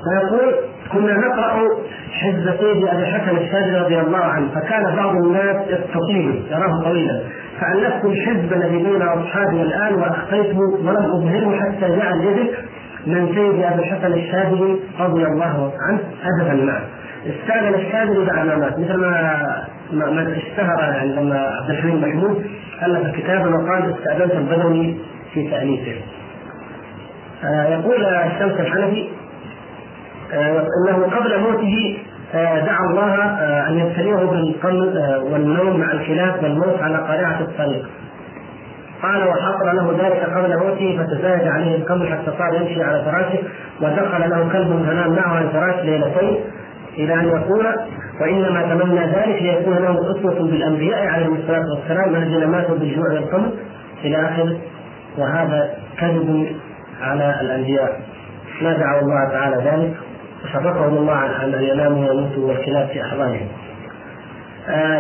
[0.09, 0.55] فيقول
[0.93, 1.69] كنا نقرأ
[2.13, 7.21] حزب سيدي أبي الحسن الشاذلي رضي الله عنه فكان بعض الناس يستطيل يراه طويلا
[7.61, 12.55] فألفت الحزب الذي بين أصحابي الآن وأخفيته ولم اظهره حتى جاء الجدل
[13.07, 16.83] من سيدي أبي الحسن الشاذلي رضي الله عنه ادبا معه.
[17.27, 22.45] استاذن الشاذلي بأمامات مثل ما ما اشتهر لما عبد الحليم محمود
[22.83, 24.97] ألف كتابا وقال استأذنت البدوي
[25.35, 25.93] في تاليفه
[27.45, 29.09] آه، يقول الشمس الحنفي
[30.33, 31.99] انه قبل موته
[32.35, 33.15] آه، دعا الله
[33.69, 37.87] ان يبتليه بالقمل والنوم مع الخلاف والموت على قارعة الطريق.
[39.03, 43.39] قال وحصل له ذلك قبل موته فتزايد عليه القمل حتى صار يمشي على فراشه
[43.81, 46.37] ودخل له كلب فنام معه على الفراش ليلتين.
[46.99, 47.67] إلى أن يقول
[48.21, 53.51] وإنما تمنى ذلك ليكون له أسوة بالأنبياء عليهم الصلاة والسلام الذين ماتوا بالجوع والقمل.
[54.05, 54.57] إلى آخره
[55.19, 56.47] وهذا كذب
[57.03, 58.01] على الأنبياء.
[58.63, 60.06] ما دعوا الله تعالى ذلك؟
[60.47, 63.49] وشرفهم الله عن أن يناموا ويموتوا والكلاب في أحضانهم.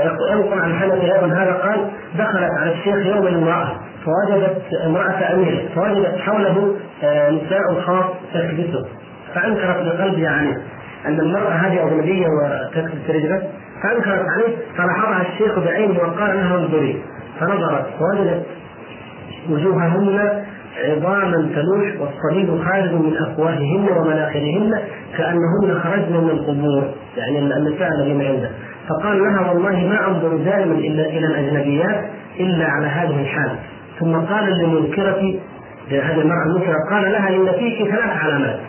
[0.04, 6.18] ينقل عن حنفي أيضا هذا قال دخلت على الشيخ يوما امرأة فوجدت امرأة امير فوجدت
[6.18, 8.86] حوله آه نساء خاص تكبسه
[9.34, 10.56] فأنكرت بقلبها عليه
[11.06, 13.42] أن المرأة هذه اجنبيه وتكبس رجله
[13.82, 17.02] فأنكرت عليه فلاحظها الشيخ بعينه وقال لها انظري
[17.40, 18.46] فنظرت فوجدت
[19.50, 20.44] وجوههن
[20.84, 24.82] عظاما تلوح والصليب خارج من أفواههن ومناخرهن
[25.16, 26.84] كأنهن خرجن من القبور
[27.16, 28.50] يعني النساء الذين عنده.
[28.88, 32.04] فقال لها والله ما أنظر دائما إلا إلى الأجنبيات
[32.40, 33.56] إلا على هذه الحال.
[34.00, 35.34] ثم قال للمنكرة
[35.90, 38.60] لهذه المرأة المنكرة قال لها إن فيك ثلاث علامات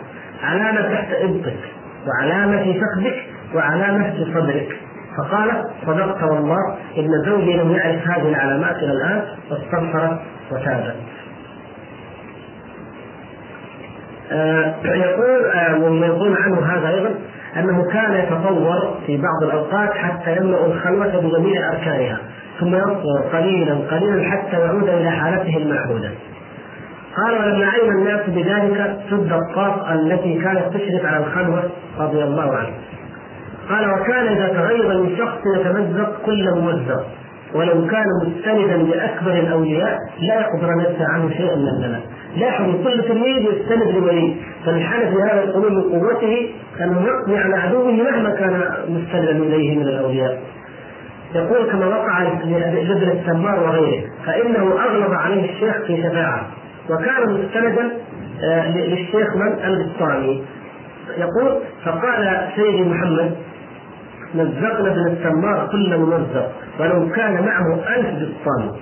[0.42, 1.58] علامة تحت إبطك
[2.06, 3.16] وعلامة في فخذك
[3.54, 4.78] وعلامة في صدرك.
[5.18, 10.18] فقال صدقت والله إن زوجي لم يعرف هذه العلامات إلى الآن واستغفر
[10.50, 11.18] وتاب آه
[14.84, 17.14] يقول آه يقول عنه هذا أيضا
[17.56, 22.18] أنه كان يتطور في بعض الأوقات حتى يملأ الخلوة بجميع أركانها
[22.60, 26.10] ثم يصبر قليلا قليلا حتى يعود إلى حالته المعهودة.
[27.16, 31.62] قال ولما علم الناس بذلك سد الطاق التي كانت تشرف على الخلوة
[31.98, 32.74] رضي الله عنه.
[33.70, 37.06] قال وكان إذا تغير من شخص يتمزق كل ممزق
[37.54, 42.00] ولو كان مستندا لأكبر الأولياء لا يقدر ان يدفع عنه شيئا من الزمان.
[42.36, 44.36] لاحظوا كل تلميذ يستند لولي
[44.66, 47.06] فالحنفي هذا يقولون من قوته انه
[47.38, 50.40] على عدوه مهما كان مستندا إليه من الأولياء.
[51.34, 56.46] يقول كما وقع لابن التمار وغيره فإنه أغلب عليه الشيخ في شفاعة
[56.90, 57.90] وكان مستندا
[58.44, 60.44] آه، للشيخ من البسطامي
[61.18, 63.34] يقول فقال سيدي محمد
[64.34, 68.72] مزقنا ابن التمار كل ممزق ولو كان معه ألف بسطام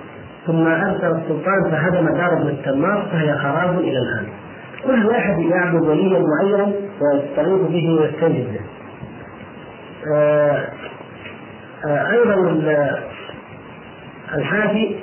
[0.47, 4.25] ثم أرسل السلطان فهدم دار ابن التمار فهي خراب إلى الآن.
[4.85, 8.59] كل واحد يعبد وليا معينا ويستغيث به ويستنجد به.
[10.15, 10.65] آه
[11.87, 12.35] آه أيضا
[14.35, 14.95] الحافي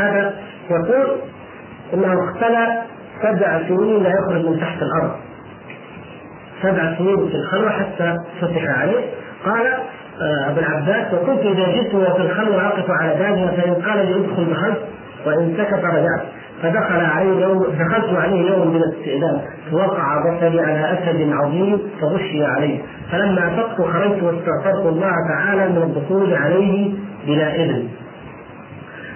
[0.00, 0.34] هذا
[0.70, 1.16] يقول
[1.94, 2.82] إنه اختلى
[3.22, 5.16] سبع سنين لا يخرج من تحت الأرض.
[6.62, 9.04] سبع سنين في الخلوة حتى فتح عليه.
[9.44, 14.14] قال آه أبو العباس وكنت إذا جئت في الخلوه أقف على بابها فإن قال لي
[14.16, 14.78] ادخل دخلت
[15.26, 16.22] وإن سكت رجعت.
[16.62, 19.40] فدخل عليه يوم دخلت عليه يوم من الاستئذان
[19.70, 22.78] فوقع بصري على أسد عظيم فغشي عليه.
[23.12, 26.92] فلما افقت خرجت واستغفرت الله تعالى من الدخول عليه
[27.26, 27.88] بلا إذن.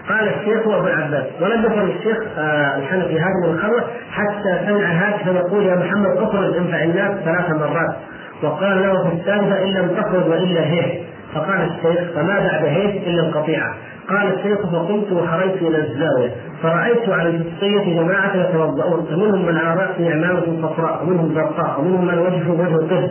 [0.09, 5.31] قال الشيخ أبو العباس ولم يفر الشيخ آه الحنفي هذا من الخلوه حتى سمع هاتفا
[5.31, 7.95] يقول يا محمد اخرج انفع الناس ثلاث مرات.
[8.43, 11.03] وقال له في الثالثه ان لم تخرج وإلا هيك.
[11.35, 13.75] فقال الشيخ فما بعد هيك إلا القطيعة.
[14.09, 16.31] قال الشيخ فقمت وخرجت إلى الزاوية.
[16.63, 22.19] فرأيت على الجثية جماعة يتوضؤون فمنهم من على رأسه عمامة صفراء ومنهم زرقاء ومنهم من
[22.19, 23.11] وجهه وجه قرد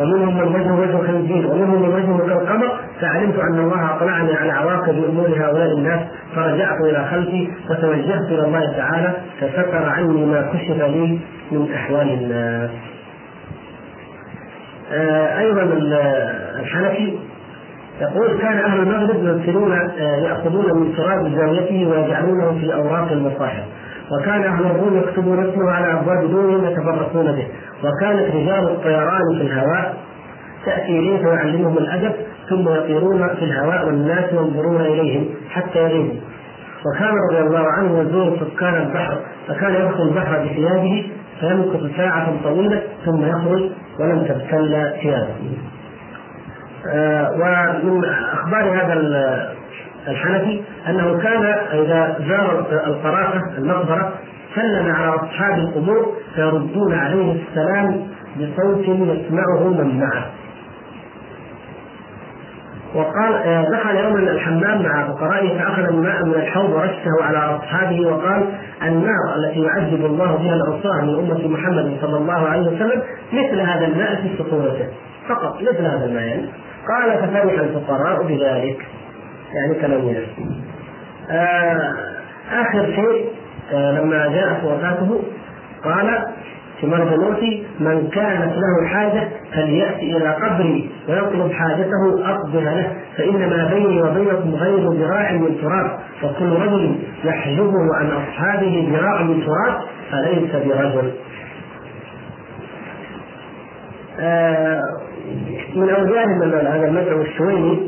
[0.00, 5.04] ومنهم من وجهه وجه خنزير ومنهم من وجهه كالقمر فعلمت أن الله اطلعني على عواقب
[5.08, 6.00] أمور هؤلاء الناس.
[6.36, 11.18] فرجعت إلى خلفي وتوجهت إلى الله تعالى فستر عني ما كشف لي
[11.52, 12.70] من أحوال الناس.
[14.92, 15.62] آه أيضا
[16.60, 17.18] الحنفي
[18.00, 23.64] يقول كان أهل المغرب يرسلون آه، يأخذون من تراب زاويته ويجعلونه في أوراق المصاحف.
[24.12, 27.46] وكان أهل الروم يكتبون اسمه على أبواب دونهم يتبركون به.
[27.84, 29.94] وكانت رجال الطيران في الهواء
[30.66, 32.12] تأتي إليه فيعلمهم الأدب
[32.48, 36.14] ثم يطيرون في الهواء والناس ينظرون إليهم حتى يغيبوا.
[36.86, 43.26] وكان رضي الله عنه يزور سكان البحر فكان يدخل البحر بثيابه فيمكث ساعة طويلة ثم
[43.26, 45.34] يخرج ولم تبتل ثيابه
[46.94, 48.92] آه، ومن أخبار هذا
[50.08, 54.12] الحنفي أنه كان إذا زار القرافه المقبرة
[54.54, 60.26] سلم على أصحاب القبور فيردون عليه السلام بصوت يسمعه من معه.
[62.94, 68.44] وقال آه، دخل يوما الحمام مع فقرائه فأخذ الماء من الحوض ورشه على أصحابه وقال
[68.82, 73.02] النار التي يعذب الله بها العصاه من أمة محمد صلى الله عليه وسلم
[73.32, 74.86] مثل هذا الماء في سطورته.
[75.28, 76.48] فقط مثل هذا الماء يعني.
[76.88, 78.86] قال ففرح الفقراء بذلك.
[79.54, 80.14] يعني كلام
[81.30, 81.94] آه
[82.52, 83.28] آخر شيء
[83.72, 85.22] آه لما جاءت وفاته
[85.84, 86.26] قال
[86.80, 93.70] في مرض موتي من كانت له حاجة فليأتي إلى قبري ويطلب حاجته أقبل له فإنما
[93.74, 100.52] بيني وبينكم غير ذراع من تراب وكل رجل يحجبه عن أصحابه ذراع من تراب فليس
[100.66, 101.12] برجل.
[104.20, 104.82] آه
[105.76, 106.24] من أوجاه
[106.76, 107.78] هذا المدعو الشويني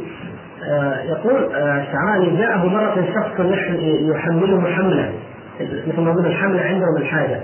[0.70, 3.40] آه يقول آه الشعراني جاءه مرة شخص
[3.80, 5.12] يحمله حملة
[5.86, 7.40] مثل ما الحملة عندهم الحاجة.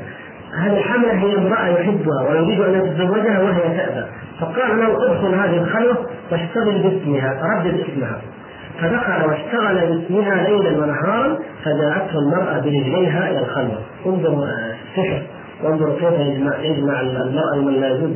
[0.57, 4.07] هذه الحملة هي امرأة يحبها ويريد أن يتزوجها وهي تأبى.
[4.41, 5.97] فقال له ادخل هذه الخلوة
[6.33, 8.21] واشتغل باسمها ردد اسمها.
[8.81, 15.23] فدخل واشتغل باسمها ليلا ونهارا فجاءته المرأة برجليها إلى الخلوة انظروا السحر
[15.65, 18.11] وانظروا كيف يجمع, يجمع المرأة من لا يجوز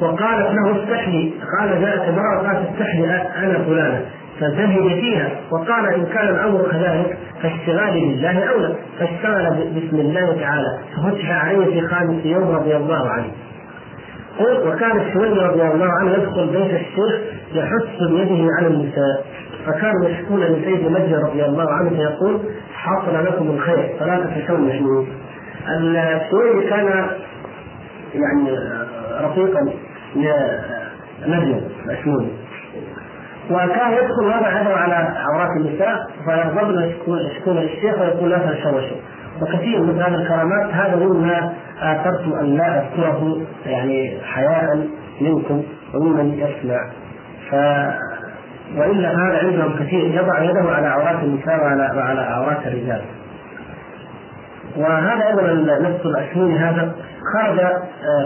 [0.00, 4.04] وقالت له استحلي قال جاءت امرأة قالت استحلي أنا فلانة.
[4.40, 8.74] فزهد فيها وقال إن كان الأمر كذلك فاشتغالي بالله أولى.
[8.98, 10.78] فاشتغل باسم الله تعالى.
[10.96, 13.30] ففتح عليه في خامس يوم رضي الله عنه.
[14.40, 17.20] وكان الشويني رضي الله عنه يدخل بيت الشيخ
[17.54, 19.24] يحث بيده على النساء.
[19.66, 22.40] فكانوا يشكون لسيد مجد رضي الله عنه فيقول
[22.74, 25.04] حصل لكم الخير فلا تتشوشوا
[25.68, 27.06] الشويني كان
[28.14, 28.58] يعني
[29.20, 29.60] رفيقا
[31.26, 32.26] لمجد مشمول
[33.50, 38.96] وكان يدخل وضع يده على عورات النساء فيغضبن يشكون الشيخ ويقول لا تتشوشوا
[39.42, 44.86] وكثير من هذه الكرامات هذا مما أثرت أن لا أذكره يعني حياء
[45.20, 45.62] منكم
[45.94, 46.90] وممن يسمع.
[47.50, 47.54] ف
[48.78, 53.02] وإلا هذا عندهم كثير يضع يده على عورات النساء وعلى وعلى عورات الرجال.
[54.76, 55.52] وهذا أيضا
[55.88, 56.92] نفس الاشموني هذا.
[57.34, 57.60] خرج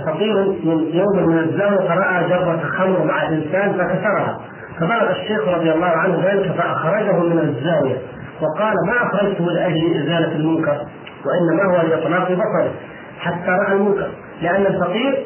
[0.07, 4.39] فقير من يوم من الزاويه فرأى جرة خمر مع انسان فكسرها.
[4.81, 7.99] فبلغ الشيخ رضي الله عنه ذلك فأخرجه من الزاوية.
[8.41, 10.79] وقال ما أخرجته لأجل إزالة المنكر؟
[11.27, 12.73] وإنما هو لإطلاق بصره.
[13.21, 14.11] حتى رأى المنكر.
[14.43, 15.25] لأن الفقير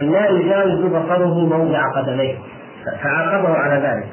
[0.00, 2.34] لا يجاوز بصره موضع قدميه.
[3.02, 4.08] فعاقبه على ذلك.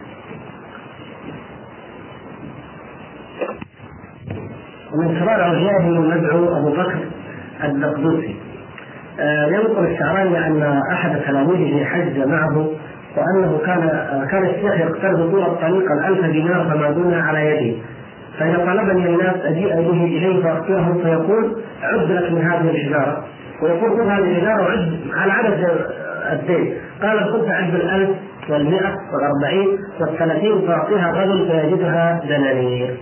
[4.93, 6.99] ومن كبار اوليائه المدعو أبو بكر
[7.63, 8.35] الدقدوسي.
[9.19, 12.67] آه ينقل الشعراني أن أحد تلاميذه حج معه
[13.17, 13.81] وانه كان
[14.31, 17.77] كان الشيخ يقترض طول الطريق الألف دينار فما دون على يده.
[18.39, 23.23] فإذا طلبني الناس أجيء به إليه فأخبرهم فيقول عد لك من هذه الحجارة.
[23.63, 25.69] ويقول خذ هذه الحجارة وعد على عدد
[26.31, 26.73] الدين.
[27.01, 28.09] قال خذ عد الألف
[28.49, 32.97] والمئة والأربعين والثلاثين فأعطيها الرجل فيجدها دنانير.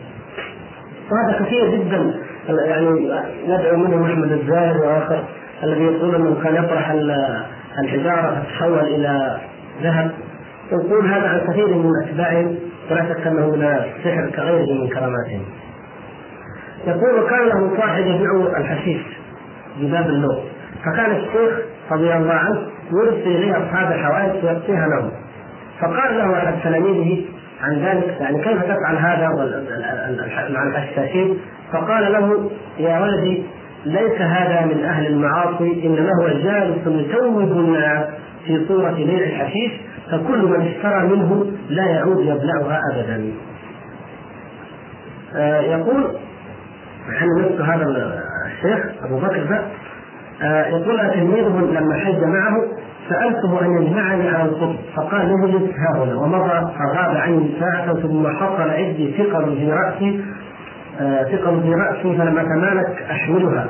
[1.11, 2.13] وهذا كثير جدا
[2.49, 3.11] يعني
[3.47, 5.23] ندعو منهم احمد الزاهر وآخر
[5.63, 6.91] الذي يقول إنه كان يطرح
[7.79, 9.37] الحجارة فتتحول إلى
[9.83, 10.11] ذهب
[10.71, 12.55] يقول هذا عن كثير من اتباعهم
[12.91, 15.43] ولا شك أنه من السحر كغيره من كراماتهم.
[16.87, 19.01] يقول كان له صاحب يبيع الحشيش
[19.79, 20.39] بباب اللوم
[20.85, 21.59] فكان الشيخ
[21.91, 25.11] رضي الله عنه يرسل إليه أصحاب الحوائج ويعطيها لهم
[25.79, 27.25] فقال له احد تلاميذه
[27.61, 29.29] عن ذلك يعني كيف تفعل هذا
[30.49, 31.37] مع الحشاشين؟
[31.73, 32.49] فقال له
[32.79, 33.43] يا ولدي
[33.85, 38.05] ليس هذا من أهل المعاصي إنما هو جالس يتوج الناس
[38.47, 39.71] في صورة بيع الحشيش
[40.11, 43.31] فكل من اشترى منه لا يعود يبلعها أبدا.
[45.35, 46.07] آه يقول
[47.09, 47.85] عن نفس هذا
[48.45, 49.63] الشيخ أبو بكر ذا
[50.41, 52.55] آه يقول تلميذه لما حج معه
[53.09, 58.69] سألته أن يجمعني على القطب فقال اجلس ها هنا ومضى فغاب عني ساعة ثم حصل
[58.69, 60.21] عندي ثقل في رأسي
[61.01, 63.67] آه ثقل في رأسي فلم أتمالك أحملها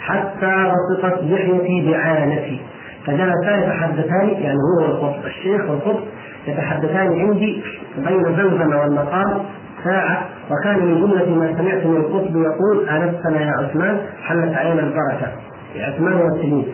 [0.00, 2.60] حتى وسطت لحيتي بعانتي.
[3.06, 6.00] فجلسا يتحدثان يعني هو والقطب الشيخ والقطب
[6.46, 7.62] يتحدثان عندي
[7.98, 9.40] بين زمزم والمقام
[9.84, 15.32] ساعة وكان من جملة ما سمعت من القطب يقول آنستنا يا عثمان حلت علينا البركة.
[15.76, 16.64] عثمان والتلميذ.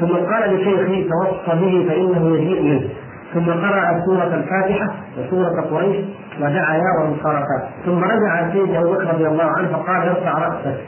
[0.00, 2.88] ثم قال لشيخي توصى به فإنه يجيء منه.
[3.34, 5.96] ثم قرأ سورة الفاتحة وسورة قريش
[6.40, 7.68] ودعا وانصرفا.
[7.84, 10.80] ثم رجع سيدي أبو بكر رضي الله عنه فقال ارفع رأسك.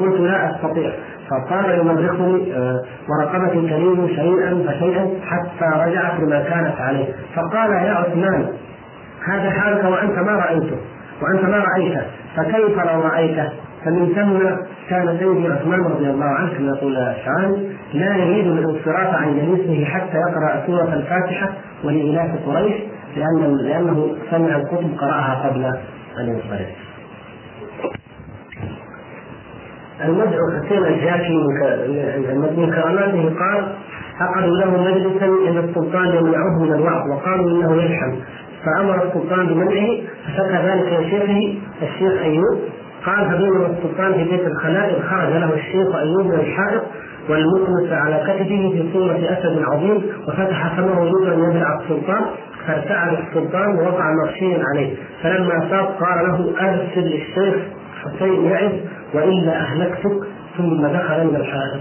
[0.00, 0.92] قلت لا أستطيع.
[1.30, 8.46] فقال يمرقني آه، ورقبة الكريم شيئا فشيئا حتى رجعت لما كانت عليه فقال يا عثمان
[9.28, 10.76] هذا حالك وأنت ما رأيته
[11.22, 12.02] وأنت ما رأيته
[12.36, 13.48] فكيف لو رأيته
[13.84, 14.38] فمن ثم
[14.90, 20.16] كان سيدي عثمان رضي الله عنه كما يقول الشعراني لا يريد الانصراف عن جليسه حتى
[20.16, 21.52] يقرأ سورة الفاتحة
[21.84, 22.74] ولإلاف قريش
[23.16, 25.64] لأنه لأنه سمع الكتب قرأها قبل
[26.18, 26.89] أن ينصرف.
[30.04, 31.36] المدعو حسين الجاكي
[32.56, 33.34] من كراماته.
[33.40, 33.72] قال
[34.20, 37.10] عقدوا له مجلسا ان السلطان يمنعه من الوعظ.
[37.10, 38.12] وقالوا إنه يلحم.
[38.64, 39.88] فأمر السلطان بمنعه.
[40.26, 42.58] فشكى ذلك لشيخه الشيخ أيوب.
[43.06, 46.82] قال فبينما السلطان في بيت الخلائق خرج له الشيخ أيوب من الحائط
[47.28, 52.22] والمطمس على كتفه في صورة أسد عظيم وفتح فمه يريد أن السلطان
[52.66, 54.94] فارتعد السلطان ووقع مغشيا عليه.
[55.22, 57.54] فلما فاق قال له أرسل الشيخ
[58.04, 58.72] حسين يعز
[59.14, 60.20] وإلا أهلكتك
[60.56, 61.80] ثم دخل من الحائط.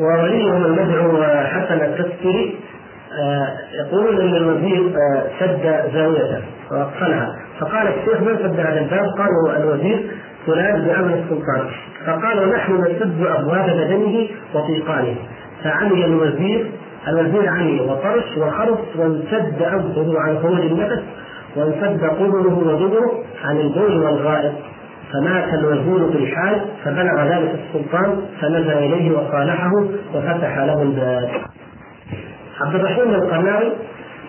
[0.00, 2.56] ووليهم المدعو حسن التستري
[3.20, 9.56] آه، يقولون إن الوزير آه، سد زاويته وقفلها فقال الشيخ من سد هذا الباب؟ قالوا
[9.56, 10.10] الوزير
[10.46, 11.68] فلان بأمر السلطان.
[12.06, 15.16] فقالوا نحن نسد أبواب بدنه وطيقانه
[15.64, 16.66] فعمي الوزير
[17.08, 21.02] الوزير عمي وطرش وخرس وانسد أنفه عن خروج النفس
[21.56, 24.52] وانسد قبله ودبره عن البول والغائط.
[25.12, 29.70] فمات الوزير في الحال فبلغ ذلك السلطان فنزل إليه وصالحه
[30.14, 31.30] وفتح له الباب.
[32.60, 33.72] عبد الرحيم القناوي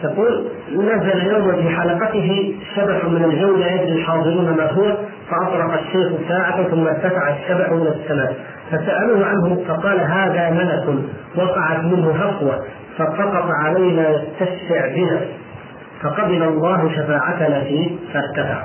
[0.04, 4.98] يقول نزل يوما في حلقته شبح من الجو لا يدري الحاضرون ما هو
[5.30, 8.36] فأطرق الشيخ ساعة ثم ارتفع الشبح من السماء
[8.72, 11.04] فسألوه عنه فقال هذا ملك
[11.36, 12.64] وقعت منه هفوة
[12.98, 15.22] فسقط علينا يستشفع بنا
[16.04, 18.64] فقبل الله شفاعتنا فيه فارتفع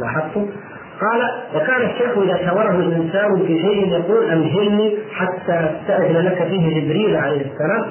[0.00, 0.46] لاحظتم؟
[1.04, 7.16] قال وكان الشيخ إذا شاوره الإنسان في شيء يقول أمهلني حتى استأذن لك فيه جبريل
[7.16, 7.84] عليه السلام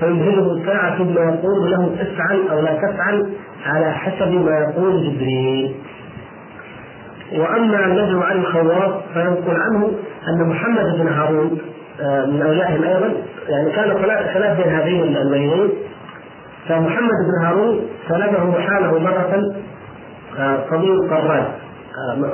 [0.00, 3.32] فيمهله ساعة ثم يقول له افعل أو لا تفعل
[3.66, 5.74] على حسب ما يقول جبريل.
[7.32, 9.92] وأما النجم عن الخواص فينقل عنه
[10.28, 11.58] أن محمد بن هارون
[12.00, 13.12] آه، من أوليائهم أيضا
[13.48, 13.94] يعني كان
[14.34, 15.70] خلاف بين هذين الوجهين
[16.68, 18.98] فمحمد بن هارون سلبه حاله
[20.70, 21.63] صديق آه، قراد آه،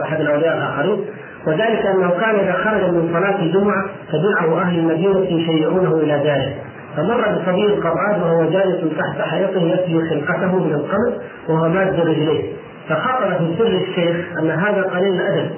[0.02, 1.04] أحد الأولياء الاخرين
[1.46, 6.56] وذلك أنه كان إذا خرج من صلاة الجمعة تبعه أهل المدينة يشيعونه إلى ذلك.
[6.96, 11.12] فمر بصبي قراد وهو جالس تحت حيطه يسلي خلقته من القمر
[11.48, 12.52] وهو ماد رجليه
[12.88, 15.50] فخطر في سر الشيخ أن هذا قليل الأدب.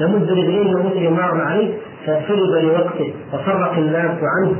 [0.00, 1.74] يمد رجليه ومثل ما عليه
[2.06, 4.56] فسلب لوقته وفرق الناس عنه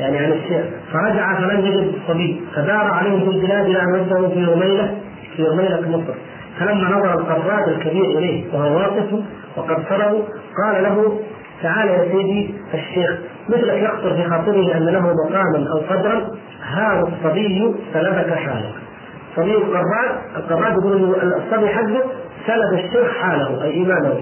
[0.00, 0.64] يعني عن الشيخ.
[0.92, 4.94] فرجع فلم يجد الصبي فدار عليه في البلاد إلى أن في يوميلة
[5.36, 6.14] في يوميلة مصر.
[6.60, 9.12] فلما نظر القراد الكبير إليه وهو واقف
[9.56, 10.22] وقد صره
[10.64, 11.20] قال له
[11.62, 13.18] تعال يا سيدي الشيخ
[13.48, 16.30] مثلك يخطر في خاطره أن له مقاما أو قدرا
[16.72, 18.74] هذا الصبي سلبك حالك.
[19.36, 22.02] صبي القراد القراد يقول الصبي حقه
[22.46, 24.20] سلب الشيخ حاله أي إيمانه.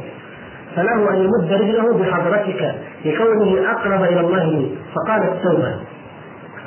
[0.77, 4.69] فله أن يمد رجله بحضرتك لكونه أقرب إلى الله منه.
[4.95, 5.75] فقال التوبة.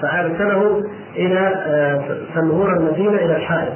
[0.01, 0.81] فأرسله
[1.15, 2.01] إلى آه،
[2.69, 3.73] المدينة إلى الحائط.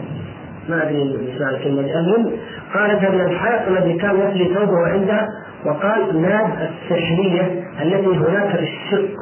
[0.69, 1.03] ما ادري
[1.39, 2.31] معنى الكلمة المهم
[2.73, 5.27] قال إلى الحائط الذي كان يفلي ثوبه عندها
[5.65, 9.15] وقال ناد السحليه التي هناك في الشق.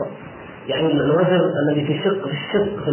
[0.68, 2.84] يعني الوزر الذي في الشق في الشق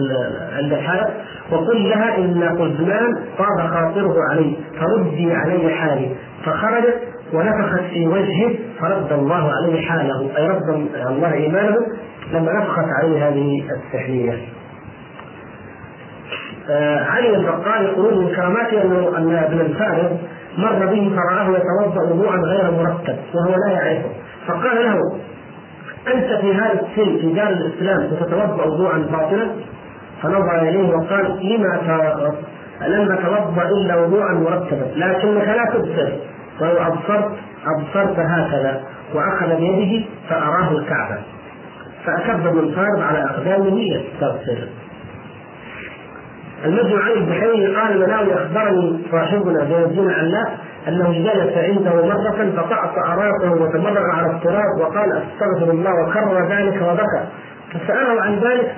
[0.56, 1.10] عند الحائط
[1.52, 6.10] وقل لها إن قزمان طاب خاطره علي فردي علي حالي.
[6.44, 6.98] فخرجت
[7.32, 11.76] ونفخت في وجهه فرد الله عليه حاله أي رد الله إيمانه
[12.32, 14.53] لما نفخت عليه هذه السحليه
[17.10, 18.82] علي البقال يقول من كراماته
[19.18, 20.10] أن ابن الفارغ
[20.58, 24.08] مر به فرآه يتوضأ وضوءا غير مرتب وهو لا يعرفه.
[24.46, 24.98] فقال له
[26.14, 29.48] أنت في هذا السن في دار الإسلام وتتوضا وضوءا باطلا؟
[30.22, 32.32] فنظر إليه وقال لما
[32.86, 36.12] لم نتوضا إلا وضوءا مرتبا لكنك لا تبصر.
[36.60, 37.30] ولو أبصرت
[37.66, 38.80] أبصرت هكذا
[39.14, 41.18] وأخذ بيده فأراه الكعبة.
[42.04, 44.58] فأكب ابن فارض على أقدامه يستغفر.
[46.64, 53.52] المجمع عن البحيري قال المناوي أخبرني صاحبنا الدين علاء أنه جلس عنده مرة فقطع راسه
[53.52, 57.24] وتمرغ على التراب وقال أستغفر الله وكرر ذلك وبكى.
[57.72, 58.74] فسأله عن ذلك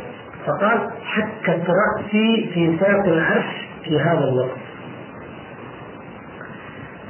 [0.46, 4.56] فقال حكت رأسي في ساق العرش في هذا الوقت.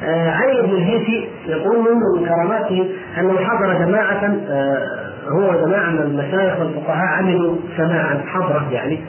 [0.05, 6.59] آه علي بن الهيثي يقول من كراماته أنه حضر جماعة آه هو جماعة من المشايخ
[6.61, 9.01] والفقهاء عملوا سماعا حضرة يعني.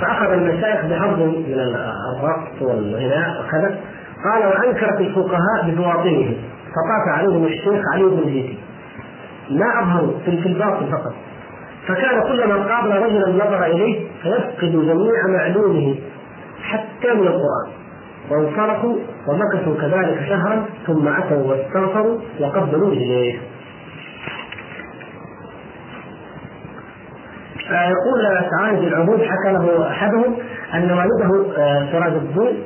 [0.00, 1.76] فأخذ المشايخ بحظ من
[2.18, 3.78] الرقص والغناء وكذا
[4.24, 6.36] قال وأنكرت الفقهاء ببواطنهم.
[6.74, 8.58] فطاف عليهم الشيخ علي بن الهيثي
[9.50, 11.14] ما اظهروا في الباطن فقط.
[11.86, 15.94] فكان كلما قابل رجلا نظر إليه فيفقد جميع معلومه
[16.62, 17.68] حتى من القرآن.
[18.30, 18.96] وانصرفوا
[19.28, 22.92] ومكثوا كذلك شهرا ثم أتوا واستغفروا وقبلوا
[27.70, 30.36] رجليه يقول تعالى العهود حكى له أحدهم
[30.74, 32.62] أن والده آه، سراج الدين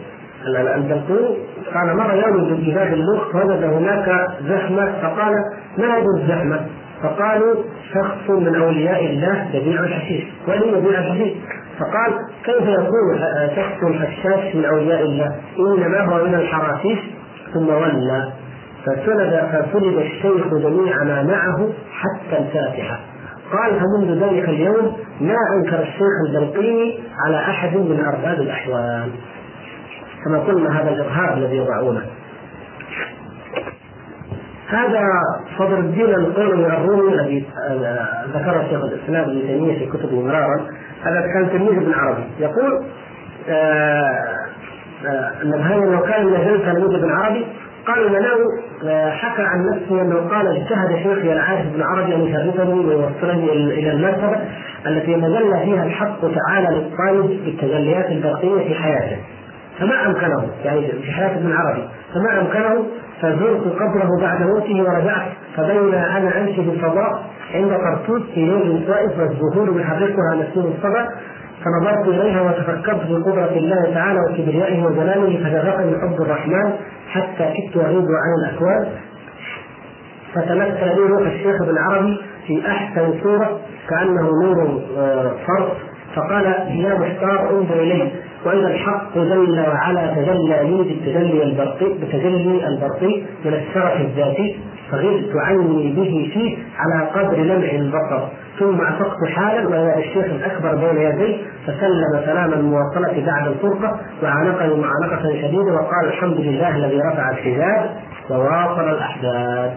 [0.47, 1.37] البلقيني
[1.75, 5.35] قال مر يوم ببلاد اللوط فوجد هناك زحمة فقال
[5.79, 6.61] ما هذه الزحمة؟
[7.03, 7.55] فقالوا
[7.95, 11.33] شخص من أولياء الله يبيع الحشيش وين يبيع الحشيش؟
[11.79, 12.13] فقال
[12.45, 13.19] كيف يكون
[13.57, 16.99] شخص حشاش من أولياء الله؟ إنما هو من الحرافيش
[17.55, 18.33] ثم ولى
[18.87, 23.01] فسند فسند الشيخ جميع ما معه حتى الفاتحة
[23.53, 29.11] قال فمنذ ذلك اليوم ما أنكر الشيخ البلقيني على أحد من أرباب الأحوال.
[30.25, 32.03] كما قلنا هذا الإرهاب الذي يضعونه.
[34.69, 35.03] هذا
[35.59, 40.67] صدر الدين القيمي الرومي الذي آه، ذكره شيخ الإسلام ابن تيمية في كتبه مرارا.
[41.03, 42.25] هذا كان تلميذ ابن عربي.
[42.39, 42.85] يقول
[45.43, 47.47] النبهاني انه كان من تلميذ ابن عربي
[47.87, 48.45] قال المناوي
[49.11, 54.37] حكى عن نفسه أنه قال اجتهد شيخي العارف ابن عربي أن يشرفني ويوصلني إلى المرتبه
[54.87, 59.17] التي يتجلى فيها الحق تعالى للطالب بالتجليات البرقيه في حياته.
[59.79, 62.85] فما أمكنه يعني في حياة ابن عربي فما أمكنه
[63.23, 67.25] فزرت قبره بعد موته ورجعت فبينا أنا أمشي بالفضاء
[67.55, 71.09] عند قرطوس في يوم سائف والزهور يحركها نسيم الصبا
[71.65, 76.73] فنظرت إليها وتفكرت في قدرة الله تعالى وكبريائه وجلاله فجرأني حب الرحمن
[77.09, 78.87] حتى كدت اغيب عن الأكوان.
[80.35, 85.77] فتمثل لي روح الشيخ ابن عربي في أحسن صورة كأنه نور آه، فرق
[86.17, 88.11] فقال يا محتار انظر الي
[88.47, 94.57] واذا الحق جل وعلا تجلى لي بالتجلي البرقي بتجلي البرقي من الشرف الذاتي
[94.91, 98.29] فغرت عني به فيه على قدر لمع البصر
[98.59, 105.23] ثم أفقت حالا واذا الشيخ الأكبر بين يدي فسلم سلام المواصله بعد الفرقة وعانقني معانقة
[105.23, 107.91] شديدة وقال الحمد لله الذي رفع الحجاب
[108.31, 109.73] وواصل الأحداث.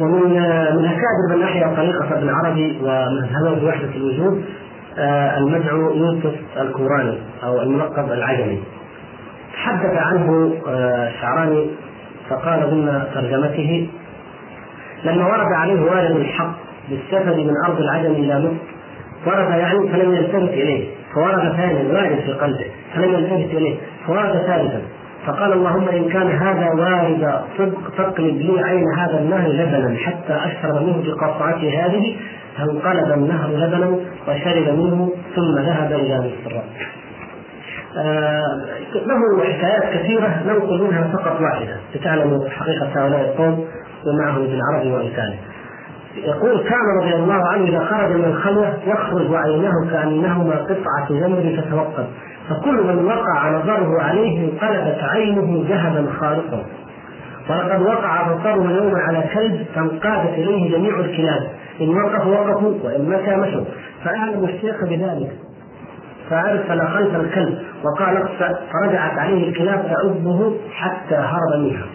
[0.00, 0.30] ومن
[0.76, 4.44] من اكابر من أحيا طريقة ابن عربي ومذهبه بوحده الوجود
[4.98, 8.62] آه، المدعو يوسف الكوراني أو الملقب العجمي.
[9.54, 11.10] تحدث عنه آه،
[12.30, 13.88] فقال ضمن ترجمته
[15.04, 16.54] لما ورد عليه والد الحق
[16.90, 18.72] بالسفر من أرض العجم إلى مصر
[19.26, 24.82] ورد يعني فلم يلتفت إليه فورد ثانيا وارد في قلبه فلم يلتفت إليه فورد ثالثا.
[25.26, 30.82] فقال اللهم إن كان هذا وارد صدق تقلب لي عين هذا النهر لبنا حتى أشرب
[30.82, 32.16] منه بقطعته هذه
[32.58, 33.96] فانقلب النهر لبنا
[34.28, 36.56] وشرب منه ثم ذهب إلى مصر.
[37.98, 38.42] آه
[38.94, 41.76] له حكايات كثيرة ننقل منها فقط واحدة.
[41.94, 43.66] لتعلموا حقيقة هؤلاء القوم.
[44.06, 45.38] ومعه ابن عربي وامثاله.
[46.16, 52.06] يقول كان رضي الله عنه إذا خرج من الخلوة يخرج عيناه كأنهما قطعة جمر تتوقد
[52.48, 56.64] فكل من وقع نظره عليه انقلبت عينه ذهبا خالصا
[57.50, 61.50] ولقد وقع بصره يوما على كلب فانقادت إليه جميع الكلاب.
[61.80, 63.64] إن وقفوا وقفوا وإن مشى مشوا.
[64.04, 65.32] فأعلم الشيخ بذلك.
[66.30, 68.28] فارسل خلف الكلب وقال
[68.72, 71.86] فرجعت عليه الكلاب تعبه حتى هرب منها.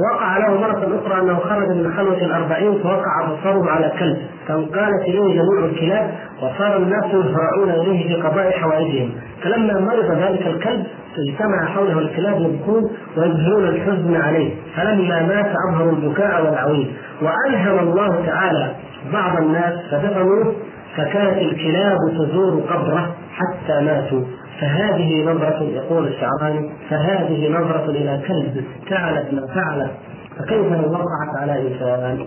[0.00, 4.16] وقع له مرة أخرى أنه خرج من خلوة الأربعين فوقع بصره على كلب.
[4.48, 6.10] فانقالت إليه جميع الكلاب
[6.42, 9.10] وصار الناس يهرعون إليه في قضاء حوائجهم.
[9.42, 10.86] فلما مرض ذلك الكلب
[11.28, 14.54] اجتمع حوله الكلاب يبكون ويظهرون الحزن عليه.
[14.76, 16.92] فلما مات أظهروا البكاء والعويل
[17.22, 18.70] وألهم الله تعالى
[19.12, 20.54] بعض الناس فدفنوه
[20.96, 24.22] فكانت الكلاب تزور قبره حتى ماتوا.
[24.60, 29.90] فهذه نظرة يقول الشعراني فهذه نظرة إلى كلب فعلت ما فعلت
[30.38, 32.26] فكيف لو وقعت على إنسان؟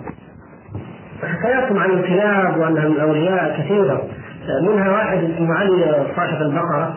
[1.23, 4.01] حكاياتهم عن الكلاب وأنها الأولياء كثيرة.
[4.61, 6.95] منها واحد اسمه علي صاحب البقرة.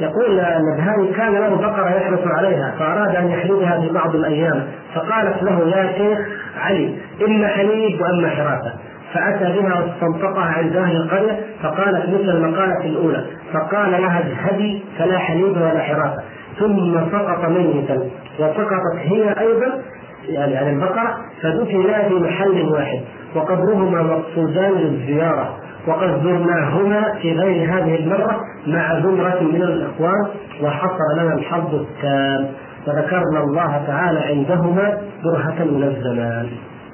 [0.00, 5.68] يقول النبهاني كان له بقرة يحرص عليها فأراد أن يحلبها في بعض الأيام فقالت له
[5.68, 6.18] يا شيخ
[6.58, 6.94] علي
[7.26, 8.72] إما حليب وأما حراسة
[9.14, 15.56] فأتى بها واستنطقها عند أهل القرية فقالت مثل المقالة الأولى فقال لها اذهبي فلا حليب
[15.56, 16.22] ولا حراسة
[16.58, 19.82] ثم سقط ميتا وسقطت هي أيضا
[20.28, 23.00] يعني عن البقرة فدفنا في محل واحد
[23.34, 25.56] وقبرهما مقصودان للزيارة
[25.86, 30.26] وقد زرناهما في غير هذه المرة مع زمرة من الإخوان
[30.62, 32.48] وحصل لنا الحظ التام
[32.86, 36.48] وذكرنا الله تعالى عندهما برهة من الزمان.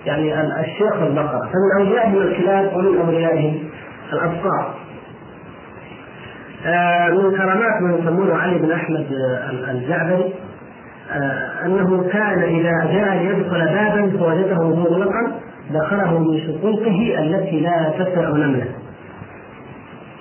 [0.07, 3.59] يعني الشيخ البقرة فمن أوليائهم الكلاب ومن أوليائهم
[4.13, 4.75] الأبصار.
[6.67, 9.07] آه، من كرامات من يسمونه علي بن أحمد
[9.71, 10.35] الجعبري
[11.13, 15.33] آه، أنه كان إذا جاء ليدخل بابا فوجده مغلقا
[15.71, 18.67] دخله من شقوقه التي لا تسع نملة.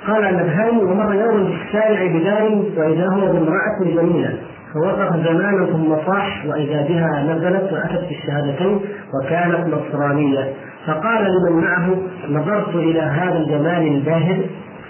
[0.08, 4.38] قال النبهاني ومر يوم في الشارع بدار وإذا هو بامرأة جميلة.
[4.74, 8.80] فوقف زمانا ثم صاح وإذا بها نزلت وأتت بالشهادتين
[9.14, 10.54] وكانت نصرانية.
[10.88, 11.98] فقال لمن معه
[12.30, 14.42] نظرت إلى هذا الجمال الباهر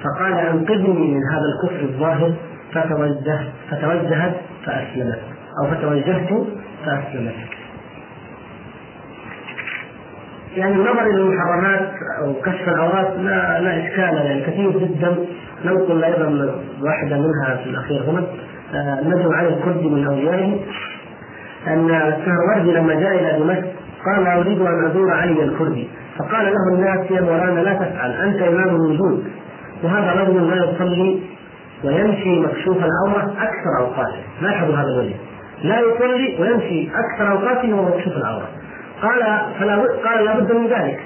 [0.04, 2.34] فقال أنقذني من هذا الكفر الظاهر
[2.74, 3.40] فتوجه
[3.70, 4.34] فتوجهت
[4.66, 5.20] فأسلمت.
[5.62, 6.30] أو فتوجهت
[6.86, 7.34] فأسلمت.
[10.56, 11.90] يعني النظر إلى المحرمات
[12.20, 15.16] أو كشف العورات لا لا إشكال يعني كثير جدا.
[15.66, 16.26] ننقل أيضا
[16.82, 18.24] واحدة منها في الأخير هنا.
[19.04, 20.60] ندعو على الكرد من أوليائه
[21.68, 23.68] أن السهروردي لما جاء إلى دمشق
[24.06, 25.88] قال أريد أن أزور علي الكردي
[26.20, 29.24] فقال له الناس يا مولانا لا تفعل أنت إمام الوجود
[29.84, 31.20] وهذا رجل لا يصلي
[31.84, 34.20] ويمشي مكشوف العورة أكثر أوقاته.
[34.42, 35.14] لاحظوا هذا الرجل
[35.64, 38.48] لا يصلي ويمشي أكثر أوقاته وهو مكشوف العورة.
[39.02, 39.22] قال
[39.60, 41.00] فلا قال لابد من ذلك.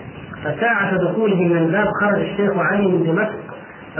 [0.43, 3.39] فساعة دخوله من الباب خرج الشيخ علي من دمشق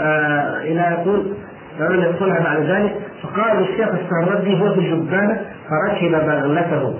[0.00, 1.34] آه إلى يقول
[1.78, 5.40] لم يدخلها بعد ذلك فقال الشيخ السهردي هو في الجبانه
[5.70, 6.94] فركب بغلته.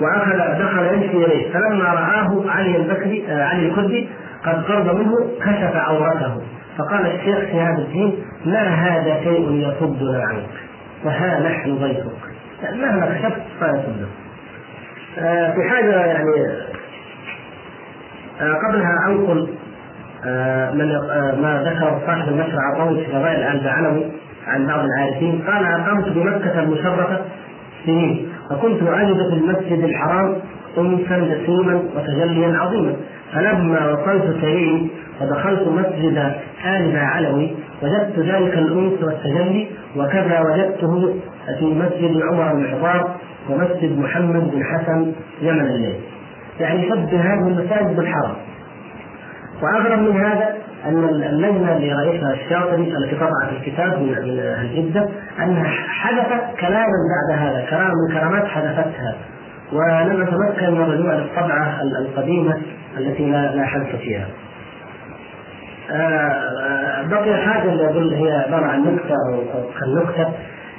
[0.00, 1.52] وأخذ دخل يمشي إليه.
[1.52, 4.08] فلما رآه علي البكري آه علي الكردي
[4.46, 6.42] قد قرب منه كشف عورته.
[6.78, 10.50] فقال الشيخ شهاب الدين ما هذا شيء يصدنا عنك؟
[11.04, 12.34] وها نحن ضيفك.
[12.72, 14.08] مهما كشفت فيصدك
[15.18, 16.30] آه في حاجة يعني
[18.40, 19.63] آه قبلها أنقل آه
[20.74, 24.04] من آه ما ذكر صاحب النشر عطوي في فضائل ال بعلوي
[24.46, 27.20] عن بعض العارفين قال اقمت بمكة المشرفه
[27.86, 30.36] سنين فكنت اجد في المسجد الحرام
[30.78, 32.92] انسا جسيما وتجليا عظيما
[33.32, 36.32] فلما وصلت سريري ودخلت مسجد
[36.66, 41.14] آل علوي وجدت ذلك الأنس والتجلي وكذا وجدته
[41.58, 43.04] في مسجد عمر بن الخطاب
[43.50, 45.12] ومسجد محمد بن حسن
[45.42, 45.94] يمن الليل.
[46.60, 48.34] يعني شبه هذه المساجد بالحرم
[49.64, 55.08] وأغرب من هذا أن اللجنه اللي رئيسها الشاطبي التي طبعت الكتاب من أهل جده
[55.42, 59.14] أنها حدثت كلاما بعد هذا كلام من كرامات حدثتها
[59.72, 62.58] ولم اتمكن من الرجوع للطبعه القديمة
[62.98, 64.26] التي لا لا حدث فيها.
[67.10, 69.14] بقي حاجة اللي أقول هي عبارة عن نكته
[69.54, 70.28] أو كالنكته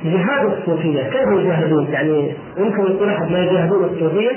[0.04, 4.32] جهاد الصوفية كيف يجاهدون؟ يعني يمكن يقول أحد ما يجاهدون الصوفية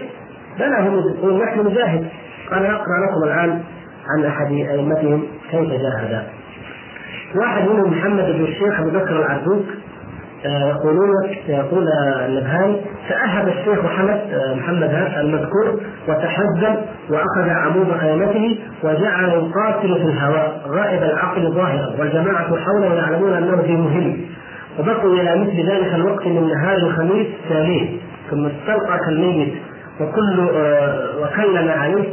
[0.59, 2.07] بلى هم يقول نحن نجاهد
[2.53, 3.63] أنا اقرا لكم الآن
[4.17, 6.23] عن أحد أئمتهم كيف جاهد.
[7.37, 9.65] واحد منهم محمد بن الشيخ أبو بكر العربوك
[10.45, 11.11] يقولون
[11.49, 11.87] يقول
[12.27, 12.77] النبهاني
[13.09, 14.21] تأهب الشيخ محمد
[14.57, 16.75] محمد المذكور وتحزم
[17.11, 23.73] وأخذ عمود خيمته وجعل يقاتل في الهواء غائب العقل ظاهرا والجماعة حوله يعلمون أنه في
[23.73, 24.17] مهم.
[24.79, 29.55] وبقوا إلى مثل ذلك الوقت من نهار الخميس سالين ثم استلقى كالميت
[30.01, 30.41] وكل
[31.23, 32.09] وكلم عليه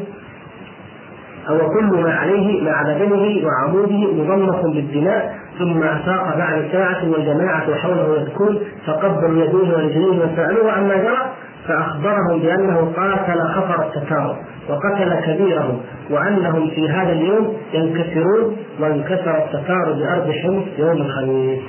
[1.49, 8.21] أو كل ما عليه مع بدنه وعموده مضمخ بالدماء ثم أفاق بعد ساعة والجماعة حوله
[8.21, 11.31] يبكون فقبلوا يديه ورجليه وسألوه عما جرى
[11.67, 14.37] فأخبرهم بأنه قاتل خطر التتار
[14.69, 21.59] وقتل كبيرهم وأنهم في هذا اليوم ينكسرون وانكسر التتار بأرض حمص يوم الخميس.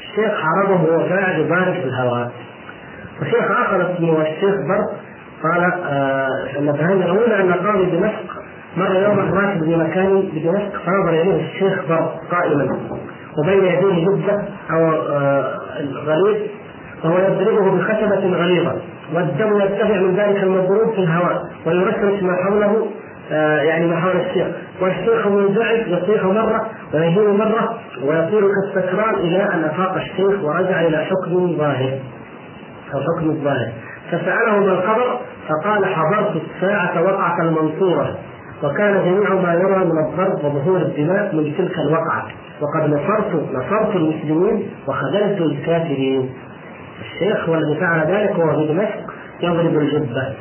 [0.00, 2.30] الشيخ عرضه وهو قاعد يبارك في الهواء.
[3.22, 4.84] وشيخ آخر اسمه الشيخ بر
[5.50, 8.39] قال آه النبهاني يرون أن قاضي دمشق
[8.76, 12.78] مر يوما راكب في مكان بدمشق فنظر إليه الشيخ بر قائما
[13.38, 15.58] وبين يديه جبه أو آه
[16.06, 16.36] غليظ
[17.04, 18.74] وهو يضربه بخشبة غليظة
[19.14, 22.86] والدم يرتفع من ذلك المضروب في الهواء ويرشرش ما حوله
[23.32, 24.46] آه يعني ما حول الشيخ.
[24.80, 31.56] والشيخ منزعج يصيح مرة ويهين مرة ويصير كالسكران إلى أن أفاق الشيخ ورجع إلى حكم
[31.58, 31.98] ظاهر.
[32.94, 33.72] أو حكم الظاهر
[34.10, 38.14] فسأله ما الخبر فقال حضرت الساعة وقعة المنصورة.
[38.62, 42.26] وكان جميع ما يرى من الضرب وظهور الدماء من تلك الوقعة
[42.60, 46.30] وقد نصرت نصرت المسلمين وخذلت الكافرين.
[47.00, 50.34] الشيخ هو الذي فعل ذلك وهو في دمشق يضرب الجبة.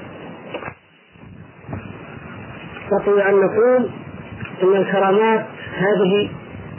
[2.92, 3.90] نستطيع أن نقول
[4.64, 5.46] أن الكرامات
[5.78, 6.30] هذه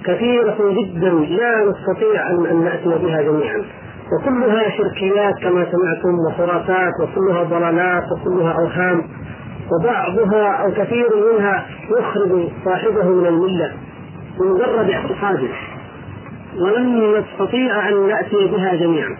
[0.04, 3.64] كثيرة جدا لا نستطيع أن نأتي بها جميعا.
[4.12, 9.02] وكلها شركيات كما سمعتم وخرافات وكلها ضلالات وكلها أوهام.
[9.72, 11.66] وبعضها أو كثير منها
[11.98, 13.72] يخرج صاحبه من الملة
[14.40, 15.48] بمجرد اعتقاده
[16.58, 19.16] ولن نستطيع أن ناتي بها جميعا.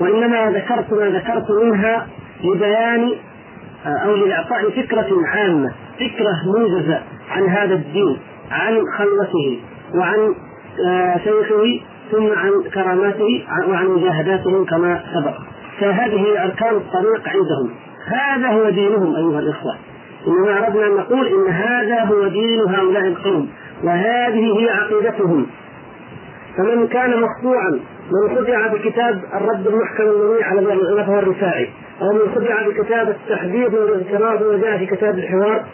[0.00, 2.06] وإنما ذكرت ما ذكرت منها
[2.44, 3.12] لبيان
[3.86, 8.18] أو لإعطاء فكرة عامة فكرة موجزه عن هذا الدين
[8.50, 9.60] عن خلوته
[9.94, 10.34] وعن
[11.24, 11.80] شيخه
[12.12, 15.34] ثم عن كراماته وعن مجاهداتهم كما سبق.
[15.80, 17.70] فهذه أركان الطريق عندهم.
[18.06, 19.76] هذا هو دينهم أيها الإخوة.
[20.26, 23.48] إنما أردنا أن نقول إن هذا هو دين هؤلاء القوم
[23.84, 25.46] وهذه هي عقيدتهم.
[26.56, 27.80] فمن كان مخدوعا
[28.12, 31.68] من خدع بكتاب الرد المحكم المنيع على الذي الرفاعي
[32.02, 35.64] أو من خدع بكتاب التحديد والاغتراب ما جاء في كتاب الحوار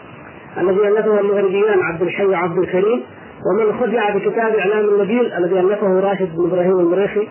[0.57, 3.03] الذي ألفه المغربيان عبد الحي وعبد الكريم
[3.45, 7.27] ومن خدع بكتاب إعلام النبيل الذي ألفه راشد بن إبراهيم المريخي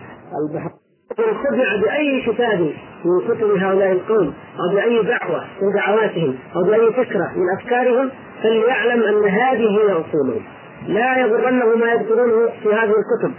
[0.49, 0.71] البحر.
[1.19, 2.61] من خدع بأي كتاب
[3.05, 8.11] من كتب هؤلاء القوم أو بأي دعوة من دعواتهم أو بأي فكرة من أفكارهم
[8.43, 10.43] فليعلم أن هذه هي أصولهم
[10.89, 13.35] لا يغرنه ما يذكرونه في هذه الكتب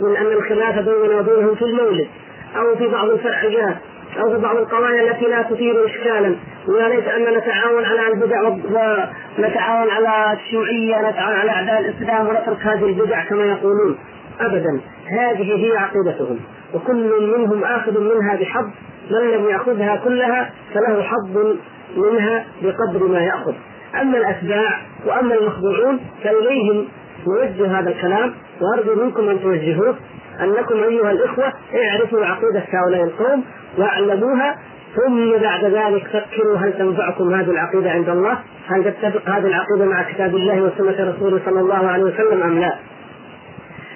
[0.00, 2.08] من أن الخلاف بيننا وبينهم في المولد
[2.56, 3.76] أو في بعض الفرعيات
[4.20, 6.36] أو في بعض القضايا التي لا تثير إشكالا.
[6.68, 12.84] ويا ليت أن نتعاون على البدع ونتعاون على الشيوعية نتعاون على أعداء الإسلام ونترك هذه
[12.84, 13.98] البدع كما يقولون.
[14.40, 14.80] أبدا.
[15.06, 16.40] هذه هي عقيدتهم.
[16.74, 18.64] وكل منهم آخذ منها بحظ.
[19.10, 21.56] من لم يأخذها كلها فله حظ
[21.96, 23.54] منها بقدر ما يأخذ.
[24.00, 26.88] أما الأتباع وأما المخضوعون فإليهم
[27.26, 28.34] نوجه هذا الكلام.
[28.60, 29.96] وأرجو منكم أن توجهوه.
[30.40, 33.44] أنكم أيها الإخوة اعرفوا عقيدة هؤلاء القوم
[33.78, 34.56] واعلموها.
[34.96, 40.02] ثم بعد ذلك فكروا هل تنفعكم هذه العقيدة عند الله؟ هل تتفق هذه العقيدة مع
[40.02, 42.78] كتاب الله وسنة رسوله صلى الله عليه وسلم أم لا؟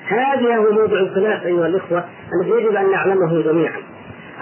[0.08, 2.04] هذا هو موضوع الخلاف أيها الإخوة
[2.34, 3.80] الذي يجب أن نعلمه جميعا.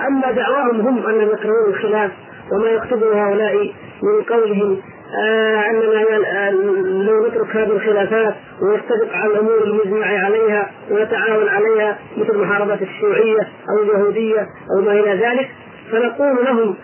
[0.09, 2.11] أما دعواهم هم أنهم يكرهون الخلاف
[2.53, 4.79] وما يكتبه هؤلاء من قولهم
[5.25, 6.51] آه اننا
[7.03, 13.83] لو نترك هذه الخلافات ونتفق على الأمور المجمع عليها ونتعاون عليها مثل محاربة الشيوعية أو
[13.83, 15.51] اليهودية أو ما إلى ذلك
[15.93, 16.77] فنقول لهم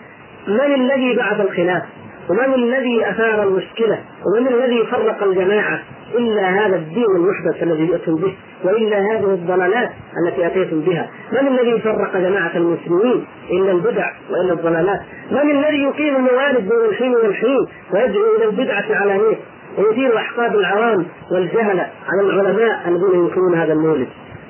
[0.47, 1.83] من الذي بعث الخلاف؟
[2.31, 5.79] ومن الذي أثار المشكلة؟ ومن الذي فرق الجماعة؟
[6.15, 9.89] إلا هذا الدين المحدث الذي جئتم به وإلا هذه الضلالات
[10.27, 14.99] التي أتيتم بها، من الذي فرق جماعة المسلمين إلا البدع وإلا الضلالات؟
[15.31, 19.35] من الذي يقيم الموالد بين الحين والحين ويدعو إلى البدعة علانيه
[19.77, 24.07] ويثير احقاد العوام والجهله على العلماء الذين ينكرون هذا المولد؟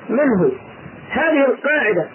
[0.08, 0.50] من هو؟
[1.10, 2.06] هذه القاعدة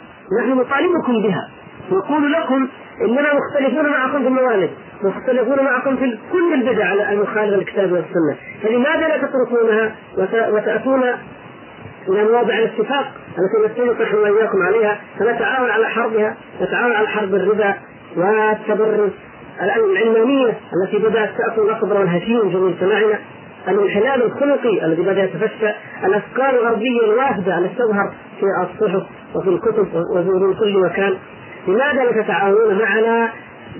[0.41, 1.49] نحن نطالبكم بها
[1.91, 2.67] نقول لكم
[3.01, 4.69] إننا مختلفون معكم في الموالد
[5.03, 8.35] مختلفون معكم في كل البدع المخالفه للكتاب والسنة.
[8.63, 9.95] فلماذا لا تتركونها
[10.51, 11.03] وتأتون
[12.09, 17.73] إلى مواضع الاتفاق التي نتفق نحن وإياكم عليها؟ فنتعاون على حربها نتعاون على حرب الربا
[18.17, 19.09] والتبرج
[19.61, 20.53] العلمانية
[20.83, 23.19] التي بدأت تاكل الاخضر والهشيم في مجتمعنا
[23.67, 25.69] الانحلال الخلقي الذي بدأ يتفشى.
[26.03, 29.03] الأفكار الغربية الوافده التي تظهر في الصحف
[29.35, 31.13] وفي الكتب وفي كل مكان.
[31.67, 33.29] لماذا لا تتعاونون معنا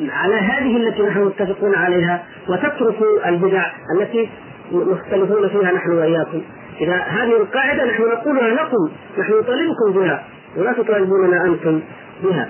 [0.10, 3.66] على هذه التي نحن متفقون عليها وتتركوا البدع
[4.00, 4.30] التي
[4.72, 6.42] مختلفون فيها نحن وإياكم.
[6.82, 10.24] إذا هذه القاعدة نحن نقولها لكم نحن نطالبكم بها
[10.58, 11.82] ولا تطالبوننا أنتم
[12.24, 12.50] بها.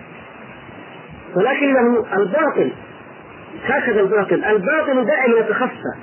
[1.35, 2.71] ولكنه الباطل
[3.65, 5.93] هكذا الباطل الباطل دائما يتخفى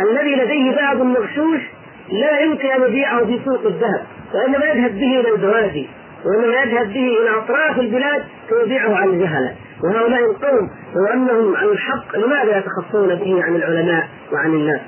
[0.00, 1.60] الذي لديه ذهب مغشوش
[2.10, 4.02] لا يمكن أن يبيعه في سوق الذهب
[4.34, 5.88] وإنما يذهب به إلى البوادي
[6.24, 9.54] وإنما يذهب به إلى أطراف البلاد فيبيعه عن الجهلة.
[9.82, 14.80] وهؤلاء القوم لو أنهم عن الحق لماذا يتخفون به عن العلماء وعن الناس؟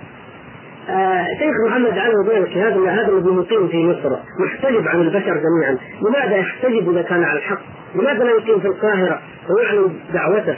[0.88, 5.78] آه شيخ محمد علي وبينك هذا هذا الذي مقيم في مصر محتجب عن البشر جميعا،
[6.02, 7.60] لماذا يحتجب إذا كان على الحق؟
[7.94, 10.56] لماذا لا يقيم في القاهرة ويعلن دعوته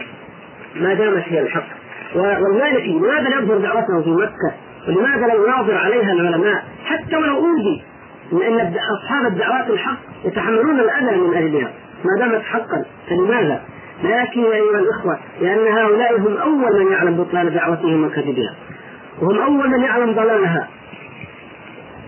[0.76, 1.68] ما دامت هي الحق؟
[2.14, 4.52] والمالكي لماذا لا يظهر دعوته في مكة؟
[4.88, 7.82] ولماذا لا يناظر عليها العلماء حتى ولو أوذي
[8.32, 11.70] لأن أصحاب الدعوات الحق يتحملون الأذى من اجلها
[12.04, 13.60] ما دامت حقا فلماذا؟
[14.04, 18.54] لكن يا أيها الإخوة لأن هؤلاء هم أول من يعلم بطلان دعوتهم وكذبها
[19.22, 20.68] وهم أول من يعلم ضلالها.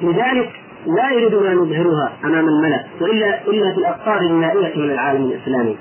[0.03, 0.51] لذلك
[0.87, 5.77] لا يريدون أن يظهروها أمام الملا وإلا إلا في الأقطار النائية من العالم الإسلامي.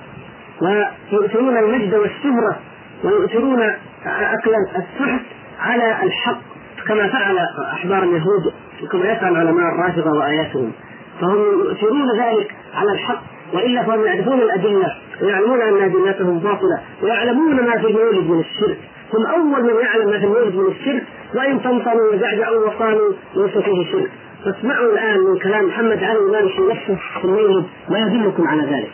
[0.62, 2.60] ويؤثرون المجد والشهرة
[3.04, 3.62] ويؤثرون
[4.06, 5.26] أكل السحت
[5.60, 6.40] على الحق
[6.88, 7.38] كما فعل
[7.74, 8.54] أحبار اليهود
[8.92, 10.72] كما يفعل علماء الرافضة وآياتهم.
[11.22, 13.37] فهم يؤثرون ذلك على الحق.
[13.54, 18.78] والا فهم يعرفون الادله ويعلمون ان ادلتهم باطله ويعلمون ما في المولد من الشرك
[19.14, 21.04] هم اول من يعلم ما في المولد من الشرك
[21.36, 24.10] وان طمطموا وزعزعوا وقالوا ليس فيه شرك
[24.46, 28.92] فاسمعوا الان من كلام محمد علي المالكي نفسه في المولد ما يدلكم على ذلك.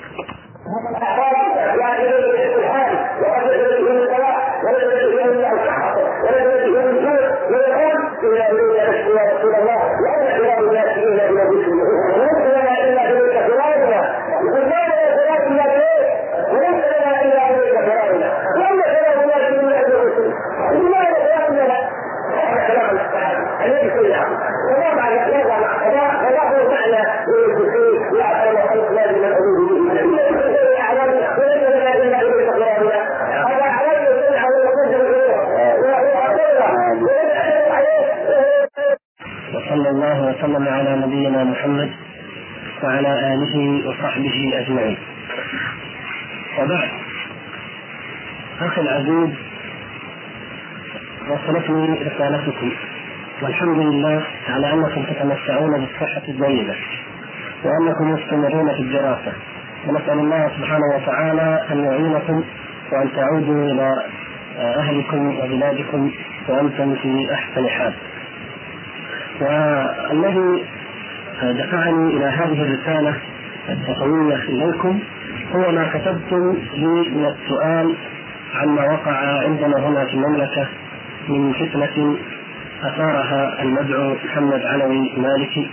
[7.93, 9.81] يا رسول الله
[10.43, 11.73] لا الناس الا إلى ذكر
[12.19, 14.01] وليس لنا الا اليك فرارنا
[14.43, 16.07] يقول ما لنا ثلاث الا اليك
[16.53, 20.27] وليس لنا الا اليك فرارنا ولا ثلاث الناس الا إلى الرسل
[20.73, 21.79] لماذا ثلاث لنا
[22.33, 24.25] هذا كلام الذي كلها
[24.69, 30.81] وما معنى ماذا مع قضاء قضاء هو معنى يقول لا اعلم خلق لازم اعوذ به
[30.81, 31.09] اعلم
[31.39, 32.99] وليس لنا الا اليك فرارنا
[33.47, 34.43] هذا اعلم يصلح
[39.55, 41.91] وصلى الله وسلم نبينا محمد
[42.83, 44.97] وعلى آله وصحبه أجمعين.
[46.59, 46.89] وبعد
[48.61, 49.29] أخي العزيز
[51.29, 52.71] وصلتني رسالتكم.
[53.41, 56.75] والحمد لله على أنكم تتمتعون بالصحة الجيدة
[57.63, 59.33] وأنكم مستمرون في الدراسة.
[59.87, 62.43] ونسأل الله سبحانه وتعالى أن يعينكم
[62.91, 64.03] وأن تعودوا إلى
[64.57, 66.11] أهلكم وبلادكم
[66.47, 67.93] وأنتم في أحسن حال.
[69.41, 70.65] والذي
[71.51, 73.15] دفعني إلى هذه الرسالة
[73.69, 74.99] التقويه إليكم.
[75.55, 77.95] هو ما كتبتم لي من السؤال
[78.55, 80.67] عما وقع عندنا هنا في المملكة
[81.29, 82.15] من فتنة
[82.83, 85.69] أثارها المدعو محمد علوي مالكي.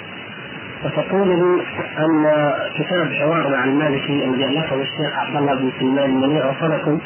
[0.84, 1.62] وتقول لي
[1.99, 6.99] أن كتاب حوار مع المالكي الذي ألفه الشيخ عبد الله بن سليمان المنيع وصلكم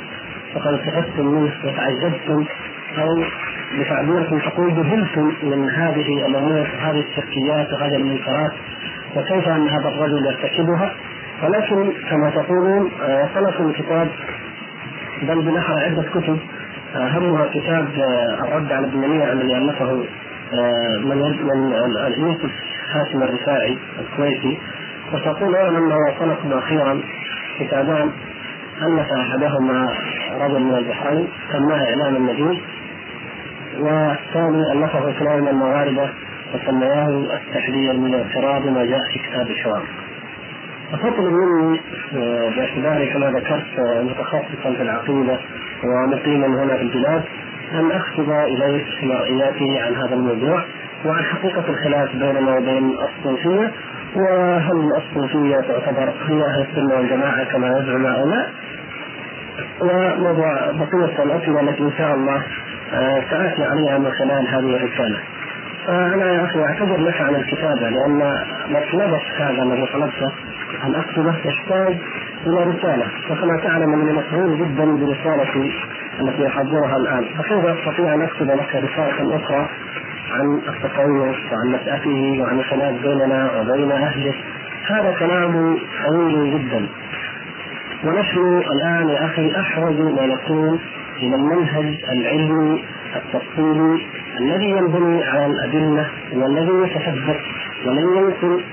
[0.57, 2.45] وقد استفدتم منه وتعجبتم
[2.99, 3.25] أو
[3.81, 8.53] بتعبيركم تقول ذهلتم من هذه الأمور هذه الشركيات وهذه المنكرات
[9.17, 10.93] وكيف أن هذا الرجل يرتكبها؟
[11.43, 14.09] ولكن كما تقولون آه، وصلكم كتاب
[15.23, 16.39] بل بالاحرى عدة كتب
[16.97, 20.05] اهمها كتاب آه، الرد على ابن منيع الذي ألفه
[20.53, 21.73] آه، من من
[22.19, 22.51] يوسف
[22.93, 24.59] هاشم الرفاعي الكويتي.
[25.13, 27.01] وتقول أنه وصلكم أخيرا
[27.61, 28.11] كتابان
[28.83, 29.95] ألف أحدهما
[30.41, 32.63] رجل من البحرين سماه إعلام النبي
[33.79, 36.11] والثاني الفه كلام المغاربة
[36.55, 39.83] وسمياه التحذير من اعتراض ما جاء في كتاب الحوار.
[40.93, 41.81] فتطلب مني
[42.17, 45.39] آه، باعتباري كما ذكرت آه، متخصصا في العقيدة
[45.85, 47.23] ومقيما هنا في البلاد
[47.73, 50.63] أن اكتب إليك مرئياتي عن هذا الموضوع
[51.05, 53.73] وعن حقيقة الخلاف بيننا وبين الصوفية
[54.17, 58.51] وهل الصوفية تعتبر هي أهل السنة والجماعة كما يزعم هؤلاء
[59.81, 62.43] وموضوع بقية الأسئلة التي إن شاء الله
[62.95, 65.19] آه، ساتي عليها من خلال هذه الرسالة.
[65.87, 68.33] فانا يا أخي أعتذر لك عن الكتابة لأن
[68.69, 70.33] مطلبك هذا الذي طلبته
[70.85, 71.97] أن أكتبه يحتاج
[72.47, 73.07] إلى رسالة.
[73.31, 75.73] وكما تعلم أنني مشغول جدا برسالتي
[76.21, 77.25] التي أحضرها الآن.
[77.39, 79.69] فكيف أستطيع أن أكتب لك رسالة أخرى
[80.31, 84.35] عن التصوف وعن نشأته وعن الخلاف بيننا وبين أهله.
[84.87, 86.87] هذا كلام طويل جدا.
[88.05, 90.81] ونحن الآن يا أخي احوج ما نكون
[91.25, 92.85] إلى المنهج العلمي
[93.17, 94.07] التفصيلي
[94.41, 97.41] الذي ينبني على الأدلة والذي يتثبت
[97.87, 98.65] ولن ينقل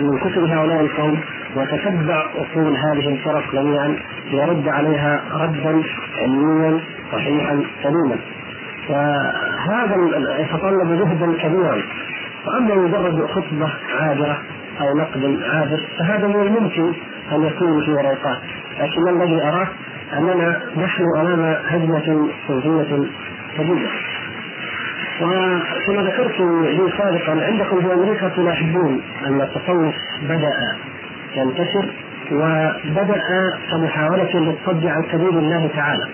[0.00, 1.20] من كتب هؤلاء القوم
[1.56, 3.96] وتتبع أصول هذه الفرق جميعا
[4.30, 5.82] ليرد عليها ردا
[6.18, 6.80] علميا
[7.12, 8.16] صحيحا سليما.
[8.90, 9.96] وهذا
[10.40, 11.82] يتطلب جهدا كبيرا.
[12.46, 13.70] وأما مجرد خطبة
[14.00, 14.42] عابرة
[14.80, 16.92] أو نقد عابر فهذا من الممكن
[17.32, 18.38] أن يكون في ورقات
[18.80, 19.68] لكن الذي أراه؟
[20.18, 23.06] أننا نحن أمام هجمة صوفيه
[23.58, 23.88] شديده
[25.22, 30.52] وكما ذكرت لي سابقا عندكم في أمريكا تلاحظون أن التصوف بدأ
[31.36, 31.86] ينتشر
[32.32, 33.22] وبدأ
[33.70, 36.04] كمحاولة للصد عن سبيل الله تعالى.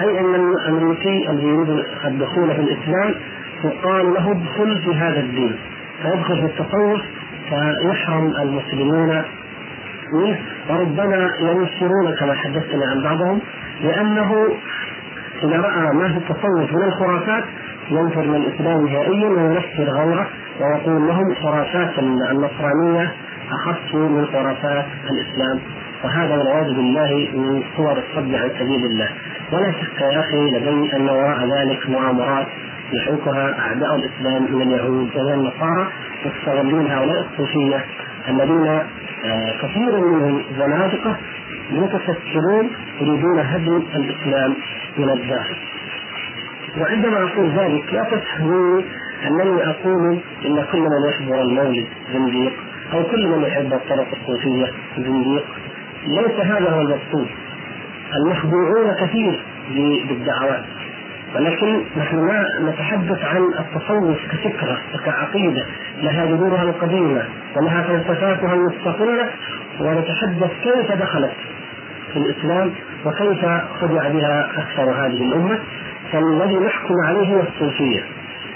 [0.00, 3.14] أي أن الأمريكي الذي يريد الدخول في الإسلام
[3.64, 5.56] يقال له ادخل في هذا الدين.
[6.02, 7.00] فيدخل في التصوف
[7.48, 9.22] فيحرم المسلمون
[10.12, 10.38] منه
[10.70, 13.40] وربما ينفرون كما حدثتني عن بعضهم
[13.82, 14.48] لأنه
[15.42, 17.44] إذا رأى ما في التصوف من الخرافات
[17.90, 20.26] ينفر من الاسلام نهائيا وينفر غيره
[20.60, 23.12] ويقول لهم خرافات النصرانية
[23.52, 25.60] أخف من خرافات الإسلام.
[26.04, 29.08] وهذا والعياذ بالله من صور الصد عن سبيل الله.
[29.52, 32.46] ولا شك يا أخي لدي أن وراء ذلك مؤامرات
[32.92, 35.86] يحركها أعداء الإسلام من اليهود ومن النصارى
[36.26, 37.84] يستغلون هؤلاء الصوفية
[38.28, 38.80] الذين
[39.62, 41.16] كثير منهم زنادقه
[41.70, 44.54] متفكرون يريدون هدم الإسلام
[44.98, 45.56] من الداخل.
[46.80, 48.84] وعندما أقول ذلك لا تفهموني
[49.26, 52.52] أنني أقول إن كل من يحضر المولد زنديق
[52.92, 55.44] أو كل من يحب الطرق الصوفيه زنديق.
[56.06, 57.28] ليس هذا هو المقصود.
[58.16, 59.40] المخدوعون كثير
[60.08, 60.64] بالدعوات
[61.34, 65.66] ولكن نحن ما نتحدث عن التصوف كفكرة وكعقيده
[66.02, 67.24] لها جذورها القديمة
[67.56, 69.28] ولها فلسفاتها المستقلة
[69.80, 71.32] ونتحدث كيف دخلت
[72.12, 72.72] في الإسلام
[73.04, 73.44] وكيف
[73.80, 75.58] خدع بها أكثر هذه الأمة
[76.12, 78.02] فالذي نحكم عليه هو الصوفية.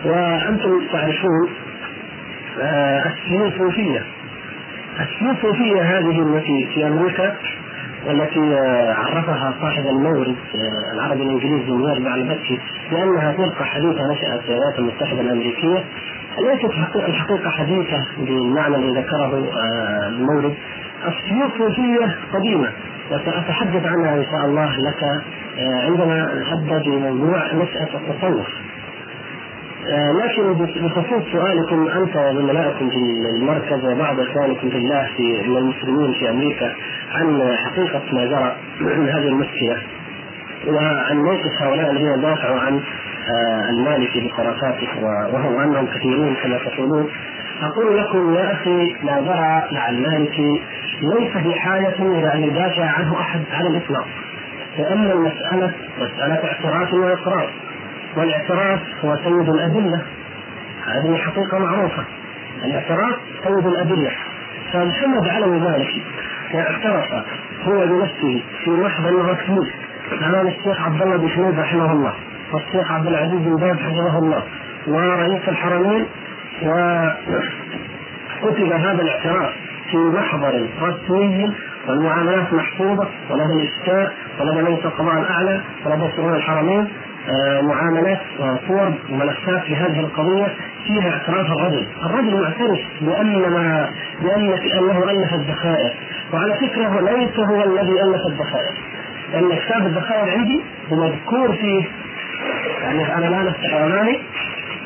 [0.04, 1.48] وأنتم تعرفون
[2.60, 4.02] آه السيوصوفيه
[5.00, 7.36] السيوصوفيه هذه التي في أمريكا
[8.06, 12.60] والتي آه، عرفها صاحب المورد آه، العربي الإنجليزي المورد على بكي
[12.92, 15.84] لأنها فرقه حديثة نشأت في الولايات المتحدة الأمريكية
[16.38, 20.54] ليست الحقيقة حديثة بالمعنى الذي ذكره آه، المورد.
[21.08, 22.68] السيوصوفيه قديمة
[23.10, 25.22] وسأتحدث عنها إن شاء الله لك
[25.58, 28.46] عندما نحدد موضوع نشأة التصوف.
[30.24, 32.96] لكن بخصوص سؤالكم أنت وزملائكم في
[33.36, 36.72] المركز وبعض إخوانكم في الله في من المسلمين في أمريكا
[37.14, 39.76] عن حقيقة ما جرى من هذه المشكلة
[40.66, 42.80] وعن موقف هؤلاء الذين دافعوا عن
[43.30, 44.88] آه، المالكي بخرافاته
[45.32, 47.08] وهم انهم كثيرون كما تقولون.
[47.62, 50.62] أقول لكم يا أخي لا جرى مع المالكي
[51.02, 54.06] ليس بحاجه إلى أن يدافع عنه أحد على الإطلاق
[54.78, 57.50] لأن المسألة مسألة اعتراف وإقرار.
[58.16, 60.02] والاعتراف هو سيد الأدلة.
[60.86, 62.04] هذه حقيقة معروفة.
[62.64, 64.10] الاعتراف سيد الأدلة.
[64.72, 66.02] فمحمد علوي مالكي
[66.54, 67.12] اعترف
[67.64, 69.70] هو بنفسه في محضر رسمي
[70.26, 72.12] امام الشيخ عبد الله بن حميد رحمه الله
[72.52, 74.42] والشيخ عبد العزيز بن باز حفظه الله.
[74.86, 76.06] ورئيس الحرمين
[78.42, 79.52] وكتب هذا الاعتراف
[79.90, 81.52] في محضر رسمي
[81.88, 86.88] والمعاملات محفوظة ولدى الإفتاء ولدى مجلس القضاء الأعلى ولدى شؤون الحرمين.
[87.62, 90.46] معاملات وصور وملفات في هذه القضية
[90.86, 93.90] فيها اعتراف الرجل، الرجل معترف بأن ما
[94.22, 95.92] بأن أنه ألف الذخائر،
[96.32, 98.74] وعلى فكرة ليس هو الذي ألف الذخائر،
[99.32, 100.60] لأن كتاب الذخائر عندي
[100.90, 101.84] مذكور فيه
[102.82, 104.18] يعني أنا الآن أفتح أمامي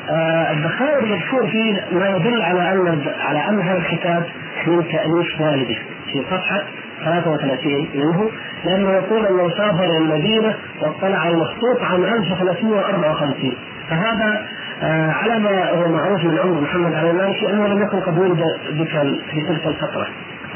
[0.09, 4.23] آه الذخائر مذكور فيه ما يدل على أن على أن هذا الكتاب
[4.67, 5.75] من تأليف والده
[6.11, 6.63] في صفحة
[7.05, 8.29] 33 منه
[8.65, 13.53] لأنه يقول أنه سافر المدينة واطلع المخطوط عام 1354
[13.89, 14.45] فهذا
[14.81, 18.43] آه على ما هو معروف من عمر محمد علي المالكي أنه لم يكن قد ولد
[18.69, 18.89] بك
[19.31, 20.07] في تلك الفترة.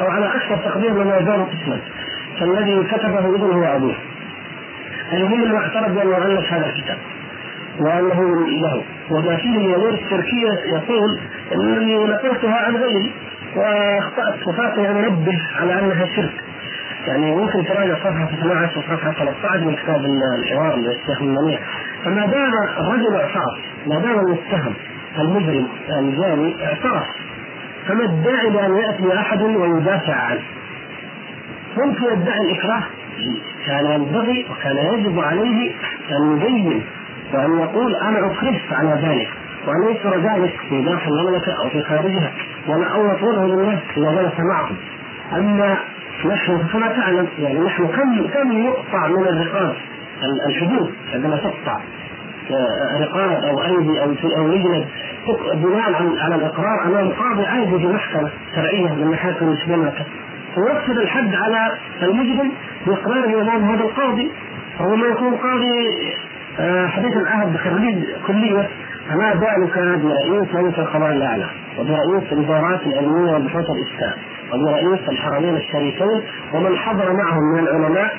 [0.02, 1.80] أو على أكثر تقدير مما يزال قسما.
[2.40, 3.96] فالذي كتبه ابنه هو أبوه
[5.14, 6.98] المهم أنه اعترف بأنه ألف هذا الكتاب.
[7.80, 8.84] وأنه له.
[9.12, 11.20] وما فيه من الأمور التركية يقول
[11.54, 13.14] أنني نقلتها عن غيري.
[13.56, 16.44] واخطات وفاتني ان انبه على أنها شرك.
[17.08, 20.06] يعني ممكن تراجع صفحة 12 وصفحة 13 من كتاب
[20.40, 21.60] الحوار للشيخ المنيع.
[22.06, 23.58] فما دام الرجل اعترف
[23.88, 24.74] ما دام المتهم
[25.20, 25.68] المجرم
[26.00, 27.04] الجاني اعترف
[27.88, 30.42] فما الداعي لأن يأتي أحد ويدافع عنه؟
[31.78, 32.84] ممكن يدعي الإكراه.
[33.68, 35.72] كان ينبغي وكان يجب عليه
[36.12, 36.84] أن يبين
[37.34, 39.30] وأن يقول أنا اكرهت على ذلك.
[39.68, 42.32] وأن ينشر ذلك في داخل المملكة أو في خارجها
[42.68, 44.76] ولا أو يطلبه للناس إذا جلس معهم.
[45.34, 45.78] أما
[46.26, 49.76] نحن كما تعلم يعني نحن كم كم يقطع من الرقاب
[50.48, 51.80] الحدود عندما تقطع
[52.52, 54.86] آه، رقاب أو أيدي أو أو يجلد
[55.54, 60.06] بناء على الإقرار امام قاضي عادي في محكمة شرعية من محاكم المملكه
[60.58, 62.52] ويقصد الحد على المجرم
[62.88, 64.32] بإقراره امام هذا القاضي
[64.80, 65.90] هو ما يكون قاضي
[66.60, 68.70] آه، حديث العهد بخريج كلية.
[69.10, 71.46] فما بالك برئيس مجلس القضاء الأعلى
[71.80, 74.18] وبرئيس الإدارات العلمية وبحوث الافتاء
[74.54, 76.22] وبرئيس الحرمين الشريفين
[76.54, 78.16] ومن حضر معهم من العلماء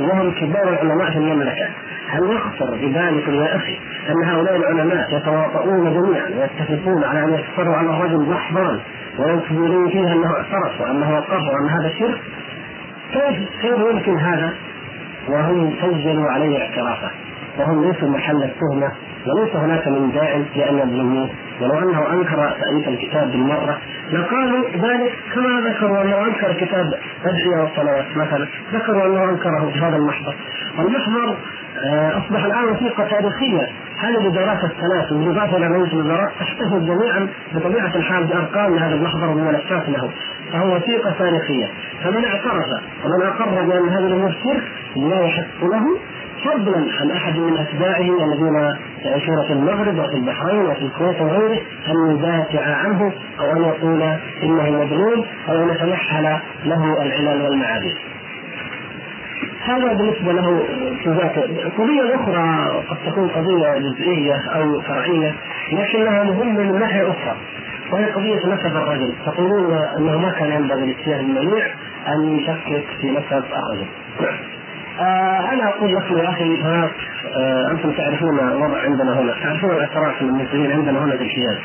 [0.00, 1.68] وهم كبار العلماء في المملكة.
[2.08, 3.78] هل يخطر بذلك يا أخي
[4.08, 8.80] أن هؤلاء العلماء يتواطؤون جميعا ويتفقون على أن يكفروا على الرجل محضرا
[9.18, 12.20] ويكذبون فيه أنه اعترف وأنه وقف وأن هذا شرك؟
[13.12, 14.54] كيف كيف يمكن هذا؟
[15.28, 17.10] وهم سجلوا عليه اعترافه
[17.58, 18.92] وهم ليسوا محل التهمة
[19.26, 21.28] وليس هناك من داع لأن يظلموه
[21.60, 23.78] ولو أنه أنكر تأليف الكتاب بالمرة
[24.12, 28.46] لقالوا ذلك كما ذكروا أنه أنكر كتاب ادعيه والصلوات مثلا.
[28.72, 30.34] ذكروا أنه أنكره في هذا المحضر.
[30.78, 31.36] والمحضر
[31.86, 33.68] آه، أصبح الآن وثيقه تاريخية.
[33.98, 39.88] هذه الادارات الثلاث بالاضافه إلى رئيس الوزراء تحتفظ جميعا بطبيعة الحال بأرقام لهذا المحضر وملفات
[39.88, 40.10] له.
[40.52, 41.66] فهو وثيقه تاريخية.
[42.04, 42.66] فمن اعترف
[43.04, 44.62] ومن أقر بأن هذا الأمور شرك
[44.96, 45.98] لا يحق له
[46.44, 52.16] فضلا عن أحد من أتباعه الذين يعيشون في المغرب وفي البحرين وفي الكويت وغيره أن
[52.16, 54.02] يدافع عنه أو أن يقول
[54.42, 57.94] إنه مظلوم أو أن يتمحل له العلل والمعادن.
[59.64, 60.62] هذا بالنسبة له
[61.04, 65.34] في ذاته، قضية أخرى قد تكون قضية جزئية أو فرعية
[65.72, 67.36] لكنها مهمه من ناحية أخرى
[67.92, 71.66] وهي قضية نسب الرجل، تقولون أنه ما كان ينبغي للسير المنيع
[72.08, 73.86] أن يشكك في نسب الرجل.
[74.98, 80.72] آه أنا أقول لكم يا أخي آه أنتم تعرفون الوضع عندنا هنا، تعرفون الإعتراف المسلمين
[80.72, 81.56] عندنا هنا في الحجاز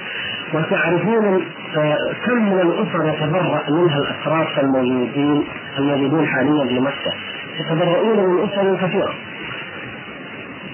[0.54, 1.46] وتعرفون
[1.78, 5.44] آه كم من الأسر يتبرأ منها الاتراك الموجودين
[5.78, 7.14] الموجودون حاليا في مكة.
[7.60, 9.14] يتبرؤون من أسر كثيرة.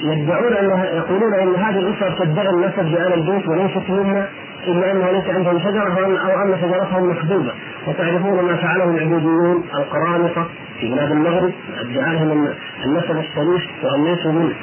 [0.03, 4.27] يدعون ان يقولون إن هذه الاسر تدعي النسب بآل البيت وليست منا
[4.67, 7.51] إلا انها ليس عندهم شجرة أو ان شجرتهم مكذوبه
[7.87, 10.47] وتعرفون ما فعله العبوديون القرامطة
[10.79, 12.47] في بلاد المغرب ادعى لهم
[12.85, 13.69] النسب الشريف
[14.05, 14.53] ليسوا منه.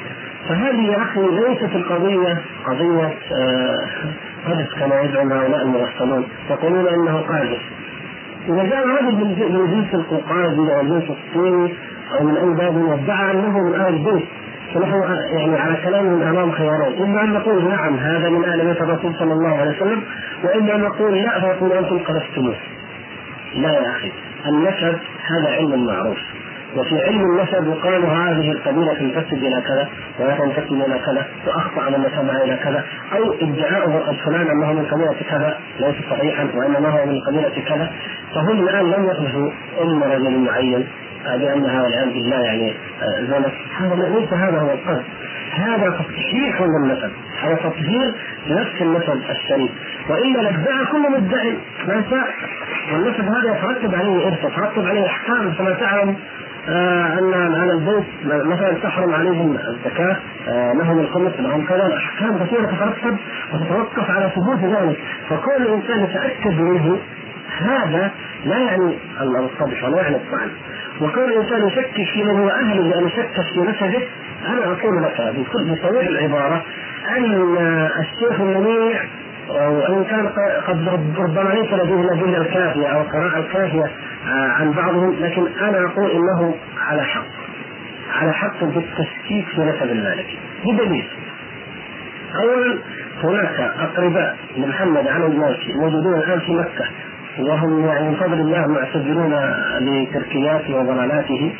[0.49, 3.77] فهذه يا أخي ليست القضية قضية آه
[4.79, 7.61] كما يزعم هؤلاء المغفلون يقولون إنه قاذف
[8.49, 11.73] إذا جاء رجل من جنس القوقازي أو الجنس الصيني
[12.19, 14.25] أو من أي باب وادعى أنه من أهل البيت.
[14.73, 15.01] فنحن
[15.37, 19.33] يعني على كلامهم أمام خيارين، إما أن نقول نعم هذا من آل بيت الرسول صلى
[19.33, 20.03] الله عليه وسلم،
[20.43, 22.55] وإما أن نقول لا فيقول أنتم قذفتموه.
[23.55, 24.11] لا يا أخي،
[24.45, 24.97] النسب
[25.27, 26.17] هذا علم معروف.
[26.75, 29.89] وفي علم النسب يقال هذه القبيلة تنتسب إلى كذا
[30.19, 32.83] ولا تنتسب إلى كذا واخطا من نسبها إلى كذا
[33.15, 37.91] أو ادعاؤه فلان أنه من قبيلة كذا ليس صحيحا وإنما هو من قبيلة كذا
[38.35, 40.87] فهم الآن لم يقذفوا أم رجل معين
[41.35, 45.03] بانها والعياذ بالله يعني آه، زنت هذا ليس هذا هو القصد.
[45.53, 48.13] هذا تصحيح للنسب هذا تطهير
[48.49, 49.71] نفس النسب الشريف.
[50.09, 51.57] وإلا لادعى كل مدعي
[51.87, 52.27] ما شاء.
[52.93, 55.53] والنسب هذا يترتب عليه إرث يترتب عليه أحكام.
[55.53, 56.15] كما تعلم
[56.69, 61.97] آه أن على البيت مثلا تحرم عليهم الزكاة آه لهم الخمس لهم كذا.
[61.97, 63.17] أحكام كثيرة تترتب
[63.53, 64.97] وتتوقف على ثبوت ذلك.
[65.29, 66.97] فكل الانسان يتأكد منه
[67.61, 68.11] هذا
[68.45, 70.49] لا يعني القبح ولا يعني الطعن.
[71.01, 74.07] وكون الإنسان يشكك في من هو أهل لأن يشكك في نسبه
[74.47, 76.63] أنا أقول لك بصريح العبارة.
[77.17, 77.57] أن
[77.99, 79.03] الشيخ المنيع
[79.49, 80.27] وان كان
[80.67, 83.91] قد ربما ليس لديه الادله الكافية أو القراءه الكافية
[84.27, 86.55] عن بعضهم لكن أنا أقول إنه
[86.87, 87.25] على حق
[88.21, 91.07] على حق في التشكيك في نسب المالكي بدليل.
[92.35, 92.77] اولا
[93.23, 96.85] هناك أقرباء لمحمد علي المالكي موجودون الآن في مكة.
[97.39, 99.33] وهم يعني من فضل الله معتذرون
[99.79, 101.55] لتركياته وضلالاته.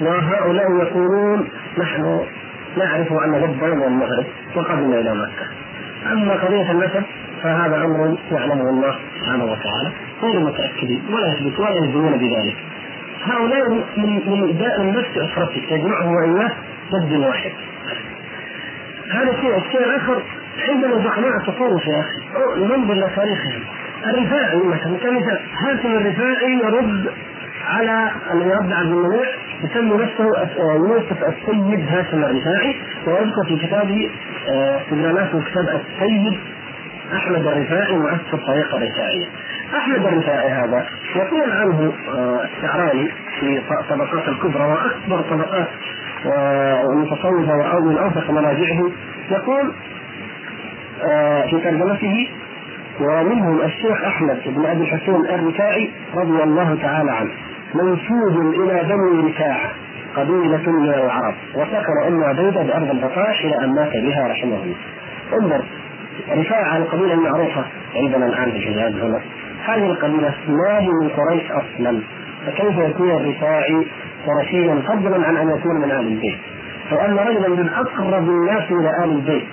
[0.00, 1.48] وهؤلاء يقولون
[1.78, 2.20] نحن
[2.76, 4.24] نعرف أن من المغرب
[4.56, 5.46] وقدمنا إلى مكة.
[6.12, 7.02] أما قضية النسب
[7.42, 9.90] فهذا أمر يعلمه الله سبحانه وتعالى.
[10.22, 12.56] غير متأكدين ولا يثبت ولا يجزمون بذلك.
[13.24, 16.52] هؤلاء من من داء النفس اسرتك تجمعه واياه
[16.92, 17.52] ضد واحد.
[19.10, 20.22] هذا شيء الشيء الآخر
[20.68, 22.22] عندنا زعماء تصوف يا أخي
[22.60, 23.60] ننظر إلى تاريخهم.
[24.06, 27.12] الرفاعي مثلا كمثال هاشم الرفاعي يرد
[27.68, 29.24] على يرد على المنوع
[29.64, 30.24] يسمي نفسه
[30.74, 34.10] يوسف السيد هاشم الرفاعي ويذكر في كتابه
[34.82, 36.38] استدلالات كتاب السيد
[37.14, 39.26] أحمد الرفاعي مؤسس الطريقة الرفاعية.
[39.78, 40.86] أحمد الرفاعي هذا
[41.16, 41.92] يقول عنه
[42.44, 43.08] الشعراني
[43.40, 43.60] في
[43.90, 45.68] طبقات الكبرى وأكبر طبقات
[46.90, 48.90] المتصوفه أو من أوثق مراجعه
[49.30, 49.72] يقول
[51.50, 52.28] في ترجمته
[53.00, 57.30] ومنهم الشيخ أحمد بن أبي الحسين الرفاعي رضي الله تعالى عنه.
[57.74, 59.70] منسوب إلى بني رفاعة
[60.16, 61.34] قبيلة من العرب.
[61.54, 64.76] وسكن أم عبيدة بأرض البطاح إلى أن مات بها رحمه الله.
[65.32, 65.64] انظر
[66.30, 69.20] رفاعة القبيلة المعروفة عندنا الآن في الحجاز هنا.
[69.64, 72.00] هذه القبيلة ما هي من قريش أصلا؟
[72.46, 73.86] فكيف يكون الرفاعي
[74.26, 76.38] قرشيا فضلا عن أن يكون من آل البيت؟
[76.92, 79.46] لو أن رجلا من أقرب الناس إلى آل البيت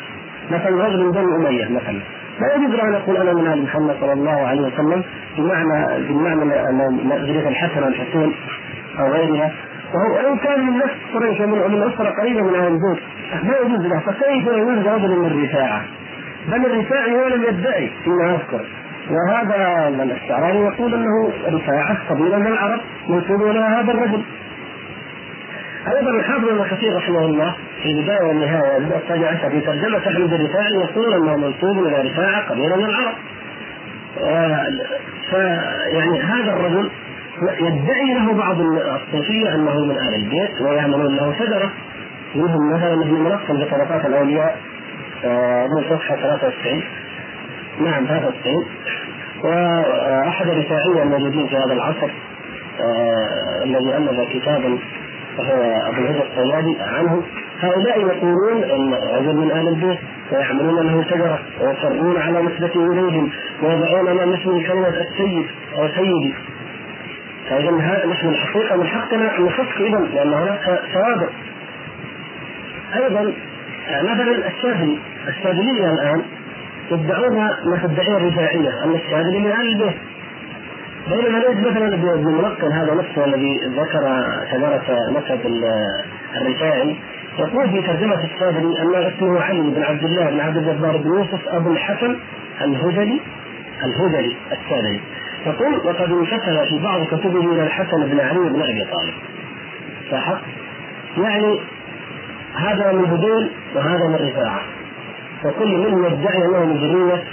[0.51, 1.99] مثلا رجل من بني أمية مثلا.
[2.39, 5.03] لا يجوز أن أقول أنا من آل محمد صلى الله عليه وسلم
[5.37, 6.43] بمعنى بمعنى
[7.05, 8.35] نظريه الحسن والحسين
[8.99, 9.51] أو غيرها.
[9.93, 13.03] وهو وان كان من نفس قريش من أسرة قريبة من أهل البيت
[13.43, 13.99] ما يجوز له.
[13.99, 15.81] فكيف يجوز رجل من رفاعه
[16.47, 18.65] بل الرفاعي هو لم يدعي فيما اذكر
[19.09, 24.21] وهذا الشعراني يقول أنه رفاعة قبيلة من العرب منسوب إلى هذا الرجل.
[25.87, 30.33] أيضا الحافظ ابن كثير رحمه الله في البداية والنهاية البدايه الثانية عشر في ترجمة احمد
[30.33, 33.15] الرفاعي يقول أنه منسوب إلى رفاعة قبيله من العرب.
[35.29, 36.89] فيعني هذا الرجل
[37.41, 41.71] يدعي له بعض الصوفية أنه من أهل البيت ويعملون له شجرة.
[42.35, 44.57] منهم مثلا ابن ملقن بطبقات الأولياء
[45.75, 46.83] من صفحة 93
[47.79, 48.65] نعم 93
[49.43, 52.09] واحد الرفاعية الموجودين في هذا العصر
[53.63, 54.77] الذي الف كتابا
[55.39, 57.23] أبو الهدى الصيادي عنه
[57.59, 59.99] هؤلاء يقولون إن رجل من أهل البيت
[60.31, 63.29] ويعملون له شجرة ويصرون على نسبته إليهم
[63.61, 65.45] ويضعون امام اسمه كلمة السيد
[65.77, 66.33] أو سيدي.
[67.49, 71.29] فإذا هذا نحن الحقيقة من حقنا أن نفك اذا لأن هناك سوابق.
[72.95, 73.33] أيضا
[74.03, 76.21] مثلا الشاذلي الشاذليه الآن
[76.91, 79.95] يدعون ما تدعيه الرفاعيه أن الشاذلي من أهل البيت.
[81.07, 85.61] بينما نجد مثلا ابن ملقن هذا نفسه الذي ذكر شجره نسب
[86.35, 86.95] الرفاعي
[87.39, 91.47] يقول في ترجمة الشاذلي أن اسمه علي بن عبد الله بن عبد الجبار بن يوسف
[91.47, 92.17] أبو الحسن
[92.61, 93.21] الهذلي
[93.83, 94.99] الهذلي الشاذلي
[95.45, 99.13] يقول وقد انتسب في بعض كتبه إلى الحسن بن علي بن أبي طالب.
[100.11, 100.37] لاحظ
[101.17, 101.59] يعني
[102.55, 104.61] هذا من هذول وهذا من رفاعة.
[105.45, 107.23] وكل منهم يدعي أنه من ذرية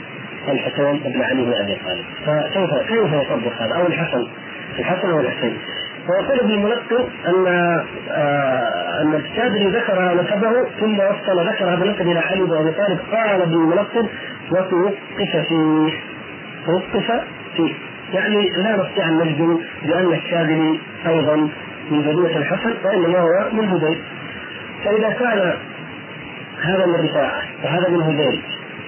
[0.49, 2.05] الحسن بن علي بن أبي طالب.
[2.27, 4.27] فكيف كيف يصدق هذا؟ أو الحسن.
[4.79, 5.59] الحسن والحسين
[6.09, 7.47] ويقول ابن الملقن أن
[8.11, 12.99] آه أن الشاذلي ذكر نسبه ثم وصل ذكر هذا النسب إلى علي بن أبي طالب.
[13.13, 14.09] قال ابن الملقن
[14.51, 15.93] وتوقف فيه
[16.67, 17.23] توقف
[17.57, 17.75] فيه
[18.13, 21.37] يعني لا نستطيع أن نجزم بأن الشاذلي أيضا
[21.91, 23.99] من ذريه الحسن وإنما هو من هذيل.
[24.85, 25.55] فإذا كان
[26.63, 28.43] هذا من رفاعه وهذا من هذيل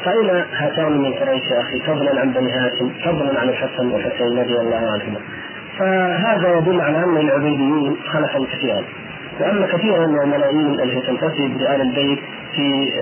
[0.04, 4.56] فأين هاتان من قريش يا أخي فضلا عن بني هاشم فضلا عن الحسن والحسين رضي
[4.60, 5.20] الله عنهما.
[5.78, 8.82] فهذا يدل على أن العبيديين خلقا كثيرا.
[9.40, 12.18] وان كثيرا من الملايين التي تنتسب لآل البيت
[12.54, 12.92] في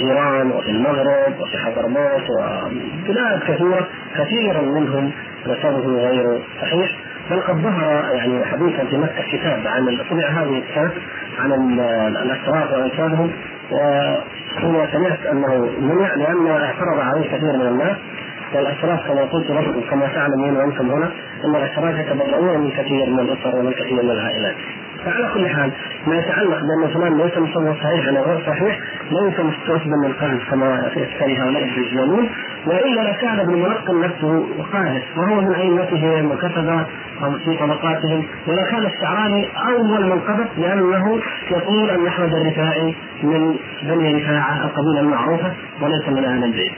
[0.00, 5.10] إيران وفي المغرب وفي حضرموت وبلاد كثيرة كثيرا منهم
[5.46, 6.96] نسبه غير صحيح.
[7.30, 10.92] بل قد ظهر يعني حديثا في مكة كتاب عن طبع هذه السنة
[11.38, 11.52] عن
[12.22, 13.30] الاشراف وانسابهم
[14.62, 17.96] وهو سمعت أنه منع لأن اعترض عليه كثير من الناس
[18.54, 21.10] والاشراف كما قلت لكم كما تعلمون وأنتم هنا
[21.44, 24.54] إن الاشراف يتبرؤون من كثير من الأسر ومن كثير من العائلات.
[25.04, 25.72] فعلى كل حال
[26.06, 30.90] ما يتعلق بأن فلان ليس مصور صحيح أو غير صحيح ليس مستوثبا من القلب كما
[30.96, 32.28] يفتري هؤلاء الدجالون
[32.66, 36.86] وإلا لكان ابن ملقن نفسه قاهر وهو من أئمتهم وكتب
[37.44, 44.64] في طبقاتهم ولكان الشعراني أول من قبض لأنه يقول أن أحمد الرفاعي من بني رفاعة
[44.64, 45.52] القبيلة المعروفة
[45.82, 46.72] وليس من أهل البيت.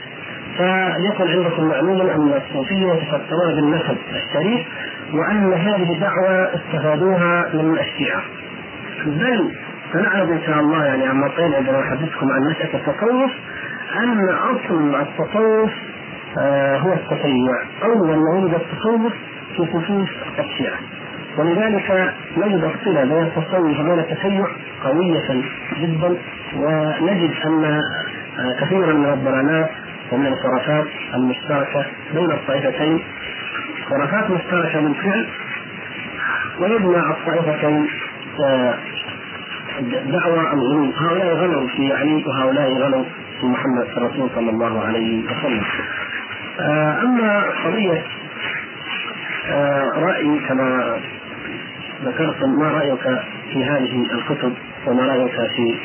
[0.57, 4.67] فليكن عندكم معلوما أن الصوفية يتفكرون بالنسب الشريف
[5.13, 8.21] وأن هذه دعوه استفادوها من الشيعه.
[9.05, 9.51] بل
[9.93, 13.31] سنعرض إن شاء الله يعني عما طيب عندما احدثكم عن نشاه التصوف
[13.99, 15.71] أن أصل التصوف
[16.39, 19.13] آه هو التشيع، أول ما ولد التصوف
[19.57, 20.79] في صفوف الشيعه.
[21.37, 24.45] ولذلك نجد الصله بين التصوف وبين التشيع
[24.83, 25.41] قوية
[25.79, 26.17] جدا
[26.55, 27.81] ونجد أن
[28.61, 29.69] كثيرا من الضلالات
[30.11, 33.03] ومن الخرافات المشتركة بين الطائفتين
[33.89, 35.27] خرافات مشتركه بالفعل
[36.59, 37.87] ويجمع الطائفتين
[40.05, 40.91] دعوى الغلو.
[40.97, 43.03] هؤلاء غلوا في علي وهؤلاء غلوا
[43.39, 45.63] في محمد الرسول صلى الله عليه وسلم.
[47.03, 48.03] أما قضية
[49.95, 50.97] رايي كما
[52.05, 53.21] ذكرت ما رأيك
[53.53, 54.53] في هذه الكتب
[54.87, 55.75] وما رأيك في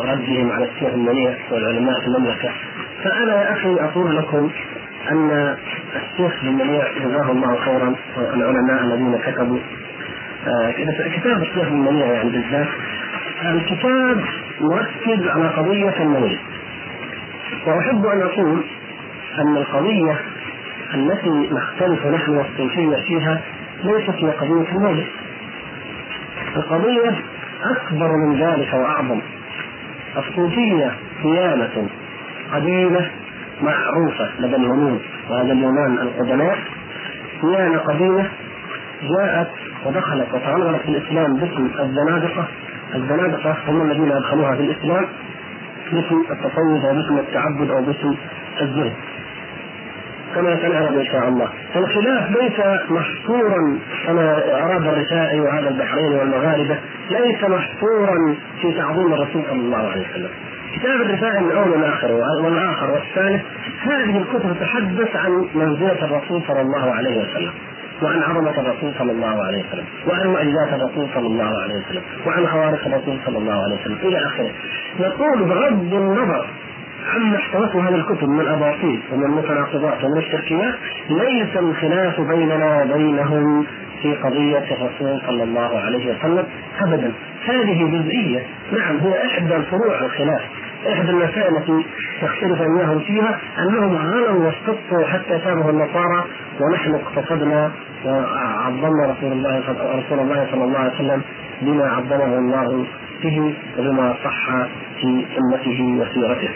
[0.00, 2.50] ردهم على الشيخ المنيع والعلماء في المملكة؟
[3.04, 4.50] فأنا يا أخي أقول لكم
[5.10, 5.56] أن
[5.96, 9.58] الشيخ المنيع جزاه الله خيرا والعلماء الذين كتبوا.
[11.16, 12.68] كتاب الشيخ المنيع يعني بالذات
[13.44, 14.24] الكتاب
[14.60, 16.38] مركز على قضية المولد
[17.66, 18.64] وأحب أن أقول
[19.38, 20.16] أن القضية
[20.94, 23.40] التي نختلف نحن والصوفية فيها
[23.84, 25.06] ليست هي قضية المولد
[26.56, 27.14] القضية
[27.64, 29.20] أكبر من ذلك وأعظم.
[30.16, 31.88] الصوفية ديانة
[32.52, 33.10] قديمة
[33.62, 36.58] معروفة لدى اليونان وهذا اليونان القدماء
[37.42, 38.30] ديانة قديمة
[39.02, 39.48] جاءت
[39.86, 42.44] ودخلت وتعلقت في الإسلام باسم الزنادقة.
[42.94, 45.06] الزنادقة هم الذين أدخلوها في الإسلام
[45.92, 48.14] باسم التصوف أو باسم التعبد أو باسم
[48.60, 48.92] الزهد.
[50.34, 51.48] كما سنعرض إن شاء الله.
[51.74, 52.60] فالخلاف ليس
[52.90, 56.78] محصورا كما أراد الرفاعي وهذا البحرين والمغاربة
[57.10, 60.30] ليس محصورا في تعظيم الرسول صلى الله عليه وسلم.
[60.76, 63.42] كتاب الرفاعي من أول والاخر والاخر والثالث
[63.82, 67.52] هذه الكتب تتحدث عن منزلة الرسول صلى الله عليه وسلم
[68.02, 72.46] وعن عظمة الرسول صلى الله عليه وسلم وعن معجزات الرسول صلى الله عليه وسلم وعن
[72.46, 74.50] خوارق الرسول صلى الله عليه وسلم إلى آخره.
[75.00, 76.46] يقول بغض النظر
[77.14, 80.74] عما احتوته هذه الكتب من الاباطيل ومن المتناقضات ومن الشركيات
[81.10, 83.66] ليس الخلاف بيننا وبينهم.
[84.02, 86.44] في قضية الرسول صلى الله عليه وسلم
[86.80, 87.12] أبدا
[87.46, 88.42] هذه جزئية
[88.72, 90.42] نعم هي إحدى الفروع الخلاف
[90.92, 91.86] إحدى المسائل التي
[92.22, 96.24] تختلف إياهم فيها أنهم غلوا واستبقوا حتى شابه النصارى
[96.60, 97.70] ونحن اقتصدنا
[98.04, 101.22] وعظمنا رسول الله رسول الله صلى الله عليه وسلم
[101.62, 102.86] بما عظمه الله
[103.22, 104.66] به وبما صح
[105.00, 106.50] في سنته وسيرته.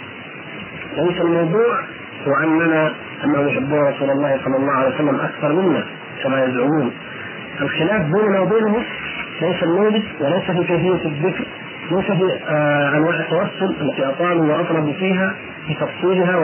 [0.96, 1.80] ليس الموضوع
[2.26, 2.92] هو أننا
[3.24, 5.84] انهم يحبون رسول الله صلى الله عليه وسلم أكثر منا
[6.22, 6.92] كما يزعمون.
[7.60, 8.82] الخلاف بيننا وبينهم
[9.42, 11.44] ليس المولد وليس في كيفية الذكر
[11.90, 15.34] ليس في آه أنواع التوسل التي أطالوا وأطلبوا فيها
[15.66, 16.36] في تفصيلها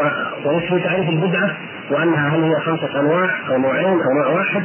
[0.44, 1.50] وليس في تعريف البدعة
[1.90, 4.62] وأنها هل هي خمسة أنواع أو نوعين أو نوع واحد؟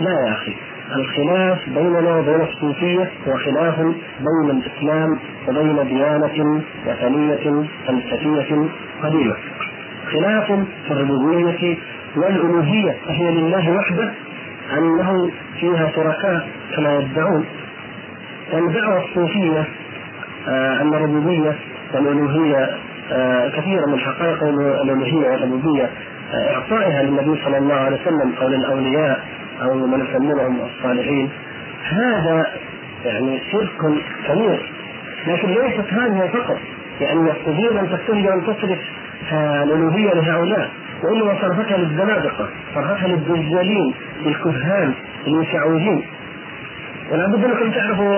[0.00, 0.56] لا يا أخي.
[0.96, 3.78] الخلاف بيننا وبين الصوفية هو خلاف
[4.20, 8.68] بين الإسلام وبين ديانة وثنية فلسفية
[9.02, 9.34] قديمة.
[10.12, 10.46] خلاف
[10.86, 11.76] في الربوبية
[12.16, 14.10] والألوهية فهي لله وحده
[14.78, 17.44] أنه فيها شركاء كما يدعون.
[18.52, 19.64] والدعوة الصوفية
[20.48, 21.54] آه أن الربوبية
[21.94, 22.70] والألوهية
[23.12, 25.90] آه كثيرا من حقائق الألوهية والربوبية
[26.34, 29.24] آه إعطائها للنبي صلى الله عليه وسلم أو للأولياء
[29.62, 31.30] أو من يسمونهم الصالحين.
[31.84, 32.46] هذا
[33.04, 33.92] يعني شرك
[34.28, 34.70] كبير
[35.26, 36.58] لكن ليست هذه فقط
[37.00, 38.78] يعني يستطيع أن تتجه ان تصرف
[39.32, 40.70] الألوهية لهؤلاء.
[41.02, 44.94] وانما صرفتها للزنادقة صرفتها للدجالين للكهان
[45.26, 46.02] للمشعوذين.
[47.10, 48.16] ولا بد أنكم تعرفوا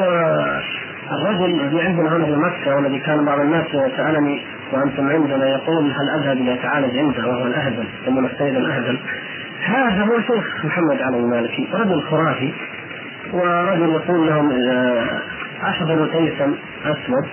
[1.12, 4.40] الرجل الذي عندنا هنا في مكة والذي كان بعض الناس سالني
[4.72, 8.98] وأنتم عندنا يقول هل أذهب ليتعالج عنده وهو الاهبل يسمونه السيد الاهبل
[9.64, 12.52] هذا هو شيخ محمد علي المالكي رجل خرافي
[13.32, 14.52] ورجل يقول لهم
[15.62, 16.54] احضروا تيسا
[16.84, 17.28] اسود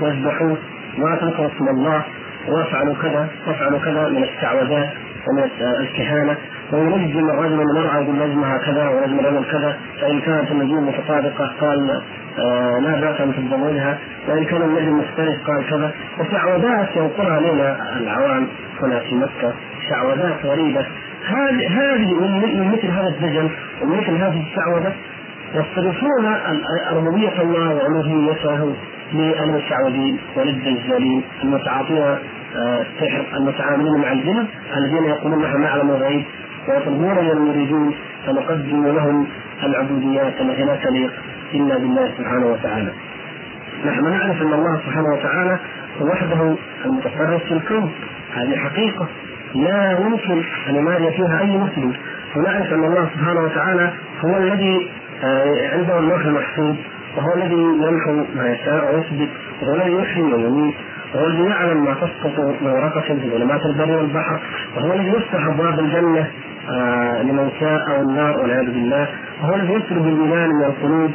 [0.00, 0.58] وأذبحوه
[0.98, 2.04] واتركوا اسم الله؟
[2.50, 4.88] وافعلوا كذا وافعلوا كذا من الشعوذات
[5.28, 6.36] ومن الكهانة.
[6.72, 9.76] وينجم الرجل المرأة يقول نجمها كذا الرجل كذا.
[10.00, 12.02] فإن كانت النجوم متطابقة قال
[12.38, 13.98] آه لا بأس أن تتزوجها.
[14.28, 15.90] وإن كان النجم مختلف قال كذا.
[16.20, 18.46] وشعوذات ينقلها علينا العوام
[18.82, 19.52] هنا في مكة.
[19.90, 20.86] شعوذات غريبة.
[21.26, 23.50] هذه هذه من مثل هذا الدجل
[23.82, 24.92] ومن مثل هذه الشعوذه
[25.54, 26.34] يصرفون
[26.92, 28.74] ربوبيه الله والوهيته
[29.12, 32.16] للمشعوذين وللدجالين المتعاطين.
[32.56, 34.46] السحر المتعاملين مع الجن
[34.76, 36.24] الذين يقولون نحن نعلم الغيب
[36.68, 37.94] ويطلبون من المريدين
[38.26, 39.26] فنقدم لهم
[39.62, 41.12] العبوديات التي لا تليق
[41.54, 42.92] إلا بالله سبحانه وتعالى.
[43.86, 45.58] نحن نعرف أن الله سبحانه وتعالى
[46.00, 46.54] هو وحده
[46.84, 47.92] المتصرف في الكون.
[48.34, 49.06] هذه حقيقة.
[49.54, 51.92] لا يمكن أن يماري فيها أي مسلم.
[52.36, 53.92] ونعرف أن الله سبحانه وتعالى
[54.24, 54.90] هو الذي
[55.24, 56.76] آه، عنده اللوح المحفوظ
[57.16, 59.28] وهو الذي يمحو ما يشاء ويثبت
[59.62, 60.74] وهو الذي يحيي ويميت.
[61.14, 64.40] وهو الذي يعلم ما تسقط من ورقة في ظلمات البر والبحر
[64.76, 66.30] وهو الذي يفتح أبواب الجنة
[66.70, 69.08] آه لمن شاء أو النار والعياذ بالله
[69.42, 71.10] وهو الذي يسلب الإيمان من القلوب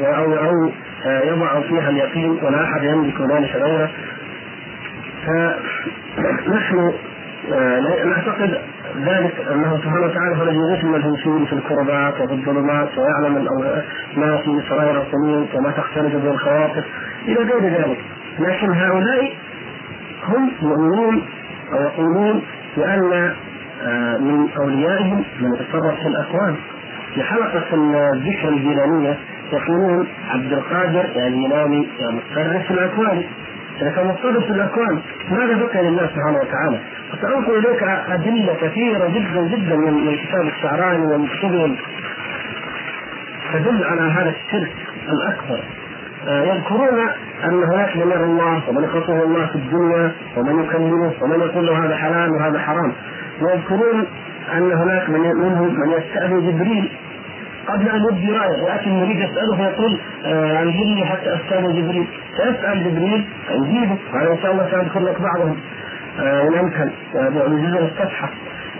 [0.00, 0.70] أو أو
[1.06, 3.90] آه يضع فيها اليقين ولا أحد يملك ذلك غيره.
[5.26, 6.92] فنحن
[7.52, 8.58] آه نعتقد
[9.00, 13.46] ذلك أنه سبحانه وتعالى هو الذي يغيث الملهوسين في الكربات وفي الظلمات ويعلم
[14.16, 16.84] ما في سرائر القلوب وما تختلف به الخواطر
[17.28, 17.98] إلى غير ذلك.
[18.38, 19.32] لكن هؤلاء
[20.28, 21.22] هم يؤمنون
[21.72, 22.42] ويقولون
[22.76, 23.34] بأن
[23.82, 26.56] آه، من أوليائهم من يتصرف في الاكوان
[27.14, 29.18] في حلقة الذكر الجيلانيه
[29.52, 33.22] يقولون عبد القادر ينامي يعني متصرف في الاكوان
[33.80, 36.78] إذا كان متصرف في الاكوان ماذا بقي لله سبحانه وتعالى؟
[37.12, 41.76] وسأنقل إليك أدلة كثيرة جدا جدا من كتاب الشعراني ومن كتبهم
[43.52, 44.72] تدل على هذا الشرك
[45.08, 45.60] الأكبر.
[46.26, 46.98] يذكرون
[47.44, 51.86] أن هناك من يرى الله ومن يخصه الله في الدنيا ومن يكلمه ومن يقول له
[51.86, 52.92] هذا حلال وهذا حرام.
[53.42, 54.06] ويذكرون
[54.54, 56.88] أن هناك من منهم من يستأذن جبريل
[57.68, 62.06] قبل أن يبدي رأيه ياتي المريد يسأله فيقول آه انزلني حتى أستأذن جبريل.
[62.36, 65.56] فيسال جبريل فيجيبه قال إن شاء الله سأذكر لك بعضهم.
[66.20, 68.28] آه إن أمكن بجزء الصفحة.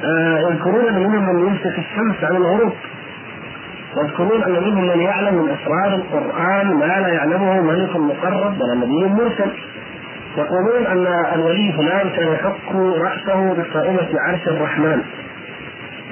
[0.04, 2.72] آه يذكرون أن منهم من يمسك الشمس عن الغروب
[3.96, 9.04] يذكرون أن منهم من يعلم من أسرار القرآن ما لا يعلمه ملك مقرب ولا نبي
[9.04, 9.52] مرسل
[10.36, 15.02] يقولون أن الولي فلان كان يحك رأسه بقائمة عرش الرحمن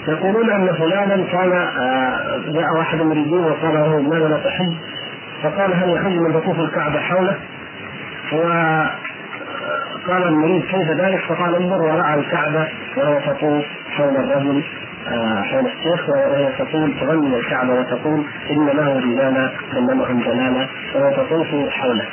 [0.08, 4.72] يقولون أن فلانا كان آه، جاء واحد الدين وقال له لماذا لا تحج؟
[5.42, 7.36] فقال هل يحج من تطوف الكعبة حوله؟
[8.32, 14.79] وقال المريد كيف ذلك؟ فقال انظر وراء الكعبة وهي تطوف حول الرجل آه،
[15.42, 22.06] حول الشيخ وهي تقول تغني الكعبه وتقول إن له رجالا كلمهم جلالا وهي تطوف حوله.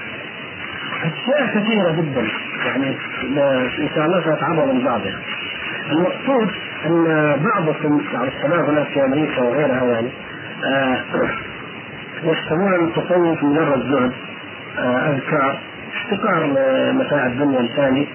[1.03, 2.27] أشياء كثيرة جدا
[2.66, 2.98] يعني
[3.80, 5.19] ان شاء الله سنتعرض لبعضها.
[5.91, 6.51] المقصود
[6.85, 7.06] أن
[7.43, 10.09] بعضكم بعض الشباب هناك في أمريكا وغيرها يعني
[10.66, 10.98] آه
[12.24, 14.11] يحسبون التصوف مجرد زهد
[14.80, 15.57] آه أذكار
[15.95, 16.48] احتقار
[16.93, 18.07] متاع الدنيا الثاني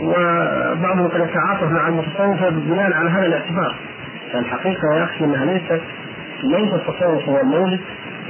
[0.00, 3.74] وبعضهم قد يتعاطف مع المتصوفة بناء على هذا الاعتبار
[4.32, 5.80] فالحقيقة يا أخي انها ليست
[6.42, 7.80] ليس التصوف هو المولد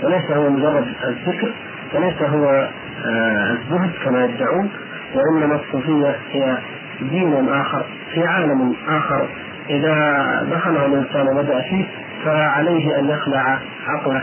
[0.03, 1.53] وليس هو مجرد الفكر
[1.95, 2.69] وليس هو
[3.07, 4.71] آه الزهد كما يدعون
[5.15, 6.59] وإنما الصوفية هي
[7.01, 9.29] دين آخر في عالم آخر.
[9.71, 11.87] إذا دخله الإنسان وبدأ فيه
[12.25, 14.23] فعليه أن يخلع عقله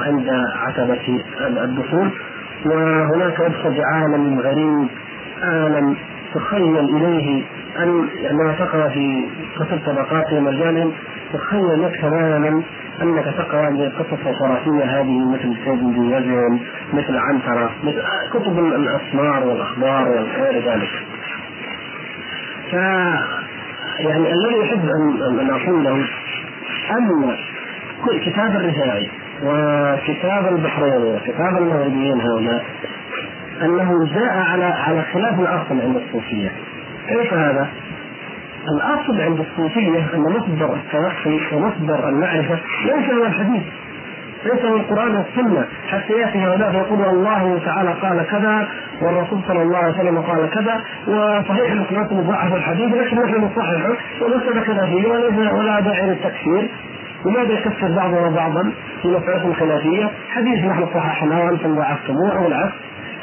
[0.00, 1.22] عند عتبة
[1.64, 2.10] الدخول.
[2.64, 4.88] وهناك يدخل بعالم غريب
[5.42, 5.96] عالم
[6.34, 7.44] تخيل إليه
[7.78, 9.26] أن عندما تقرأ في
[9.56, 10.92] كتب طبقات مجال
[11.32, 12.62] تخيل لك تماما
[13.02, 16.10] أنك تقرأ القصص الخرافيه هذه مثل سيد بن
[16.92, 20.90] مثل عنترة مثل كتب الأسمار والأخبار وغير ذلك.
[22.70, 22.74] ف
[23.98, 26.04] يعني الذي يحب ان ان أقول له
[26.90, 27.36] أن
[28.20, 29.10] كتاب الرفاعي
[29.42, 32.64] وكتاب البحرين وكتاب المغربيين هؤلاء
[33.62, 36.52] أنه جاء على على خلاف الأصل عند الصوفية.
[37.08, 37.68] كيف هذا؟
[38.68, 43.62] الأصل عند الصوفية أن مصدر التوحي ومصدر المعرفة ليس هو الحديث
[44.44, 48.68] ليس من القرآن والسنة حتى يأتي هؤلاء فيقول الله تعالى قال كذا
[49.02, 54.66] والرسول صلى الله عليه وسلم قال كذا وصحيح الاسناد مضاعف الحديث لكن نحن نصححه وليس
[54.66, 56.68] خلافيه وليس ولا داعي للتكفير
[57.26, 58.72] لماذا يكفر بعضنا بعضا
[59.02, 62.74] في مسألة خلافية؟ حديث نحن صححناه وأنتم ضعفتموه أو العكس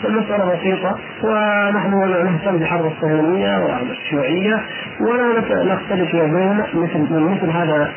[0.08, 4.61] المسألة بسيطة ونحن نهتم بحرب الصهيونية والشيوعية
[5.01, 7.92] ولا نختلف بيننا مثل من مثل هذا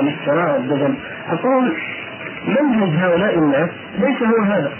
[0.00, 0.94] الافتراء والدجل.
[1.30, 1.72] أقول
[2.46, 4.72] منهج هؤلاء الناس ليس هو هذا.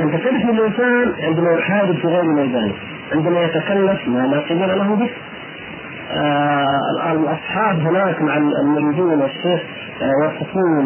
[0.00, 2.72] أنت تعرف الإنسان عندما يحارب في غير ميدانه
[3.12, 5.10] عندما يتكلف ما لا قبل له به.
[6.12, 9.60] آه الأصحاب هناك مع المريدين والشيخ
[10.02, 10.32] آه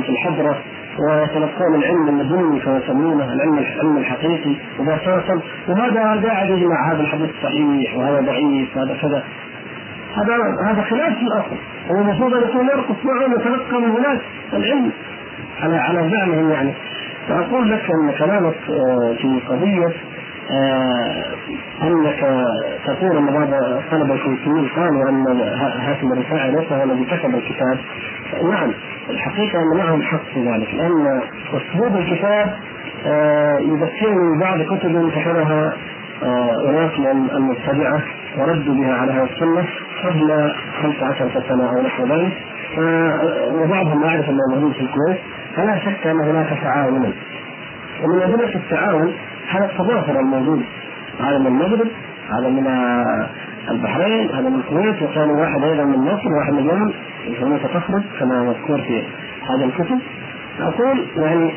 [0.02, 0.58] في الحضرة
[0.98, 4.56] ويتلقون العلم اللدني كما يسمونه العلم العلم الحقيقي.
[4.78, 9.24] مباشرة وهذا قاعد يجمع هذا الحديث صحيح وهذا ضعيف وهذا كذا.
[10.14, 10.34] هذا
[10.66, 11.56] هذا خلاف الأصل.
[11.90, 14.20] هو المفروض أن يكون يرقص معهم ويتلقى من هناك
[14.52, 14.90] العلم.
[15.62, 16.72] على على زعمهم يعني.
[17.28, 19.92] فأقول لك أن كلامك آه، في قضية
[21.82, 22.46] أنك
[22.86, 25.40] تقول ان بعض الطلبه الكويتيين قالوا أن
[25.80, 27.78] هاشم الرفاعي ليس هو الذي كتب الكتاب.
[28.50, 28.72] نعم
[29.10, 31.20] الحقيقة أن معهم حق في ذلك لأن
[31.52, 32.54] أسلوب الكتاب
[33.06, 35.72] آه، يذكرني ببعض كتب كتبها
[36.68, 38.00] اناس من المبتدعه
[38.38, 39.64] وردوا بها على هذه السنة
[40.04, 42.32] قبل 15 سنة أو نحو ذلك.
[43.52, 45.18] وبعضهم يعرف أنه موجود في الكويت
[45.56, 47.12] فلا شك أن هناك تعاونا
[48.04, 49.12] ومن أدلة التعاون
[49.48, 50.62] هذا التضافر الموجود.
[51.20, 51.88] هذا من المغرب
[52.30, 52.66] هذا من
[53.70, 56.92] البحرين هذا من الكويت وكان واحد أيضا من مصر وواحد من اليمن
[57.26, 59.02] يسمونه تخرج كما مذكور في
[59.42, 59.98] هذا الكتب.
[60.60, 61.52] أقول يعني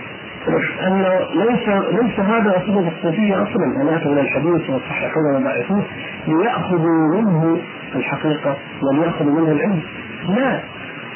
[0.87, 1.69] انه ليس
[2.01, 3.81] ليس هذا اسلوب الصوفية أصلا.
[3.81, 5.83] ان ياتوا إلى الحديث ويصححون ويضعفوه
[6.27, 7.61] ليأخذوا منه
[7.95, 9.81] الحقيقة وليأخذوا منه العلم.
[10.29, 10.59] لا.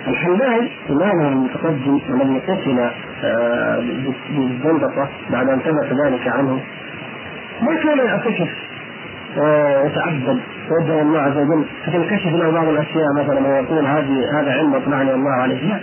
[0.07, 2.89] الحلاج إمامه المتقدم الذي قتل
[3.23, 3.83] آه،
[4.29, 6.59] بالزندقة بعد أن ثبت ذلك عنه.
[7.61, 8.49] ما كان يعتكف
[9.37, 10.39] ويتعبد
[10.71, 11.65] ويدعو الله عز وجل.
[11.85, 15.69] فتنكشف له بعض الأشياء مثلا ويقول هذه هذا علم اطلعني الله عليه.
[15.69, 15.79] لا.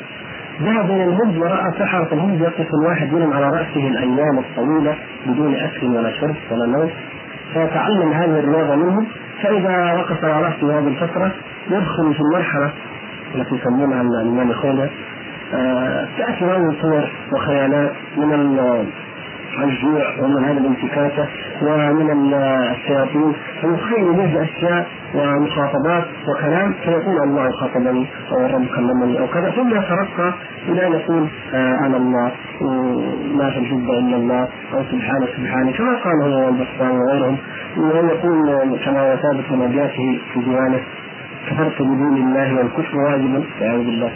[0.62, 4.94] ذهب إلى الهند وراى سحرة الهند يقف الواحد منهم على رأسه الأيام الطويلة
[5.26, 6.90] بدون أكل ولا شرب ولا نوم.
[7.54, 9.06] فيتعلم هذه الرياضة منهم
[9.42, 11.32] فإذا وقف على رأسه هذه الفترة
[11.70, 12.70] يدخل في المرحلة
[13.34, 14.90] التي يسمونها الإمام الخولة
[15.54, 18.32] آه، تأتي هذه الصور وخيالات من
[19.64, 21.26] الجوع ومن هذه الانتكاسة
[21.62, 29.50] ومن الشياطين فيخيل به أشياء ومخاطبات وكلام فيقول الله خاطبني أو الرب كلمني أو كذا.
[29.50, 30.34] ثم يترقى
[30.68, 32.32] إلى أن يقول آه أنا الله
[33.34, 37.36] ما في الجد إلا الله أو سبحانه سبحانه كما قال هو والبسطام وغيرهم.
[37.78, 40.80] ويقول كما ثابت من أبياته في ديوانه
[41.50, 44.12] كفرت بدون الله والكفر واجب والعياذ بالله.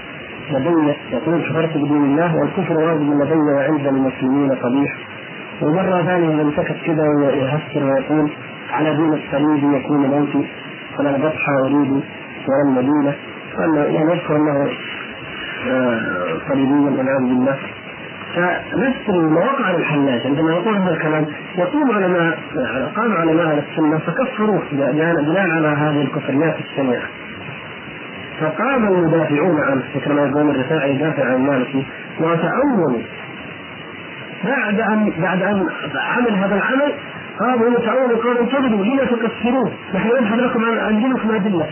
[0.50, 4.92] لدي يقول كفرت بدون الله والكفر واجب لدي وعند المسلمين قبيح.
[5.62, 8.30] ومرة ثانية سكت كذا ويهسر ويقول
[8.72, 10.42] على دين الصليب يكون موتي
[10.96, 11.92] فلا بطحى أريد
[12.48, 13.14] ولا المدينة.
[13.58, 14.68] يعني يذكر أنه
[16.48, 17.56] صليبيا والعياذ بالله
[18.34, 21.26] فنفس المواقع على الحلاج عندما يقول هذا الكلام
[21.58, 22.38] يقوم علماء
[22.96, 27.08] قام علماء أهل السنة فكفروه بناء على هذه الكفريات الشنيعه
[28.40, 31.84] فقام المدافعون عنه مثل ما يقول الرفاعي يدافع عن مالكي
[32.20, 32.98] وتأولوا
[34.44, 36.92] بعد ان بعد أن عمل هذا العمل
[37.40, 41.66] قاموا يتأولوا قالوا انتظروا لما تكفروه نحن نبحث لكم عن عندكم أدلة.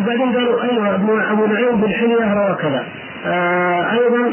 [0.00, 0.94] وبعدين قالوا أيوه
[1.32, 2.84] ابو نعيم بن حلية روى كذا.
[3.26, 4.32] آه أيضا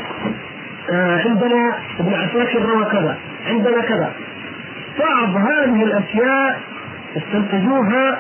[0.90, 4.12] عندنا ابن عساكر روى كذا عندنا كذا.
[5.00, 6.60] بعض هذه الأشياء
[7.18, 8.20] استنتجوها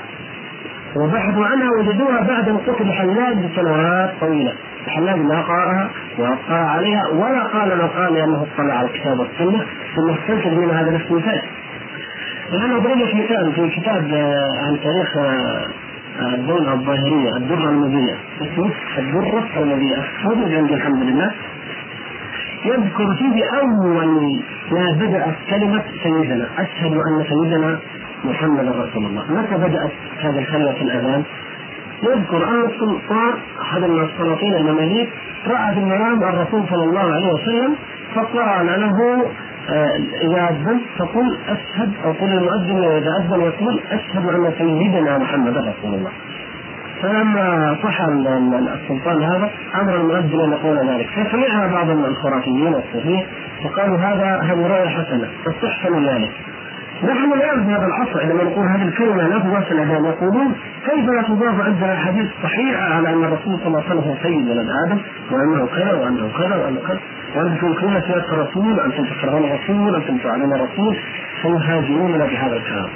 [0.96, 4.54] وبحثوا عنها وجدوها بعد وقوف الحلاج بسنوات طويلة.
[4.88, 9.66] الحلاج ما قرأها وقرا عليها ولا قال ما قال لأنه اطلع على الكتاب والسنة
[9.96, 11.42] ثم استنتج من هذا الاستنتاج
[12.54, 15.66] الآن أضرب لك مثال في كتاب آه، عن تاريخ آه،
[16.20, 21.32] الدولة الظاهرية الدرة المضيئة اسمه الدرة المضيئة موجود عندي الحمد لله.
[22.66, 24.40] يذكر فيه أول
[24.72, 26.48] ما بدأت كلمة سيدنا.
[26.58, 27.80] أشهد أن سيدنا
[28.24, 29.24] محمد رسول الله.
[29.30, 31.24] متى بدأت هذه الكلمة في الأذان؟
[32.04, 35.10] يذكر أن السلطان أحد السلاطين المماليك
[35.48, 37.76] رأى في المنام الرسول صلى الله عليه وسلم
[38.16, 39.26] فقال له
[39.70, 45.58] آه، إذا أذنت فقل أشهد أو قل المؤذن إذا أذن يقول أشهد أن سيدنا محمد
[45.58, 46.12] رسول الله.
[47.02, 49.50] فلما صح السلطان هذا
[49.82, 51.08] أمر المؤذن أن يقول ذلك.
[51.10, 53.26] فسمعها بعض الخرافيين والصوفيه
[53.66, 56.32] وقالوا هذا هذه رؤية حسنة فاستحسنوا ذلك.
[57.04, 60.56] نحن الآن في هذا العصر عندما نقول هذه الكلمة تواصل الاذان يقولون
[60.86, 64.68] كيف لا تضاف عندنا حديث صحيحة على أن الرسول صلى الله عليه وسلم سيد ولد
[64.86, 65.00] آدم
[65.32, 67.00] وأنه كذا وأنه كذا وأنه كذا
[67.36, 70.98] وأنتم تنكرون سياده الرسول أنتم تكرهون الرسول أنتم تعلمون الرسول
[71.42, 72.90] فيهاجموننا بهذا الكلام.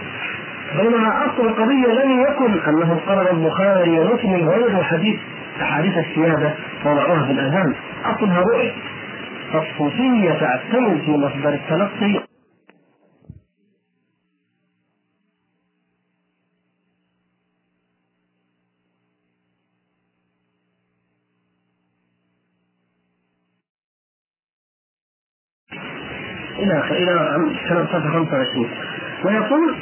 [0.82, 5.20] بينما أصل القضية لم يكن أنه قرر البخاري ومسلم غير حديث
[5.62, 6.54] احاديث السيادة
[6.86, 7.74] وضعوها في الأذان.
[8.06, 8.72] أصلها رؤية
[9.56, 12.26] الصوفية تعتمد في مصدر التلقي.
[26.60, 28.70] إلى إلى سنة 25
[29.26, 29.76] ويقول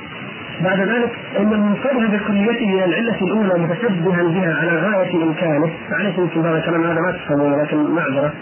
[0.64, 5.72] بعد ذلك إن المنصرف بكليته إلى العلة الأولى متشبها بها على غاية إمكانه.
[5.92, 8.34] معلش يمكن هذا الكلام هذا ما تفهمونه لكن معذرة.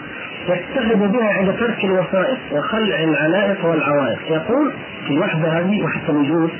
[0.48, 4.18] يتخذ بها عند ترك الوسائط وخلع العلائق والعوائق.
[4.30, 4.72] يقول
[5.06, 6.50] في الوحده هذه وحتى الوجود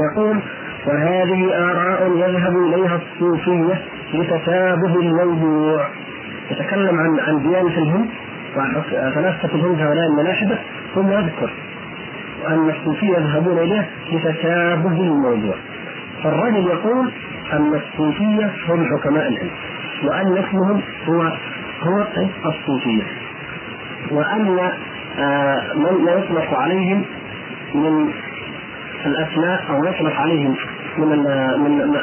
[0.00, 0.38] يقول
[0.86, 3.82] وهذه آراء يذهب إليها الصوفية
[4.14, 5.86] لتشابه الموضوع.
[6.50, 8.08] يتكلم عن عن ديانة الهند
[8.56, 10.58] وفلاسفة الهند هؤلاء الملاحدة
[10.94, 11.50] ثم يذكر
[12.46, 15.54] أن الصوفية يذهبون إليه لتشابه الموضوع.
[16.22, 17.10] فالرجل يقول
[17.52, 19.50] أن الصوفية هم حكماء الهند
[20.04, 21.22] وأن اسمهم هو
[21.82, 22.06] هو
[22.46, 23.02] الصوفية.
[24.10, 24.70] وأن
[25.18, 27.04] آه، من يطلق عليهم
[27.74, 28.10] من
[29.06, 30.56] الأسماء أو يطلق عليهم
[30.98, 31.08] من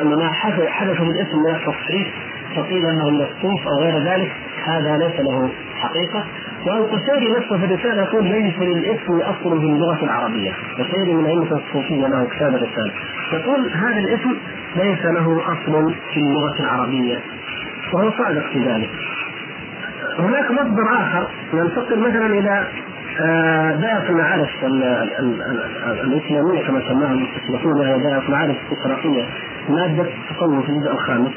[0.05, 0.31] من ما
[0.69, 2.07] حدث بالاسم من التصحيح
[2.55, 4.31] فقيل أنه من الصوف أو غير ذلك
[4.65, 6.23] هذا ليس له حقيقة.
[6.65, 12.07] والقشيري نفسه في الرسالة يقول ليس للإسم أصل في اللغة العربية، القشيري من أئمة الصوفية
[12.07, 12.91] له كتاب الرسالة،
[13.33, 14.33] يقول هذا الاسم
[14.75, 17.19] ليس له أصل في اللغة العربية.
[17.93, 18.89] وهو صادق في ذلك.
[20.19, 22.65] هناك مصدر آخر ننتقل مثلا
[23.19, 24.49] آه، دائرة المعارف
[26.03, 29.23] الإسلامية كما سماها المستشرقون وهي دائرة المعارف الاستشراقية
[29.69, 31.31] مادة تصوف في الجزء الخامس.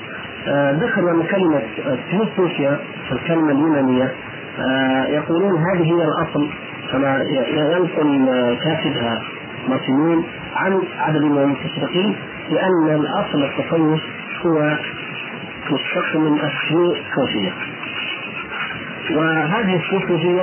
[0.48, 1.62] آه، ذكر أن كلمة
[2.10, 2.78] تيوسوفيا
[3.12, 4.04] الكلمة اليونانية.
[4.04, 4.37] آه،
[5.08, 6.48] يقولون هذه هي الأصل
[6.92, 8.26] كما ينقل
[8.64, 9.22] كاتبها
[9.68, 10.24] مارتينون
[10.56, 12.16] عن عدد من المستشرقين
[12.50, 14.00] لأن الأصل التصوف
[14.46, 14.76] هو
[15.72, 17.52] مشتق من الصوفية
[19.16, 20.42] وهذه الصوفية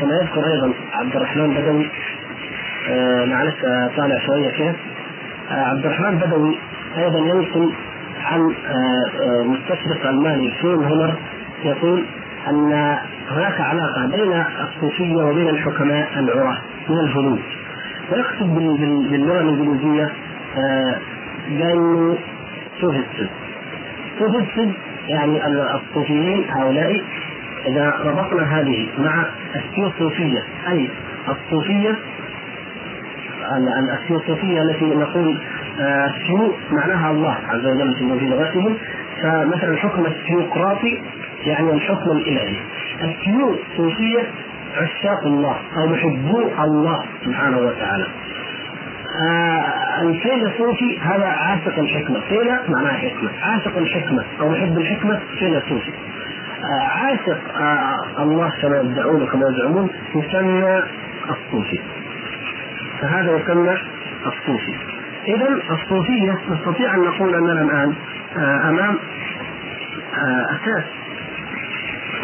[0.00, 1.90] كما يذكر أيضا عبد الرحمن بدوي
[2.88, 3.54] آه معلش
[3.96, 4.74] طالع شوية كده.
[5.50, 6.58] آه عبد الرحمن بدوي
[6.98, 7.72] أيضا ينقل
[8.24, 11.14] عن آه, آه، مستشرق الماني فون هامر
[11.64, 12.04] يقول
[12.48, 12.98] أن
[13.30, 16.58] هناك علاقة بين الصوفية وبين الحكماء العراة
[16.88, 17.42] من الهنود.
[18.12, 18.54] ويقصد
[19.10, 20.12] باللغة الإنجليزية
[20.56, 20.98] آه
[21.48, 22.18] بانه
[22.80, 23.28] sophists
[24.18, 24.72] sophists
[25.08, 27.02] يعني الصوفيين هؤلاء
[27.66, 29.24] إذا ربطنا هذه مع
[29.56, 30.88] الثيوصوفية أي
[31.28, 31.96] الصوفية
[33.92, 35.38] الثيوصوفية التي نقول
[35.80, 36.06] آه،
[36.70, 38.76] معناها الله عز وجل في لغتهم
[39.22, 41.02] فمثلا الحكم الثيوقراطي
[41.46, 42.56] يعني الحكم الإلهي.
[43.02, 44.30] الثيوصوفية
[44.76, 48.06] عشاق الله أو محبو الله سبحانه وتعالى.
[49.22, 52.20] آه الفيلسوفي هذا عاشق الحكمة.
[52.20, 53.30] فيلو معناها حكمة.
[53.42, 55.92] عاشق الحكمة أو محب الحكمة فيلسوفي
[56.80, 60.82] عاشق آه، الله كما يدعون وكما يزعمون يسمى
[61.30, 61.80] الصوفي.
[63.00, 63.76] فهذا يسمى
[64.26, 64.74] الصوفي.
[65.28, 67.94] اذا الصوفية نستطيع أن نقول أننا الآن
[68.36, 68.98] آه، أمام
[70.18, 70.84] آه، أساس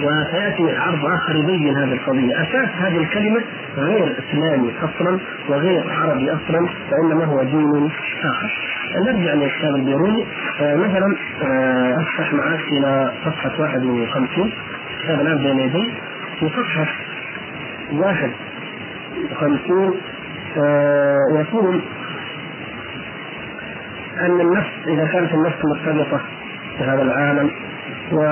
[0.02, 3.42] وسيأتي عرض آخر يبين هذه القضية، أساس هذه الكلمة
[3.76, 7.90] غير إسلامي أصلا وغير عربي أصلا وإنما هو دين
[8.24, 8.52] آخر.
[9.06, 10.26] نرجع للكتاب البيروني
[10.60, 14.52] آه مثلا آه أفتح معك إلى صفحة 51
[15.02, 15.92] كتاب الآن بين يدي.
[16.40, 16.86] في صفحة
[17.92, 19.94] 51
[20.58, 21.80] آه يقول
[24.20, 26.20] أن النفس إذا كانت النفس مرتبطة
[26.80, 27.50] بهذا العالم
[28.12, 28.22] و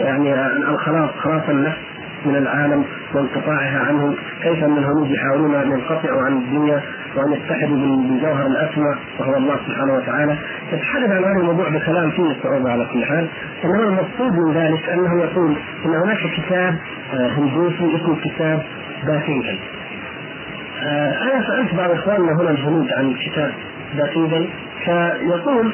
[0.00, 0.34] يعني
[0.68, 1.78] الخلاص خلاص النفس
[2.26, 6.82] من العالم وانقطاعها عنه كيف أن الهنود يحاولون أن ينقطعوا عن الدنيا
[7.16, 10.36] وأن يتحدوا بالجوهر الأسمى وهو الله سبحانه وتعالى؟
[10.72, 13.28] يتحدث عن هذا الموضوع بكلام فيه صعوبه على كل حال.
[13.64, 15.56] إنما المقصود من ذلك أنه يقول
[15.86, 16.74] إن هناك كتاب
[17.14, 18.62] آه، هندوسي اسمه كتاب
[19.06, 19.58] باتنجل
[20.82, 23.52] آه، أنا سألت بعض إخواننا هنا الهنود عن كتاب
[23.96, 24.48] باتنجل
[24.84, 25.72] فيقول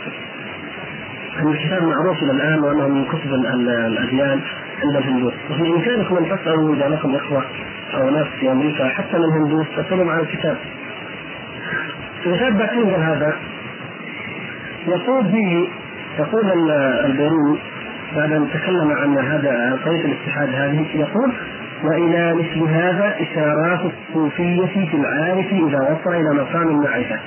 [1.41, 4.41] أن الكتاب معروف إلى الآن وأنه من كتب الأديان
[4.85, 5.33] عند الهندوس.
[5.51, 7.45] وفي إمكانكم أن تسألوا إذا لكم إخوة
[7.95, 10.57] أو ناس في أمريكا حتى من الهندوس تسالهم عن الكتاب.
[12.25, 13.37] كتاب باكينجر هذا
[14.87, 15.69] يقول فيه
[16.19, 16.71] يقول
[17.05, 17.59] البيروني
[18.17, 21.33] بعد أن تكلم عن هذا طريقه الاتحاد هذه يقول
[21.85, 27.19] وإلى مثل هذا إشارات الصوفية في العارف إذا وصل إلى مقام المعرفة.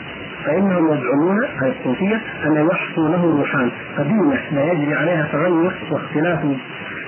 [0.45, 6.39] فإنهم يزعمون هذه الصوفية أن يحصوا له روحان قديمه لا يجري عليها تغير واختلاف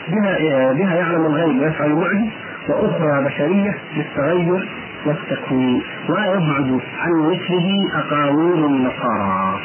[0.07, 2.29] بها بها يعلم الغيب ويفعل المعجز
[2.69, 4.69] وأخرى بشرية للتغير
[5.05, 9.59] والتكوين ويبعد عن مثله أقاويل النصارى.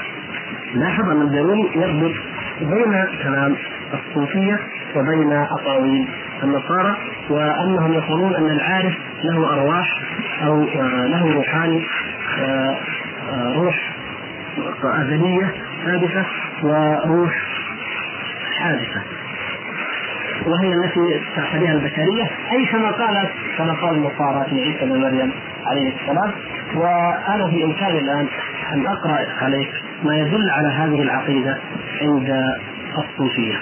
[0.74, 2.14] لاحظ أن الدليل يربط
[2.60, 3.56] بين كلام
[3.94, 4.58] الصوفية
[4.96, 6.08] وبين أقاويل
[6.42, 6.96] النصارى
[7.30, 10.02] وأنهم يقولون أن العارف له أرواح
[10.46, 10.64] أو
[11.06, 11.82] له روحان
[13.32, 13.92] روح
[14.84, 16.26] ازليه ثابته
[16.62, 17.34] وروح
[18.58, 19.02] حادثة
[20.46, 25.32] وهي التي تعتريها البشريه أي كما قالت كما قال النصارى في عيسى بن مريم
[25.66, 26.32] عليه السلام
[26.74, 28.26] وأنا في إمكاني الآن
[28.72, 29.70] أن أقرأ عليك
[30.04, 31.58] ما يدل على هذه العقيدة
[32.02, 32.42] عند
[32.98, 33.56] الصوفية.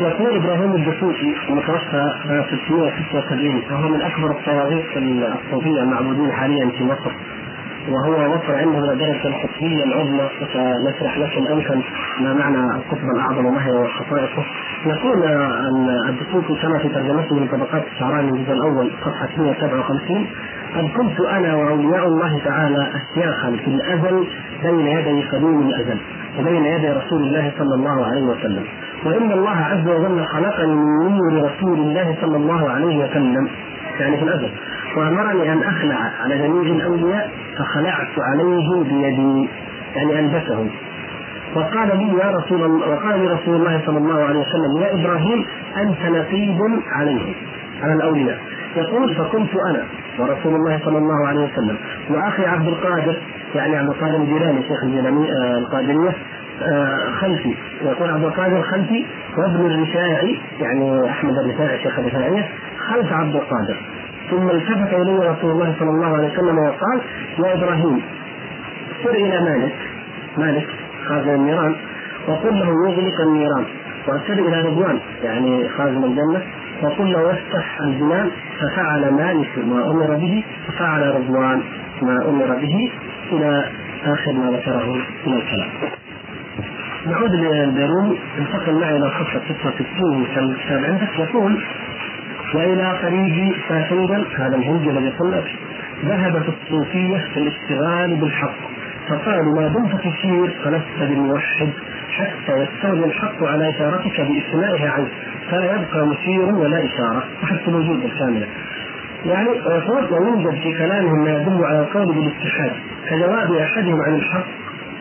[0.00, 7.12] يقول إبراهيم الدسوقي المتوفى سنه 676 وهو من أكبر الطواغيت الصوفية المعبودين حاليا في مصر
[7.88, 11.82] وهو وصل عنده درجة القطبية العظمى وسنشرح لكم أيضا
[12.20, 14.44] ما معنى القطب الأعظم وما هي خصائصه.
[14.86, 15.24] يقول
[16.08, 20.26] الدسوقي كما في ترجمته من طبقات الشعراني الجزء الأول صفحة 157
[20.76, 24.26] قد كنت أنا وأولياء الله تعالى أشياخا في الأزل
[24.62, 25.98] بين يدي قديم الأزل
[26.38, 28.64] وبين يدي رسول الله صلى الله عليه وسلم
[29.04, 33.48] وإن الله عز وجل خلقني من نور رسول الله صلى الله عليه وسلم
[34.00, 34.50] يعني في الأزل
[34.96, 39.48] وأمرني أن أخلع على جميع الأولياء فخلعت عليه بيدي
[39.96, 40.66] يعني ألبسه
[41.54, 45.46] وقال لي يا رسول الله وقال لي رسول الله صلى الله عليه وسلم يا إبراهيم
[45.76, 46.58] أنت نقيب
[46.92, 47.34] عليهم
[47.82, 48.38] على الأولياء.
[48.76, 49.82] يقول فكنت أنا
[50.18, 51.76] ورسول الله صلى الله عليه وسلم
[52.10, 53.16] وأخي عبد القادر
[53.54, 56.14] يعني عبد القادر الجيلاني شيخ آه القادرية آه
[57.20, 57.54] خلفي.
[57.82, 59.06] يقول عبد القادر خلفي
[59.36, 62.48] وابن الرفاعي يعني أحمد الرفاعي شيخ الرفاعيه
[62.78, 63.76] خلف عبد القادر.
[64.30, 67.00] ثم التفت الي رسول الله صلى الله عليه وسلم وقال
[67.38, 68.02] يا إبراهيم
[69.04, 69.74] سر إلى مالك.
[70.38, 70.68] مالك
[71.08, 71.76] خازن النيران.
[72.28, 73.64] وقل له يغلق النيران.
[74.08, 76.42] وأرسل إلى رضوان يعني خازن الجنة.
[76.82, 78.30] وقل له يفتح الجنان
[78.60, 81.62] ففعل مالك ما أمر به ففعل رضوان
[82.02, 82.92] ما أمر به
[83.32, 83.64] إلى
[84.04, 84.86] آخر ما ذكره
[85.26, 85.99] من الكلام.
[87.06, 91.62] نعود للبيروني انتقل معي إلى صفحة 66 من الكتاب عندك يقول
[92.54, 95.42] وإلى قريب فاشنجل هذا الهند الذي قلنا
[96.04, 98.54] ذهبت الصوفية في الاشتغال بالحق.
[99.08, 101.68] فقالوا ما دمت تشير فلست بالموحد
[102.10, 105.08] حتى يستولي الحق على اشارتك باسمائه عنك
[105.50, 108.46] فلا يبقى مشير ولا اشاره وحتى الوجود الكاملة.
[109.26, 112.72] يعني يقول ويوجد في كلامهم ما يدل على القول بالاتحاد.
[113.08, 114.46] كجواب أحدهم عن الحق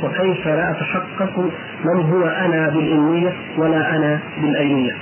[0.03, 1.39] وكيف لا أتحقق
[1.85, 4.95] من هو أنا بالأمنية ولا أنا بالأينية.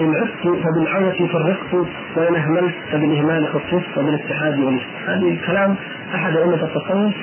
[0.00, 1.86] إن عدت فبالعودة فرقت
[2.16, 5.74] وإن أهملت فبالإهمال خصصت وبالاتحاد ولست هذه الكلام
[6.14, 7.14] أحد أئمة التصوف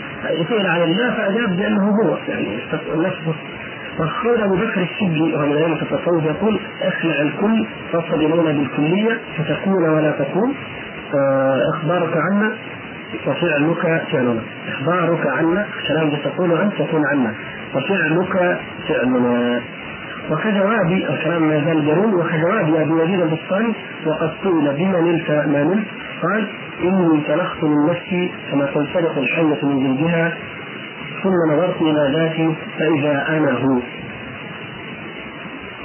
[0.50, 2.58] سئل عن الله فأجاب بأنه هو يعني
[2.96, 3.34] نفسه
[4.00, 9.90] وقال أبو بكر الشجي وهو من أئمة التصوف يقول أخلع الكل تصل الينا بالكلية فتكون
[9.90, 10.54] ولا تكون.
[11.76, 12.52] إخبارك عنا
[13.28, 14.42] وفعلك فعلنا.
[14.68, 17.34] إخبارك عنا كلام تقول انت تكون عنا.
[17.76, 19.62] وفعلك فعلنا.
[20.32, 23.74] وكجواب الكلام ما زال جرون وكجواب أبي يزيد البسطامي
[24.06, 25.88] وقد سئل بما نلت ما نلت.
[26.24, 26.48] قال
[26.84, 30.38] إني تلخت من نفسي كما تنسلخ الحية من جلدها
[31.24, 33.80] ثم نظرت إلى ذاتي فإذا أنا هو.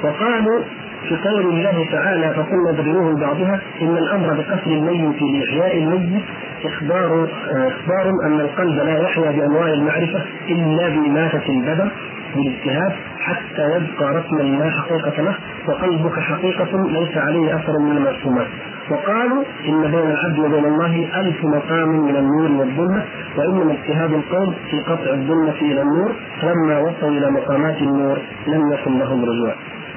[0.05, 0.63] وقالوا
[1.09, 6.23] في قول الله تعالى فقلنا اضربوه بعضها إن الأمر بقتل الميت لإحياء الميت
[6.65, 11.91] إخبار إخبار أن القلب لا يحيا بأنواع المعرفة إلا باماته البدن
[12.37, 15.35] بالاجتهاد حتى يبقى رسما لا حقيقة له
[15.69, 18.47] وقلبك حقيقة ليس عليه أثر من المرسومات.
[18.91, 23.03] وقالوا إن بين العبد وبين الله ألف مقام من النور والظلمة
[23.37, 26.13] وإنما اجتهاد القوم في قطع الظلمة إلى النور
[26.43, 29.55] فلما وصلوا إلى مقامات النور لم يكن لهم رجوع.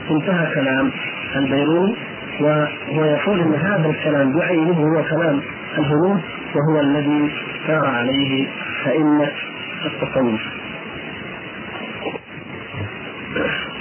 [0.09, 0.91] انتهى كلام
[1.35, 1.95] البيروني
[2.41, 5.41] وهو يقول إن هذا الكلام بعينه هو كلام
[5.77, 6.21] الهنود
[6.55, 7.31] وهو الذي
[7.67, 8.47] سار عليه
[8.87, 9.31] ائمه
[9.85, 10.41] التصوف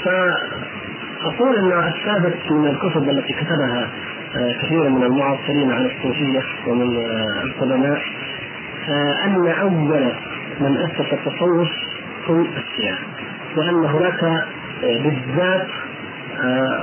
[0.04, 3.88] فأقول أن الثابت من الكتب التي كتبها
[4.62, 6.96] كثير من المعاصرين عن الصوفية ومن
[7.42, 8.02] القدماء
[9.24, 10.12] أن أول
[10.60, 11.68] من أسس التصوف
[12.28, 12.98] هم الشيعة
[13.56, 14.44] وأن هناك
[14.82, 15.66] بالذات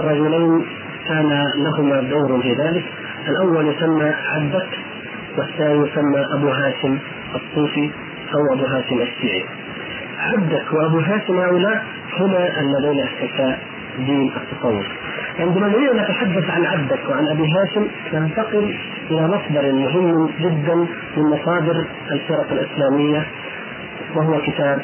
[0.01, 0.65] رجلين
[1.07, 2.85] كان لهما دور في ذلك
[3.27, 4.69] الأول يسمى عبدك
[5.37, 6.97] والثاني يسمى أبو هاشم
[7.35, 7.91] الصوفي
[8.35, 9.45] أو أبو هاشم الشيعي
[10.19, 11.85] عبدك وأبو هاشم هؤلاء
[12.19, 13.57] هما اللذين أسسا
[13.97, 14.85] دين التصوف.
[15.39, 18.75] عندما نريد أن نتحدث عن عبدك وعن أبي هاشم ننتقل
[19.11, 20.75] إلى مصدر مهم جدا
[21.17, 23.27] من مصادر الفرق الإسلامية
[24.15, 24.81] وهو كتاب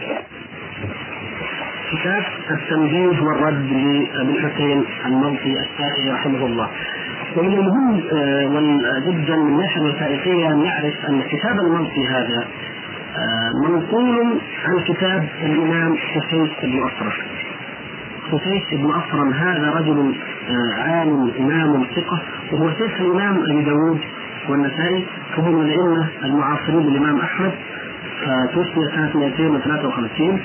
[1.93, 6.69] كتاب التنبيه والرد لابي الحسين المنطي الشافعي رحمه الله.
[7.37, 7.97] ومن المهم
[9.07, 12.47] جدا من الناحيه الوثائقيه ان نعرف أن كتاب المنطي هذا
[13.63, 17.11] منقول عن كتاب الإمام خفيف بن اسرم.
[18.31, 20.15] خفيف بن اسرم هذا رجل
[20.77, 23.99] عالم إمام ثقة وهو شيخ الإمام أبي داود
[24.49, 25.05] والنسائي
[25.35, 27.51] فهو من الأئمة المعاصرين للإمام أحمد
[28.53, 30.39] توفي سنة 253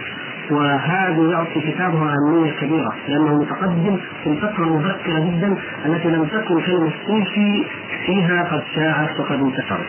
[0.51, 6.87] وهذا يعطي كتابه أهمية كبيرة لأنه متقدم في الفترة المبكرة جدا التي لم تكن كلمة
[6.89, 7.65] الصوفي
[8.07, 9.87] فيها قد شاعت وقد انتشرت.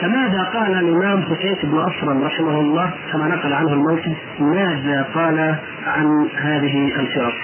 [0.00, 5.54] فماذا قال الإمام حسين بن أصرم رحمه الله كما نقل عنه الموتي ماذا قال
[5.86, 7.34] عن هذه الفرق؟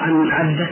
[0.00, 0.68] عن عبدة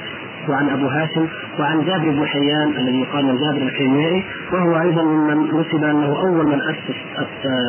[0.49, 1.27] وعن أبو هاشم
[1.59, 6.61] وعن جابر بن حيان الذي يقال جابر الكيميائي وهو أيضا ممن نسب أنه أول من
[6.63, 6.97] أسس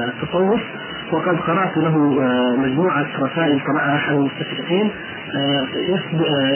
[0.07, 0.61] التصوف
[1.13, 1.97] وقد قرأت له
[2.57, 4.91] مجموعة رسائل قرأها احد المستشرقين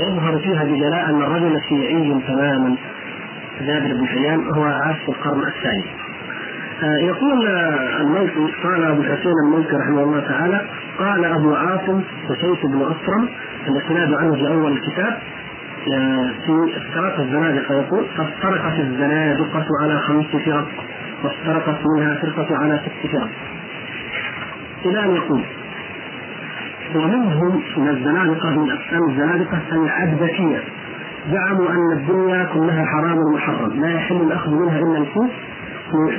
[0.07, 2.75] يظهر فيها بجلاء أن الرجل شيعي تماما.
[3.61, 5.83] جابر بن حيان هو عاش في القرن الثاني.
[6.83, 7.47] آه، يقول
[8.01, 10.61] الملكي قال أبو الحسين الملكي رحمه الله تعالى
[10.99, 13.29] قال أبو عاصم وسيف بن اسرم
[13.67, 15.17] الاسناد عنه في أول الكتاب
[15.93, 20.67] آه، في افترق الزنادقه يقول فافترقت الزنادقة على خمس فرق
[21.23, 23.29] وافترقت منها فرقة على ست فرق.
[24.85, 25.43] إلى ان يقول
[26.95, 30.63] ومنهم من الزنادقة من أقسام الزنادقة العبدكيه
[31.31, 33.81] زعموا أن الدنيا كلها حرام ومحرم.
[33.81, 35.29] لا يحل الأخذ منها إلا الكوف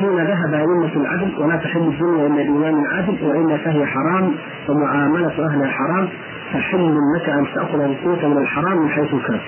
[0.01, 1.33] حين ذهب أئمة العدل.
[1.39, 4.33] ولا تحل الدنيا إلا الإمام العادل وإلا فهي حرام.
[4.69, 6.09] ومعاملة أهلها حرام.
[6.53, 9.41] فحل لك أن تأخذ القوت من الحرام من حيث كان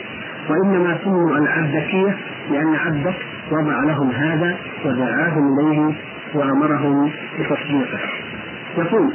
[0.49, 2.17] وإنما سموا العبدكية
[2.51, 3.15] لأن عبدك
[3.53, 4.57] وضع لهم هذا.
[4.85, 5.95] ودعاهم إليه.
[6.35, 7.99] وأمرهم بتصديقه.
[8.79, 9.13] يقول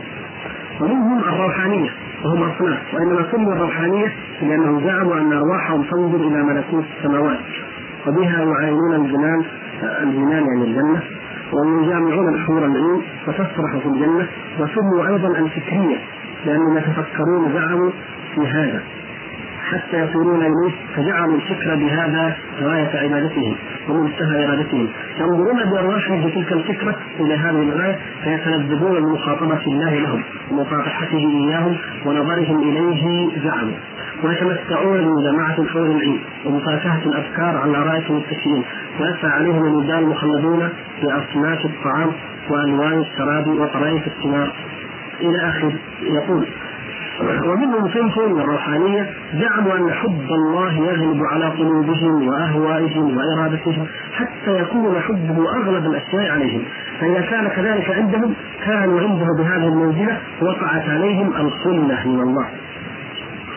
[0.82, 1.90] ومنهم الروحانية
[2.25, 7.40] وهم أصناف وإنما سموا الروحانية لأنهم زعموا أن أرواحهم تنظر إلى ملكوت السماوات
[8.08, 9.45] وبها يعاينون الجنان
[10.03, 11.01] الجنان يعني الجنة
[11.53, 14.27] ويجامعون الحور العين وتسرح في الجنة
[14.59, 15.98] وسموا أيضا الفكرية
[16.45, 17.92] لأنهم يتفكرون زعموا
[18.35, 18.82] في هذا.
[19.71, 23.55] حتى يصيرون إليه فجعلوا الفكر بهذا غاية عبادتهم
[23.89, 24.87] ومنتهى ارادتهم
[25.19, 33.29] ينظرون بارواحهم بتلك الفكرة إلى هذه الغاية فيتلذذون بمخاطبة الله لهم ومصافحته إياهم ونظرهم إليه
[33.43, 33.77] زعموا
[34.23, 38.63] ويتمتعون بجماعة حول العيد ومفاكهة الأفكار على رأية المتكئين
[38.99, 40.69] ويسعى عليهم الولدان المخلدون
[41.01, 42.11] بأصناف الطعام
[42.49, 44.53] وألوان الشراب وطرائف الثمار.
[45.21, 46.47] إلى آخر يقول
[47.21, 54.99] ومنهم صنف من الروحانية زعموا أن حب الله يغلب على قلوبهم وأهوائهم وإرادتهم حتى يكون
[54.99, 56.63] حبه أغلب الأشياء عليهم.
[56.99, 58.33] فإذا كان كذلك عندهم
[58.65, 62.45] كانوا عنده بهذه المنزلة وقعت عليهم الخلة من الله.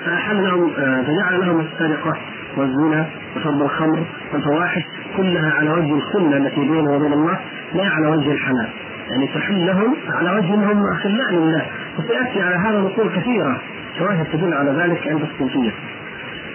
[0.04, 2.16] فأحل لهم آه، فجعل لهم السرقة
[2.56, 3.06] والزنا
[3.36, 4.82] وشرب الخمر والفواحش
[5.16, 7.38] كلها على وجه الخلة التي بينه وبين الله
[7.74, 8.68] لا على وجه الحلال
[9.10, 11.66] يعني تحل لهم على وجه أنهم أخلاء لله
[11.98, 13.60] وسياتي على هذا نقول كثيرة
[13.98, 15.70] شواهد تدل على ذلك عند الصوفية.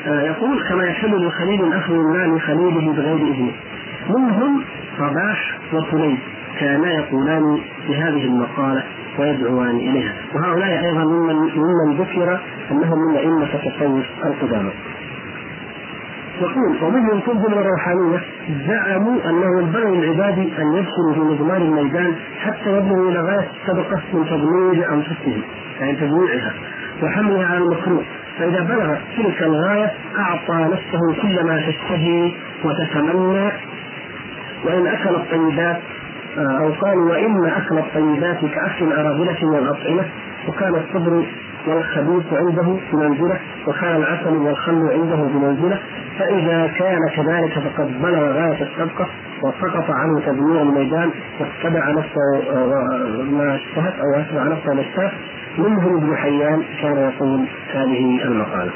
[0.07, 3.51] آه يقول كما يحل للخليل أخذ المال خليله بغير إذنه.
[4.09, 4.63] منهم
[4.99, 6.17] رباح وكليب
[6.59, 7.59] كانا يقولان
[7.89, 8.83] بهذه المقالة
[9.19, 12.39] ويدعوان إليها وهؤلاء أيضا ممن ممن ذكر
[12.71, 14.71] أنهم من أئمة التصوف القدامى.
[16.41, 18.19] يقول ومنهم من الروحانيه
[18.67, 24.25] زعموا أنه ينبغي للعباد أن يدخلوا في مضمار الميدان حتى يبلغوا إلى غاية السبقه من
[24.25, 25.41] تضمير أنفسهم
[25.79, 26.53] يعني تجويعها
[27.03, 28.03] وحملها على المكروه
[28.39, 32.31] فإذا بلغت تلك الغاية أعطى نفسه كل ما تشتهي
[32.63, 33.51] وتتمنى.
[34.65, 35.79] وإن أكل الطيبات
[36.37, 40.05] آه، أو قالوا وإن أكل الطيبات كأكل اراذله والأطعمة
[40.47, 41.25] وكان الصبر
[41.67, 45.79] والخبيث عنده بمنزلة وكان العسل والخل عنده بمنزلة.
[46.19, 49.07] فإذا كان كذلك فقد بلغ غاية السبقة
[49.43, 51.09] وسقط عنه تدمير الميدان
[51.39, 55.11] واتبع نفسه آه، ما اشتهت أو أتبع نفسه ما اشتهت.
[55.57, 58.71] منهم ابن حيان كان يقول هذه المقالة.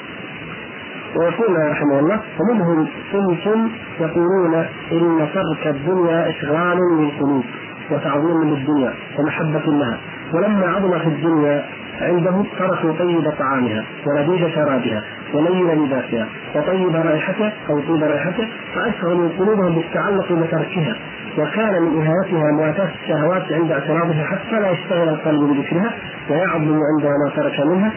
[1.16, 4.56] ويقول رحمه الله ومنهم صنف يقولون
[4.92, 7.44] إن ترك الدنيا إشغال للقلوب
[7.92, 9.98] وتعظيم للدنيا ومحبة لها.
[10.34, 11.66] ولما عظم في الدنيا
[12.02, 15.04] عندهم تركوا طيب طعامها ولذيذ شرابها
[15.34, 20.96] ولين لباسها وطيب رائحتها أو طيب رائحتها فاشغلوا قلوبهم بالتعلق بتركها.
[21.38, 25.94] وكان من إهانتها مواتاة الشهوات عند اعتراضها حتى لا يشتغل القلب بذكرها
[26.30, 27.92] ويعظم عندها ما ترك منها.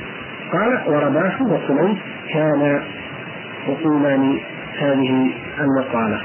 [0.53, 1.99] قال ورباح وسليم
[2.35, 2.83] كان
[3.69, 4.39] يقولان
[4.79, 5.31] هذه
[5.61, 6.21] المقالة.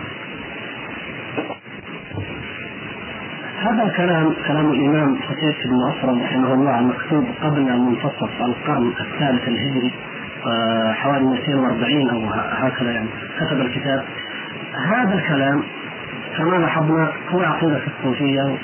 [3.59, 9.91] هذا الكلام كلام الإمام خطيب بن أسرم رحمه الله المكتوب قبل منتصف القرن الثالث الهجري
[10.93, 13.07] حوالي 240 أو هكذا يعني.
[13.39, 14.03] كتب الكتاب.
[14.87, 15.63] هذا الكلام
[16.37, 18.55] كما لاحظنا هو عقيدة الصوفية.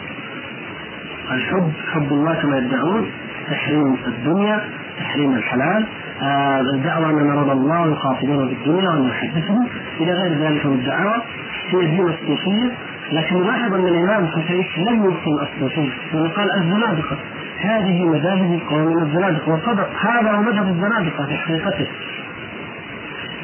[1.32, 3.12] الحب حب الله كما يدعون
[3.52, 5.86] تحريم الدنيا تحريم الحلال.
[6.22, 9.68] آه، الدعوة أن نرى الله ويخاطبونه بالدنيا نحدثهم.
[10.00, 11.22] إلى غير ذلك من الدعاوى
[11.70, 12.72] في الدين الصوفية
[13.12, 17.18] لكن نلاحظ ان الإمام الخفيف لم يبطل الصوفيه بل قال الزنادقة.
[17.60, 21.88] هذه مذاهب قوم من الزنادقة وصدق هذا هو مذهب الزنادقة في حقيقته.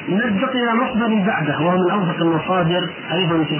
[0.09, 3.57] نرجع إلى مصدر بعده وهو من اوثق المصادر أيضا في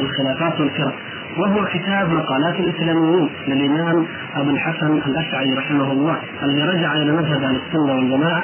[0.00, 0.94] الخلافات والفرق
[1.38, 4.06] وهو كتاب مقالات الإسلاميين للإمام
[4.36, 8.42] أبو الحسن الأشعري رحمه الله الذي رجع إلى مذهب أهل السنة والجماعة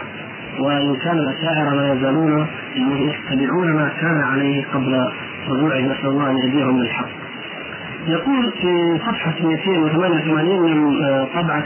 [0.59, 5.10] وإن كان الأشاعرة لا يزالون يتبعون ما كان عليه قبل
[5.49, 7.08] رجوعه نسأل الله أن يهديهم للحق.
[8.07, 11.65] يقول في صفحة 288 من آه، طبعة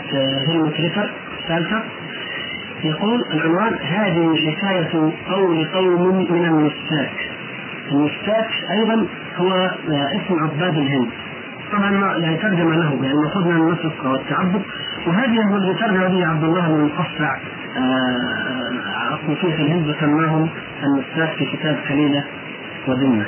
[0.48, 1.10] هيلموت ريتر
[1.48, 1.82] ثالثة
[2.84, 7.30] يقول العنوان هذه حكاية قول قوم من المستاك
[7.92, 11.08] المستاك أيضا هو آه، اسم عباد الهند.
[11.72, 14.62] طبعا يعني ترجمة له يعني المفروض من النسك والتعبد.
[15.06, 17.36] وهذه هو اللي ترجم به عبد الله بن المقصع
[19.26, 20.48] صوفية آه، الهند وسماهم
[20.84, 22.24] النساك في كتاب كليلة
[22.86, 23.26] وذمة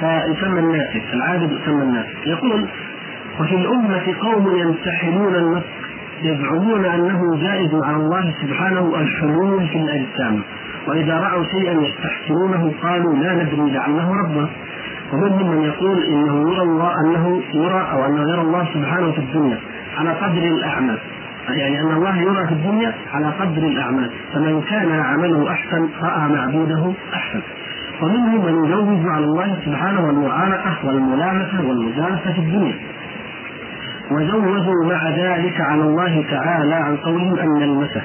[0.00, 2.68] فيسمى الناسك العابد يسمى الناسك يقول
[3.40, 5.64] وفي الأمة قوم يمتحنون النسك
[6.22, 10.42] يزعمون أنه جائز على الله سبحانه الحلول في الأجسام
[10.86, 14.48] وإذا رأوا شيئا يستحسنونه قالوا لا ندري لعله ربنا
[15.12, 19.58] ومنهم من يقول إنه يرى الله أنه يرى أو أنه يرى الله سبحانه في الدنيا
[19.98, 20.98] على قدر الأعمال.
[21.48, 24.10] يعني أن الله يرى في الدنيا على قدر الأعمال.
[24.34, 27.40] فمن كان عمله أحسن رأى معبوده أحسن.
[28.02, 32.74] ومنهم من يجوز على الله سبحانه المعانقه والملامسه والمجالسة في الدنيا.
[34.10, 38.02] وجوزوا مع ذلك على الله تعالى عن قولهم أن نلمسه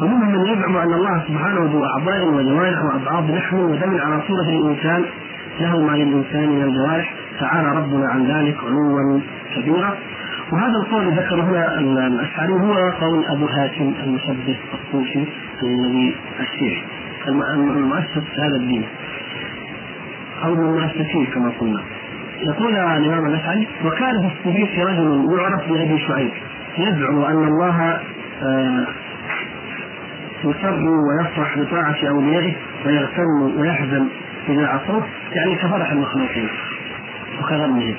[0.00, 5.04] ومنهم من يزعم أن الله سبحانه ذو أعضاء وجوارح واضعاف لحم ودم على صورة الإنسان.
[5.60, 7.14] له ما للإنسان من الجوارح.
[7.40, 9.20] تعالى ربنا عن ذلك علوا
[9.56, 9.94] كبيرا.
[10.52, 15.24] وهذا القول ذكر هنا الأشعري هو قول أبو هاشم المشبه الصوفي
[15.62, 16.82] الذي الشيعي
[17.28, 18.84] المؤسس هذا الدين
[20.44, 21.80] أو من المؤسسين كما قلنا.
[22.40, 26.30] يقول الإمام الأشعري وكان في الصديق رجل يعرف بأبي شعيب
[26.78, 28.00] يزعم أن الله
[28.42, 28.86] آه،
[30.44, 32.54] يسر ويفرح بطاعة أوليائه
[32.86, 34.06] ويغتم ويحزن
[34.48, 36.48] إذا عصوه يعني كفرح المخلوقين
[37.40, 37.94] وكغمهم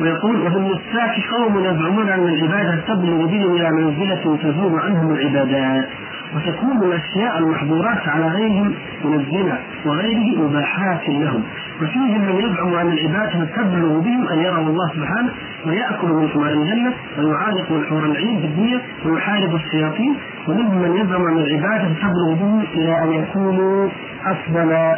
[0.00, 5.88] ويقول وفي النساك قوم يزعمون أن العبادة تبلغ بهم إلى منزلة تزول عنهم العبادات.
[6.36, 8.74] وتكون الأشياء المحظورات على غيرهم
[9.04, 11.42] من الزنا وغيره مباحات لهم.
[11.82, 15.32] وفيهم من يزعم أن العبادة تبلغ بهم أن يروا الله سبحانه
[15.66, 20.14] ويأكل من ثمار الجنة ويعانق من حور العين في الدنيا ويحارب الشياطين.
[20.48, 23.88] ومنهم من يزعم أن العبادة تبلغ بهم إلى أن يكونوا
[24.26, 24.96] أفضل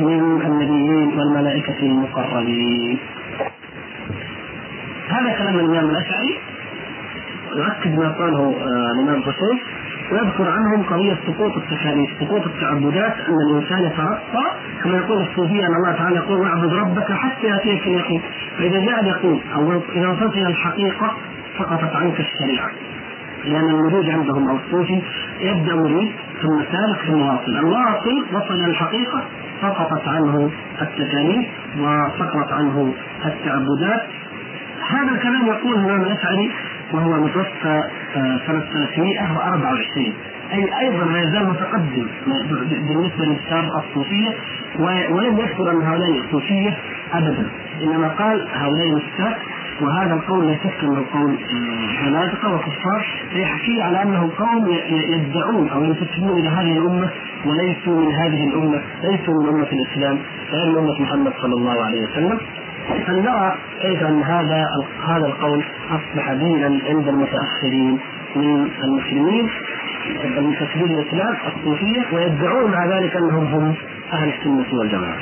[0.00, 2.98] من النبيين والملائكة المقربين.
[5.08, 6.38] هذا كلام الإمام الأشعري.
[7.56, 9.58] يؤكد ما قاله آه، الإمام حسين
[10.12, 14.54] ويذكر عنهم قضية سقوط التكاليف، سقوط التعبدات أن الإنسان يترقى.
[14.82, 18.22] كما يقول الصوفية أن الله تعالى يقول واعبد ربك حتى يأتيك اليقين،
[18.58, 21.16] فإذا جاء اليقين أو إذا وصلت إلى الحقيقة
[21.58, 22.70] سقطت عنك الشريعة.
[23.44, 25.02] لأن المريد عندهم أو الصوفي
[25.40, 29.22] يبدأ مريد ثم سالك ثم واصل، الواصل وصل إلى الحقيقة
[29.62, 30.50] سقطت عنه
[30.82, 31.46] التكاليف
[31.78, 34.02] وسقطت عنه التعبدات.
[34.88, 36.50] هذا الكلام يقول الإمام الأشعري
[36.92, 37.82] وهو متوفى
[38.16, 40.12] آه، سنة 324
[40.52, 42.06] أي أيضا ما يزال متقدم.
[42.88, 44.34] بالنسبة للشاب الصوفية
[45.10, 46.76] ولم يذكر أن هؤلاء الصوفية
[47.14, 47.46] أبدا.
[47.82, 49.38] إنما قال هؤلاء النساء
[49.80, 51.36] وهذا القول لا شك أنه قول
[52.04, 53.06] زنادقه وكفار.
[53.32, 57.10] يحكي على أنه قوم يدعون أو ينتسبون إلى هذه الأمة
[57.46, 60.18] وليسوا من هذه الأمة، ليسوا من أمة الإسلام،
[60.52, 62.38] من أمة محمد صلى الله عليه وسلم.
[63.06, 64.66] فلنرى كيف أن هذا
[65.08, 67.98] هذا القول أصبح دينا عند المتأخرين
[68.36, 69.48] من المسلمين
[70.24, 73.74] المنتسبين الإسلام الصوفية ويدعون مع ذلك أنهم هم
[74.12, 75.16] أهل السنة والجماعة.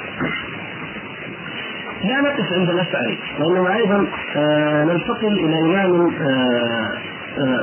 [2.04, 4.06] لا نقف عند الاشعري وانما أيضا
[4.36, 6.92] آه ننتقل إلى إمام آه
[7.38, 7.62] آه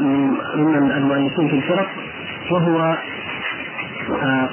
[0.55, 1.87] من المؤلفين في الفرق
[2.51, 2.97] وهو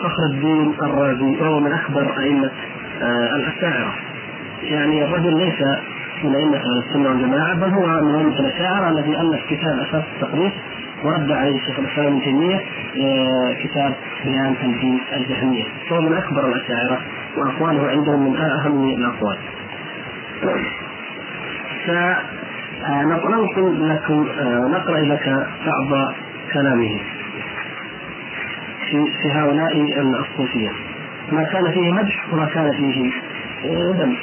[0.03, 2.51] فخر الدين الرازي وهو من أكبر أئمة
[3.37, 3.95] الأشاعرة
[4.63, 5.63] يعني الرجل ليس
[6.25, 10.53] من أئمة أهل السنة والجماعة بل هو من أئمة الأشاعرة الذي الف كتاب أساس التقريب
[11.05, 12.61] ورد عليه الشيخ الإسلام ابن تيمية
[13.01, 15.65] آه، كتاب بيان تنفيذ الجهمية.
[15.89, 17.01] فهو من أكبر الأشاعرة
[17.37, 19.39] وأقواله عندهم من أهم الأقوال.
[21.87, 26.13] سننقل لكم آه، نقرأ لك بعض
[26.53, 26.99] كلامه
[28.91, 30.71] في هؤلاء الصوفيه
[31.33, 33.11] ما كان فيه مدح وما كان فيه
[33.65, 34.17] آه، ذم.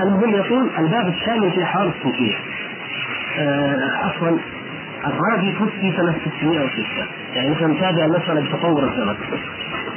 [0.00, 2.34] المهم يقول الباب الثاني في حال الصوفيه
[3.38, 4.38] آه، عفوا
[5.06, 9.16] الرازي توفي سنة 606 يعني مثلا تابع المسألة بتطور الزمن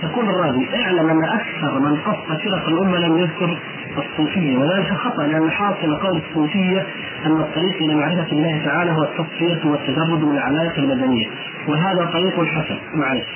[0.04, 3.58] يقول الرازي اعلم أن أكثر من قص فرق الأمة لم يذكر
[3.98, 4.58] الصوفية.
[4.58, 6.86] وذلك خطأ لأن حاصل قول الصوفية
[7.26, 11.28] أن الطريق إلى معرفة الله تعالى هو التصفية والتجرد من العلاقة المدنية.
[11.68, 13.30] وهذا طريق حسن معلش.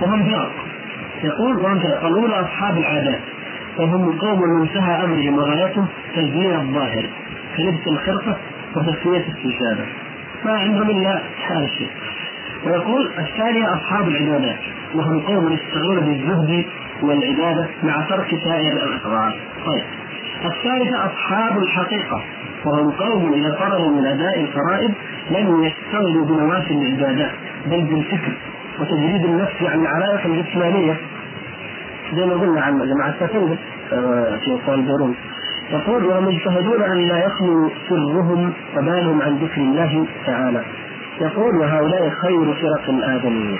[0.00, 0.52] وهم فرق.
[1.24, 2.04] يقول وهم فرق.
[2.04, 3.20] الأولى أصحاب العادات.
[3.78, 5.86] وهم قوم منتهى أمرهم وغايتهم
[6.16, 7.08] تزيين الظاهر
[7.56, 8.36] كلبس الخرقة
[8.76, 9.84] وتسوية السجادة.
[10.44, 11.90] ما عندهم إلا هذا الشيء
[12.66, 14.58] ويقول الثانية أصحاب العبادات
[14.94, 16.64] وهم قوم يشتغلون بالزهد
[17.02, 19.32] والعبادة مع ترك سائر الأفعال
[19.66, 19.84] طيب.
[20.44, 22.22] الثالثة أصحاب الحقيقة
[22.64, 24.92] وهم قوم إذا فرغوا من أداء الفرائض
[25.30, 27.32] لم يشتغلوا بنوافل العبادات
[27.66, 28.32] بل بالفكر
[28.80, 30.96] وتجريد النفس عن العلائق الجسمانية
[32.12, 33.58] زي ما قلنا عن جماعة سفنجة
[33.92, 35.14] آه، في دروز
[35.70, 40.62] يقول وهم يجتهدون أن لا يخلو سرهم وبالهم عن ذكر الله تعالى.
[41.20, 43.58] يقول وهؤلاء خير فرق الادميين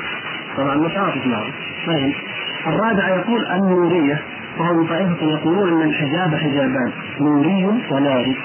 [0.57, 1.53] طبعا متعاطف معهم
[1.87, 2.15] طيب.
[2.67, 4.19] الرابع يقول النورية.
[4.59, 6.91] وهم طائفة يقولون أن الحجاب حجابان
[7.21, 8.37] نوري وناري.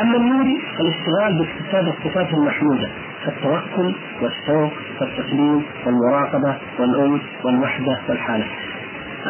[0.00, 2.88] أما النوري فالاشتغال باكتساب الصفات المحمودة
[3.24, 8.44] كالتوكل والشوق والتسليم والمراقبة والأنس والوحدة والحالة.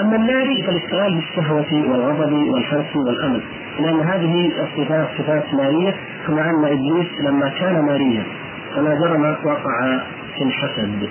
[0.01, 3.43] أما الناري فالاشتغال بالشهوة والغضب والحرص والأمل.
[3.81, 5.95] لأن هذه الصفات صفات نارية
[6.27, 8.23] كما أن إبليس لما كان ناريا
[8.75, 10.01] فلا جرم وقع
[10.37, 11.09] في الحسد.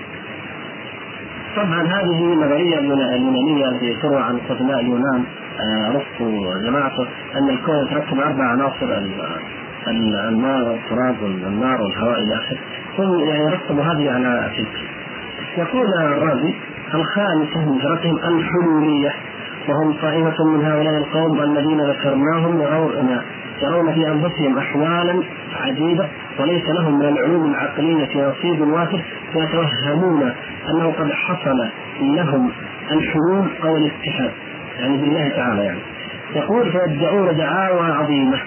[1.55, 5.23] طبعا هذه نظرية اليونانية التي تروى عن قدماء اليونان
[5.87, 8.97] ارسطو آه، وجماعته أن الكون يتركب أربع عناصر
[9.87, 12.57] الماء والتراب والنار والهواء إلى آخره.
[12.99, 14.81] هم يعني رتبوا هذه على تلك
[15.57, 16.53] يقول الرازي
[16.93, 19.13] الخامسة من فرقهم الحلولية
[19.69, 23.21] وهم طائفة من هؤلاء القوم الذين ذكرناهم يرون
[23.61, 25.23] يرون في أنفسهم أحوالا
[25.61, 26.07] عجيبة
[26.39, 29.01] وليس لهم من العلوم العقلية نصيب وافر
[29.35, 30.33] ويتوهمون
[30.69, 31.69] أنه قد حصل
[32.01, 32.51] لهم
[32.91, 34.31] الحلول أو الاتحاد.
[34.79, 35.79] يعني بالله تعالى يعني.
[36.35, 38.39] يقول فيدعون دعاوى عظيمة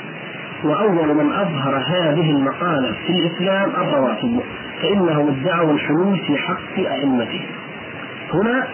[0.64, 4.40] وأول من أظهر هذه المقالة في الإسلام الرواتب
[4.82, 7.46] فإنهم ادعوا الحلول في حق أئمتهم.
[8.34, 8.66] هنا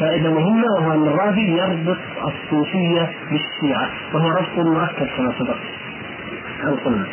[0.00, 5.56] فائدة مهمة وهو أن الرافض يربط الصوفية بالشيعة وهو ربط مؤكد كما سبق.
[6.66, 7.06] أو قلنا؟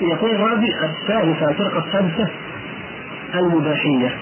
[0.00, 2.28] يقول الرافض الثالثة الفرقة الثالثة
[3.34, 4.16] المباحية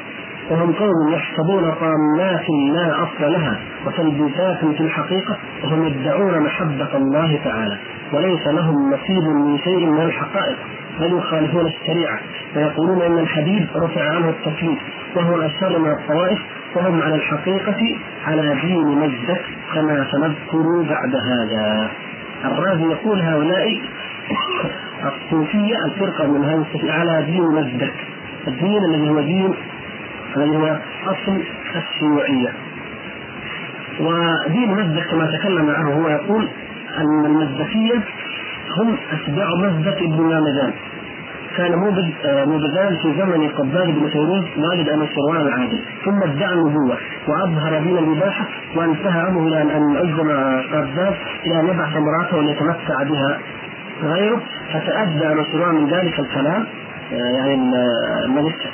[0.50, 7.78] وهم قوم يحسبون طامات لا أصل لها وتلبيسات في الحقيقة وهم يدعون محبة الله تعالى
[8.12, 10.56] وليس لهم نصيب من شيء من الحقائق.
[11.00, 12.18] بل يخالفون الشريعة
[12.56, 14.78] ويقولون إن الحبيب رفع عنه التكليف
[15.16, 16.38] وهو الاشر من الطوائف
[16.76, 19.40] وهم على الحقيقة على دين مجدك
[19.74, 21.90] كما سنذكر بعد هذا.
[22.44, 23.80] الرازي يقول هؤلاء
[25.04, 27.94] الصوفية الفرقة من هذه على دين مجدك
[28.48, 29.54] الدين الذي هو دين
[30.36, 31.42] الذي هو أصل
[31.76, 32.52] الشيوعية.
[34.00, 36.48] ودين مزدك كما تكلم عنه هو يقول
[36.98, 38.02] أن المزدكيه
[38.78, 40.72] هم أتباع مزدك ابن مامدان
[41.56, 45.78] كان موبد موبدان في زمن قباد بن فيروز والد انوشروان العادل.
[46.04, 46.96] ثم ادعى النبوة
[47.28, 48.44] وأظهر دين الإباحة
[48.76, 50.30] وانتهى أمره إلى أن عزم
[50.74, 51.14] قباد
[51.46, 53.38] إلى أن يبعث امرأته وليتمتع بها.
[54.02, 54.40] غيره
[54.72, 56.66] فتأدى انوشروان من ذلك الكلام
[57.12, 57.54] يعني
[58.24, 58.70] الملك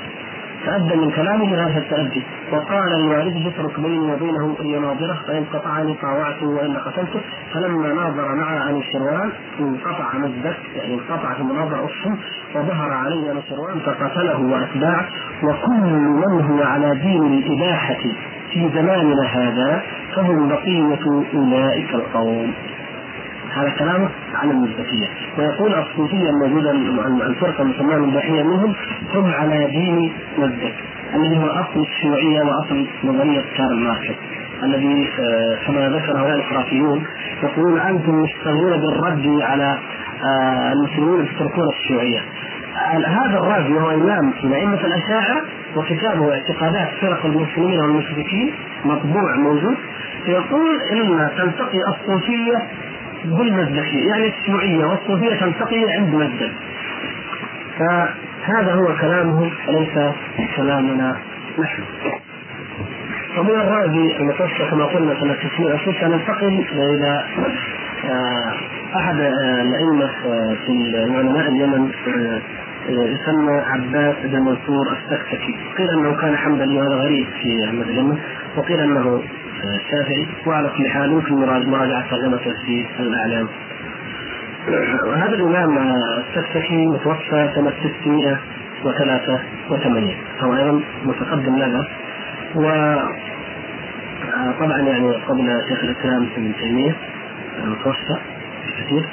[0.67, 2.23] تأدى من كلامه هذا التأدي.
[2.53, 7.21] وقال لوالده اترك بيني وبينه اليناظرة فإن قطعني طاوعته وإن قتلته
[7.55, 9.31] فلما ناظر مع عن الشروان
[9.61, 12.19] انقطع مزدك يعني انقطع في المناظرة أفهم
[12.55, 15.07] وظهر عليه الشروان فقتله وأتباعه.
[15.43, 18.03] وكل من هو على دين الإباحة
[18.53, 19.83] في زماننا هذا
[20.17, 22.53] فهم بقية أولئك القوم.
[23.55, 25.07] هذا كلامه عن المزدكية
[25.39, 26.71] ويقول الصوفية الموجودة
[27.27, 28.75] الفرقة المسماة المباحية منهم
[29.15, 30.75] هم على دين مزدك
[31.15, 34.15] الذي هو أصل الشيوعية وأصل نظرية كارل ماركس.
[34.63, 37.05] الذي آه، كما ذكر هؤلاء الخرافيون
[37.43, 39.79] يقولون أنتم مشتغلون بالرد على
[40.25, 42.21] آه، المسلمين يتركون الشيوعية.
[43.07, 45.43] هذا الراجل وهو إمام من أئمة الأشاعرة
[45.77, 48.53] وكتابه اعتقادات فرق المسلمين والمشركين
[48.85, 49.77] مطبوع موجود.
[50.27, 52.63] يقول إن تلتقي الصوفية
[53.25, 56.53] بالمزدكي يعني الشيوعية والصوفية تلتقي عند مزدك
[57.79, 60.15] فهذا هو كلامه وليس
[60.57, 61.17] كلامنا
[61.59, 61.83] نحن؟
[63.39, 67.25] ومن الرازي المتوسط كما قلنا سنة 606 ننتقل إلى
[68.11, 68.55] آه،
[68.97, 71.91] أحد آه، الأئمة آه، في علماء اليمن
[72.89, 78.19] يسمى عباس بن منصور السكسكي قيل أنه كان حنبلي وهذا غريب في أحمد اليمن
[78.57, 79.23] وقيل أنه
[79.65, 81.35] الشافعي وعلى كل حال يمكن
[81.71, 83.49] مراجعة ترجمته في الأعلام.
[85.17, 87.73] هذا الإمام السكسكي متوفى سنة
[88.83, 91.87] 683 هو أيضا متقدم لنا.
[92.55, 92.63] و
[94.61, 96.95] طبعا يعني قبل شيخ الإسلام ابن تيمية
[97.65, 98.17] المتوفى
[98.79, 99.05] كثير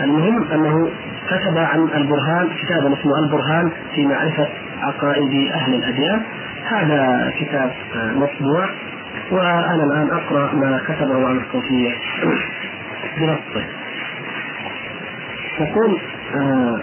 [0.00, 0.90] المهم أنه
[1.28, 4.48] كتب عن البرهان كتابا اسمه البرهان في معرفة
[4.82, 6.22] عقائد أهل الأديان.
[6.64, 8.68] هذا كتاب مطبوع.
[9.30, 11.90] وأنا الآن أقرأ ما كتبه عن الصوفية
[13.18, 13.66] بنصه.
[15.60, 15.98] يقول
[16.36, 16.80] آه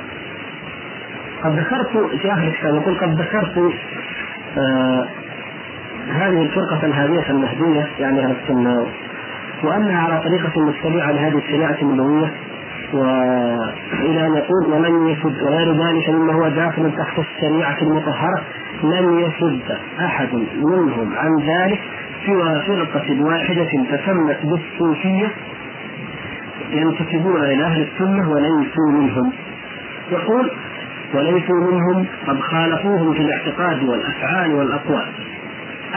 [1.43, 1.89] قد ذكرت
[2.21, 3.73] في آخر الكتاب يقول قد ذكرت
[4.57, 5.07] آه
[6.09, 8.87] هذه الفرقة الهادية المهدية يعني أهل السنة
[9.63, 12.31] وأنها على طريقة متبعة لهذه الشريعة النبوية
[12.93, 18.41] وإلى أن يقول ومن يسد وغير ذلك مما هو داخل تحت الشريعة المطهرة
[18.83, 21.79] لم يسد أحد منهم عن ذلك
[22.25, 25.31] سوى فرقة واحدة تسمت بالصوفية
[26.71, 29.33] ينتسبون إلى أهل السنة وليسوا منهم.
[30.11, 30.51] يقول
[31.13, 35.05] وليسوا منهم قد خالفوهم في الاعتقاد والأفعال والأقوال.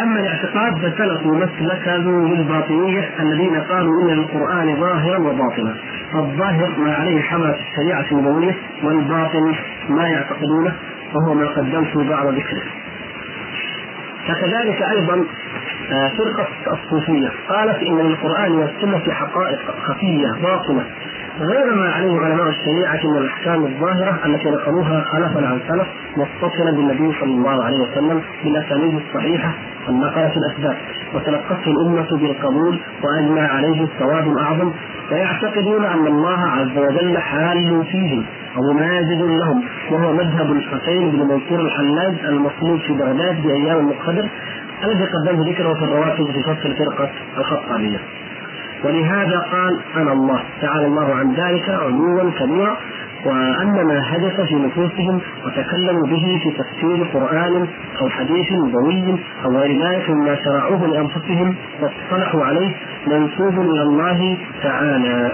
[0.02, 5.74] أما الاعتقاد فسلكوا مسلك للباطنية الذين قالوا إن القرآن ظاهرا وباطنا.
[6.14, 9.54] الظاهر ما عليه حملة الشريعة النبوية والباطن
[9.88, 10.72] ما يعتقدونه
[11.14, 12.62] وهو ما قدمت بعد ذكره.
[14.28, 15.24] فكذلك أيضا
[15.92, 20.84] آه، فرقة الصوفية قالت إن للقرآن والسنة حقائق خفية باطنة.
[21.40, 27.20] غير ما عليه علماء الشريعة من الأحكام الظاهرة التي نقلوها خلفا عن سلف متصلا بالنبي
[27.20, 29.54] صلى الله عليه وسلم بالأسانيد الصحيحة
[29.88, 30.76] النقلة الأسباب.
[31.14, 34.72] وتلقته الأمة بالقبول وأجمع عليه الثواب الأعظم.
[35.12, 38.24] ويعتقدون أن الله عز وجل حال فيهم
[38.56, 39.62] أو ماجد لهم.
[39.90, 44.28] وهو مذهب الحسين بن منصور الحلاج المصلوب في بغداد بأيام المقتدر
[44.84, 47.98] الذي قدمه ذكره في الرواتب في فصل فرقة الخطابية.
[48.84, 52.76] ولهذا قال أنا الله تعالى الله عن ذلك علوا كبيرا
[53.24, 57.68] وأن ما حدث في نفوسهم وتكلموا به في تفسير قرآن
[58.00, 62.74] أو حديث نبوي أو غير ذلك مما شرعوه لأنفسهم واصطلحوا عليه
[63.06, 65.32] منسوب إلى الله تعالى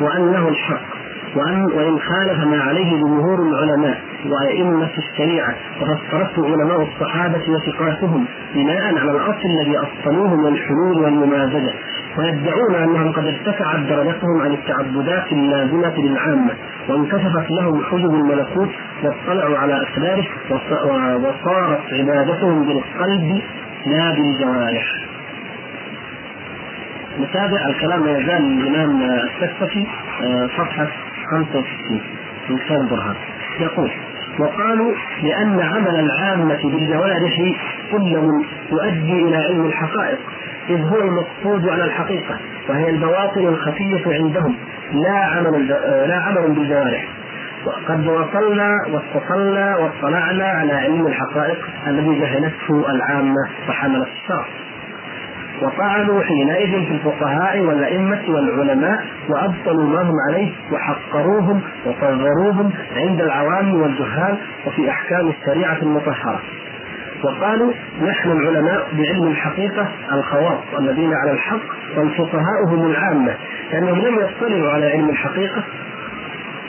[0.00, 0.98] وأنه الحق
[1.36, 8.24] وأن وإن خالف ما عليه جمهور العلماء وأئمة الشريعة وفسرته علماء الصحابة وثقاتهم
[8.54, 11.72] بناء على الأصل الذي أصلوه من الحلول والممازجة.
[12.18, 16.50] ويدعون أنهم قد ارتفعت درجتهم عن التعبدات اللازمه للعامة
[16.88, 18.68] وانكشفت لهم حجب الملكوت
[19.02, 20.26] واطلعوا على اسراره
[21.16, 23.42] وصارت عبادتهم بالقلب
[23.86, 25.08] لا بالجوارح.
[27.20, 29.86] نتابع الكلام ما يزال الإمام السكسكي
[30.22, 30.88] آه، صفحة
[31.30, 32.00] 65
[32.50, 33.14] من كتاب البرهان
[33.60, 33.90] يقول
[34.38, 37.54] وقالوا لأن عمل العامة بالجوارح
[37.92, 40.18] كله يؤدي إلى علم الحقائق
[40.68, 42.36] إذ هو المقصود على الحقيقة
[42.68, 44.56] وهي البواطن الخفية عندهم
[44.92, 45.68] لا عمل
[46.08, 47.08] لا عمل بالجوارح
[47.66, 54.46] وقد وصلنا واتصلنا واطلعنا على علم الحقائق الذي جهلته العامة وحملت الشرع
[55.62, 64.38] وطعنوا حينئذ في الفقهاء والأئمة والعلماء وأبطلوا ما هم عليه وحقروهم وصغروهم عند العوام والجهال
[64.66, 66.40] وفي أحكام الشريعة المطهرة.
[67.24, 67.72] وقالوا
[68.02, 71.60] نحن العلماء بعلم الحقيقة الخواص الذين على الحق
[71.96, 73.34] والفقهاء هم العامة
[73.72, 75.62] لأنهم لم يطلعوا على علم الحقيقة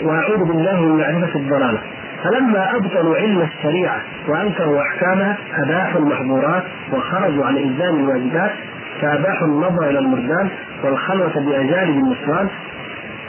[0.02, 1.82] وأعوذ بالله من معرفة الضلالة.
[2.24, 6.64] فلما أبطلوا علم الشريعة وأنكروا أحكامها أباحوا المحظورات
[6.94, 8.52] وخرجوا عن إلزام الواجبات
[9.02, 10.50] فأباحوا النظر إلى المردان
[10.84, 12.48] والخلوة بأجانب النسوان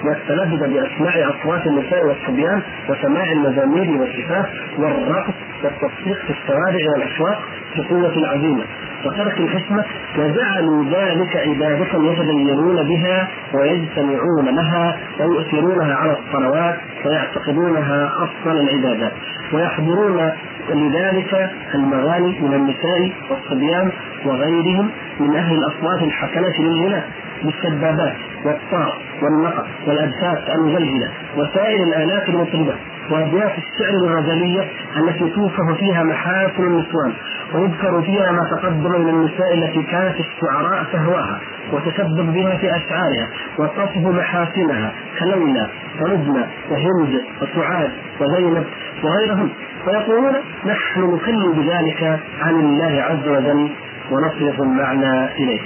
[0.05, 4.47] والتلذذ بأسماع أصوات النساء والصبيان وسماع المزامير والشفاف
[4.79, 7.43] والرقص والتصفيق في الشوارع والأسواق
[7.77, 8.65] بقوة العزيمة
[9.05, 9.85] وترك الحكمة
[10.19, 19.13] وجعلوا ذلك عبادة يتدينون بها ويجتمعون لها ويؤثرونها على الصلوات ويعتقدونها أفضل العبادات.
[19.53, 20.33] ويحضرون
[20.75, 23.93] لذلك المغاني من النساء والصبيان
[24.27, 24.91] وغيرهم
[25.21, 27.09] من أهل الأصوات الحسنة للغناء
[27.43, 32.75] بالسبابات والطار والنقر والأجساد المجلجلة وسائر الآلات المطربة
[33.11, 34.65] وأبيات الشعر الغزلية
[34.97, 37.13] التي توصف فيها محاسن النسوان
[37.55, 41.41] ويذكر فيها ما تقدم من النساء التي كانت الشعراء تهواها.
[41.73, 45.69] وتسبب بها في أشعارها وتصف محاسنها كليلى
[46.01, 47.91] ونجمة وهند وسعاد
[48.21, 48.65] وزينب
[49.03, 49.51] وغيرهم.
[49.87, 50.35] ويقولون
[50.67, 53.71] نحن نكلم بذلك عن الله عز وجل
[54.11, 55.61] ونصرف المعنى إليه.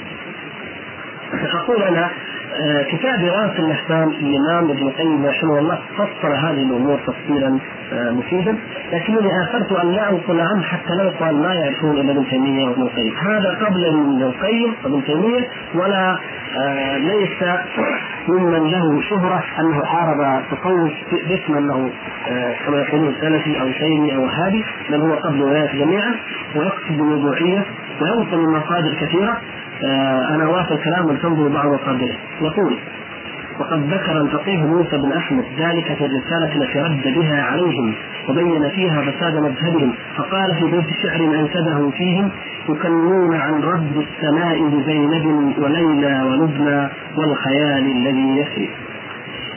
[1.55, 2.11] أقول أنا
[2.91, 7.59] كتاب إغاثة الأحكام الإمام ابن القيم رحمه الله فصل هذه الأمور تفصيلا
[7.93, 8.57] آه، مفيدا.
[8.93, 12.83] لكنني آثرت أن لا أنقل عنه حتى لا يقال ما يعرفون إلا ابن تيمية وابن
[12.83, 13.15] القيم.
[13.17, 16.19] هذا قبل ابن القيم وابن تيمية ولا
[16.57, 17.45] آه، ليس
[18.29, 20.93] ممن له شهرة أنه حارب تصوف
[21.29, 21.91] باسم أنه
[22.67, 26.15] كما يقولون سلفي أو شيعي أو وهابي بل هو قبل ذلك جميعا.
[26.57, 27.65] ويقصد بالوضوعية
[28.01, 29.41] وينقل مصادر كثيرة.
[29.83, 32.79] آه، أنا واصل كلام الفوز بعض مصادره يقول
[33.59, 37.95] وقد ذكر الفقيه موسى بن أحمد ذلك في الرسالة التي رد بها عليهم
[38.29, 42.31] وبين فيها فساد مذهبهم فقال في بيت شعر انشده فيهم
[42.69, 48.71] يكلمون عن رد السماء بزينب وليلى ولبنى والخيال الذي يسري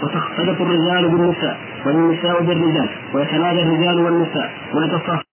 [0.03, 5.26] وتختلط الرجال بالنساء والنساء بالرجال ويتنادى الرجال والنساء ويتصافى